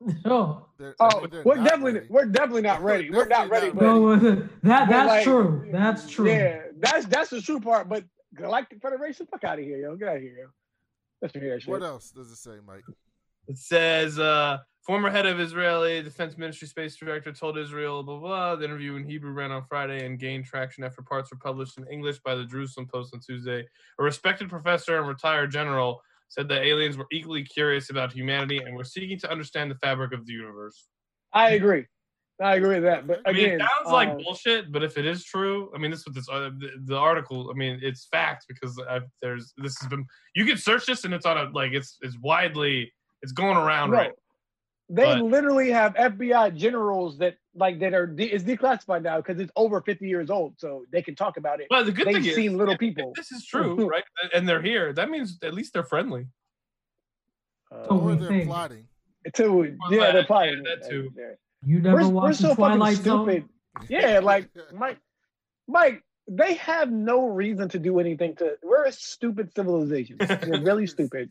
Oh, 0.26 0.66
They're- 0.78 0.94
I 1.00 1.10
Oh, 1.14 1.20
mean, 1.20 1.30
we're 1.44 1.54
definitely 1.56 1.92
ready. 1.94 2.06
we're 2.10 2.26
definitely 2.26 2.62
not 2.62 2.82
We're 2.82 2.88
ready. 2.90 3.10
We're 3.10 3.26
not 3.26 3.48
ready. 3.48 3.66
not 3.68 3.78
go 3.80 4.06
with 4.08 4.24
it. 4.24 4.62
That 4.62 4.88
that's 4.88 5.08
like, 5.08 5.24
true. 5.24 5.68
That's 5.72 6.10
true. 6.10 6.28
yeah, 6.30 6.62
that's 6.78 7.06
that's 7.06 7.30
the 7.30 7.40
true 7.40 7.60
part. 7.60 7.88
But 7.88 8.04
Galactic 8.34 8.80
Federation, 8.80 9.26
fuck 9.26 9.44
out 9.44 9.58
of 9.58 9.64
here, 9.64 9.78
yo. 9.78 9.96
Get 9.96 10.08
out 10.08 10.16
of 10.16 10.22
here, 10.22 10.36
yo. 10.38 10.46
Let's 11.22 11.34
hear 11.34 11.54
that 11.54 11.62
shit. 11.62 11.70
What 11.70 11.82
else 11.82 12.10
does 12.10 12.30
it 12.30 12.36
say, 12.36 12.56
Mike? 12.66 12.84
It 13.46 13.58
says 13.58 14.18
uh, 14.18 14.58
former 14.82 15.10
head 15.10 15.26
of 15.26 15.38
Israeli 15.38 16.02
Defense 16.02 16.36
Ministry 16.36 16.68
space 16.68 16.96
director 16.96 17.32
told 17.32 17.58
Israel 17.58 18.02
blah 18.02 18.18
blah. 18.18 18.28
blah. 18.28 18.56
The 18.56 18.64
interview 18.64 18.96
in 18.96 19.04
Hebrew 19.04 19.32
ran 19.32 19.50
on 19.50 19.64
Friday 19.68 20.04
and 20.04 20.18
gained 20.18 20.44
traction 20.44 20.84
after 20.84 21.02
parts 21.02 21.30
were 21.30 21.38
published 21.38 21.78
in 21.78 21.86
English 21.88 22.18
by 22.20 22.34
the 22.34 22.44
Jerusalem 22.44 22.86
Post 22.86 23.14
on 23.14 23.20
Tuesday. 23.20 23.66
A 23.98 24.02
respected 24.02 24.48
professor 24.48 24.98
and 24.98 25.08
retired 25.08 25.50
general 25.50 26.00
said 26.28 26.48
that 26.48 26.62
aliens 26.62 26.96
were 26.96 27.06
equally 27.12 27.44
curious 27.44 27.90
about 27.90 28.12
humanity 28.12 28.58
and 28.58 28.74
were 28.74 28.84
seeking 28.84 29.18
to 29.20 29.30
understand 29.30 29.70
the 29.70 29.76
fabric 29.76 30.12
of 30.12 30.26
the 30.26 30.32
universe. 30.32 30.88
I 31.32 31.52
agree. 31.52 31.86
I 32.42 32.56
agree 32.56 32.74
with 32.74 32.82
that. 32.84 33.06
But 33.06 33.20
I 33.26 33.32
mean, 33.32 33.50
it 33.50 33.60
sounds 33.60 33.92
like 33.92 34.08
um, 34.08 34.18
bullshit, 34.18 34.72
but 34.72 34.82
if 34.82 34.98
it 34.98 35.06
is 35.06 35.24
true, 35.24 35.70
I 35.74 35.78
mean, 35.78 35.90
this 35.92 36.00
is 36.00 36.06
what 36.06 36.14
this 36.16 36.28
uh, 36.28 36.50
the, 36.58 36.70
the 36.84 36.96
article. 36.96 37.48
I 37.50 37.54
mean, 37.56 37.78
it's 37.82 38.06
fact 38.10 38.46
because 38.48 38.76
I've, 38.90 39.04
there's 39.22 39.52
this 39.56 39.78
has 39.80 39.88
been. 39.88 40.04
You 40.34 40.44
can 40.44 40.56
search 40.56 40.86
this 40.86 41.04
and 41.04 41.14
it's 41.14 41.26
on 41.26 41.38
a 41.38 41.44
like 41.50 41.72
it's 41.72 41.96
it's 42.02 42.18
widely 42.18 42.92
it's 43.22 43.30
going 43.32 43.56
around 43.56 43.90
no, 43.92 43.98
right. 43.98 44.12
they 44.88 45.04
but- 45.04 45.22
literally 45.22 45.70
have 45.70 45.94
FBI 45.94 46.56
generals 46.56 47.18
that 47.18 47.36
like 47.54 47.78
that 47.78 47.94
are 47.94 48.06
de- 48.08 48.32
is 48.32 48.42
declassified 48.42 49.02
now 49.02 49.18
because 49.18 49.38
it's 49.38 49.52
over 49.54 49.80
50 49.80 50.08
years 50.08 50.28
old, 50.28 50.54
so 50.58 50.84
they 50.90 51.02
can 51.02 51.14
talk 51.14 51.36
about 51.36 51.60
it. 51.60 51.68
But 51.70 51.86
the 51.86 51.92
good 51.92 52.08
They've 52.08 52.14
thing 52.34 52.46
is, 52.46 52.52
little 52.52 52.70
if- 52.74 52.74
if 52.74 52.80
people. 52.80 53.12
this 53.14 53.30
is 53.30 53.46
true, 53.46 53.88
right? 53.88 54.02
And 54.34 54.48
they're 54.48 54.60
here. 54.60 54.92
That 54.92 55.08
means 55.08 55.38
at 55.44 55.54
least 55.54 55.72
they're 55.72 55.84
friendly. 55.84 56.26
Uh, 57.72 57.86
Or 57.94 58.16
they're 58.16 58.44
plotting. 58.44 58.88
to 59.34 59.76
yeah, 59.88 59.98
that- 60.00 60.12
they're 60.14 60.24
plotting. 60.24 60.64
yeah, 60.66 60.74
that 60.80 60.90
too. 60.90 61.10
Yeah. 61.16 61.24
You 61.66 61.80
never 61.80 62.08
We're, 62.08 62.08
we're 62.08 62.32
so 62.32 62.54
Twilight 62.54 62.98
fucking 62.98 63.02
stupid. 63.02 63.42
Zone? 63.42 63.86
Yeah, 63.88 64.20
like 64.20 64.48
Mike, 64.72 64.98
Mike, 65.66 66.02
they 66.28 66.54
have 66.54 66.90
no 66.90 67.26
reason 67.26 67.68
to 67.70 67.78
do 67.78 67.98
anything 67.98 68.36
to. 68.36 68.56
We're 68.62 68.84
a 68.84 68.92
stupid 68.92 69.52
civilization. 69.54 70.16
We're 70.20 70.62
really 70.62 70.86
stupid. 70.86 71.30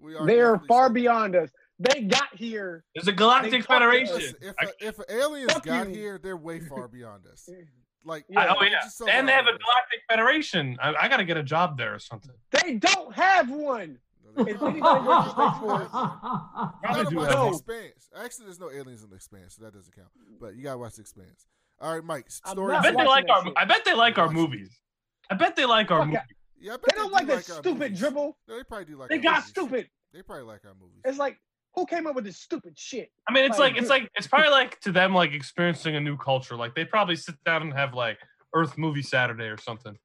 We 0.00 0.14
are 0.16 0.26
They 0.26 0.40
are 0.40 0.58
far 0.66 0.86
stupid. 0.86 0.94
beyond 0.94 1.36
us. 1.36 1.50
They 1.78 2.02
got 2.02 2.34
here. 2.36 2.84
There's 2.94 3.08
a 3.08 3.12
galactic 3.12 3.62
talk 3.66 3.70
us. 3.70 3.78
federation. 3.78 4.34
If 4.40 4.54
I- 4.60 4.66
if 4.80 4.96
aliens 5.10 5.54
got 5.62 5.88
you. 5.88 5.94
here, 5.94 6.20
they're 6.22 6.36
way 6.36 6.60
far 6.60 6.88
beyond 6.88 7.26
us. 7.26 7.48
Like, 8.06 8.26
Yeah. 8.28 8.40
I- 8.40 8.54
oh 8.54 8.62
yeah, 8.64 8.86
so 8.86 9.08
and 9.08 9.26
they 9.26 9.32
have 9.32 9.46
a 9.46 9.56
galactic 9.56 10.00
federation. 10.10 10.76
I, 10.82 10.94
I 11.00 11.08
got 11.08 11.16
to 11.16 11.24
get 11.24 11.38
a 11.38 11.42
job 11.42 11.78
there 11.78 11.94
or 11.94 11.98
something. 11.98 12.32
They 12.50 12.74
don't 12.74 13.14
have 13.14 13.48
one. 13.50 13.98
No, 14.36 14.44
they 14.44 14.50
If 14.52 14.60
don't. 14.60 14.70
anybody 14.70 15.04
goes 15.04 15.24
to 15.24 15.30
Space 15.30 15.58
Force, 15.60 15.88
gotta 15.92 17.10
do 17.10 17.16
watch 17.16 17.30
have 17.30 17.38
the. 17.40 17.48
Expanse. 17.48 18.08
Actually, 18.16 18.44
there's 18.46 18.60
no 18.60 18.70
aliens 18.70 19.02
in 19.02 19.10
the 19.10 19.16
Expanse, 19.16 19.56
so 19.56 19.64
that 19.64 19.74
doesn't 19.74 19.94
count. 19.94 20.08
But 20.40 20.56
you 20.56 20.62
gotta 20.62 20.78
watch 20.78 20.94
the 20.94 21.00
Expanse. 21.02 21.46
All 21.80 21.94
right, 21.94 22.04
Mike. 22.04 22.26
I'm 22.44 22.52
Story. 22.52 22.74
I 22.74 22.82
bet 22.82 22.96
they 22.96 23.04
like 23.06 23.24
our. 23.30 23.44
shit. 23.44 23.52
I 23.56 23.64
bet 23.64 23.84
they 23.84 23.94
like 23.94 24.18
our 24.18 24.30
movies. 24.30 24.70
I 25.30 25.34
bet 25.34 25.56
they 25.56 25.64
like 25.64 25.90
our 25.90 26.00
Fuck 26.00 26.08
movies. 26.08 26.20
yeah. 26.60 26.68
Yeah, 26.68 26.72
I 26.72 26.76
bet 26.76 26.84
They 26.94 26.96
don't 26.96 27.08
do 27.08 27.12
like 27.14 27.26
that 27.26 27.34
our 27.34 27.42
stupid 27.42 27.78
movies. 27.80 27.98
dribble. 27.98 28.38
No, 28.48 28.56
they 28.56 28.64
probably 28.64 28.84
do 28.86 28.96
like. 28.96 29.08
They 29.10 29.16
our 29.16 29.22
got 29.22 29.34
movies. 29.36 29.48
stupid. 29.50 29.88
They 30.12 30.22
probably 30.22 30.44
like 30.44 30.64
our 30.64 30.74
movies. 30.80 31.00
It's 31.04 31.18
like 31.18 31.38
who 31.74 31.84
came 31.86 32.06
up 32.06 32.14
with 32.14 32.24
this 32.24 32.36
stupid 32.38 32.78
shit? 32.78 33.10
I 33.28 33.32
mean, 33.32 33.44
it's 33.44 33.58
Like, 33.58 33.72
like 33.74 33.82
it's 33.82 33.90
like 33.90 34.08
it's 34.14 34.26
probably 34.28 34.50
like 34.50 34.78
to 34.80 34.92
them 34.92 35.12
like 35.14 35.32
experiencing 35.32 35.96
a 35.96 36.00
new 36.00 36.16
culture. 36.16 36.56
Like 36.56 36.74
they 36.74 36.84
probably 36.84 37.16
sit 37.16 37.34
down 37.44 37.62
and 37.62 37.72
have 37.74 37.94
like 37.94 38.18
Earth 38.54 38.78
Movie 38.78 39.02
Saturday 39.02 39.46
or 39.46 39.58
something. 39.58 39.96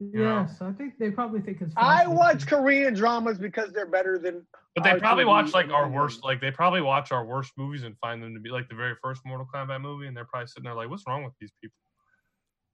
Yes, 0.00 0.60
I 0.60 0.70
think 0.72 0.96
they 0.98 1.10
probably 1.10 1.40
think 1.40 1.60
it's. 1.60 1.74
I 1.76 2.06
watch 2.06 2.46
Korean 2.46 2.94
dramas 2.94 3.36
because 3.36 3.72
they're 3.72 3.86
better 3.86 4.16
than. 4.16 4.46
But 4.76 4.84
they 4.84 4.94
probably 4.94 5.24
TV 5.24 5.28
watch 5.28 5.52
like 5.54 5.70
our 5.70 5.86
Indian. 5.86 6.00
worst. 6.00 6.22
Like 6.22 6.40
they 6.40 6.52
probably 6.52 6.82
watch 6.82 7.10
our 7.10 7.24
worst 7.24 7.52
movies 7.56 7.82
and 7.82 7.98
find 7.98 8.22
them 8.22 8.32
to 8.34 8.40
be 8.40 8.48
like 8.50 8.68
the 8.68 8.76
very 8.76 8.94
first 9.02 9.22
Mortal 9.26 9.48
Kombat 9.52 9.80
movie, 9.80 10.06
and 10.06 10.16
they're 10.16 10.24
probably 10.24 10.46
sitting 10.46 10.64
there 10.64 10.74
like, 10.74 10.88
"What's 10.88 11.04
wrong 11.08 11.24
with 11.24 11.32
these 11.40 11.50
people?" 11.60 11.74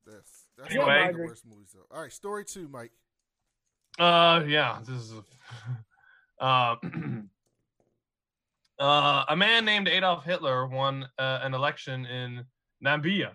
That's 0.06 0.44
that's 0.58 0.70
Anyway. 0.70 0.86
not 0.86 0.96
I 0.96 1.00
one 1.00 1.08
of 1.10 1.16
the 1.16 1.22
worst 1.22 1.46
movies 1.46 1.74
though. 1.74 1.86
All 1.96 2.02
right, 2.02 2.12
story 2.12 2.44
two, 2.44 2.68
Mike. 2.68 2.92
Uh, 3.98 4.44
yeah, 4.46 4.80
this 4.80 4.96
is. 4.96 5.14
A, 5.14 5.24
uh, 6.44 6.76
uh, 8.78 9.24
a 9.28 9.36
man 9.36 9.64
named 9.64 9.88
Adolf 9.88 10.24
Hitler 10.24 10.66
won 10.66 11.08
uh, 11.18 11.40
an 11.42 11.54
election 11.54 12.04
in 12.04 12.44
Namibia. 12.84 13.30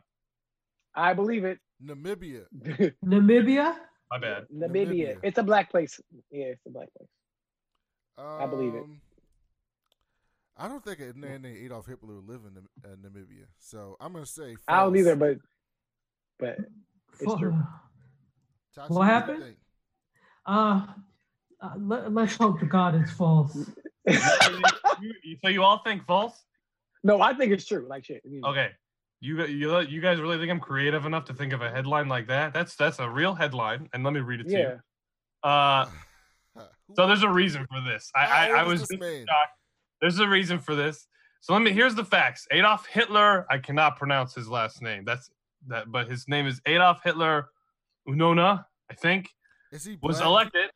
I 0.93 1.13
believe 1.13 1.43
it. 1.43 1.59
Namibia. 1.83 2.43
Namibia. 3.05 3.75
My 4.11 4.17
bad. 4.19 4.45
Namibia. 4.53 4.87
Namibia. 4.87 5.17
It's 5.23 5.37
a 5.37 5.43
black 5.43 5.69
place. 5.71 5.99
Yeah, 6.31 6.45
it's 6.47 6.65
a 6.65 6.69
black 6.71 6.87
place. 6.97 7.09
Um, 8.17 8.49
believe 8.49 8.75
it. 8.75 8.83
I 10.57 10.67
don't 10.67 10.83
think 10.83 10.99
a 10.99 11.17
man 11.17 11.41
named 11.43 11.57
Adolf 11.63 11.85
Hitler 11.85 12.15
would 12.15 12.27
live 12.27 12.41
in 12.45 12.57
uh, 12.83 12.95
Namibia, 12.95 13.45
so 13.59 13.95
I'm 14.01 14.11
gonna 14.11 14.25
say. 14.25 14.57
I 14.67 14.81
don't 14.81 14.97
either, 14.97 15.15
but 15.15 15.37
but 16.37 16.57
It's 17.19 17.35
true. 17.35 17.55
Tachi, 18.77 18.89
What 18.89 19.05
do 19.05 19.11
happened? 19.11 19.43
think? 19.43 19.57
Uh, 20.45 20.85
uh 21.61 21.73
let, 21.77 22.11
let's 22.13 22.35
hope 22.35 22.59
to 22.59 22.65
God 22.65 22.95
it's 22.95 23.11
false. 23.11 23.55
You- 25.01 25.13
you- 25.23 25.37
so 25.41 25.47
you 25.49 25.63
all 25.63 25.81
think 25.85 26.05
false? 26.05 26.43
no, 27.05 27.21
I 27.21 27.33
think 27.33 27.53
it's 27.53 27.65
true. 27.65 27.85
Like 27.89 28.03
shit. 28.03 28.21
you 28.25 28.41
know. 28.41 28.49
Okay. 28.49 28.71
You 29.21 29.45
you 29.45 29.79
you 29.81 29.99
guys 30.01 30.19
really 30.19 30.37
think 30.37 30.49
I'm 30.49 30.59
creative 30.61 31.05
enough 31.05 31.25
to 31.25 31.33
think 31.33 31.51
of 31.53 31.61
a 31.61 31.69
headline 31.69 32.07
like 32.07 32.27
that? 32.27 32.53
That's 32.53 32.75
that's 32.75 32.99
a 32.99 33.09
real 33.09 33.35
headline, 33.35 33.89
and 33.93 34.03
let 34.03 34.13
me 34.13 34.21
read 34.21 34.39
it 34.41 34.47
to 34.47 34.51
Yeah. 34.51 34.59
you. 35.43 35.49
Uh, 35.49 35.85
so 36.95 37.05
there's 37.07 37.23
a 37.23 37.29
reason 37.29 37.67
for 37.69 37.81
this. 37.81 38.09
I 38.15 38.25
I, 38.51 38.59
I 38.61 38.63
was 38.63 38.79
shocked. 38.89 39.29
There's 40.01 40.19
a 40.19 40.27
reason 40.27 40.59
for 40.59 40.73
this. 40.75 41.05
So 41.41 41.53
let 41.53 41.61
me. 41.61 41.71
Here's 41.71 41.95
the 41.95 42.05
facts. 42.05 42.47
Adolf 42.51 42.85
Hitler. 42.87 43.45
I 43.49 43.57
cannot 43.57 43.97
pronounce 43.97 44.33
his 44.33 44.47
last 44.47 44.81
name. 44.81 45.03
That's 45.05 45.29
that, 45.67 45.91
but 45.91 46.09
his 46.09 46.27
name 46.29 46.47
is 46.47 46.61
Adolf 46.65 46.99
Hitler 47.03 47.49
Uunona. 48.07 48.63
I 48.89 48.93
think 48.93 49.29
Is 49.71 49.83
he 49.85 49.97
was 50.01 50.21
elected. 50.21 50.69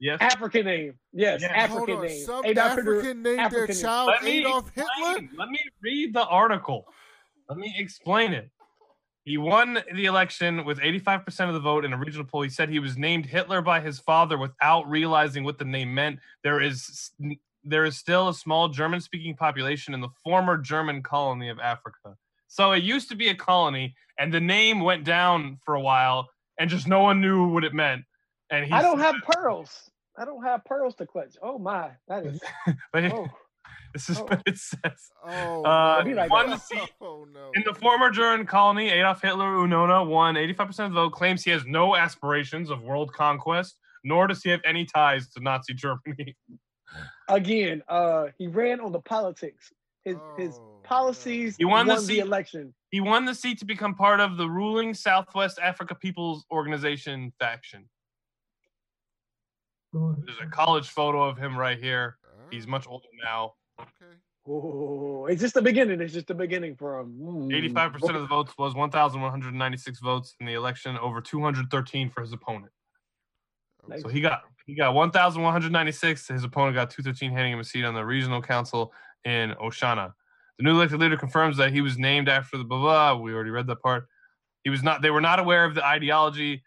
Yes. 0.00 0.18
African 0.20 0.66
name. 0.66 0.94
Yes, 1.12 1.40
Yeah. 1.40 1.66
Hold 1.68 1.82
African 1.88 1.96
on, 1.96 2.06
name. 2.06 2.24
Some 2.26 2.44
Adolf 2.44 2.74
Hitler- 2.74 2.94
African 2.98 3.22
named 3.22 3.50
their 3.52 3.66
child 3.68 4.08
Let 4.08 4.24
Adolf 4.24 4.70
Hitler. 4.74 5.28
Let 5.38 5.48
me 5.48 5.60
read 5.80 6.12
the 6.12 6.24
article. 6.26 6.86
Let 7.48 7.58
me 7.58 7.74
explain 7.76 8.32
it. 8.32 8.50
He 9.24 9.38
won 9.38 9.78
the 9.94 10.04
election 10.04 10.64
with 10.66 10.78
85% 10.80 11.48
of 11.48 11.54
the 11.54 11.60
vote 11.60 11.84
in 11.84 11.94
a 11.94 11.98
regional 11.98 12.26
poll. 12.26 12.42
He 12.42 12.50
said 12.50 12.68
he 12.68 12.78
was 12.78 12.98
named 12.98 13.24
Hitler 13.24 13.62
by 13.62 13.80
his 13.80 13.98
father 13.98 14.36
without 14.36 14.88
realizing 14.88 15.44
what 15.44 15.58
the 15.58 15.64
name 15.64 15.94
meant. 15.94 16.18
There 16.42 16.60
is 16.60 17.12
there 17.64 17.86
is 17.86 17.96
still 17.96 18.28
a 18.28 18.34
small 18.34 18.68
German-speaking 18.68 19.36
population 19.36 19.94
in 19.94 20.02
the 20.02 20.10
former 20.22 20.58
German 20.58 21.02
colony 21.02 21.48
of 21.48 21.58
Africa. 21.58 22.16
So 22.48 22.72
it 22.72 22.82
used 22.82 23.08
to 23.08 23.16
be 23.16 23.28
a 23.30 23.34
colony, 23.34 23.94
and 24.18 24.32
the 24.32 24.40
name 24.40 24.80
went 24.80 25.04
down 25.04 25.58
for 25.64 25.74
a 25.74 25.80
while, 25.80 26.28
and 26.58 26.68
just 26.68 26.86
no 26.86 27.00
one 27.02 27.22
knew 27.22 27.48
what 27.48 27.64
it 27.64 27.72
meant. 27.72 28.04
And 28.50 28.66
he, 28.66 28.72
I 28.72 28.82
don't 28.82 28.98
have 28.98 29.16
pearls. 29.24 29.90
I 30.18 30.26
don't 30.26 30.44
have 30.44 30.64
pearls 30.66 30.94
to 30.96 31.06
clutch. 31.06 31.36
Oh 31.42 31.58
my, 31.58 31.90
that 32.08 32.26
is. 32.26 32.40
But 32.92 33.04
Oh, 33.06 33.26
this 33.92 34.08
is 34.10 34.18
Oh. 34.18 34.24
what 34.24 34.42
it 34.46 34.58
says. 34.58 35.10
Oh, 35.24 35.64
Uh, 35.64 35.98
no. 36.00 36.04
Be 36.04 36.14
like 36.14 36.30
one 36.30 36.50
that. 36.50 36.62
seat 36.62 36.92
Oh 37.00 37.26
no. 37.32 37.50
In 37.54 37.62
the 37.66 37.74
former 37.74 38.10
German 38.10 38.46
colony, 38.46 38.90
Adolf 38.90 39.22
Hitler 39.22 39.46
Uunona 39.56 40.06
won 40.06 40.34
85% 40.36 40.86
of 40.86 40.92
the 40.92 41.00
vote, 41.00 41.10
claims 41.12 41.44
he 41.44 41.50
has 41.50 41.64
no 41.66 41.96
aspirations 41.96 42.70
of 42.70 42.82
world 42.82 43.12
conquest, 43.12 43.78
nor 44.04 44.26
does 44.26 44.42
he 44.42 44.50
have 44.50 44.60
any 44.64 44.84
ties 44.84 45.28
to 45.30 45.40
Nazi 45.40 45.74
Germany. 45.74 46.36
again, 47.28 47.82
uh, 47.88 48.26
he 48.38 48.46
ran 48.46 48.80
on 48.80 48.92
the 48.92 49.00
politics. 49.00 49.72
His 50.04 50.16
his 50.36 50.58
Oh, 50.58 50.80
policies 50.82 51.56
He 51.56 51.64
won 51.64 51.86
won, 51.86 51.88
the 51.88 51.94
the, 51.94 52.00
seat. 52.06 52.18
election. 52.20 52.74
He 52.90 53.00
won 53.00 53.24
the 53.24 53.34
seat 53.34 53.58
to 53.60 53.64
become 53.64 53.94
part 53.94 54.20
of 54.20 54.36
the 54.36 54.46
ruling 54.48 54.92
Southwest 54.92 55.58
Africa 55.62 55.94
People's 55.94 56.44
Organization 56.52 57.32
faction. 57.40 57.88
There's 59.92 60.38
a 60.42 60.46
college 60.50 60.88
photo 60.90 61.22
of 61.22 61.38
him 61.38 61.56
right 61.56 61.78
here. 61.78 62.18
No. 62.44 62.48
He's 62.50 62.66
much 62.66 62.86
older 62.88 63.08
now. 63.22 63.54
okay. 63.80 64.14
Oh, 64.46 65.26
it's 65.26 65.40
just 65.40 65.54
the 65.54 65.62
beginning. 65.62 66.02
It's 66.02 66.12
just 66.12 66.26
the 66.26 66.34
beginning 66.34 66.76
for 66.76 67.00
him. 67.00 67.18
Mm. 67.18 67.72
85% 67.74 68.14
of 68.14 68.20
the 68.20 68.26
votes 68.26 68.52
was 68.58 68.74
1,196 68.74 70.00
votes 70.00 70.34
in 70.38 70.46
the 70.46 70.52
election, 70.52 70.98
over 70.98 71.22
213 71.22 72.10
for 72.10 72.20
his 72.20 72.32
opponent. 72.32 72.70
Nice. 73.88 74.02
So 74.02 74.08
he 74.08 74.20
got 74.20 74.42
he 74.66 74.74
got 74.74 74.94
1,196. 74.94 76.28
His 76.28 76.44
opponent 76.44 76.74
got 76.74 76.90
213, 76.90 77.32
handing 77.32 77.52
him 77.52 77.60
a 77.60 77.64
seat 77.64 77.84
on 77.84 77.94
the 77.94 78.04
regional 78.04 78.42
council 78.42 78.92
in 79.24 79.52
Oshana. 79.62 80.12
The 80.58 80.64
new 80.64 80.72
elected 80.72 81.00
leader 81.00 81.16
confirms 81.16 81.56
that 81.56 81.72
he 81.72 81.80
was 81.80 81.98
named 81.98 82.28
after 82.28 82.56
the 82.56 82.64
blah 82.64 82.78
blah. 82.78 83.22
We 83.22 83.32
already 83.32 83.50
read 83.50 83.66
that 83.66 83.82
part. 83.82 84.06
He 84.62 84.70
was 84.70 84.82
not. 84.82 85.02
They 85.02 85.10
were 85.10 85.20
not 85.20 85.38
aware 85.38 85.64
of 85.64 85.74
the 85.74 85.84
ideology 85.84 86.62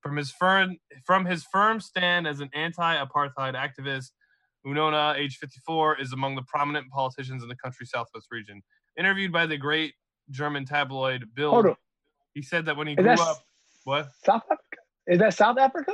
from 0.00 0.16
his 0.16 0.30
firm 0.30 0.76
from 1.04 1.24
his 1.24 1.44
firm 1.44 1.80
stand 1.80 2.26
as 2.26 2.40
an 2.40 2.50
anti-apartheid 2.54 3.54
activist. 3.54 4.10
Uunona, 4.66 5.16
age 5.16 5.36
54, 5.38 6.00
is 6.00 6.12
among 6.12 6.34
the 6.34 6.42
prominent 6.42 6.90
politicians 6.90 7.42
in 7.42 7.48
the 7.48 7.56
country's 7.56 7.90
southwest 7.90 8.26
region. 8.30 8.62
Interviewed 8.98 9.32
by 9.32 9.46
the 9.46 9.56
great 9.56 9.94
German 10.30 10.64
tabloid 10.64 11.24
Bild, 11.36 11.52
Hold 11.54 11.66
up. 11.66 11.78
he 12.34 12.42
said 12.42 12.66
that 12.66 12.76
when 12.76 12.86
he 12.88 12.94
Is 12.94 13.02
grew 13.04 13.12
up, 13.12 13.44
what? 13.84 14.08
South 14.24 14.42
Africa? 14.50 14.76
Is 15.06 15.18
that 15.20 15.34
South 15.34 15.58
Africa? 15.58 15.92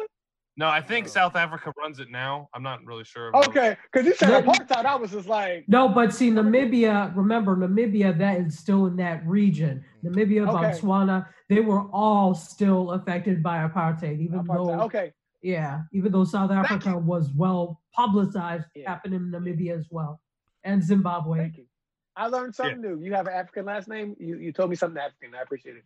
No, 0.56 0.68
I 0.68 0.80
think 0.82 1.06
Oh. 1.06 1.08
South 1.10 1.34
Africa 1.36 1.72
runs 1.78 1.98
it 1.98 2.10
now. 2.10 2.48
I'm 2.54 2.62
not 2.62 2.84
really 2.84 3.04
sure. 3.04 3.34
Okay, 3.34 3.76
because 3.90 4.06
you 4.06 4.14
said 4.14 4.44
apartheid. 4.44 4.84
I 4.84 4.94
was 4.96 5.10
just 5.10 5.26
like, 5.28 5.64
No, 5.66 5.88
but 5.88 6.12
see, 6.14 6.30
Namibia, 6.30 7.14
remember, 7.16 7.56
Namibia, 7.56 8.16
that 8.18 8.40
is 8.40 8.58
still 8.58 8.86
in 8.86 8.96
that 8.96 9.26
region. 9.26 9.84
Namibia, 10.04 10.46
Okay. 10.48 10.78
Botswana, 10.78 11.26
they 11.48 11.60
were 11.60 11.82
all 11.90 12.34
still 12.34 12.92
affected 12.92 13.42
by 13.42 13.66
apartheid, 13.66 14.20
even 14.20 14.40
apartheid. 14.44 14.78
though, 14.78 14.84
Okay, 14.84 15.12
yeah, 15.43 15.82
even 15.93 16.12
though 16.12 16.24
South 16.24 16.51
Africa 16.51 16.97
was 16.97 17.30
well 17.36 17.80
publicized, 17.95 18.66
Yeah. 18.74 18.88
happened 18.90 19.14
in 19.14 19.30
Namibia 19.30 19.78
as 19.78 19.88
well, 19.90 20.20
and 20.64 20.82
Zimbabwe. 20.82 21.38
thank 21.38 21.57
you. 21.59 21.66
I 22.14 22.26
learned 22.28 22.55
something 22.55 22.80
new. 22.80 23.01
You 23.01 23.14
have 23.14 23.26
an 23.26 23.32
African 23.32 23.64
last 23.64 23.88
name. 23.88 24.14
You 24.18 24.36
you 24.38 24.53
told 24.53 24.70
me 24.70 24.76
something 24.76 25.01
African. 25.03 25.34
I 25.34 25.43
appreciate 25.43 25.76
it. 25.76 25.84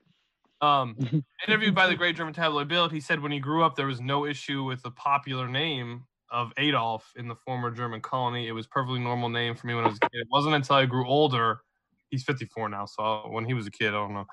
Um, 0.61 0.97
interviewed 1.47 1.75
by 1.75 1.87
the 1.87 1.95
great 1.95 2.17
German 2.17 2.35
tabloid 2.35 2.69
Bild, 2.69 2.91
he 2.93 3.01
said 3.01 3.21
when 3.21 3.31
he 3.33 3.39
grew 3.41 3.63
up, 3.63 3.77
there 3.77 3.87
was 3.87 4.01
no 4.01 4.25
issue 4.27 4.65
with 4.65 4.83
the 4.83 4.91
popular 4.91 5.49
name 5.49 6.05
of 6.31 6.53
Adolf 6.57 7.13
in 7.17 7.29
the 7.29 7.37
former 7.37 7.71
German 7.71 8.01
colony. 8.01 8.49
It 8.49 8.53
was 8.53 8.67
perfectly 8.67 8.99
normal 8.99 9.29
name 9.29 9.55
for 9.55 9.67
me 9.67 9.75
when 9.75 9.85
I 9.85 9.89
was 9.89 9.99
a 9.99 10.09
kid. 10.09 10.21
It 10.21 10.27
wasn't 10.31 10.55
until 10.55 10.77
I 10.77 10.87
grew 10.87 11.07
older. 11.07 11.61
He's 12.11 12.25
54 12.25 12.69
now, 12.71 12.87
so 12.87 13.27
when 13.31 13.45
he 13.45 13.55
was 13.55 13.67
a 13.67 13.71
kid, 13.71 13.89
I 13.89 13.93
don't 13.93 14.15
know. 14.15 14.25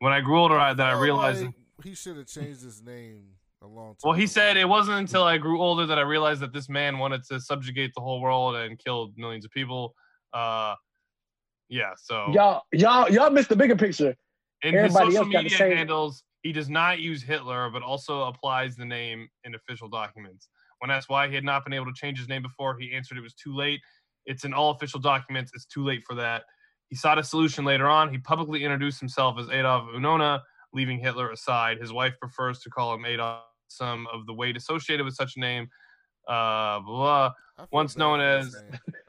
When 0.00 0.12
I 0.12 0.20
grew 0.20 0.38
older, 0.40 0.58
I, 0.58 0.74
that 0.74 0.86
I 0.88 0.98
realized. 0.98 1.44
like 1.44 1.54
he 1.84 1.94
should 1.94 2.16
have 2.16 2.26
changed 2.26 2.62
his 2.62 2.82
name 2.82 3.26
a 3.62 3.66
long 3.66 3.88
time. 3.90 3.96
Well, 4.04 4.12
he 4.12 4.26
said 4.26 4.56
it 4.56 4.68
wasn't 4.68 4.98
until 4.98 5.22
I 5.22 5.38
grew 5.38 5.60
older 5.60 5.86
that 5.86 5.98
I 5.98 6.02
realized 6.02 6.40
that 6.40 6.52
this 6.52 6.68
man 6.68 6.98
wanted 6.98 7.22
to 7.30 7.40
subjugate 7.40 7.92
the 7.94 8.00
whole 8.00 8.20
world 8.20 8.56
and 8.56 8.78
kill 8.78 9.12
millions 9.16 9.44
of 9.44 9.50
people. 9.50 9.94
Uh, 10.32 10.74
yeah, 11.68 11.92
so 11.96 12.30
Y'all 12.32 12.62
y'all 12.72 13.10
y'all 13.10 13.30
missed 13.30 13.48
the 13.48 13.56
bigger 13.56 13.76
picture. 13.76 14.14
in 14.62 14.74
his 14.74 14.84
everybody 14.84 15.06
social 15.12 15.18
else 15.24 15.32
got 15.32 15.38
the 15.38 15.42
media 15.44 15.58
same- 15.58 15.76
handles, 15.76 16.22
he 16.42 16.52
does 16.52 16.68
not 16.68 17.00
use 17.00 17.22
Hitler, 17.22 17.70
but 17.70 17.82
also 17.82 18.22
applies 18.22 18.76
the 18.76 18.84
name 18.84 19.28
in 19.44 19.54
official 19.54 19.88
documents. 19.88 20.48
When 20.78 20.90
asked 20.90 21.08
why 21.08 21.26
he 21.28 21.34
had 21.34 21.42
not 21.44 21.64
been 21.64 21.72
able 21.72 21.86
to 21.86 21.92
change 21.94 22.18
his 22.18 22.28
name 22.28 22.42
before, 22.42 22.76
he 22.78 22.92
answered 22.94 23.18
it 23.18 23.22
was 23.22 23.34
too 23.34 23.54
late. 23.54 23.80
It's 24.26 24.44
in 24.44 24.52
all 24.52 24.70
official 24.72 25.00
documents. 25.00 25.50
It's 25.54 25.64
too 25.66 25.82
late 25.82 26.02
for 26.06 26.14
that. 26.16 26.42
He 26.88 26.96
sought 26.96 27.18
a 27.18 27.24
solution 27.24 27.64
later 27.64 27.88
on. 27.88 28.10
He 28.12 28.18
publicly 28.18 28.62
introduced 28.62 29.00
himself 29.00 29.38
as 29.40 29.48
Adolf 29.48 29.88
Uunona, 29.94 30.40
leaving 30.76 31.00
Hitler 31.00 31.30
aside. 31.30 31.78
His 31.80 31.92
wife 31.92 32.14
prefers 32.20 32.60
to 32.60 32.70
call 32.70 32.94
him 32.94 33.04
Adolf. 33.04 33.42
Some 33.68 34.06
of 34.12 34.26
the 34.26 34.32
weight 34.32 34.56
associated 34.56 35.04
with 35.04 35.14
such 35.16 35.36
a 35.36 35.40
name, 35.40 35.66
uh, 36.28 36.78
blah. 36.80 37.32
I 37.58 37.64
once 37.72 37.96
known 37.96 38.20
as- 38.20 38.54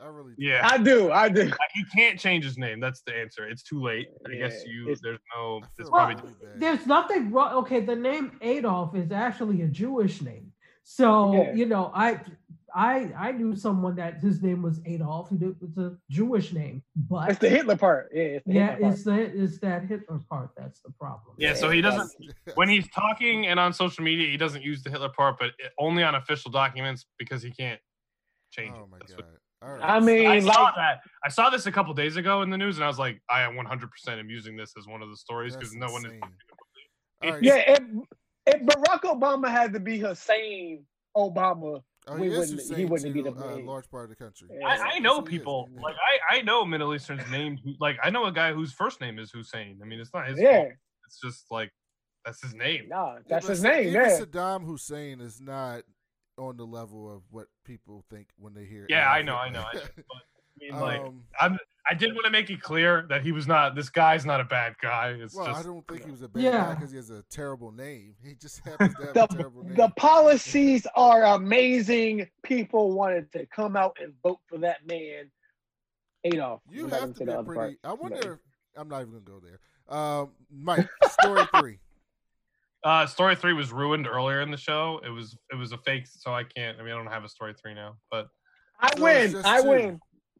I 0.02 0.08
really 0.08 0.34
do. 0.36 0.44
Yeah, 0.44 0.62
I 0.64 0.78
do. 0.80 1.12
I 1.12 1.30
do. 1.30 1.52
he 1.76 1.84
can't 1.96 2.18
change 2.20 2.44
his 2.44 2.58
name. 2.58 2.80
That's 2.80 3.02
the 3.02 3.14
answer. 3.16 3.48
It's 3.48 3.62
too 3.62 3.80
late. 3.84 4.08
I 4.26 4.34
guess 4.36 4.66
you. 4.66 4.96
There's 5.04 5.20
no. 5.36 5.58
It's 5.78 5.90
feel 5.90 5.92
probably. 5.92 6.34
There's 6.56 6.88
nothing 6.88 7.32
wrong. 7.32 7.54
Okay, 7.58 7.82
the 7.82 7.96
name 7.96 8.32
Adolf 8.42 8.96
is 8.96 9.12
actually 9.12 9.62
a 9.62 9.68
Jewish 9.68 10.22
name. 10.24 10.52
So 10.84 11.34
Yeah. 11.34 11.54
you 11.54 11.66
know, 11.66 11.92
I, 11.94 12.20
I, 12.78 13.12
I 13.18 13.32
knew 13.32 13.56
someone 13.56 13.96
that 13.96 14.20
his 14.20 14.44
name 14.44 14.62
was 14.62 14.80
Adolf. 14.86 15.32
It 15.32 15.56
was 15.60 15.76
a 15.80 15.98
Jewish 16.12 16.54
name, 16.54 16.84
but 16.96 17.32
It's 17.32 17.40
the 17.40 17.50
Hitler 17.50 17.76
part. 17.76 18.12
Yeah, 18.14 18.22
it's 18.22 18.46
the 18.46 18.54
yeah, 18.54 18.68
Hitler 18.74 18.82
part. 18.82 18.94
it's 18.94 19.04
the 19.04 19.44
it's 19.44 19.60
that 19.62 19.86
Hitler 19.86 20.20
part 20.30 20.52
that's 20.56 20.82
the 20.82 20.92
problem. 20.92 21.36
Yeah, 21.40 21.56
so 21.56 21.72
he 21.72 21.82
doesn't. 21.82 22.12
When 22.54 22.70
he's 22.70 22.88
talking 22.90 23.48
and 23.48 23.60
on 23.60 23.74
social 23.74 24.04
media, 24.04 24.30
he 24.30 24.38
doesn't 24.38 24.62
use 24.62 24.84
the 24.84 24.92
Hitler 24.92 25.10
part, 25.10 25.38
but 25.40 25.48
it- 25.58 25.72
only 25.80 26.04
on 26.04 26.14
official 26.14 26.52
documents 26.52 27.08
because 27.18 27.42
he 27.42 27.50
can't 27.50 27.80
change 28.52 28.76
it. 28.76 28.80
Oh 28.80 28.88
my 28.92 29.00
That's 29.00 29.14
god! 29.14 29.26
what- 29.62 29.68
All 29.70 29.76
right. 29.76 29.84
I 29.84 30.00
mean, 30.00 30.28
I 30.28 30.40
saw 30.40 30.62
like, 30.66 30.76
that. 30.76 31.00
I 31.26 31.30
saw 31.30 31.50
this 31.50 31.66
a 31.66 31.72
couple 31.72 31.96
days 31.96 32.16
ago 32.16 32.44
in 32.44 32.52
the 32.52 32.60
news, 32.60 32.78
and 32.78 32.84
I 32.84 32.88
was 32.88 33.00
like, 33.00 33.20
I 33.28 33.42
am 33.42 33.56
100 33.56 33.90
percent 33.90 34.20
am 34.20 34.30
using 34.30 34.56
this 34.56 34.74
as 34.78 34.86
one 34.86 35.02
of 35.02 35.10
the 35.10 35.18
stories 35.18 35.56
because 35.56 35.74
no 35.74 35.88
one 35.92 36.06
is. 36.06 36.12
insane. 36.12 36.22
All 37.24 37.32
right. 37.32 37.42
yeah, 37.42 37.56
if, 37.72 37.80
if 38.46 38.62
Barack 38.62 39.02
Obama 39.02 39.50
had 39.50 39.74
to 39.74 39.80
be 39.80 39.98
Hussein 39.98 40.86
Obama, 41.18 41.82
Oh, 42.10 42.16
we 42.16 42.30
he 42.30 42.38
wouldn't- 42.38 42.78
he 42.78 42.86
wouldn't 42.86 43.14
be 43.14 43.22
the 43.22 43.32
a 43.32 43.56
main. 43.58 43.66
large 43.66 43.90
part 43.90 44.06
of 44.06 44.10
the 44.10 44.16
country. 44.16 44.48
Yeah. 44.52 44.66
I, 44.68 44.96
I 44.96 45.00
know 45.00 45.16
yes, 45.20 45.28
people 45.28 45.70
like 45.82 45.96
I, 46.32 46.38
I 46.38 46.42
know 46.42 46.64
Middle 46.66 46.94
Easterns 46.96 47.24
named 47.30 47.60
who- 47.64 47.76
like 47.80 47.98
I 48.02 48.10
know 48.10 48.26
a 48.26 48.32
guy 48.32 48.54
whose 48.54 48.72
first 48.72 49.02
name 49.02 49.20
is 49.20 49.32
Hussein. 49.32 49.80
I 49.82 49.86
mean, 49.86 50.00
it's 50.00 50.14
not 50.14 50.28
his 50.28 50.40
yeah, 50.40 50.58
fault. 50.62 50.72
It's 51.08 51.20
just 51.22 51.52
like 51.52 51.72
that's 52.26 52.42
his 52.42 52.54
name. 52.54 52.88
nah, 52.90 53.20
that's 53.28 53.46
but 53.46 53.52
his 53.52 53.64
name. 53.64 53.88
Even 53.90 53.94
Yeah, 54.02 54.20
Saddam 54.20 54.66
Hussein 54.66 55.22
is 55.22 55.40
not 55.42 55.84
on 56.38 56.56
the 56.58 56.66
level 56.66 57.14
of 57.14 57.24
what 57.32 57.48
people 57.66 58.04
think 58.10 58.28
when 58.38 58.54
they 58.54 58.66
hear. 58.66 58.86
Yeah, 58.90 59.10
I 59.10 59.22
know, 59.22 59.36
I 59.36 59.50
know. 59.50 59.64
I 59.70 59.74
know. 59.76 59.82
But, 59.96 60.04
I 60.16 60.72
mean, 60.72 60.82
like 60.82 61.02
Um, 61.02 61.24
I'm. 61.40 61.58
I 61.90 61.94
did 61.94 62.14
want 62.14 62.26
to 62.26 62.32
make 62.32 62.50
it 62.50 62.62
clear 62.62 63.06
that 63.10 63.22
he 63.24 63.32
was 63.32 63.48
not. 63.48 63.76
This 63.76 63.90
guy's 63.90 64.26
not 64.26 64.42
a 64.42 64.44
bad 64.44 64.76
guy. 64.82 65.16
It's 65.20 65.34
well, 65.36 65.46
just 65.46 65.60
I 65.60 65.64
don't 65.64 65.88
think 65.88 66.04
he 66.06 66.12
was 66.12 66.22
a 66.22 66.28
bad 66.28 66.44
guy 66.44 66.74
because 66.76 66.92
he 66.92 66.98
has 66.98 67.10
a 67.10 67.24
terrible 67.30 67.72
name. 67.72 68.16
He 68.24 68.36
just 68.36 68.60
happens 68.66 68.94
to 68.96 69.06
have 69.06 69.14
the, 69.14 69.24
a 69.24 69.28
terrible 69.28 69.64
name. 69.64 69.76
the 69.76 69.90
policies 69.98 70.86
are 70.96 71.24
amazing. 71.24 72.28
People 72.44 72.92
wanted 72.92 73.32
to 73.34 73.46
come 73.48 73.76
out 73.78 73.98
and 74.02 74.14
vote 74.22 74.40
for 74.48 74.58
that 74.60 74.86
man, 74.86 75.32
Adolf. 76.26 76.62
you 76.70 76.86
I'm 76.86 76.90
have 76.92 77.00
gonna 77.00 77.14
be 77.14 77.26
the 77.26 77.32
a 77.32 77.40
other 77.40 77.44
pretty. 77.46 77.60
part. 77.60 77.76
I 77.84 77.94
wonder. 77.94 78.34
If, 78.34 78.40
I'm 78.76 78.90
not 78.90 79.02
even 79.02 79.14
gonna 79.14 79.24
go 79.26 79.40
there. 79.40 79.60
Um, 79.90 80.32
Mike, 80.52 80.90
story 81.22 81.44
three. 81.60 81.80
Uh, 82.84 83.06
story 83.06 83.36
three 83.36 83.54
was 83.54 83.72
ruined 83.72 84.08
earlier 84.08 84.42
in 84.42 84.52
the 84.52 84.58
show. 84.58 85.00
It 85.06 85.10
was 85.10 85.38
it 85.52 85.56
was 85.56 85.72
a 85.72 85.78
fake, 85.78 86.06
so 86.08 86.34
I 86.34 86.44
can't. 86.44 86.78
I 86.80 86.84
mean, 86.84 86.94
I 86.94 86.98
don't 86.98 87.08
have 87.12 87.24
a 87.24 87.30
story 87.30 87.54
three 87.54 87.74
now. 87.74 87.96
But 88.12 88.28
I 88.80 88.92
So 88.96 89.04
win. 89.04 89.36
I 89.46 89.62
two. 89.62 89.70
win. 89.70 90.00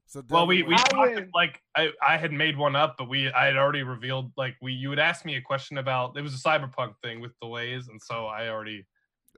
So 0.10 0.24
well, 0.30 0.48
we 0.48 0.64
we 0.64 0.76
talked, 0.76 1.20
like 1.36 1.62
I 1.76 1.92
I 2.02 2.16
had 2.18 2.32
made 2.32 2.58
one 2.58 2.78
up, 2.78 2.96
but 2.98 3.10
we 3.10 3.30
I 3.32 3.46
had 3.46 3.58
already 3.58 3.84
revealed 3.84 4.32
like 4.38 4.56
we 4.62 4.72
you 4.72 4.88
would 4.88 5.00
ask 5.00 5.26
me 5.26 5.36
a 5.36 5.42
question 5.42 5.78
about 5.80 6.18
it 6.18 6.22
was 6.22 6.34
a 6.34 6.38
cyberpunk 6.38 6.94
thing 7.04 7.20
with 7.20 7.38
delays, 7.42 7.90
and 7.90 8.02
so 8.02 8.26
I 8.26 8.48
already 8.48 8.86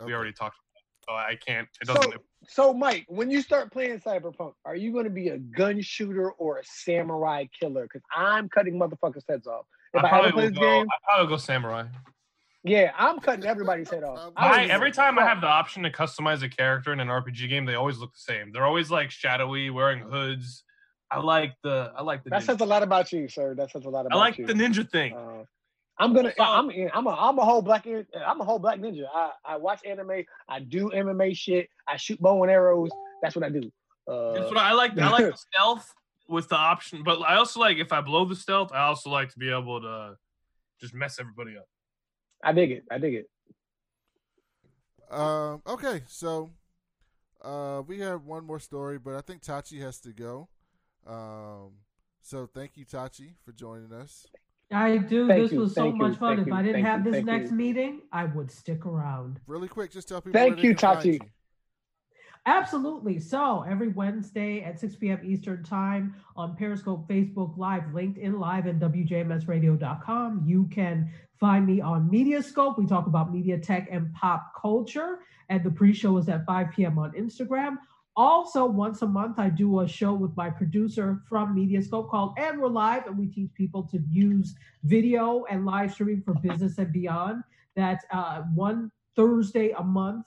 we 0.05 0.13
already 0.13 0.31
talked. 0.31 0.57
About 0.57 0.63
it, 0.75 1.05
so 1.09 1.13
I 1.13 1.35
can't. 1.43 1.67
It 1.81 1.87
So, 1.87 1.93
doesn't. 1.95 2.13
so 2.47 2.73
Mike, 2.73 3.05
when 3.07 3.31
you 3.31 3.41
start 3.41 3.71
playing 3.71 3.99
Cyberpunk, 3.99 4.53
are 4.63 4.75
you 4.75 4.91
going 4.93 5.05
to 5.05 5.09
be 5.09 5.29
a 5.29 5.39
gun 5.39 5.81
shooter 5.81 6.31
or 6.33 6.59
a 6.59 6.63
samurai 6.63 7.45
killer? 7.59 7.83
Because 7.83 8.03
I'm 8.15 8.47
cutting 8.47 8.79
motherfuckers' 8.79 9.23
heads 9.27 9.47
off. 9.47 9.65
If 9.95 10.03
I 10.03 10.07
I, 10.07 10.09
probably 10.09 10.27
ever 10.27 10.33
play 10.33 10.43
will 10.43 10.49
this 10.51 10.59
go. 10.59 10.65
game, 10.81 10.85
I 10.87 11.15
probably 11.15 11.33
go 11.33 11.37
samurai. 11.37 11.87
Yeah, 12.63 12.91
I'm 12.97 13.19
cutting 13.19 13.45
everybody's 13.45 13.89
head 13.89 14.03
off. 14.03 14.31
I 14.35 14.45
I- 14.45 14.49
I, 14.49 14.51
don't 14.57 14.61
give 14.67 14.71
every 14.71 14.91
time 14.91 15.17
I 15.19 15.25
have 15.25 15.41
the 15.41 15.47
option 15.47 15.83
to 15.83 15.91
customize 15.91 16.43
a 16.43 16.49
character 16.49 16.91
in 16.93 16.99
an 16.99 17.07
RPG 17.07 17.49
game, 17.49 17.65
they 17.65 17.75
always 17.75 17.97
look 17.97 18.13
the 18.13 18.19
same. 18.19 18.51
They're 18.51 18.65
always 18.65 18.91
like 18.91 19.11
shadowy, 19.11 19.69
wearing 19.69 19.99
hoods. 19.99 20.63
I 21.11 21.19
like 21.19 21.55
the 21.63 21.91
I 21.97 22.03
like 22.03 22.23
the 22.23 22.29
that 22.29 22.41
ninja. 22.41 22.45
says 22.45 22.61
a 22.61 22.65
lot 22.65 22.83
about 22.83 23.11
you, 23.11 23.27
sir. 23.27 23.55
That 23.55 23.71
says 23.71 23.85
a 23.85 23.89
lot 23.89 24.05
about 24.05 24.15
you. 24.15 24.21
I 24.21 24.23
like 24.23 24.37
you. 24.37 24.45
the 24.45 24.53
ninja 24.53 24.89
thing. 24.89 25.13
Uh, 25.15 25.43
I'm 25.97 26.13
gonna. 26.13 26.31
I'm. 26.39 26.69
I'm 26.93 27.07
a. 27.07 27.09
I'm 27.09 27.39
a 27.39 27.45
whole 27.45 27.61
black. 27.61 27.85
I'm 27.87 28.39
a 28.39 28.43
whole 28.45 28.59
black 28.59 28.79
ninja. 28.79 29.05
I, 29.13 29.31
I 29.43 29.57
watch 29.57 29.81
anime. 29.85 30.23
I 30.47 30.59
do 30.59 30.89
MMA 30.89 31.35
shit. 31.35 31.67
I 31.87 31.97
shoot 31.97 32.21
bow 32.21 32.41
and 32.43 32.51
arrows. 32.51 32.91
That's 33.21 33.35
what 33.35 33.43
I 33.43 33.49
do. 33.49 33.71
Uh, 34.07 34.33
That's 34.33 34.45
what 34.45 34.57
I 34.57 34.73
like. 34.73 34.97
I 34.97 35.09
like 35.09 35.31
the 35.31 35.37
stealth 35.53 35.93
with 36.27 36.47
the 36.47 36.55
option, 36.55 37.03
but 37.03 37.19
I 37.21 37.35
also 37.35 37.59
like 37.59 37.77
if 37.77 37.91
I 37.91 38.01
blow 38.01 38.25
the 38.25 38.35
stealth, 38.35 38.71
I 38.71 38.83
also 38.83 39.09
like 39.09 39.29
to 39.29 39.39
be 39.39 39.51
able 39.51 39.81
to 39.81 40.15
just 40.79 40.93
mess 40.93 41.19
everybody 41.19 41.57
up. 41.57 41.67
I 42.43 42.53
dig 42.53 42.71
it. 42.71 42.83
I 42.89 42.97
dig 42.97 43.13
it. 43.15 43.29
Um, 45.11 45.61
okay, 45.65 46.03
so 46.07 46.49
uh, 47.43 47.81
we 47.85 47.99
have 47.99 48.25
one 48.25 48.45
more 48.45 48.59
story, 48.59 48.99
but 48.99 49.15
I 49.15 49.21
think 49.21 49.41
Tachi 49.41 49.81
has 49.81 49.99
to 50.01 50.13
go. 50.13 50.47
Um, 51.07 51.71
so 52.21 52.45
thank 52.45 52.77
you, 52.77 52.85
Tachi, 52.85 53.33
for 53.43 53.51
joining 53.51 53.91
us. 53.91 54.27
I 54.71 54.97
do. 54.97 55.27
Thank 55.27 55.43
this 55.43 55.51
you, 55.53 55.59
was 55.61 55.73
so 55.73 55.81
thank 55.81 55.95
you, 55.95 55.99
much 55.99 56.17
fun. 56.17 56.35
thank 56.35 56.47
If 56.47 56.53
I 56.53 56.61
didn't 56.61 56.75
thank 56.75 56.85
have 56.85 56.99
you, 56.99 57.11
this 57.11 57.13
thank 57.15 57.25
next 57.25 57.51
you. 57.51 57.57
meeting, 57.57 58.01
I 58.11 58.25
would 58.25 58.51
stick 58.51 58.85
around. 58.85 59.39
Really 59.47 59.67
quick, 59.67 59.91
just 59.91 60.07
tell 60.07 60.21
people. 60.21 60.39
Thank 60.39 60.55
where 60.57 60.61
they 60.61 60.67
you, 60.67 60.75
can 60.75 60.95
find 60.95 60.99
Tachi. 60.99 61.21
Absolutely. 62.45 63.19
So 63.19 63.63
every 63.67 63.89
Wednesday 63.89 64.63
at 64.63 64.79
6 64.79 64.95
p.m. 64.95 65.19
Eastern 65.23 65.63
Time 65.63 66.15
on 66.35 66.55
Periscope, 66.55 67.07
Facebook 67.07 67.57
Live, 67.57 67.83
LinkedIn 67.93 68.39
Live, 68.39 68.65
and 68.65 68.81
WJMSradio.com. 68.81 70.43
You 70.45 70.67
can 70.71 71.11
find 71.39 71.65
me 71.65 71.81
on 71.81 72.09
Mediascope. 72.09 72.77
We 72.77 72.85
talk 72.85 73.07
about 73.07 73.31
media 73.31 73.57
tech 73.57 73.87
and 73.91 74.13
pop 74.13 74.53
culture. 74.59 75.19
And 75.49 75.63
the 75.63 75.71
pre 75.71 75.93
show 75.93 76.17
is 76.17 76.29
at 76.29 76.45
5 76.45 76.71
p.m. 76.71 76.97
on 76.97 77.11
Instagram. 77.11 77.77
Also, 78.15 78.65
once 78.65 79.01
a 79.01 79.07
month, 79.07 79.39
I 79.39 79.49
do 79.49 79.79
a 79.79 79.87
show 79.87 80.13
with 80.13 80.35
my 80.35 80.49
producer 80.49 81.21
from 81.29 81.55
Mediascope 81.55 82.09
called 82.09 82.33
And 82.37 82.59
We're 82.59 82.67
Live, 82.67 83.05
and 83.07 83.17
we 83.17 83.27
teach 83.27 83.53
people 83.53 83.83
to 83.83 83.99
use 84.09 84.55
video 84.83 85.45
and 85.49 85.65
live 85.65 85.93
streaming 85.93 86.21
for 86.21 86.33
business 86.33 86.77
and 86.79 86.91
beyond. 86.91 87.43
That's 87.75 88.03
uh, 88.11 88.41
one 88.53 88.91
Thursday 89.15 89.71
a 89.71 89.83
month 89.83 90.25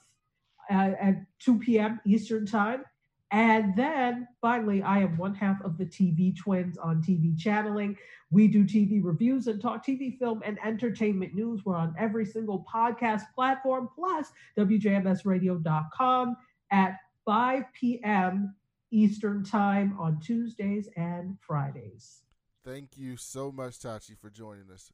uh, 0.71 0.91
at 0.99 1.15
2 1.39 1.59
p.m. 1.59 1.99
Eastern 2.05 2.45
Time. 2.45 2.83
And 3.31 3.75
then 3.75 4.27
finally, 4.41 4.83
I 4.83 4.99
am 4.99 5.17
one 5.17 5.33
half 5.33 5.59
of 5.63 5.79
the 5.79 5.85
TV 5.85 6.37
twins 6.37 6.77
on 6.77 7.01
TV 7.01 7.35
channeling. 7.35 7.97
We 8.29 8.47
do 8.47 8.63
TV 8.63 9.03
reviews 9.03 9.47
and 9.47 9.59
talk 9.59 9.83
TV, 9.83 10.19
film, 10.19 10.43
and 10.45 10.59
entertainment 10.63 11.33
news. 11.33 11.65
We're 11.65 11.75
on 11.75 11.95
every 11.97 12.27
single 12.27 12.63
podcast 12.71 13.23
platform, 13.33 13.89
plus 13.95 14.27
WJMSradio.com 14.55 16.37
at 16.71 16.97
5 17.25 17.63
p.m. 17.73 18.55
Eastern 18.91 19.43
Time 19.43 19.97
on 19.99 20.19
Tuesdays 20.19 20.87
and 20.95 21.35
Fridays. 21.41 22.21
Thank 22.63 22.97
you 22.97 23.17
so 23.17 23.51
much, 23.51 23.79
Tachi, 23.79 24.15
for 24.15 24.29
joining 24.29 24.69
us. 24.71 24.91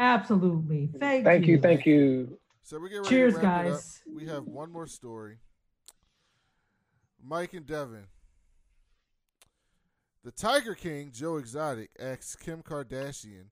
Absolutely. 0.00 0.90
Thank, 0.98 1.24
Thank 1.24 1.46
you. 1.46 1.54
you, 1.54 1.60
thank 1.60 1.86
you. 1.86 2.38
So 2.62 2.78
we're 2.78 2.88
getting 2.88 3.02
ready 3.04 3.14
Cheers, 3.16 3.34
to 3.34 3.40
wrap 3.40 3.64
it 3.64 3.68
up. 3.68 3.72
guys. 3.74 4.00
We 4.14 4.26
have 4.26 4.44
one 4.44 4.70
more 4.70 4.86
story. 4.86 5.38
Mike 7.22 7.54
and 7.54 7.66
Devin. 7.66 8.04
The 10.24 10.30
Tiger 10.30 10.74
King, 10.74 11.10
Joe 11.12 11.36
Exotic, 11.36 11.90
asks 11.98 12.36
Kim 12.36 12.62
Kardashian 12.62 13.46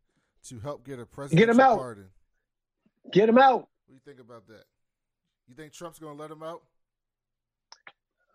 to 0.46 0.60
help 0.60 0.84
get 0.84 1.00
a 1.00 1.06
presidential 1.06 1.60
out. 1.60 1.78
pardon. 1.78 2.06
Get 3.12 3.28
him 3.28 3.38
out. 3.38 3.60
What 3.60 3.68
do 3.88 3.94
you 3.94 4.00
think 4.04 4.20
about 4.20 4.46
that? 4.46 4.64
You 5.48 5.54
think 5.56 5.72
Trump's 5.72 5.98
going 5.98 6.16
to 6.16 6.22
let 6.22 6.30
him 6.30 6.42
out? 6.44 6.62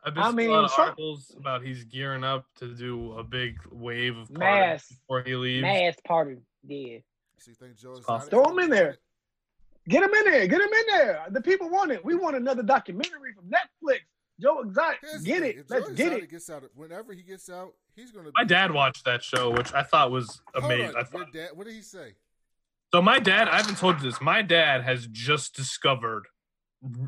I've 0.04 0.14
been 0.14 0.24
I 0.24 0.32
seeing 0.32 0.50
a 0.50 0.52
lot 0.52 0.58
mean, 0.58 0.66
of 0.66 0.72
Trump- 0.74 0.90
articles 0.90 1.36
about 1.40 1.64
he's 1.64 1.84
gearing 1.86 2.24
up 2.24 2.46
to 2.60 2.76
do 2.76 3.14
a 3.14 3.24
big 3.24 3.58
wave 3.72 4.18
of 4.18 4.30
Mass. 4.30 4.90
before 4.90 5.24
he 5.24 5.36
leaves. 5.36 5.62
Mass 5.64 5.96
pardon. 6.06 6.42
Yeah. 6.68 6.98
So 7.38 7.52
you 7.52 7.56
think 7.56 7.78
Joe 7.78 7.94
Exotic? 7.94 8.30
Throw 8.30 8.44
him 8.50 8.60
in 8.60 8.70
there. 8.70 8.98
Get 9.88 10.04
him 10.04 10.14
in 10.14 10.26
there. 10.32 10.48
Get 10.48 10.62
him 10.62 10.74
in 10.74 10.86
there. 10.98 11.26
The 11.30 11.42
people 11.42 11.70
want 11.70 11.92
it. 11.92 12.04
We 12.04 12.16
want 12.16 12.36
another 12.36 12.64
documentary 12.64 13.34
from 13.34 13.46
Netflix. 13.46 14.00
Joe 14.42 14.62
Exotic. 14.62 15.00
Here's 15.02 15.22
Get 15.24 15.44
it. 15.44 15.58
If 15.60 15.68
Joe 15.70 15.76
Let's 15.76 15.90
get 15.90 16.08
Exotic 16.08 16.24
it. 16.24 16.30
Gets 16.32 16.50
out, 16.50 16.64
whenever 16.74 17.14
he 17.14 17.22
gets 17.22 17.50
out, 17.50 17.74
he's 17.96 18.12
going 18.12 18.26
to. 18.26 18.32
My 18.36 18.44
dad 18.44 18.72
watched 18.74 19.06
that 19.06 19.24
show, 19.24 19.52
which 19.52 19.74
I 19.74 19.84
thought 19.84 20.12
was 20.12 20.42
Hold 20.56 20.66
amazing. 20.72 20.90
on. 20.90 20.96
I 20.96 21.00
Your 21.00 21.06
thought, 21.06 21.34
dad, 21.34 21.50
what 21.54 21.68
did 21.68 21.74
he 21.76 21.82
say? 21.82 22.16
so 22.94 23.02
my 23.02 23.20
dad, 23.20 23.48
I 23.48 23.58
haven't 23.58 23.78
told 23.78 24.02
you 24.02 24.10
this. 24.10 24.22
My 24.22 24.42
dad 24.42 24.84
has 24.84 25.08
just 25.08 25.56
discovered. 25.56 26.24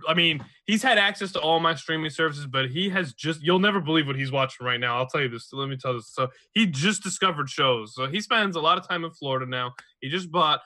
I 0.08 0.14
mean, 0.14 0.44
he's 0.66 0.82
had 0.82 0.98
access 0.98 1.32
to 1.34 1.40
all 1.40 1.60
my 1.60 1.76
streaming 1.76 2.10
services, 2.10 2.48
but 2.48 2.70
he 2.70 2.90
has 2.90 3.14
just, 3.14 3.44
you'll 3.44 3.60
never 3.60 3.80
believe 3.80 4.08
what 4.08 4.16
he's 4.16 4.32
watching 4.32 4.66
right 4.66 4.80
now. 4.80 4.98
I'll 4.98 5.08
tell 5.08 5.22
you 5.22 5.30
this. 5.30 5.50
Let 5.54 5.70
me 5.70 5.78
tell 5.78 5.94
this. 5.94 6.10
So 6.10 6.30
he 6.54 6.66
just 6.66 7.04
discovered 7.04 7.50
shows. 7.50 7.94
So 7.94 8.08
he 8.08 8.20
spends 8.22 8.56
a 8.56 8.60
lot 8.62 8.78
of 8.78 8.88
time 8.88 9.04
in 9.04 9.12
Florida 9.12 9.46
now. 9.46 9.76
He 10.02 10.10
just 10.10 10.32
bought, 10.32 10.62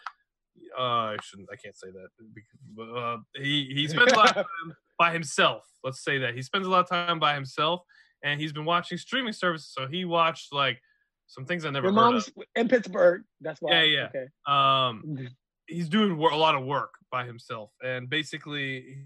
uh, 0.78 0.82
I 0.82 1.18
shouldn't, 1.24 1.50
I 1.52 1.56
can't 1.56 1.76
say 1.78 1.88
that. 1.92 2.08
because, 2.34 2.98
Uh, 2.98 3.18
he, 3.36 3.72
he 3.74 3.88
spends 3.94 4.12
a 4.12 4.16
lot 4.16 4.30
of 4.30 4.36
time 4.36 4.74
by 4.98 5.12
himself. 5.12 5.64
Let's 5.84 6.04
say 6.04 6.18
that. 6.20 6.36
He 6.36 6.42
spends 6.42 6.68
a 6.68 6.70
lot 6.70 6.82
of 6.82 6.90
time 6.90 7.20
by 7.20 7.34
himself 7.34 7.82
and 8.24 8.40
he's 8.40 8.54
been 8.54 8.66
watching 8.66 8.98
streaming 8.98 9.34
services. 9.34 9.72
So 9.76 9.88
he 9.88 10.06
watched 10.06 10.54
like 10.54 10.80
some 11.28 11.46
things 11.46 11.66
I 11.66 11.70
never 11.70 11.88
Your 11.88 11.94
heard 11.96 12.12
mom's 12.12 12.30
in 12.56 12.68
Pittsburgh. 12.68 13.24
That's 13.40 13.62
why. 13.62 13.84
Yeah, 13.84 13.84
yeah. 13.84 14.08
Okay. 14.08 14.28
Um, 14.48 15.30
he's 15.68 15.90
doing 15.90 16.12
a 16.12 16.36
lot 16.36 16.56
of 16.56 16.64
work 16.66 16.94
by 17.12 17.26
himself 17.26 17.72
and 17.84 18.10
basically 18.10 18.98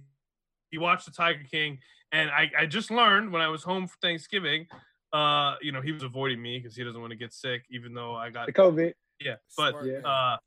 he 0.71 0.77
watched 0.77 1.05
the 1.05 1.11
tiger 1.11 1.43
king 1.49 1.77
and 2.11 2.29
I, 2.29 2.51
I 2.57 2.65
just 2.65 2.91
learned 2.91 3.31
when 3.31 3.41
i 3.41 3.47
was 3.47 3.63
home 3.63 3.87
for 3.87 3.95
thanksgiving 4.01 4.67
uh 5.13 5.55
you 5.61 5.71
know 5.71 5.81
he 5.81 5.91
was 5.91 6.03
avoiding 6.03 6.41
me 6.41 6.57
because 6.59 6.75
he 6.75 6.83
doesn't 6.83 6.99
want 6.99 7.11
to 7.11 7.17
get 7.17 7.33
sick 7.33 7.63
even 7.69 7.93
though 7.93 8.15
i 8.15 8.29
got 8.29 8.47
The 8.47 8.53
COVID. 8.53 8.93
yeah 9.19 9.35
but 9.57 9.75
yeah. 9.85 9.99
uh 9.99 10.37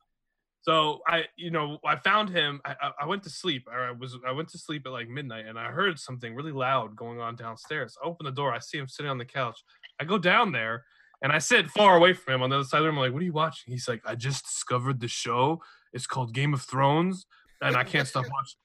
so 0.69 1.01
i 1.07 1.25
you 1.37 1.51
know 1.51 1.79
i 1.93 1.97
found 1.97 2.29
him 2.29 2.61
I, 2.65 2.75
I- 3.03 3.07
went 3.07 3.23
to 3.23 3.31
sleep 3.31 3.67
or 3.73 3.81
i 3.81 3.91
was 3.91 4.13
i 4.27 4.33
went 4.33 4.49
to 4.51 4.59
sleep 4.59 4.83
at 4.85 4.93
like 4.93 5.09
midnight 5.09 5.47
and 5.47 5.59
i 5.59 5.67
heard 5.79 5.99
something 5.99 6.35
really 6.35 6.53
loud 6.53 6.95
going 6.95 7.21
on 7.21 7.37
downstairs. 7.37 7.97
I 8.03 8.07
open 8.07 8.27
the 8.27 8.33
door 8.41 8.53
i 8.53 8.59
see 8.59 8.77
him 8.79 8.87
sitting 8.89 9.11
on 9.11 9.17
the 9.17 9.25
couch. 9.25 9.59
I 9.99 10.05
go 10.05 10.19
down 10.19 10.53
there 10.53 10.85
and 11.23 11.33
i 11.33 11.39
sit 11.39 11.71
far 11.71 11.97
away 11.97 12.13
from 12.13 12.35
him 12.35 12.43
on 12.43 12.51
the 12.51 12.57
other 12.57 12.65
side 12.71 12.79
of 12.79 12.83
the 12.85 12.89
room. 12.91 12.99
I'm 12.99 13.05
like 13.07 13.13
what 13.15 13.23
are 13.23 13.25
you 13.25 13.33
watching? 13.45 13.73
He's 13.73 13.89
like 13.89 14.03
i 14.05 14.15
just 14.15 14.45
discovered 14.45 15.01
the 15.01 15.09
show. 15.09 15.63
It's 15.95 16.07
called 16.07 16.35
game 16.35 16.53
of 16.53 16.61
thrones 16.63 17.25
and 17.63 17.75
i 17.75 17.85
can't 17.85 18.07
stop 18.07 18.27
watching. 18.31 18.59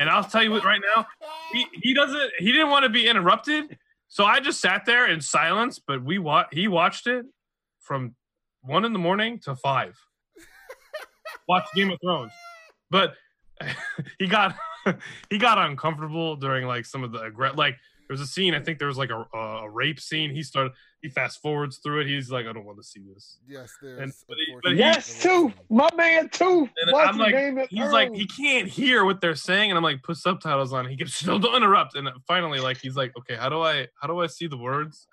And 0.00 0.08
i'll 0.08 0.24
tell 0.24 0.42
you 0.42 0.52
what 0.52 0.64
right 0.64 0.80
now 0.94 1.06
he, 1.52 1.66
he 1.82 1.92
doesn't 1.94 2.30
he 2.38 2.52
didn't 2.52 2.70
want 2.70 2.84
to 2.84 2.88
be 2.90 3.06
interrupted. 3.06 3.76
So 4.08 4.24
i 4.24 4.40
just 4.40 4.60
sat 4.60 4.86
there 4.86 5.06
in 5.08 5.20
silence 5.20 5.78
but 5.78 6.02
we 6.02 6.16
wa- 6.18 6.48
he 6.52 6.68
watched 6.68 7.06
it 7.06 7.26
from 7.80 8.14
one 8.62 8.84
in 8.86 8.92
the 8.94 8.98
morning 9.08 9.38
to 9.40 9.54
five 9.54 9.94
watch 11.48 11.64
game 11.74 11.90
of 11.90 11.98
thrones 12.02 12.32
but 12.90 13.14
he 14.18 14.26
got 14.26 14.54
he 15.30 15.38
got 15.38 15.58
uncomfortable 15.58 16.36
during 16.36 16.66
like 16.66 16.84
some 16.86 17.04
of 17.04 17.12
the 17.12 17.18
aggre- 17.18 17.56
like 17.56 17.76
there 18.08 18.14
was 18.14 18.20
a 18.20 18.26
scene 18.26 18.54
i 18.54 18.60
think 18.60 18.78
there 18.78 18.88
was 18.88 18.96
like 18.98 19.10
a, 19.10 19.24
a 19.36 19.70
rape 19.70 20.00
scene 20.00 20.30
he 20.34 20.42
started 20.42 20.72
he 21.02 21.08
fast 21.08 21.40
forwards 21.42 21.78
through 21.78 22.00
it 22.00 22.06
he's 22.06 22.30
like 22.30 22.46
i 22.46 22.52
don't 22.52 22.64
want 22.64 22.76
to 22.78 22.82
see 22.84 23.00
this 23.12 23.38
Yes, 23.48 23.72
there's. 23.82 23.98
And- 24.00 24.12
but 24.28 24.36
he- 24.38 24.54
but 24.62 24.72
he- 24.72 24.78
Yes, 24.78 25.22
too. 25.22 25.52
My 25.68 25.88
man, 25.96 26.28
too. 26.28 26.68
And 26.82 26.92
Watching 26.92 27.08
I'm 27.14 27.18
like, 27.18 27.34
Game 27.34 27.58
of 27.58 27.68
he's 27.68 27.90
like, 27.92 28.14
he 28.14 28.26
can't 28.26 28.68
hear 28.68 29.04
what 29.04 29.20
they're 29.20 29.34
saying, 29.34 29.70
and 29.70 29.76
I'm 29.78 29.82
like, 29.82 30.02
put 30.02 30.16
subtitles 30.18 30.72
on. 30.72 30.86
He 30.88 30.96
keeps 30.96 31.14
still 31.14 31.38
don't 31.38 31.54
interrupt, 31.56 31.94
and 31.96 32.08
finally, 32.28 32.60
like, 32.60 32.76
he's 32.78 32.96
like, 32.96 33.12
okay, 33.18 33.34
how 33.34 33.48
do 33.48 33.60
I, 33.62 33.88
how 34.00 34.06
do 34.08 34.20
I 34.20 34.26
see 34.28 34.46
the 34.46 34.56
words? 34.58 35.06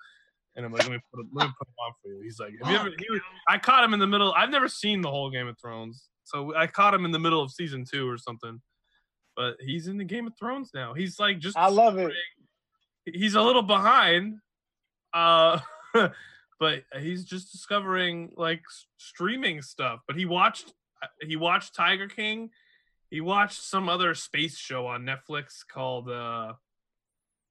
And 0.58 0.66
I'm 0.66 0.72
like, 0.72 0.82
let 0.82 0.90
me 0.90 0.98
put, 1.14 1.20
it, 1.20 1.26
let 1.32 1.46
me 1.46 1.52
put 1.56 1.68
them 1.68 1.74
on 1.86 1.92
for 2.02 2.08
you. 2.10 2.20
He's 2.20 2.40
like, 2.40 2.52
have 2.60 2.72
you 2.72 2.78
ever? 2.78 2.90
He 2.98 3.06
was, 3.10 3.20
I 3.48 3.58
caught 3.58 3.84
him 3.84 3.94
in 3.94 4.00
the 4.00 4.08
middle. 4.08 4.34
I've 4.36 4.50
never 4.50 4.68
seen 4.68 5.00
the 5.00 5.10
whole 5.10 5.30
Game 5.30 5.46
of 5.46 5.56
Thrones, 5.56 6.08
so 6.24 6.52
I 6.56 6.66
caught 6.66 6.92
him 6.92 7.04
in 7.04 7.12
the 7.12 7.18
middle 7.20 7.40
of 7.40 7.52
season 7.52 7.84
two 7.88 8.10
or 8.10 8.18
something. 8.18 8.60
But 9.36 9.54
he's 9.60 9.86
in 9.86 9.98
the 9.98 10.04
Game 10.04 10.26
of 10.26 10.32
Thrones 10.36 10.70
now. 10.74 10.94
He's 10.94 11.20
like 11.20 11.38
just. 11.38 11.56
I 11.56 11.68
love 11.68 11.96
it. 11.96 12.12
He's 13.04 13.36
a 13.36 13.40
little 13.40 13.62
behind, 13.62 14.38
uh, 15.14 15.60
but 16.58 16.82
he's 16.98 17.24
just 17.24 17.52
discovering 17.52 18.32
like 18.36 18.62
streaming 18.96 19.62
stuff. 19.62 20.00
But 20.08 20.16
he 20.16 20.24
watched 20.24 20.74
he 21.22 21.36
watched 21.36 21.76
Tiger 21.76 22.08
King. 22.08 22.50
He 23.10 23.20
watched 23.20 23.62
some 23.62 23.88
other 23.88 24.12
space 24.16 24.58
show 24.58 24.88
on 24.88 25.06
Netflix 25.06 25.60
called 25.72 26.10
uh, 26.10 26.54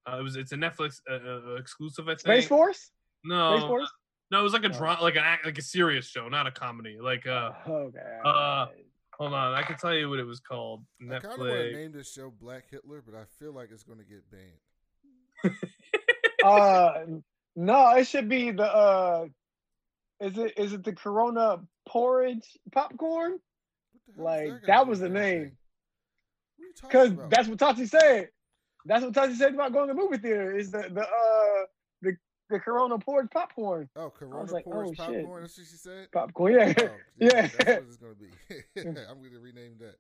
uh 0.06 0.20
it 0.20 0.24
was 0.24 0.36
it's 0.36 0.52
a 0.52 0.58
Netflix 0.58 1.00
uh, 1.10 1.14
uh, 1.14 1.56
exclusive 1.56 2.10
I 2.10 2.12
think. 2.12 2.20
Space 2.20 2.48
Force? 2.48 2.92
No, 3.24 3.58
Space 3.58 3.68
Force? 3.68 3.92
no, 4.32 4.40
it 4.40 4.44
was 4.44 4.54
like 4.54 4.64
a 4.64 4.68
Oh. 4.68 4.78
drama, 4.78 5.02
like 5.02 5.16
an 5.16 5.24
act, 5.24 5.46
like 5.46 5.58
a 5.58 5.62
serious 5.62 6.08
show, 6.08 6.28
not 6.30 6.48
a 6.48 6.52
comedy. 6.52 6.98
Like 7.02 7.26
uh, 7.28 7.52
okay. 7.68 8.20
uh, 8.24 8.68
hold 9.14 9.34
on, 9.34 9.54
I 9.54 9.62
can 9.64 9.78
tell 9.78 9.94
you 9.96 10.10
what 10.10 10.20
it 10.20 10.26
was 10.26 10.40
called. 10.40 10.84
I 11.02 11.20
kind 11.20 11.26
of 11.26 11.40
want 11.40 11.52
to 11.52 11.74
name 11.74 11.92
this 11.92 12.12
show 12.12 12.30
Black 12.32 12.70
Hitler, 12.70 13.04
but 13.06 13.16
I 13.16 13.24
feel 13.40 13.54
like 13.54 13.70
it's 13.72 13.84
going 13.84 14.00
to 14.00 14.06
get 14.06 14.24
banned. 14.32 15.56
uh 16.44 16.94
no, 17.56 17.96
it 17.96 18.06
should 18.08 18.28
be 18.30 18.52
the 18.52 18.64
uh 18.64 19.26
is 20.20 20.38
it 20.38 20.54
is 20.58 20.74
it 20.74 20.84
the 20.84 20.94
Corona 20.94 21.60
porridge 21.88 22.58
popcorn? 22.72 23.34
What 23.34 23.42
the 24.08 24.14
hell 24.16 24.26
Like, 24.26 24.46
is 24.46 24.52
gonna 24.62 24.62
that 24.68 24.88
was 24.88 25.00
the 25.00 25.10
name. 25.10 25.24
anything? 25.24 25.58
What 26.58 26.64
are 26.64 26.68
you 26.68 26.74
talking 26.74 27.16
Because 27.18 27.30
that's 27.30 27.48
what 27.48 27.60
Tati 27.60 27.86
said. 27.86 28.30
That's 28.86 29.04
what 29.04 29.14
Tati 29.14 29.36
said 29.36 29.54
about 29.54 29.74
going 29.74 29.88
to 29.90 29.94
the 29.94 30.00
movie 30.00 30.18
theater. 30.18 30.56
Is 30.58 30.72
the 30.72 30.90
the 30.92 31.02
uh 31.02 31.66
the 32.50 32.56
the 32.56 32.60
Corona 32.60 32.98
porridge 33.00 33.30
popcorn 33.32 33.90
Oh, 33.96 34.10
Corona 34.10 34.52
like, 34.52 34.64
Porridge 34.66 34.98
oh, 35.00 35.06
shit. 35.12 35.22
popcorn. 35.24 35.42
That's 35.44 35.58
what 35.58 35.68
she 35.68 35.76
said. 35.78 36.12
popcorn. 36.12 36.54
Yeah, 36.54 36.74
Oh, 36.78 36.90
Yeah. 37.20 37.30
That's 37.42 37.58
what 37.58 37.70
it's 37.88 37.98
going 37.98 38.16
to 38.16 38.20
be. 38.20 38.30
I'm 39.10 39.20
going 39.20 39.32
to 39.34 39.40
rename 39.40 39.76
that. 39.80 39.96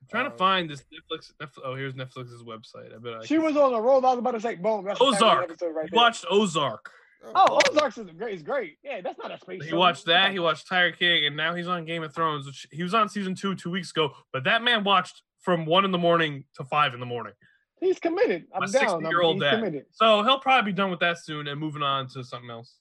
I'm 0.00 0.08
trying 0.10 0.26
Uh, 0.26 0.30
to 0.30 0.36
find 0.36 0.70
this 0.70 0.80
Netflix, 0.82 1.32
Netflix. 1.42 1.62
Oh, 1.64 1.74
here's 1.74 1.94
Netflix's 1.94 2.42
website. 2.42 2.94
I 2.94 2.98
bet 2.98 3.14
I 3.14 3.24
she 3.24 3.34
can- 3.36 3.44
was 3.44 3.56
on 3.56 3.74
a 3.74 3.80
roll. 3.80 4.04
I 4.06 4.10
was 4.10 4.18
about 4.18 4.32
to 4.32 4.40
say, 4.40 4.54
boom. 4.54 4.84
That's 4.84 4.98
the 4.98 5.04
title 5.12 5.44
of 5.44 5.48
the 5.48 5.54
Ozark. 5.54 5.74
right 5.76 5.84
He 5.84 5.90
there. 5.90 5.96
watched 5.96 6.24
Ozark. 6.30 6.90
Oh, 7.34 7.58
Ozark 7.72 7.98
is 7.98 8.10
great. 8.16 8.34
Is 8.36 8.42
great. 8.44 8.76
Yeah, 8.84 9.00
that's 9.00 9.18
not 9.18 9.32
a 9.32 9.38
space. 9.40 9.64
He 9.64 9.70
show. 9.70 9.76
watched 9.78 10.06
that. 10.06 10.30
He 10.30 10.38
watched 10.38 10.68
Tiger 10.68 10.94
King, 10.96 11.26
and 11.26 11.36
now 11.36 11.52
he's 11.52 11.66
on 11.66 11.84
Game 11.84 12.04
of 12.04 12.14
Thrones. 12.14 12.46
Which 12.46 12.68
he 12.70 12.84
was 12.84 12.94
on 12.94 13.08
season 13.08 13.34
two 13.34 13.56
two 13.56 13.70
weeks 13.72 13.90
ago. 13.90 14.12
But 14.32 14.44
that 14.44 14.62
man 14.62 14.84
watched 14.84 15.22
from 15.40 15.66
one 15.66 15.84
in 15.84 15.90
the 15.90 15.98
morning 15.98 16.44
to 16.54 16.64
five 16.64 16.94
in 16.94 17.00
the 17.00 17.06
morning. 17.06 17.32
He's 17.80 17.98
committed. 17.98 18.46
A 18.52 18.62
I'm 18.62 18.70
down. 18.70 18.82
I'm, 18.88 19.00
60-year-old 19.02 19.36
he's 19.36 19.42
dad. 19.42 19.54
committed. 19.56 19.84
So 19.92 20.22
he'll 20.22 20.40
probably 20.40 20.72
be 20.72 20.76
done 20.76 20.90
with 20.90 21.00
that 21.00 21.18
soon 21.18 21.46
and 21.48 21.60
moving 21.60 21.82
on 21.82 22.08
to 22.08 22.24
something 22.24 22.50
else. 22.50 22.76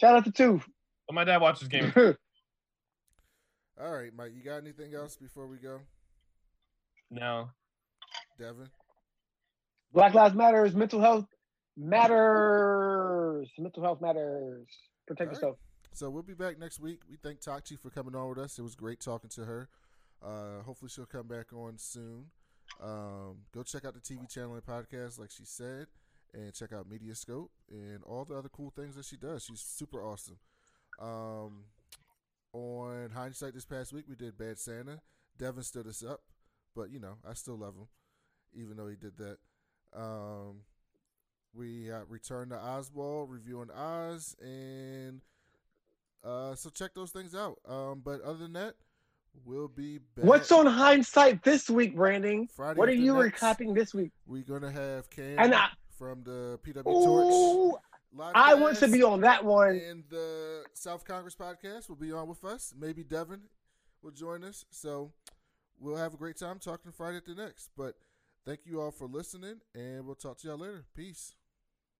Shout 0.00 0.16
out 0.16 0.24
to 0.24 0.32
two. 0.32 0.60
But 1.06 1.14
my 1.14 1.24
dad 1.24 1.40
watches 1.40 1.68
Game. 1.68 1.92
All 3.80 3.92
right, 3.92 4.10
Mike. 4.14 4.32
You 4.34 4.42
got 4.42 4.58
anything 4.58 4.94
else 4.94 5.16
before 5.16 5.46
we 5.46 5.56
go, 5.56 5.80
No, 7.10 7.48
Devin? 8.38 8.68
Black 9.92 10.14
Lives 10.14 10.34
Matters. 10.34 10.74
Mental 10.74 11.00
health 11.00 11.26
matters. 11.76 13.50
Mental 13.58 13.82
health 13.82 14.00
matters. 14.00 14.66
Protect 15.06 15.20
All 15.20 15.26
right. 15.26 15.34
yourself. 15.34 15.56
So 15.94 16.08
we'll 16.10 16.22
be 16.22 16.34
back 16.34 16.58
next 16.58 16.80
week. 16.80 17.00
We 17.10 17.16
thank 17.22 17.40
Tachi 17.40 17.78
for 17.78 17.90
coming 17.90 18.14
on 18.14 18.28
with 18.30 18.38
us. 18.38 18.58
It 18.58 18.62
was 18.62 18.74
great 18.74 19.00
talking 19.00 19.28
to 19.30 19.44
her. 19.44 19.68
Uh, 20.24 20.62
hopefully 20.64 20.88
she'll 20.88 21.04
come 21.06 21.26
back 21.26 21.52
on 21.52 21.76
soon. 21.76 22.26
Um, 22.80 23.38
go 23.54 23.62
check 23.62 23.84
out 23.84 23.94
the 23.94 24.00
TV 24.00 24.32
channel 24.32 24.54
and 24.54 24.64
podcast, 24.64 25.18
like 25.18 25.30
she 25.30 25.44
said, 25.44 25.86
and 26.34 26.52
check 26.54 26.72
out 26.72 26.88
Mediascope 26.88 27.48
and 27.70 28.02
all 28.04 28.24
the 28.24 28.36
other 28.36 28.48
cool 28.48 28.72
things 28.74 28.96
that 28.96 29.04
she 29.04 29.16
does. 29.16 29.44
She's 29.44 29.60
super 29.60 30.02
awesome. 30.02 30.38
Um, 31.00 31.64
on 32.52 33.10
hindsight, 33.14 33.54
this 33.54 33.64
past 33.64 33.92
week 33.92 34.04
we 34.08 34.16
did 34.16 34.36
Bad 34.36 34.58
Santa. 34.58 35.00
Devin 35.38 35.62
stood 35.62 35.86
us 35.86 36.04
up, 36.04 36.20
but 36.74 36.90
you 36.90 37.00
know 37.00 37.16
I 37.28 37.34
still 37.34 37.56
love 37.56 37.74
him, 37.74 37.88
even 38.54 38.76
though 38.76 38.88
he 38.88 38.96
did 38.96 39.16
that. 39.18 39.38
Um, 39.94 40.62
we 41.54 41.90
uh, 41.90 42.00
returned 42.08 42.50
to 42.50 42.58
Oswald, 42.58 43.30
reviewing 43.30 43.70
Oz, 43.70 44.36
and 44.40 45.20
uh, 46.24 46.54
so 46.54 46.70
check 46.70 46.94
those 46.94 47.10
things 47.10 47.34
out. 47.34 47.58
Um, 47.68 48.02
but 48.04 48.20
other 48.22 48.38
than 48.38 48.52
that, 48.54 48.74
we'll 49.44 49.68
be 49.68 49.98
back. 50.14 50.24
What's 50.24 50.52
on 50.52 50.66
hindsight 50.66 51.42
this 51.42 51.68
week, 51.70 51.96
Branding? 51.96 52.48
Friday 52.54 52.78
What 52.78 52.88
are 52.88 52.94
you 52.94 53.14
recapping 53.14 53.74
this 53.74 53.94
week? 53.94 54.12
We're 54.26 54.42
gonna 54.42 54.70
have 54.70 55.10
Cam 55.10 55.38
And 55.38 55.54
I- 55.54 55.68
from 55.96 56.22
the 56.24 56.58
PW 56.62 56.82
Torch. 56.84 57.80
I 58.34 58.54
want 58.54 58.76
to 58.78 58.88
be 58.88 59.02
on 59.02 59.20
that 59.22 59.44
one. 59.44 59.76
And 59.76 60.04
the 60.10 60.64
South 60.74 61.04
Congress 61.04 61.34
podcast 61.34 61.88
will 61.88 61.96
be 61.96 62.12
on 62.12 62.28
with 62.28 62.44
us. 62.44 62.74
Maybe 62.78 63.02
Devin 63.02 63.40
will 64.02 64.10
join 64.10 64.44
us. 64.44 64.64
So 64.70 65.12
we'll 65.78 65.96
have 65.96 66.12
a 66.12 66.16
great 66.16 66.36
time 66.36 66.58
talking 66.58 66.92
Friday 66.92 67.18
at 67.18 67.24
the 67.24 67.34
next. 67.34 67.70
But 67.76 67.94
thank 68.44 68.60
you 68.66 68.80
all 68.80 68.90
for 68.90 69.06
listening, 69.06 69.60
and 69.74 70.04
we'll 70.04 70.14
talk 70.14 70.38
to 70.38 70.48
y'all 70.48 70.58
later. 70.58 70.84
Peace. 70.94 71.34